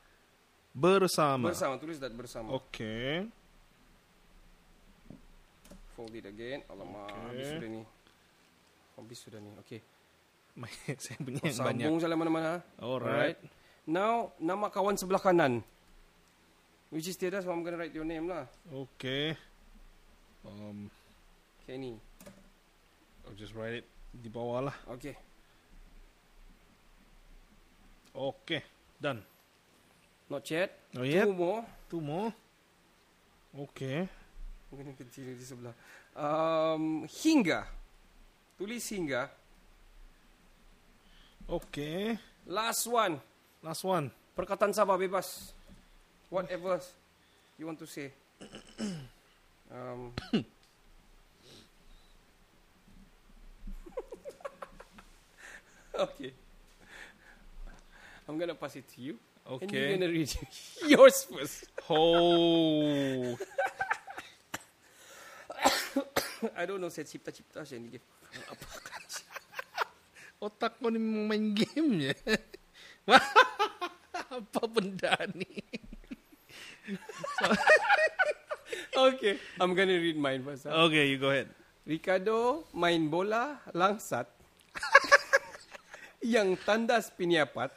Bersama. 0.72 1.52
Bersama 1.52 1.74
tulis 1.76 2.00
that 2.00 2.14
bersama. 2.14 2.56
Okay. 2.56 3.28
Fold 5.92 6.16
it 6.16 6.24
again. 6.24 6.64
Alamak, 6.66 7.12
Okay. 7.12 7.20
habis 7.28 7.46
sudah 7.52 7.68
ni. 7.68 7.82
Habis 8.96 9.18
sudah 9.20 9.40
ni. 9.42 9.50
Okay. 9.60 9.80
Saya 11.02 11.16
punya 11.20 11.40
Oh, 11.40 11.48
yang 11.48 11.58
banyak. 11.60 11.84
sambung 11.84 12.00
jalan 12.00 12.16
mana-mana. 12.16 12.52
Alright. 12.80 13.36
Now, 13.84 14.32
nama 14.38 14.68
kawan 14.68 14.96
sebelah 14.96 15.20
kanan. 15.20 15.60
Which 16.88 17.08
is 17.08 17.16
Tiada, 17.16 17.40
so 17.40 17.48
I'm 17.52 17.64
gonna 17.64 17.76
write 17.76 17.92
your 17.92 18.04
name 18.04 18.28
lah. 18.28 18.44
Okay. 18.68 19.32
Um, 20.44 20.88
Kenny. 21.64 21.96
I'll 23.24 23.36
just 23.36 23.56
write 23.56 23.80
it 23.80 23.86
di 24.12 24.28
bawah 24.28 24.68
lah. 24.68 24.76
Okay. 24.92 25.16
Okay. 28.12 28.60
Done. 29.02 29.18
Not 30.30 30.46
yet. 30.46 30.70
Oh, 30.94 31.02
yet. 31.02 31.26
Two 31.26 31.34
more. 31.34 31.66
Two 31.90 32.00
more. 32.00 32.30
Okay. 33.66 34.06
Gonna 34.70 34.94
continue 34.94 35.34
di 35.34 35.42
sebelah. 35.42 35.74
Um, 36.14 37.02
hingga. 37.10 37.66
Tulis 38.54 38.86
hingga. 38.94 39.26
Okay. 41.50 42.14
Last 42.46 42.86
one. 42.86 43.18
Last 43.58 43.82
one. 43.82 44.06
Perkataan 44.38 44.70
Sabah 44.70 44.94
bebas. 44.94 45.50
Whatever 46.30 46.78
you 47.58 47.66
want 47.66 47.82
to 47.82 47.90
say. 47.90 48.14
um, 49.74 50.14
okay. 56.06 56.41
I'm 58.28 58.38
gonna 58.38 58.54
pass 58.54 58.76
it 58.76 58.86
to 58.94 59.00
you. 59.00 59.14
And 59.42 59.58
you're 59.66 59.82
Okay. 59.90 59.98
gonna 59.98 60.06
read 60.08 60.30
yours 60.86 61.26
first. 61.26 61.66
Oh. 61.90 63.34
I 66.58 66.62
don't 66.66 66.78
know, 66.80 66.90
saya 66.90 67.06
cipta-cipta 67.06 67.62
saya 67.62 67.78
ni. 67.78 67.94
Otak 70.42 70.78
ko 70.78 70.90
ni 70.90 70.98
main 70.98 71.54
game 71.54 72.10
ya. 72.10 72.14
Apa 74.32 74.62
benda 74.66 75.14
ni? 75.34 75.46
Okay, 78.92 79.38
I'm 79.60 79.74
gonna 79.74 79.98
read 79.98 80.18
mine 80.18 80.42
first. 80.42 80.66
ah. 80.66 80.86
Okay, 80.86 81.10
you 81.10 81.18
go 81.18 81.30
ahead. 81.30 81.50
Ricardo 81.82 82.62
main 82.70 83.10
bola 83.10 83.58
langsat 83.74 84.30
yang 86.22 86.54
tandas 86.62 87.10
piniapat 87.10 87.74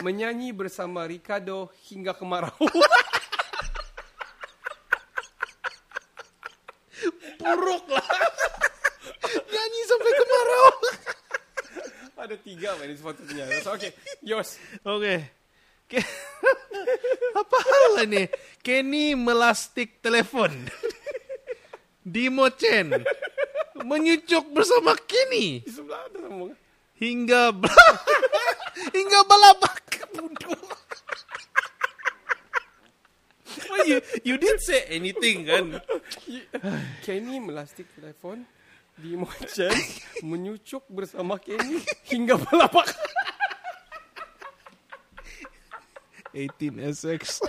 menyanyi 0.00 0.50
bersama 0.50 1.04
Ricardo 1.04 1.70
hingga 1.86 2.12
kemarau. 2.12 2.54
Buruk 7.36 7.84
lah. 7.90 8.08
Nyanyi 9.24 9.80
sampai 9.84 10.12
kemarau. 10.14 10.66
Ada 12.14 12.36
tiga 12.40 12.72
man 12.80 12.88
sepatutnya. 12.88 13.44
So, 13.60 13.76
okay, 13.76 13.92
yours. 14.24 14.56
Okay. 14.80 15.28
Ke- 15.84 16.00
Apa 17.40 17.56
hal 17.60 17.84
lah 18.00 18.06
ni? 18.08 18.24
Kenny 18.64 19.12
melastik 19.12 20.00
telefon. 20.00 20.52
Dimo 22.00 22.48
Chen 22.52 22.92
menyucuk 23.80 24.52
bersama 24.52 24.92
Kenny 24.94 25.64
Di 25.64 25.72
sebelah 25.72 26.04
ada 26.04 26.20
sambung. 26.20 26.52
hingga 26.96 27.48
bel- 27.48 27.72
hingga 27.72 28.43
anything 34.94 35.44
kan? 35.44 35.64
Kenny 37.04 37.42
melastik 37.42 37.90
telefon 37.98 38.46
di 38.94 39.18
Mochen 39.18 39.74
menyucuk 40.30 40.86
bersama 40.86 41.36
Kenny 41.36 41.82
hingga 42.06 42.38
balapak. 42.38 42.94
18SX. 46.34 47.40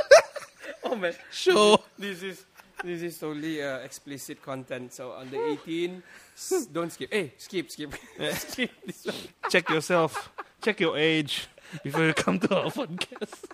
Oh 0.85 0.93
man, 0.93 1.17
Show. 1.33 1.81
this 1.97 2.21
is 2.21 2.45
this 2.85 3.01
is 3.01 3.17
totally 3.17 3.57
uh, 3.57 3.81
explicit 3.81 4.37
content. 4.37 4.93
So 4.93 5.17
under 5.17 5.41
18, 5.41 5.97
s- 6.37 6.69
don't 6.69 6.93
skip. 6.93 7.09
Hey, 7.09 7.33
skip, 7.41 7.71
skip, 7.73 7.89
skip 8.37 8.69
this 8.85 9.01
one. 9.09 9.15
Check 9.49 9.65
yourself. 9.73 10.29
Check 10.61 10.79
your 10.79 10.93
age 10.95 11.49
before 11.81 12.05
you 12.05 12.13
come 12.13 12.37
to 12.37 12.53
our 12.53 12.69
podcast. 12.69 13.49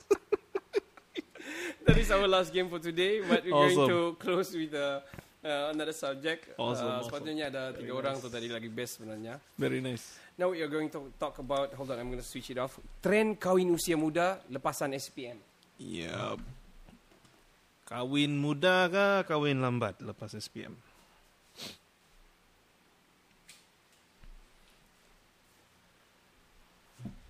That 1.85 1.97
is 1.97 2.11
our 2.11 2.27
last 2.27 2.53
game 2.53 2.69
for 2.69 2.79
today. 2.79 3.21
But 3.21 3.43
we're 3.43 3.51
going 3.51 3.77
Awesome. 3.77 3.89
to 3.89 3.99
close 4.21 4.53
with 4.53 4.73
uh, 4.73 5.01
uh, 5.41 5.73
another 5.73 5.93
subject. 5.93 6.53
Awesome, 6.57 6.85
uh, 6.87 6.91
awesome. 7.01 7.09
Sepatutnya 7.09 7.49
ada 7.49 7.73
tiga 7.73 7.91
orang 7.97 8.21
tu 8.21 8.29
tadi 8.29 8.45
lagi 8.47 8.69
best 8.69 9.01
sebenarnya. 9.01 9.41
Very 9.57 9.81
nice. 9.81 10.17
Now 10.37 10.53
we 10.53 10.61
are 10.61 10.69
going 10.69 10.89
to 10.93 11.09
talk 11.17 11.41
about. 11.41 11.73
Hold 11.73 11.89
on, 11.93 11.97
I'm 11.97 12.09
going 12.13 12.21
to 12.21 12.25
switch 12.25 12.53
it 12.53 12.57
off. 12.61 12.77
Trend 13.01 13.41
kawin 13.41 13.73
usia 13.73 13.97
muda 13.97 14.39
lepasan 14.53 14.93
SPM. 14.93 15.41
Yup. 15.81 16.37
Kawin 17.89 18.31
muda 18.37 18.87
kah 18.87 19.17
kawin 19.25 19.59
lambat 19.59 19.97
lepas 19.99 20.37
SPM? 20.37 20.77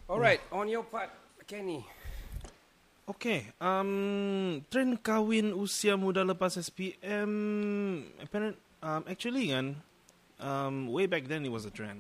Alright, 0.10 0.42
on 0.52 0.68
your 0.68 0.84
part, 0.84 1.10
Kenny. 1.48 1.86
Okay, 3.10 3.50
um, 3.60 4.62
trend 4.70 5.02
kawin 5.04 5.52
usia 5.52 5.98
muda 6.00 6.22
lepas 6.24 6.56
SPM, 6.56 7.32
apparent, 8.22 8.56
um, 8.80 9.04
actually 9.10 9.50
kan, 9.52 9.76
um, 10.40 10.88
way 10.88 11.10
back 11.10 11.26
then 11.28 11.44
it 11.44 11.52
was 11.52 11.66
a 11.66 11.74
trend, 11.74 12.00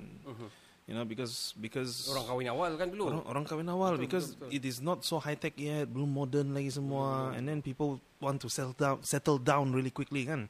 you 0.87 0.93
know, 0.95 1.03
because 1.03 1.51
because 1.59 2.07
Orang 2.07 2.25
kawin 2.29 2.47
awal 2.53 2.71
kan 2.79 2.87
dulu. 2.93 3.11
orang, 3.11 3.23
orang 3.27 3.43
kawin 3.49 3.67
awal 3.67 3.97
Betul, 3.97 4.05
because 4.07 4.25
betul, 4.37 4.47
betul. 4.47 4.55
it 4.55 4.63
is 4.63 4.77
not 4.79 5.03
so 5.03 5.19
high 5.19 5.35
tech 5.35 5.57
yet, 5.57 5.89
belum 5.89 6.07
modern 6.15 6.53
lagi 6.55 6.71
semua, 6.71 7.33
and 7.35 7.49
then 7.49 7.59
people 7.59 7.99
want 8.21 8.39
to 8.39 8.47
settle 8.47 8.77
down, 8.77 9.01
settle 9.03 9.41
down 9.41 9.73
really 9.73 9.91
quickly 9.91 10.23
kan. 10.23 10.47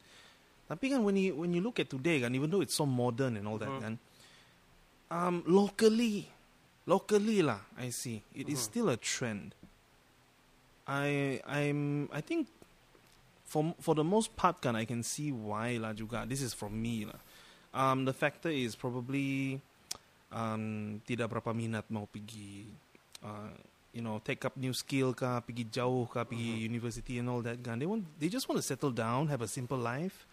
Tapi 0.68 0.94
kan 0.94 1.02
when 1.02 1.16
you 1.18 1.42
when 1.42 1.56
you 1.56 1.64
look 1.64 1.80
at 1.80 1.90
today 1.90 2.22
kan, 2.22 2.36
even 2.36 2.52
though 2.52 2.62
it's 2.62 2.76
so 2.76 2.86
modern 2.86 3.40
and 3.40 3.48
all 3.48 3.58
that 3.58 3.72
Mhm. 3.72 3.82
kan, 3.82 3.94
um, 5.10 5.42
locally, 5.48 6.28
locally 6.86 7.40
lah, 7.42 7.66
I 7.80 7.90
see 7.90 8.22
it 8.36 8.46
is 8.52 8.62
Mhm. 8.62 8.68
still 8.68 8.88
a 8.92 9.00
trend. 9.00 9.56
I 10.88 11.40
I'm 11.46 12.10
I 12.12 12.22
think 12.22 12.48
for 13.46 13.76
for 13.80 13.94
the 13.96 14.04
most 14.04 14.34
part 14.36 14.62
kan 14.64 14.76
I 14.76 14.86
can 14.86 15.04
see 15.04 15.32
why 15.32 15.78
lah 15.78 15.94
juga. 15.94 16.24
This 16.28 16.42
is 16.42 16.54
from 16.56 16.76
me 16.78 17.06
lah. 17.06 17.20
Um, 17.72 18.04
the 18.04 18.12
factor 18.16 18.52
is 18.52 18.76
probably 18.76 19.60
um, 20.32 21.00
tidak 21.08 21.32
berapa 21.32 21.56
minat 21.56 21.88
mau 21.88 22.04
pergi 22.08 22.68
uh, 23.24 23.52
you 23.96 24.04
know 24.04 24.20
take 24.24 24.44
up 24.44 24.56
new 24.60 24.76
skill 24.76 25.16
kah 25.16 25.40
pergi 25.40 25.68
jauh 25.72 26.08
kah 26.08 26.28
pergi 26.28 26.64
university 26.64 27.20
and 27.20 27.28
all 27.32 27.44
that 27.44 27.60
kan. 27.64 27.80
They 27.80 27.88
want 27.88 28.08
they 28.20 28.28
just 28.28 28.48
want 28.48 28.60
to 28.60 28.66
settle 28.66 28.92
down 28.92 29.28
have 29.32 29.44
a 29.44 29.48
simple 29.52 29.80
life 29.80 30.28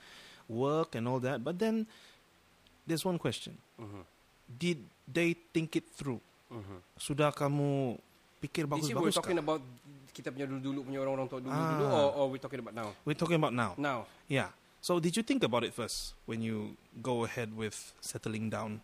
work 0.51 0.95
and 0.99 1.07
all 1.07 1.21
that. 1.23 1.45
But 1.45 1.59
then 1.63 1.87
there's 2.89 3.05
one 3.05 3.21
question. 3.21 3.61
Mhm, 3.79 4.03
did 4.49 4.79
they 5.07 5.37
think 5.53 5.77
it 5.77 5.87
through? 5.93 6.23
Mhm. 6.49 6.81
sudah 6.97 7.29
kamu 7.29 8.01
pikir 8.41 8.65
is 8.81 8.89
we're 8.97 9.13
talking 9.13 9.37
about 9.37 9.61
kita 10.19 10.35
punya 10.35 10.51
dulu-dulu 10.51 10.83
punya 10.83 10.99
orang-orang 10.99 11.31
tua 11.31 11.39
dulu-dulu 11.39 11.85
Ah. 11.87 11.95
or, 11.95 12.09
or 12.19 12.25
we're 12.35 12.43
talking 12.43 12.59
about 12.59 12.75
now? 12.75 12.91
we're 13.07 13.15
talking 13.15 13.39
about 13.39 13.55
now 13.55 13.79
Now. 13.79 14.11
yeah 14.27 14.51
so 14.83 14.99
did 14.99 15.15
you 15.15 15.23
think 15.23 15.47
about 15.47 15.63
it 15.63 15.71
first 15.71 16.19
when 16.27 16.43
you 16.43 16.75
go 16.99 17.23
ahead 17.23 17.55
with 17.55 17.95
settling 18.03 18.51
down 18.51 18.83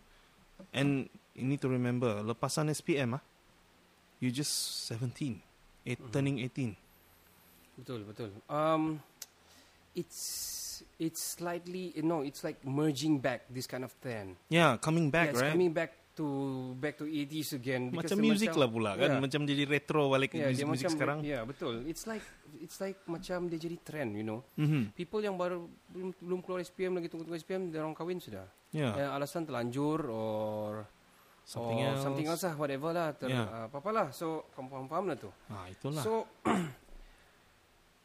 and 0.71 1.11
you 1.35 1.43
need 1.43 1.59
to 1.59 1.67
remember 1.67 2.23
lepasan 2.23 2.71
SPM 2.71 3.19
ah 3.19 3.23
you 4.23 4.31
just 4.31 4.87
17 4.87 5.43
eight, 5.83 5.99
Mhm. 5.99 6.11
turning 6.15 6.39
18 6.39 6.79
Betul, 7.75 8.07
betul. 8.07 8.31
Um, 8.47 9.03
it's 9.91 10.23
it's 10.95 11.35
slightly 11.35 11.91
no, 11.99 12.23
it's 12.23 12.39
like 12.39 12.63
merging 12.63 13.19
back 13.19 13.43
this 13.51 13.67
kind 13.67 13.83
of 13.83 13.91
trend. 13.99 14.35
yeah 14.47 14.79
coming 14.79 15.11
back 15.11 15.35
yeah, 15.35 15.41
right 15.43 15.51
coming 15.51 15.71
back 15.75 15.91
to 16.15 16.27
back 16.79 16.95
to 16.95 17.05
80s 17.05 17.59
again 17.59 17.91
Macam 17.91 18.17
music 18.17 18.55
lah 18.55 18.65
pula 18.65 18.95
kan. 18.95 19.15
Yeah. 19.15 19.21
Macam 19.21 19.43
jadi 19.43 19.63
retro 19.67 20.07
balik 20.07 20.31
Yeah, 20.31 20.49
dia 20.49 20.63
musik-musik 20.63 20.87
macam 20.87 20.91
sekarang. 20.95 21.17
Ya, 21.21 21.29
yeah, 21.29 21.41
betul. 21.43 21.83
It's 21.85 22.07
like 22.07 22.23
it's 22.63 22.79
like 22.79 22.97
macam 23.05 23.51
dia 23.51 23.59
jadi 23.59 23.77
trend, 23.83 24.15
you 24.15 24.23
know. 24.23 24.39
Mhm. 24.55 24.95
People 24.95 25.19
yang 25.19 25.35
baru 25.35 25.67
belum 25.91 26.15
belum 26.17 26.39
keluar 26.41 26.63
SPM 26.63 26.95
lagi 26.97 27.11
tunggu-tunggu 27.11 27.37
SPM 27.37 27.69
dia 27.69 27.83
orang 27.83 27.93
kahwin 27.93 28.17
sudah. 28.17 28.47
Yeah. 28.71 28.95
Yeah. 28.95 29.11
alasan 29.11 29.43
terlanjur 29.43 30.07
or 30.07 30.87
Something 31.45 31.77
or 31.77 31.93
else. 31.93 32.01
something 32.01 32.25
else 32.25 32.41
lah, 32.41 32.57
whatever 32.57 32.89
lah. 32.89 33.13
Ter, 33.13 33.29
Yeah. 33.29 33.45
uh, 33.45 33.65
apa-apa 33.69 33.89
lah. 33.93 34.07
So, 34.09 34.49
kamu 34.57 34.65
faham-faham 34.65 35.05
lah 35.13 35.17
tu. 35.19 35.29
Ah, 35.45 35.69
itulah. 35.69 36.01
So, 36.01 36.25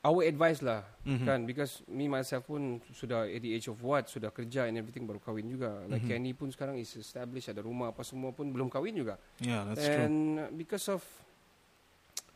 our 0.01 0.25
advice 0.25 0.61
lah 0.61 0.81
Mhm. 1.05 1.25
kan 1.25 1.41
because 1.45 1.85
me 1.85 2.09
myself 2.09 2.45
pun 2.45 2.81
sudah 2.91 3.25
at 3.25 3.37
the 3.39 3.53
age 3.53 3.69
of 3.69 3.77
what 3.79 4.09
sudah 4.09 4.29
kerja 4.29 4.65
and 4.65 4.75
everything 4.75 5.05
baru 5.05 5.19
kahwin 5.19 5.45
juga 5.45 5.85
like 5.87 6.01
Mhm. 6.01 6.11
Kenny 6.11 6.33
pun 6.33 6.49
sekarang 6.49 6.77
is 6.77 6.89
established 6.95 7.49
ada 7.49 7.61
rumah 7.61 7.93
apa 7.93 8.01
semua 8.01 8.33
pun 8.33 8.49
belum 8.49 8.67
kahwin 8.67 8.97
juga 8.97 9.21
yeah, 9.39 9.61
that's 9.63 9.81
true. 9.83 10.01
and 10.01 10.17
because 10.55 10.89
of 10.89 11.05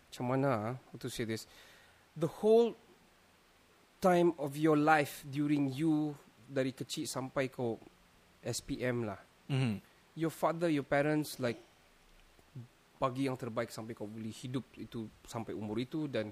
macam 0.07 0.25
mana 0.29 0.49
ah, 0.49 0.73
how 0.77 0.97
to 0.97 1.09
say 1.09 1.25
this 1.25 1.49
the 2.15 2.29
whole 2.39 2.77
time 3.99 4.37
of 4.37 4.55
your 4.55 4.77
life 4.77 5.25
during 5.27 5.73
you 5.73 6.13
dari 6.45 6.71
kecil 6.71 7.09
sampai 7.09 7.49
kau 7.49 7.81
SPM 8.41 9.09
lah 9.09 9.19
Mhm. 9.49 9.81
your 10.15 10.29
father 10.29 10.69
your 10.69 10.85
parents 10.85 11.41
like 11.41 11.59
bagi 12.95 13.25
yang 13.25 13.35
terbaik 13.35 13.69
sampai 13.69 13.93
kau 13.93 14.05
boleh 14.05 14.31
hidup 14.31 14.69
itu 14.77 15.09
sampai 15.25 15.53
umur 15.53 15.77
itu 15.77 16.07
dan 16.07 16.29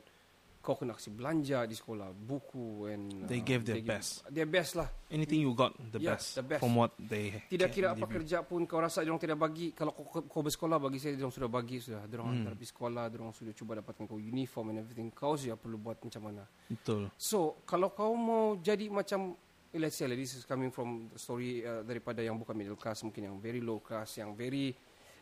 kau 0.63 0.79
kena 0.79 0.95
kasih 0.95 1.11
belanja 1.11 1.67
di 1.67 1.75
sekolah 1.75 2.15
buku 2.15 2.87
and 2.87 3.27
They 3.27 3.43
uh, 3.43 3.45
gave 3.45 3.67
their 3.67 3.77
they 3.77 3.83
give- 3.83 3.99
best. 3.99 4.23
their 4.31 4.47
best 4.47 4.79
lah 4.79 4.87
Anything 5.11 5.43
you 5.43 5.51
got 5.53 5.75
the 5.75 5.99
Yeah, 5.99 6.15
best 6.15 6.39
the 6.39 6.47
best. 6.47 6.63
from 6.63 6.79
what 6.79 6.95
they 6.97 7.35
tidak 7.51 7.75
kira 7.75 7.91
apa 7.91 8.07
you. 8.07 8.15
kerja 8.15 8.47
pun 8.47 8.63
kau 8.63 8.79
rasa 8.79 9.03
dia 9.03 9.11
tidak 9.19 9.37
bagi 9.37 9.75
kalau 9.75 9.91
kau, 9.91 10.23
kau 10.23 10.41
bersekolah 10.41 10.79
bagi 10.79 11.03
saya 11.03 11.19
dia 11.19 11.27
sudah 11.27 11.51
bagi 11.51 11.83
sudah 11.83 12.07
dia 12.07 12.15
orang 12.17 12.31
Hmm. 12.31 12.39
hantar 12.47 12.55
pergi 12.55 12.69
sekolah 12.71 13.05
dia 13.11 13.19
orang 13.19 13.35
sudah 13.35 13.53
cuba 13.53 13.73
dapatkan 13.77 14.05
kau 14.07 14.17
uniform 14.17 14.71
and 14.71 14.79
everything 14.81 15.11
kau 15.11 15.35
saja 15.35 15.59
perlu 15.59 15.77
buat 15.77 15.99
macam 15.99 16.23
mana 16.23 16.47
Betul. 16.71 17.11
So 17.19 17.61
kalau 17.67 17.91
kau 17.91 18.15
mau 18.15 18.55
jadi 18.57 18.87
macam 18.87 19.35
let's 19.75 19.99
say 19.99 20.07
like 20.07 20.17
this 20.17 20.39
is 20.39 20.47
coming 20.47 20.71
from 20.71 21.11
the 21.11 21.19
story 21.19 21.67
uh, 21.67 21.83
daripada 21.83 22.23
yang 22.23 22.39
bukan 22.39 22.55
middle 22.55 22.79
class 22.79 23.03
mungkin 23.03 23.27
yang 23.27 23.37
very 23.37 23.59
low 23.59 23.83
class 23.83 24.15
yang 24.15 24.33
very 24.33 24.71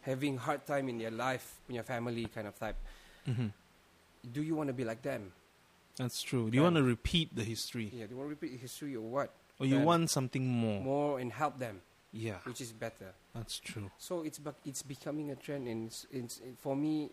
having 0.02 0.36
hard 0.36 0.64
time 0.64 0.88
in 0.88 1.00
their 1.00 1.12
life 1.12 1.64
punya 1.64 1.80
family 1.80 2.28
kind 2.28 2.44
of 2.44 2.56
type. 2.56 2.76
Mhm. 3.24 3.52
Do 4.32 4.42
you 4.42 4.54
want 4.54 4.68
to 4.68 4.72
be 4.74 4.84
like 4.84 5.02
them? 5.02 5.32
That's 5.96 6.22
true. 6.22 6.50
Do 6.50 6.56
you 6.56 6.62
want 6.62 6.76
to 6.76 6.82
repeat 6.82 7.34
the 7.34 7.44
history 7.44 7.90
Yeah, 7.92 8.06
do 8.06 8.12
you 8.12 8.16
want 8.16 8.28
to 8.28 8.30
repeat 8.30 8.52
the 8.52 8.58
history 8.58 8.96
or 8.96 9.02
what? 9.02 9.30
or 9.58 9.66
you 9.66 9.80
want 9.80 10.08
something 10.10 10.46
more? 10.46 10.80
More 10.80 11.18
and 11.20 11.30
help 11.30 11.58
them, 11.58 11.82
Yeah, 12.12 12.38
which 12.44 12.60
is 12.60 12.72
better. 12.72 13.12
that's 13.34 13.58
true. 13.58 13.90
So 13.98 14.22
it's 14.22 14.40
it's 14.64 14.82
becoming 14.82 15.30
a 15.30 15.36
trend 15.36 15.68
and 15.68 15.86
it's, 15.88 16.06
it's 16.10 16.38
it, 16.40 16.56
for 16.58 16.74
me. 16.74 17.10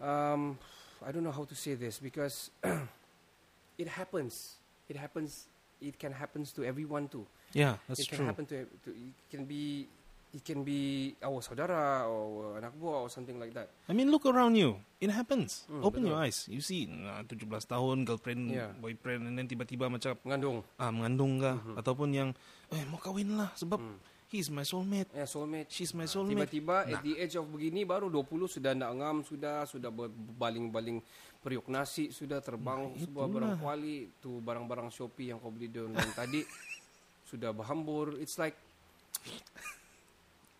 Um, 0.00 0.58
I 1.04 1.12
don't 1.12 1.24
know 1.24 1.32
how 1.32 1.44
to 1.44 1.54
say 1.54 1.74
this 1.74 1.98
because 1.98 2.50
it 3.78 3.88
happens. 3.88 4.54
It 4.88 4.96
happens. 4.96 5.46
It 5.80 5.98
can 5.98 6.12
happens 6.12 6.52
to 6.52 6.64
everyone 6.64 7.08
too. 7.08 7.26
Yeah, 7.52 7.76
that's 7.88 8.00
it 8.00 8.08
can 8.08 8.24
happen 8.24 8.46
to, 8.46 8.64
to 8.64 8.90
it 8.90 9.14
can 9.30 9.44
be 9.44 9.86
it 10.28 10.42
can 10.42 10.60
be 10.60 10.78
our 11.18 11.40
saudara 11.40 12.04
or 12.04 12.56
anak 12.56 12.76
buah 12.76 13.04
or 13.04 13.10
something 13.10 13.36
like 13.36 13.50
that. 13.50 13.72
I 13.84 13.92
mean, 13.92 14.08
look 14.08 14.24
around 14.24 14.54
you. 14.54 14.76
It 14.98 15.08
happens. 15.08 15.64
Hmm, 15.64 15.80
Open 15.80 16.04
betul. 16.04 16.10
your 16.10 16.18
eyes. 16.20 16.44
You 16.46 16.60
see, 16.60 16.84
uh, 16.86 17.24
17 17.24 17.48
tahun, 17.64 18.04
girlfriend, 18.04 18.50
Yeah. 18.50 18.74
boyfriend, 18.74 19.24
and 19.24 19.34
then 19.34 19.46
tiba-tiba 19.46 19.88
macam 19.88 20.18
Mengandung. 20.20 20.60
ah, 20.76 20.90
mengandung 20.90 21.32
kah? 21.38 21.56
Mhm. 21.56 21.74
Ataupun 21.76 22.08
yang, 22.10 22.28
eh, 22.68 22.84
mau 22.84 22.98
kahwin 22.98 23.34
lah. 23.34 23.48
Sebab 23.54 23.80
Hmm. 23.80 23.96
he's 24.28 24.46
my 24.46 24.60
soulmate. 24.62 25.08
Ya 25.10 25.24
soulmate. 25.24 25.70
She's 25.70 25.90
my 25.90 26.04
Ah, 26.04 26.10
soulmate. 26.10 26.44
Tiba-tiba 26.44 26.76
Nah. 26.84 26.92
at 26.92 27.00
the 27.00 27.14
age 27.16 27.34
of 27.34 27.48
begini 27.48 27.88
baru 27.88 28.06
20 28.06 28.44
sudah 28.44 28.76
nak 28.76 28.92
ngam 28.92 29.16
sudah 29.22 29.64
sudah 29.64 29.88
berbaling-baling 29.88 31.00
periuk 31.38 31.64
nasi 31.66 32.10
sudah 32.10 32.42
terbang 32.42 32.92
Nah, 32.92 32.98
sebuah 32.98 33.26
barang 33.26 33.54
kuali 33.56 34.12
tu 34.18 34.42
barang-barang 34.42 34.90
Shopee 34.90 35.30
yang 35.30 35.38
kau 35.38 35.48
beli 35.48 35.70
yang 35.70 35.94
tadi 36.12 36.42
sudah 37.30 37.54
berhambur. 37.54 38.18
It's 38.18 38.36
like 38.36 38.58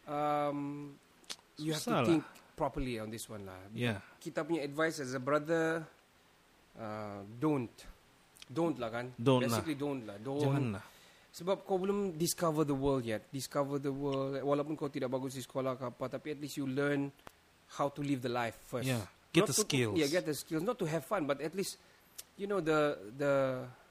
um 0.08 0.58
you 1.60 1.72
have 1.72 1.82
to 1.82 1.90
Susah 1.92 2.00
lah. 2.02 2.08
think 2.08 2.24
properly 2.56 2.98
on 2.98 3.08
this 3.08 3.28
one 3.28 3.44
lah. 3.44 3.58
Yeah. 3.70 4.00
kita 4.18 4.42
punya 4.42 4.64
advice 4.64 4.98
as 4.98 5.14
a 5.14 5.22
brother 5.22 5.84
uh, 6.74 7.20
don't 7.38 7.70
don't 8.48 8.74
lah 8.80 8.88
kan 8.90 9.06
Don't 9.14 9.44
lah. 9.44 9.52
basically 9.52 9.76
don't 9.76 10.02
lah 10.08 10.16
don't 10.18 10.40
Janganlah. 10.42 10.82
sebab 11.30 11.62
kau 11.62 11.76
belum 11.78 12.16
discover 12.16 12.64
the 12.64 12.74
world 12.74 13.04
yet 13.04 13.28
discover 13.30 13.76
the 13.78 13.92
world 13.92 14.40
walaupun 14.40 14.74
kau 14.74 14.88
tidak 14.88 15.12
bagus 15.12 15.36
di 15.36 15.42
sekolah 15.44 15.76
ke 15.76 15.84
apa 15.86 16.04
tapi 16.10 16.32
at 16.34 16.38
least 16.40 16.56
you 16.56 16.66
learn 16.66 17.12
how 17.76 17.86
to 17.92 18.00
live 18.00 18.24
the 18.24 18.32
life 18.32 18.56
first 18.66 18.88
Yeah. 18.88 19.04
Get 19.28 19.44
Not 19.44 19.52
the 19.52 19.56
to- 19.60 19.66
skills. 19.68 19.94
yeah 20.00 20.08
get 20.08 20.24
the 20.24 20.32
skills 20.32 20.64
not 20.64 20.80
to 20.80 20.88
have 20.88 21.04
fun 21.04 21.28
but 21.28 21.44
at 21.44 21.52
least 21.52 21.76
you 22.40 22.48
know 22.48 22.64
the 22.64 22.96
the 23.12 23.32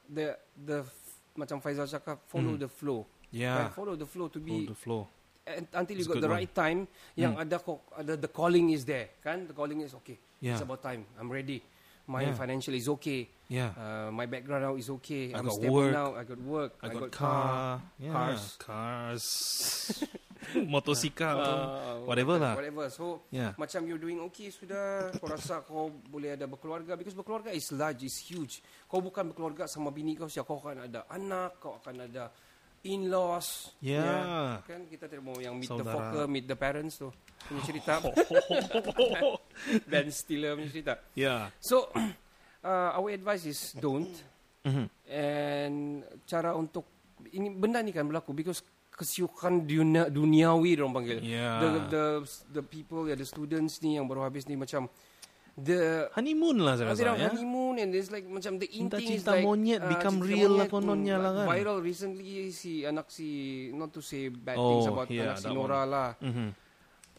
the 0.10 0.26
the 0.58 0.78
f- 0.82 1.14
macam 1.38 1.62
Faizal 1.62 1.86
cakap 1.86 2.18
follow 2.26 2.58
Mm. 2.58 2.66
the 2.66 2.70
flow 2.74 3.06
Yeah. 3.30 3.70
Kan? 3.70 3.78
follow 3.78 3.94
the 3.94 4.08
flow 4.10 4.32
to 4.34 4.40
Follow 4.42 4.50
be 4.58 4.66
the 4.66 4.74
flow. 4.74 5.04
And 5.48 5.64
until 5.72 5.96
you 5.96 6.04
It's 6.04 6.12
got 6.12 6.20
the 6.20 6.28
one. 6.28 6.38
right 6.38 6.52
time 6.52 6.80
yang 7.16 7.34
Mm. 7.34 7.44
ada 7.48 7.58
kok 7.58 7.80
ada 7.96 8.14
the 8.20 8.28
calling 8.28 8.70
is 8.70 8.84
there 8.84 9.16
kan 9.24 9.48
the 9.48 9.56
calling 9.56 9.80
is 9.80 9.96
okay 9.96 10.20
Yeah. 10.38 10.54
it's 10.54 10.62
about 10.62 10.84
time 10.84 11.08
i'm 11.16 11.32
ready 11.32 11.64
my 12.08 12.24
Yeah. 12.24 12.36
financial 12.36 12.76
is 12.76 12.88
okay 12.88 13.28
Yeah. 13.48 13.72
uh, 13.76 14.12
my 14.12 14.28
background 14.28 14.64
now 14.64 14.76
is 14.76 14.92
okay 15.00 15.32
I 15.32 15.40
i'm 15.40 15.48
got 15.48 15.56
stable 15.56 15.88
work. 15.88 15.92
now 15.92 16.10
i 16.14 16.24
got 16.24 16.40
work 16.44 16.72
I 16.80 16.88
got, 16.92 17.12
car. 17.12 17.80
Yeah. 17.96 18.12
cars. 18.12 18.44
Cars. 18.60 19.26
Motosikal. 20.56 21.36
uh, 21.38 22.08
whatever 22.08 22.40
lah. 22.40 22.56
whatever 22.56 22.88
so 22.88 23.28
Yeah. 23.34 23.52
macam 23.60 23.84
you're 23.84 24.00
doing 24.00 24.20
okay 24.32 24.48
sudah 24.48 25.12
kau 25.20 25.28
rasa 25.28 25.60
kau 25.66 25.92
boleh 26.08 26.40
ada 26.40 26.48
berkeluarga 26.48 26.96
because 26.96 27.12
berkeluarga 27.12 27.52
is 27.52 27.68
large 27.76 28.08
is 28.08 28.16
huge 28.22 28.64
kau 28.88 29.04
bukan 29.04 29.28
berkeluarga 29.28 29.68
sama 29.68 29.92
bini 29.92 30.16
kau 30.16 30.32
siapa 30.32 30.48
kau 30.48 30.64
akan 30.64 30.88
ada 30.88 31.04
anak 31.12 31.60
kau 31.60 31.76
akan 31.82 32.08
ada 32.08 32.32
in-laws 32.88 33.76
Yeah. 33.84 34.64
kan 34.64 34.88
kita 34.88 35.06
tidak 35.06 35.22
mau 35.22 35.36
yang 35.36 35.54
meet 35.54 35.68
the 35.68 35.84
Saudara. 35.84 35.94
fucker 35.94 36.26
meet 36.26 36.46
the 36.48 36.56
parents 36.56 36.96
tu 36.96 37.12
punya 37.44 37.62
cerita 37.70 38.00
Ben 39.92 40.08
Stiller 40.10 40.56
punya 40.56 40.70
cerita 40.72 40.94
Yeah. 41.14 41.52
so 41.60 41.92
uh, 42.64 42.96
our 42.96 43.12
advice 43.12 43.44
is 43.46 43.76
don't 43.76 44.12
Mhm. 44.64 44.86
and 45.08 45.76
cara 46.24 46.52
untuk 46.52 46.84
ini 47.32 47.48
benda 47.50 47.80
ni 47.80 47.92
kan 47.92 48.04
berlaku 48.04 48.36
because 48.36 48.60
kesiukan 48.92 49.64
dunia 49.64 50.10
duniawi 50.10 50.76
orang 50.76 50.92
panggil 50.94 51.18
Yeah. 51.24 51.60
the 51.60 51.70
the 51.88 52.06
the 52.60 52.64
people 52.64 53.08
ya 53.08 53.16
the 53.16 53.24
students 53.24 53.80
ni 53.80 53.96
yang 53.96 54.08
baru 54.08 54.24
habis 54.24 54.44
ni 54.44 54.56
macam 54.56 54.92
the 55.58 56.06
honeymoon 56.14 56.62
lah 56.62 56.76
saya 56.76 56.94
rasa 56.94 57.02
ya. 57.18 57.30
honeymoon 57.32 57.67
and 57.80 57.90
there's 57.94 58.10
like 58.10 58.26
macam 58.26 58.58
the 58.58 58.68
in 58.74 58.90
thing 58.90 59.14
is 59.14 59.26
like 59.26 59.46
monyet 59.46 59.82
ah, 59.84 59.90
become 59.92 60.22
cinta 60.22 60.30
real 60.30 60.54
lah 60.58 60.66
monyet 60.66 60.74
kononnya 60.74 61.16
lah 61.22 61.32
kan. 61.34 61.48
Viral 61.50 61.78
recently 61.82 62.50
si 62.50 62.84
anak 62.84 63.08
si 63.14 63.28
not 63.74 63.94
to 63.94 64.02
say 64.02 64.30
bad 64.30 64.58
Oh, 64.58 64.70
things 64.74 64.88
about 64.90 65.08
yeah, 65.10 65.34
anak 65.34 65.38
si 65.42 65.48
Nora 65.52 65.82
lah. 65.86 66.10
Mhm. 66.20 66.50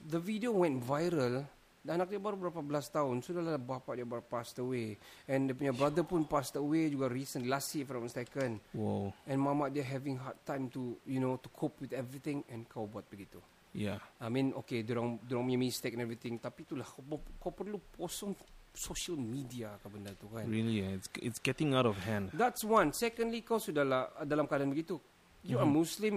The 0.08 0.20
video 0.22 0.54
went 0.54 0.78
viral. 0.82 1.46
Dan 1.78 2.02
anak 2.02 2.10
dia 2.10 2.20
baru 2.20 2.34
berapa 2.36 2.58
belas 2.58 2.90
tahun 2.90 3.22
Sudahlah 3.22 3.56
bapak 3.56 3.96
dia 3.96 4.04
baru 4.04 4.20
passed 4.20 4.58
away 4.58 4.98
And 5.30 5.48
dia 5.48 5.54
punya 5.54 5.70
brother 5.70 6.02
pun 6.02 6.26
passed 6.26 6.58
away 6.58 6.90
juga 6.90 7.06
recent 7.06 7.46
Last 7.46 7.70
year 7.72 7.86
if 7.86 7.94
I'm 7.94 8.02
not 8.02 8.10
mistaken 8.10 8.58
Wow. 8.74 9.14
And 9.24 9.38
mama 9.38 9.70
dia 9.70 9.86
having 9.86 10.18
hard 10.18 10.36
time 10.42 10.68
to 10.74 10.98
You 11.06 11.22
know 11.22 11.38
To 11.38 11.48
cope 11.48 11.78
with 11.78 11.94
everything 11.94 12.42
And 12.50 12.66
kau 12.66 12.84
buat 12.84 13.06
begitu 13.06 13.38
Yeah. 13.72 14.02
I 14.18 14.26
mean 14.26 14.52
okay 14.58 14.82
Diorang, 14.82 15.22
diorang 15.22 15.48
punya 15.48 15.60
mistake 15.60 15.94
and 15.94 16.02
everything 16.02 16.36
Tapi 16.36 16.66
itulah 16.66 16.84
Kau, 16.84 17.00
kau 17.38 17.52
perlu 17.54 17.78
posong 17.94 18.34
social 18.78 19.18
media 19.18 19.74
ke 19.82 19.86
benda 19.90 20.14
tu 20.14 20.30
kan 20.30 20.46
Really, 20.46 20.80
yeah. 20.80 20.94
it's 20.94 21.10
it's 21.18 21.40
getting 21.42 21.74
out 21.74 21.84
of 21.84 21.98
hand. 21.98 22.30
That's 22.30 22.62
one. 22.62 22.94
Secondly, 22.94 23.42
kau 23.42 23.58
sudahlah 23.58 24.06
dalam 24.22 24.46
keadaan 24.46 24.70
begitu. 24.70 25.02
You 25.42 25.58
are 25.58 25.66
Mhm. 25.66 25.74
Muslim. 25.74 26.16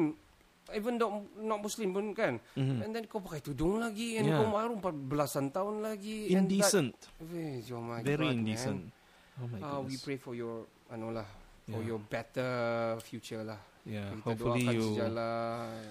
Even 0.71 0.95
though 0.95 1.25
not 1.41 1.59
Muslim 1.59 1.89
pun 1.91 2.13
kan. 2.13 2.37
Mhm. 2.53 2.85
And 2.85 2.91
then 2.93 3.09
kau 3.09 3.17
pakai 3.17 3.41
tudung 3.41 3.81
lagi. 3.81 4.21
And 4.21 4.29
Yeah. 4.29 4.39
kau 4.39 4.53
baru 4.53 4.77
empat 4.77 4.95
belasan 5.09 5.49
tahun 5.49 5.81
lagi. 5.81 6.29
and 6.31 6.45
Indecent. 6.45 6.93
That, 7.17 7.33
eh, 7.33 7.65
oh 7.73 7.81
my 7.81 7.99
Very 7.99 8.29
God, 8.29 8.37
indecent. 8.37 8.79
Man. 8.85 8.93
Oh 9.41 9.47
my 9.49 9.57
Uh, 9.57 9.79
we 9.81 9.97
pray 9.97 10.15
for 10.15 10.37
your, 10.37 10.69
ano 10.87 11.09
lah, 11.61 11.69
for 11.69 11.79
Yeah. 11.79 11.87
your 11.87 12.01
better 12.01 12.53
future 12.99 13.43
lah. 13.43 13.59
Yeah. 13.81 14.13
Kita 14.13 14.25
Hopefully 14.27 14.61
doakan 14.61 14.75
you. 14.77 14.85
sejalah 14.93 15.41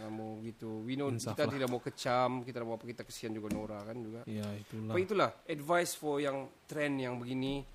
kamu 0.01 0.29
gitu. 0.47 0.71
We 0.83 0.95
know 0.95 1.11
Insaf 1.11 1.35
kita 1.35 1.43
lah. 1.43 1.53
tidak 1.53 1.69
mau 1.69 1.81
kecam, 1.81 2.31
kita 2.41 2.55
tidak 2.57 2.67
mau 2.67 2.77
apa 2.77 2.87
kita 2.87 3.03
kesian 3.03 3.33
juga 3.33 3.49
Nora 3.51 3.83
kan 3.83 3.97
juga. 3.99 4.21
Yeah, 4.25 4.51
itulah. 4.57 4.91
Tapi 4.91 5.01
itulah 5.03 5.31
advice 5.45 5.93
for 5.95 6.19
yang 6.19 6.39
trend 6.65 6.95
yang 6.97 7.19
begini. 7.19 7.67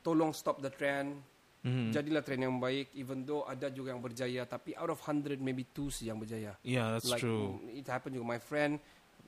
Tolong 0.00 0.32
stop 0.32 0.58
the 0.58 0.68
trend. 0.68 1.20
Mhm. 1.62 1.94
Jadilah 1.94 2.24
trend 2.24 2.42
yang 2.42 2.56
baik 2.58 2.90
even 2.92 3.22
though 3.22 3.44
ada 3.44 3.70
juga 3.70 3.94
yang 3.94 4.02
berjaya 4.02 4.42
tapi 4.42 4.74
out 4.74 4.90
of 4.90 4.98
100 4.98 5.38
maybe 5.38 5.62
2 5.68 6.02
yang 6.02 6.18
berjaya. 6.18 6.58
Yeah, 6.64 6.90
that's 6.90 7.06
like 7.06 7.22
true. 7.22 7.60
mm, 7.60 7.76
it 7.76 7.86
happened 7.86 8.16
juga 8.16 8.26
my 8.26 8.40
friend 8.40 8.82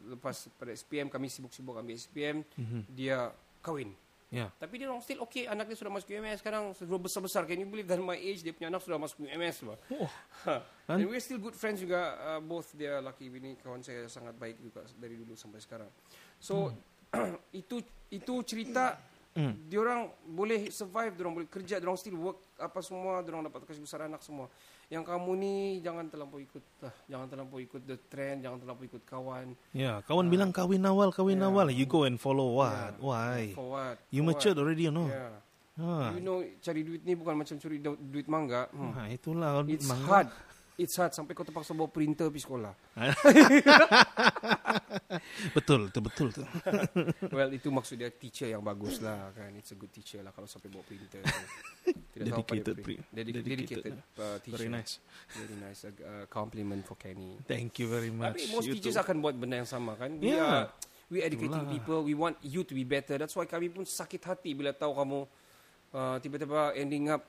lepas 0.05 0.51
pada 0.53 0.69
SPM 0.71 1.07
kami 1.07 1.29
sibuk-sibuk 1.29 1.73
ambil 1.75 1.95
SPM 1.95 2.43
Mhm. 2.59 2.81
dia 2.91 3.31
kahwin. 3.63 3.95
Yeah. 4.35 4.51
Tapi 4.59 4.83
dia 4.83 4.91
orang 4.91 4.99
still 4.99 5.23
okay. 5.23 5.47
Anak 5.47 5.71
dia 5.71 5.79
sudah 5.79 5.95
masuk 5.95 6.11
UMS 6.11 6.43
sekarang. 6.43 6.75
Sudah 6.75 6.99
besar-besar. 6.99 7.47
Can 7.47 7.63
you 7.63 7.71
believe 7.71 7.87
that 7.87 8.03
my 8.03 8.19
age, 8.19 8.43
dia 8.43 8.51
punya 8.51 8.67
anak 8.67 8.83
sudah 8.83 8.99
masuk 8.99 9.23
UMS. 9.23 9.63
Oh. 9.95 10.11
And 10.91 11.07
we're 11.07 11.23
still 11.23 11.39
good 11.39 11.55
friends 11.55 11.79
juga. 11.79 12.19
Uh, 12.19 12.41
both 12.43 12.75
dia 12.75 12.99
laki 12.99 13.31
bini 13.31 13.55
kawan 13.63 13.87
saya 13.87 14.11
sangat 14.11 14.35
baik 14.35 14.59
juga 14.59 14.83
dari 14.99 15.15
dulu 15.15 15.39
sampai 15.39 15.63
sekarang. 15.63 15.91
So 16.43 16.75
itu 17.63 17.79
itu 18.11 18.35
cerita 18.43 18.99
Hmm. 19.35 19.67
diorang 19.67 20.15
boleh 20.23 20.71
survive, 20.71 21.11
diorang 21.13 21.35
boleh 21.35 21.51
kerja, 21.51 21.83
diorang 21.83 21.99
still 21.99 22.15
work 22.15 22.39
apa 22.55 22.79
semua, 22.79 23.19
diorang 23.19 23.43
dapat 23.43 23.67
kasih 23.67 23.83
besar 23.83 24.07
anak 24.07 24.23
semua. 24.23 24.47
Yang 24.87 25.11
kamu 25.11 25.31
ni 25.35 25.55
jangan 25.83 26.07
terlampau 26.07 26.39
ikut 26.39 26.63
lah, 26.79 26.95
jangan 27.05 27.27
terlampau 27.27 27.59
ikut 27.59 27.83
the 27.83 27.99
trend, 28.07 28.47
jangan 28.47 28.63
terlampau 28.63 28.87
ikut 28.87 29.03
kawan. 29.03 29.59
Yeah, 29.71 30.07
kawan 30.07 30.31
bilang 30.31 30.55
kawin 30.55 30.87
awal, 30.87 31.11
kawin 31.11 31.43
Yeah. 31.43 31.51
awal. 31.51 31.67
You 31.67 31.83
go 31.83 32.07
and 32.07 32.15
follow 32.15 32.55
what? 32.55 32.95
Yeah. 32.95 33.03
Why? 33.03 33.41
For 33.53 33.67
what? 33.69 33.99
You 34.09 34.23
For 34.23 34.31
matured 34.31 34.55
what? 34.55 34.63
already, 34.63 34.87
you 34.87 34.95
know. 34.95 35.11
Yeah. 35.11 35.43
Ah. 35.75 36.15
You 36.15 36.23
know 36.23 36.39
cari 36.63 36.87
duit 36.87 37.03
ni 37.03 37.19
bukan 37.19 37.35
macam 37.35 37.59
curi 37.59 37.83
du- 37.83 37.99
duit 37.99 38.31
mangga. 38.31 38.71
Hmm. 38.71 38.95
Ah, 38.95 39.11
itulah 39.11 39.67
It's 39.67 39.91
mangga. 39.91 40.07
hard. 40.07 40.29
It's 40.75 40.99
hard 40.99 41.15
sampai 41.15 41.33
kau 41.33 41.47
terpaksa 41.47 41.71
bawa 41.71 41.87
printer 41.87 42.27
pergi 42.27 42.43
sekolah. 42.43 42.75
Betul, 45.55 45.91
itu 45.91 46.01
betul 46.03 46.29
tu. 46.31 46.43
well, 47.37 47.51
itu 47.51 47.71
maksud 47.71 47.95
dia 47.95 48.11
teacher 48.11 48.51
yang 48.51 48.59
bagus 48.61 48.99
lah 48.99 49.31
kan. 49.31 49.55
It's 49.55 49.71
a 49.71 49.79
good 49.79 49.91
teacher 49.91 50.21
lah 50.21 50.35
kalau 50.35 50.47
sampai 50.47 50.69
bawa 50.69 50.83
printer. 50.83 51.23
Tidak 52.15 52.27
tahu 52.27 52.43
Dedicated 52.43 52.75
print. 52.81 53.03
pri- 53.03 53.15
Dedicated, 53.15 53.45
dedicated. 53.47 53.93
uh, 54.17 54.39
teacher. 54.41 54.59
Very 54.59 54.71
nice. 54.73 54.99
Very 55.31 55.57
nice. 55.57 55.81
A, 55.85 55.91
a 55.91 56.15
compliment 56.27 56.83
for 56.83 56.95
Kenny. 56.95 57.39
Thank 57.45 57.79
you 57.79 57.87
very 57.87 58.11
much. 58.11 58.35
Tapi 58.35 58.51
most 58.51 58.67
You 58.67 58.75
teachers 58.75 58.97
too. 58.97 59.03
akan 59.05 59.17
buat 59.21 59.35
benda 59.35 59.61
yang 59.61 59.69
sama 59.69 59.95
kan. 59.95 60.19
We 60.19 60.33
Yeah. 60.33 60.43
are 60.43 60.65
we 61.07 61.21
educating 61.21 61.55
Itulah. 61.61 61.71
people. 61.71 62.01
We 62.03 62.15
want 62.15 62.39
you 62.41 62.63
to 62.63 62.73
be 62.73 62.83
better. 62.83 63.15
That's 63.15 63.35
why 63.35 63.47
kami 63.47 63.71
pun 63.71 63.85
sakit 63.85 64.23
hati 64.25 64.55
bila 64.55 64.73
tahu 64.73 64.95
kamu 64.95 65.19
uh, 65.93 66.17
tiba-tiba 66.19 66.75
ending 66.75 67.11
up 67.11 67.23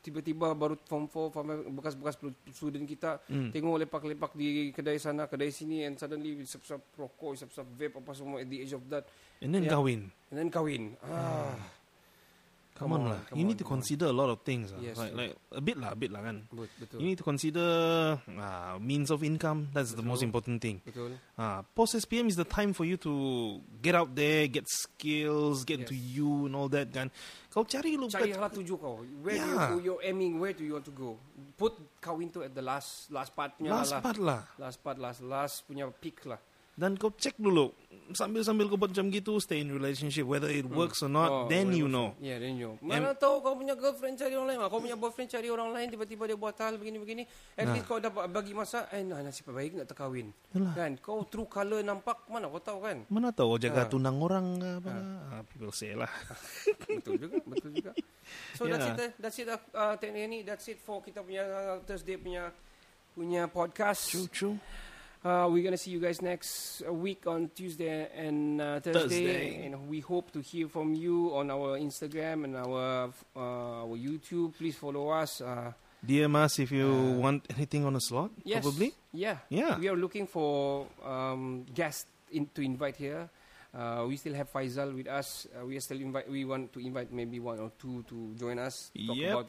tiba-tiba 0.00 0.54
baru 0.54 0.78
form 0.80 1.06
4 1.06 1.30
form 1.30 1.46
bekas-bekas 1.74 2.16
student 2.50 2.84
kita 2.84 3.18
Hmm. 3.26 3.50
tengok 3.50 3.82
lepak-lepak 3.82 4.32
di 4.32 4.70
kedai 4.70 4.96
sana 4.96 5.26
kedai 5.26 5.50
sini 5.50 5.82
and 5.82 5.94
suddenly 5.94 6.38
isap-isap 6.38 6.78
rokok 6.94 7.34
isap-isap 7.34 7.66
vape 7.72 7.96
apa 7.98 8.10
semua 8.12 8.38
at 8.38 8.46
the 8.46 8.60
age 8.60 8.72
of 8.72 8.86
that 8.86 9.04
And 9.36 9.50
then 9.50 9.62
Yeah. 9.62 9.74
kawin. 9.74 10.00
and 10.30 10.36
then 10.36 10.48
kahwin 10.48 10.94
ah 11.02 11.58
Come, 12.76 12.92
on, 12.92 13.00
lah. 13.08 13.20
come 13.24 13.40
You 13.40 13.44
on, 13.44 13.48
need 13.48 13.58
to 13.58 13.64
come 13.64 13.72
on. 13.72 13.78
consider 13.80 14.06
a 14.06 14.16
lot 14.16 14.28
of 14.28 14.44
things. 14.44 14.68
lah. 14.70 14.80
Yes, 14.84 14.96
like, 15.00 15.12
like 15.16 15.32
a 15.50 15.60
bit 15.60 15.76
lah, 15.76 15.90
a 15.92 15.98
bit 15.98 16.12
lah 16.12 16.20
kan. 16.20 16.44
Bet- 16.52 16.68
betul 16.76 16.98
You 17.00 17.06
need 17.08 17.16
to 17.16 17.24
consider 17.24 17.66
uh, 18.28 18.76
means 18.76 19.08
of 19.08 19.24
income. 19.24 19.68
That's 19.72 19.96
the 19.96 20.04
most 20.04 20.20
Betul. 20.20 20.28
important 20.28 20.56
thing. 20.60 20.78
betul 20.84 21.16
Uh, 21.36 21.60
Post 21.72 21.96
SPM 22.00 22.28
is 22.28 22.36
the 22.36 22.44
time 22.44 22.72
for 22.72 22.84
you 22.84 22.96
to 23.00 23.12
get 23.80 23.92
out 23.92 24.12
there, 24.12 24.44
get 24.46 24.64
skills, 24.68 25.64
get 25.64 25.84
Yes. 25.84 25.88
to 25.88 25.96
you 25.96 26.46
and 26.46 26.56
all 26.56 26.68
that 26.68 26.92
kan. 26.92 27.08
Kau 27.48 27.64
cari 27.64 27.96
lu 27.96 28.04
cari 28.06 28.36
lah 28.36 28.52
tuju 28.52 28.76
kau 28.76 29.00
where 29.24 29.36
do 29.36 29.48
Yeah. 29.48 29.72
you 29.72 29.78
you're 29.80 30.02
aiming 30.04 30.36
where 30.36 30.52
do 30.52 30.60
you 30.60 30.76
want 30.76 30.84
to 30.84 30.92
go 30.92 31.16
put 31.56 31.72
kahwin 31.98 32.28
tu 32.28 32.44
at 32.44 32.52
the 32.52 32.60
last 32.60 33.08
last 33.08 33.32
partnya 33.32 33.72
last 33.72 33.96
lah 33.96 34.00
part 34.04 34.18
lah. 34.20 34.40
last 34.60 34.76
part 34.84 35.00
last 35.00 35.24
last 35.24 35.64
punya 35.64 35.88
peak 35.88 36.20
lah 36.28 36.36
Dan 36.76 37.00
kau 37.00 37.08
check 37.16 37.32
dulu 37.40 37.72
sambil-sambil 38.12 38.68
kau 38.68 38.76
buat 38.76 38.92
macam 38.92 39.08
gitu, 39.08 39.40
stay 39.40 39.64
in 39.64 39.72
relationship 39.72 40.22
whether 40.22 40.46
it 40.46 40.62
works 40.62 41.00
or 41.00 41.08
not. 41.08 41.26
Oh, 41.26 41.46
then 41.48 41.72
you 41.72 41.88
know. 41.88 42.14
Yeah, 42.20 42.38
then 42.38 42.54
you 42.54 42.74
know. 42.74 42.84
Mana 42.84 43.16
tahu 43.16 43.40
kau 43.40 43.56
punya 43.56 43.72
girlfriend 43.72 44.14
cari 44.14 44.36
orang 44.36 44.54
lain, 44.54 44.58
kau 44.62 44.78
punya 44.78 44.94
boyfriend 44.94 45.30
cari 45.32 45.48
orang 45.48 45.70
lain, 45.72 45.86
tiba-tiba 45.90 46.22
dia 46.26 46.36
buat 46.36 46.54
hal 46.54 46.76
begini-begini. 46.76 47.24
At 47.56 47.66
Nah. 47.66 47.74
least 47.74 47.86
kau 47.88 47.98
dapat 47.98 48.28
bagi 48.28 48.52
masa, 48.52 48.86
eh 48.92 49.02
nah, 49.02 49.18
nasib 49.18 49.48
baik 49.48 49.80
nak 49.80 49.86
terkahwin. 49.88 50.30
Yalah. 50.52 50.74
Kan, 50.76 50.92
kau 51.00 51.24
true 51.26 51.48
color 51.48 51.80
nampak, 51.80 52.28
mana 52.28 52.46
kau 52.46 52.60
tahu 52.60 52.78
kan? 52.84 53.02
Mana 53.08 53.32
tahu 53.32 53.56
kau 53.56 53.60
jaga 53.62 53.82
Ah. 53.82 53.90
tunang 53.90 54.18
orang 54.20 54.46
ke 54.60 54.70
apa. 54.84 54.92
Ah, 55.32 55.42
people 55.48 55.72
say 55.72 55.96
lah. 55.96 56.10
betul 56.86 57.16
juga, 57.16 57.38
betul 57.42 57.70
juga. 57.72 57.90
So 58.58 58.66
that's 58.66 58.82
Yeah. 58.82 58.98
it, 58.98 59.02
eh. 59.02 59.10
that's 59.16 59.38
it, 59.38 59.48
uh, 59.48 59.58
uh, 59.72 59.94
teknik 59.96 60.26
ni, 60.26 60.38
that's 60.42 60.66
it 60.66 60.78
for 60.78 60.98
kita 61.00 61.22
punya 61.22 61.46
uh, 61.46 61.78
Thursday 61.86 62.18
punya 62.18 62.50
punya 63.14 63.48
podcast. 63.48 64.12
True, 64.12 64.28
true. 64.28 64.56
Uh, 65.26 65.48
we're 65.50 65.64
gonna 65.64 65.76
see 65.76 65.90
you 65.90 65.98
guys 65.98 66.22
next 66.22 66.82
uh, 66.86 66.92
week 66.92 67.26
on 67.26 67.50
Tuesday 67.50 68.06
and 68.14 68.60
uh, 68.62 68.78
Thursday. 68.78 69.26
Thursday. 69.26 69.66
and 69.66 69.88
we 69.90 69.98
hope 69.98 70.30
to 70.30 70.38
hear 70.40 70.68
from 70.68 70.94
you 70.94 71.34
on 71.34 71.50
our 71.50 71.74
Instagram 71.82 72.44
and 72.46 72.54
our 72.54 73.10
uh, 73.34 73.82
our 73.82 73.96
YouTube. 73.98 74.54
Please 74.54 74.76
follow 74.78 75.10
us. 75.10 75.40
Uh, 75.42 75.72
DM 76.06 76.30
us 76.38 76.60
if 76.62 76.70
you 76.70 76.86
Uh, 76.86 77.18
want 77.18 77.42
anything 77.50 77.82
on 77.84 77.96
a 77.96 78.00
slot. 78.00 78.30
yes, 78.46 78.62
Probably. 78.62 78.94
Yeah, 79.10 79.38
Yeah. 79.50 79.74
we 79.82 79.88
are 79.90 79.96
looking 79.98 80.28
for 80.30 80.86
um, 81.02 81.66
guests 81.74 82.06
in, 82.30 82.46
to 82.54 82.62
invite 82.62 82.94
here. 82.94 83.26
Uh, 83.74 84.06
we 84.06 84.14
still 84.16 84.34
have 84.38 84.46
Faisal 84.52 84.94
with 84.94 85.08
us. 85.10 85.48
Uh, 85.50 85.66
we 85.66 85.74
are 85.76 85.80
still 85.82 85.98
invite. 85.98 86.30
We 86.30 86.44
want 86.46 86.70
to 86.74 86.78
invite 86.78 87.10
maybe 87.10 87.40
one 87.42 87.58
or 87.58 87.72
two 87.82 88.04
to 88.14 88.30
join 88.38 88.60
us. 88.62 88.94
Talk 88.94 89.16
Yep. 89.18 89.32
about 89.34 89.48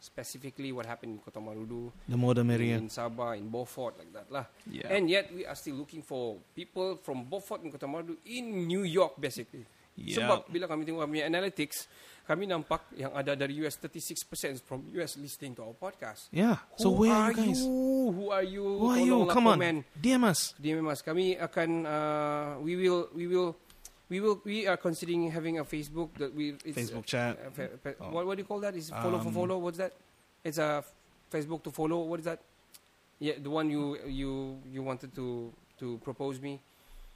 specifically 0.00 0.70
what 0.72 0.86
happened 0.86 1.12
in 1.14 1.18
Kota 1.18 1.40
Marudu, 1.40 1.90
The 2.08 2.16
more 2.16 2.34
the 2.34 2.44
merrier. 2.44 2.76
in 2.76 2.88
Sabah, 2.88 3.36
in 3.36 3.48
Beaufort, 3.48 3.98
like 3.98 4.12
that 4.12 4.28
lah. 4.30 4.46
Yeah. 4.70 4.92
And 4.92 5.10
yet 5.10 5.30
we 5.34 5.44
are 5.44 5.54
still 5.54 5.76
looking 5.76 6.02
for 6.02 6.38
people 6.54 6.96
from 7.02 7.24
Beaufort 7.26 7.62
and 7.62 7.70
Kota 7.72 7.86
Marudu 7.86 8.16
in 8.26 8.66
New 8.66 8.82
York 8.82 9.18
basically. 9.20 9.66
Yeah. 9.98 10.22
Sebab 10.22 10.46
bila 10.46 10.70
kami 10.70 10.86
tengok 10.86 11.02
kami 11.02 11.18
punya 11.18 11.26
analytics, 11.26 11.90
kami 12.22 12.46
nampak 12.46 12.86
yang 12.94 13.10
ada 13.18 13.34
dari 13.34 13.58
US 13.66 13.82
36% 13.82 14.62
from 14.62 14.86
US 14.94 15.18
listening 15.18 15.58
to 15.58 15.66
our 15.66 15.74
podcast. 15.74 16.30
Yeah. 16.30 16.62
So 16.78 16.94
where 16.94 17.10
are 17.10 17.34
you 17.34 17.50
guys? 17.50 17.58
Who 17.66 18.30
are 18.30 18.46
you? 18.46 18.62
Who 18.62 18.86
are 18.94 19.02
you? 19.02 19.26
Come 19.26 19.50
on. 19.50 19.58
komen. 19.58 19.76
DM 19.98 20.22
us. 20.22 20.54
DM 20.54 20.86
us. 20.86 21.02
Kami 21.02 21.34
akan 21.34 21.68
uh, 21.82 22.48
we 22.62 22.78
will 22.78 23.10
we 23.10 23.26
will 23.26 23.58
we 24.08 24.20
will 24.20 24.40
we 24.44 24.66
are 24.66 24.76
considering 24.76 25.30
having 25.30 25.58
a 25.58 25.64
Facebook 25.64 26.10
that 26.18 26.34
we 26.34 26.56
it's, 26.64 26.76
Facebook 26.76 27.04
chat. 27.04 27.36
fa- 27.52 27.76
fa- 27.82 27.96
Oh. 28.00 28.10
what 28.10 28.26
what 28.26 28.34
do 28.36 28.42
you 28.42 28.48
call 28.48 28.60
that? 28.60 28.74
Is 28.76 28.90
follow 28.90 29.18
for 29.20 29.28
Um, 29.28 29.34
follow? 29.34 29.56
What's 29.58 29.78
that? 29.78 29.92
It's 30.44 30.58
a 30.58 30.84
Facebook 31.30 31.62
to 31.64 31.70
follow. 31.70 32.00
What 32.08 32.20
is 32.20 32.26
that? 32.26 32.40
Yeah, 33.20 33.34
the 33.42 33.50
one 33.50 33.68
you 33.70 33.98
you 34.06 34.58
you 34.70 34.82
wanted 34.82 35.12
to 35.14 35.52
to 35.78 35.98
propose 36.02 36.40
me. 36.40 36.60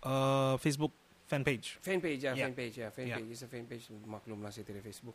Uh, 0.02 0.58
Facebook 0.58 0.90
fan 1.30 1.44
page. 1.46 1.78
Fan 1.80 2.00
page, 2.02 2.20
yeah, 2.26 2.34
Yeah. 2.34 2.44
fan 2.44 2.54
page, 2.54 2.74
yeah, 2.76 2.90
fan 2.90 3.06
Yeah. 3.06 3.16
page. 3.16 3.30
It's 3.32 3.42
a 3.42 3.48
fan 3.48 3.64
page. 3.64 3.88
Maklum 4.04 4.42
lah 4.44 4.50
saya 4.52 4.66
Facebook. 4.82 5.14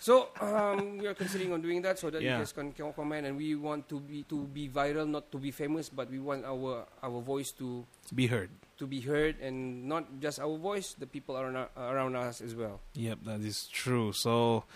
So 0.00 0.32
um, 0.42 0.98
we 0.98 1.06
are 1.06 1.14
considering 1.14 1.52
on 1.54 1.60
doing 1.62 1.84
that 1.86 2.00
so 2.00 2.10
that 2.10 2.18
Yeah. 2.24 2.40
you 2.40 2.42
guys 2.42 2.50
can, 2.50 2.72
can 2.74 2.90
comment 2.96 3.28
and 3.28 3.36
we 3.38 3.54
want 3.54 3.86
to 3.92 4.00
be 4.00 4.24
to 4.26 4.48
be 4.50 4.66
viral, 4.66 5.06
not 5.06 5.30
to 5.30 5.38
be 5.38 5.52
famous, 5.54 5.86
but 5.92 6.10
we 6.10 6.18
want 6.18 6.42
our 6.48 6.88
our 7.04 7.20
voice 7.22 7.52
to 7.62 7.84
Be 8.10 8.26
heard. 8.26 8.50
To 8.82 8.86
be 8.90 8.98
heard 9.06 9.38
and 9.38 9.86
not 9.86 10.18
just 10.18 10.42
our 10.42 10.58
voice, 10.58 10.98
the 10.98 11.06
people 11.06 11.38
around 11.38 11.54
around 11.78 12.18
us 12.18 12.42
as 12.42 12.58
well. 12.58 12.82
Yep, 12.98 13.22
that 13.30 13.40
is 13.46 13.70
true. 13.70 14.10
So, 14.10 14.66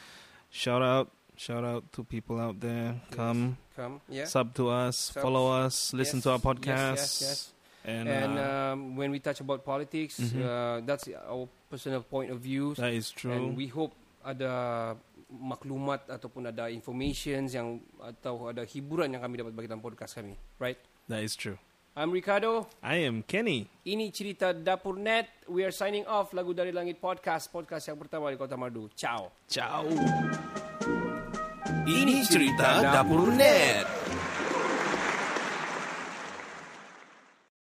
shout 0.55 0.79
out, 0.81 1.11
shout 1.35 1.67
out 1.67 1.91
to 1.99 2.07
people 2.07 2.39
out 2.39 2.63
there. 2.63 3.03
Come, 3.11 3.59
Come, 3.75 3.99
yeah. 4.07 4.31
sub 4.31 4.55
to 4.55 4.71
us, 4.71 5.11
Sub. 5.11 5.27
follow 5.27 5.51
us, 5.51 5.91
listen 5.91 6.23
Yes, 6.23 6.25
to 6.25 6.29
our 6.39 6.43
podcast. 6.43 7.03
Yes, 7.03 7.23
yes. 7.27 7.39
And, 7.87 8.07
And, 8.11 8.35
uh, 8.35 8.43
um, 8.75 8.79
when 8.99 9.11
we 9.15 9.19
touch 9.23 9.39
about 9.43 9.63
politics, 9.63 10.19
Mhm. 10.19 10.43
uh, 10.43 10.83
that's 10.83 11.07
our 11.27 11.47
personal 11.71 12.03
point 12.03 12.31
of 12.31 12.39
view. 12.43 12.75
that 12.79 12.95
is 12.95 13.11
true. 13.11 13.31
And 13.35 13.55
we 13.59 13.67
hope 13.71 13.95
ada 14.27 14.95
maklumat 15.31 16.07
ataupun 16.07 16.51
ada 16.51 16.67
informations 16.71 17.55
yang 17.55 17.79
atau 17.99 18.51
ada 18.51 18.63
hiburan 18.63 19.11
yang 19.15 19.23
kami 19.23 19.39
dapat 19.39 19.53
bagi 19.55 19.69
dalam 19.71 19.83
podcast 19.83 20.15
kami. 20.19 20.35
Right? 20.59 20.79
that 21.07 21.23
is 21.23 21.39
true. 21.39 21.55
I'm 21.97 22.13
Ricardo. 22.13 22.69
I 22.85 23.09
am 23.09 23.25
Kenny. 23.25 23.65
Ini 23.89 24.13
cerita 24.13 24.53
Dapur 24.53 25.01
Net. 25.01 25.49
We 25.49 25.65
are 25.65 25.73
signing 25.73 26.05
off 26.05 26.29
Lagu 26.37 26.53
Dari 26.53 26.69
Langit 26.69 27.01
Podcast. 27.01 27.49
Podcast 27.49 27.89
yang 27.89 27.97
pertama 27.97 28.29
di 28.29 28.37
Kota 28.37 28.53
Madu. 28.53 28.93
Ciao. 28.93 29.33
Ciao. 29.49 29.89
Ini 31.89 32.21
cerita 32.29 32.85
Dapur 32.85 33.33
Net. 33.33 33.96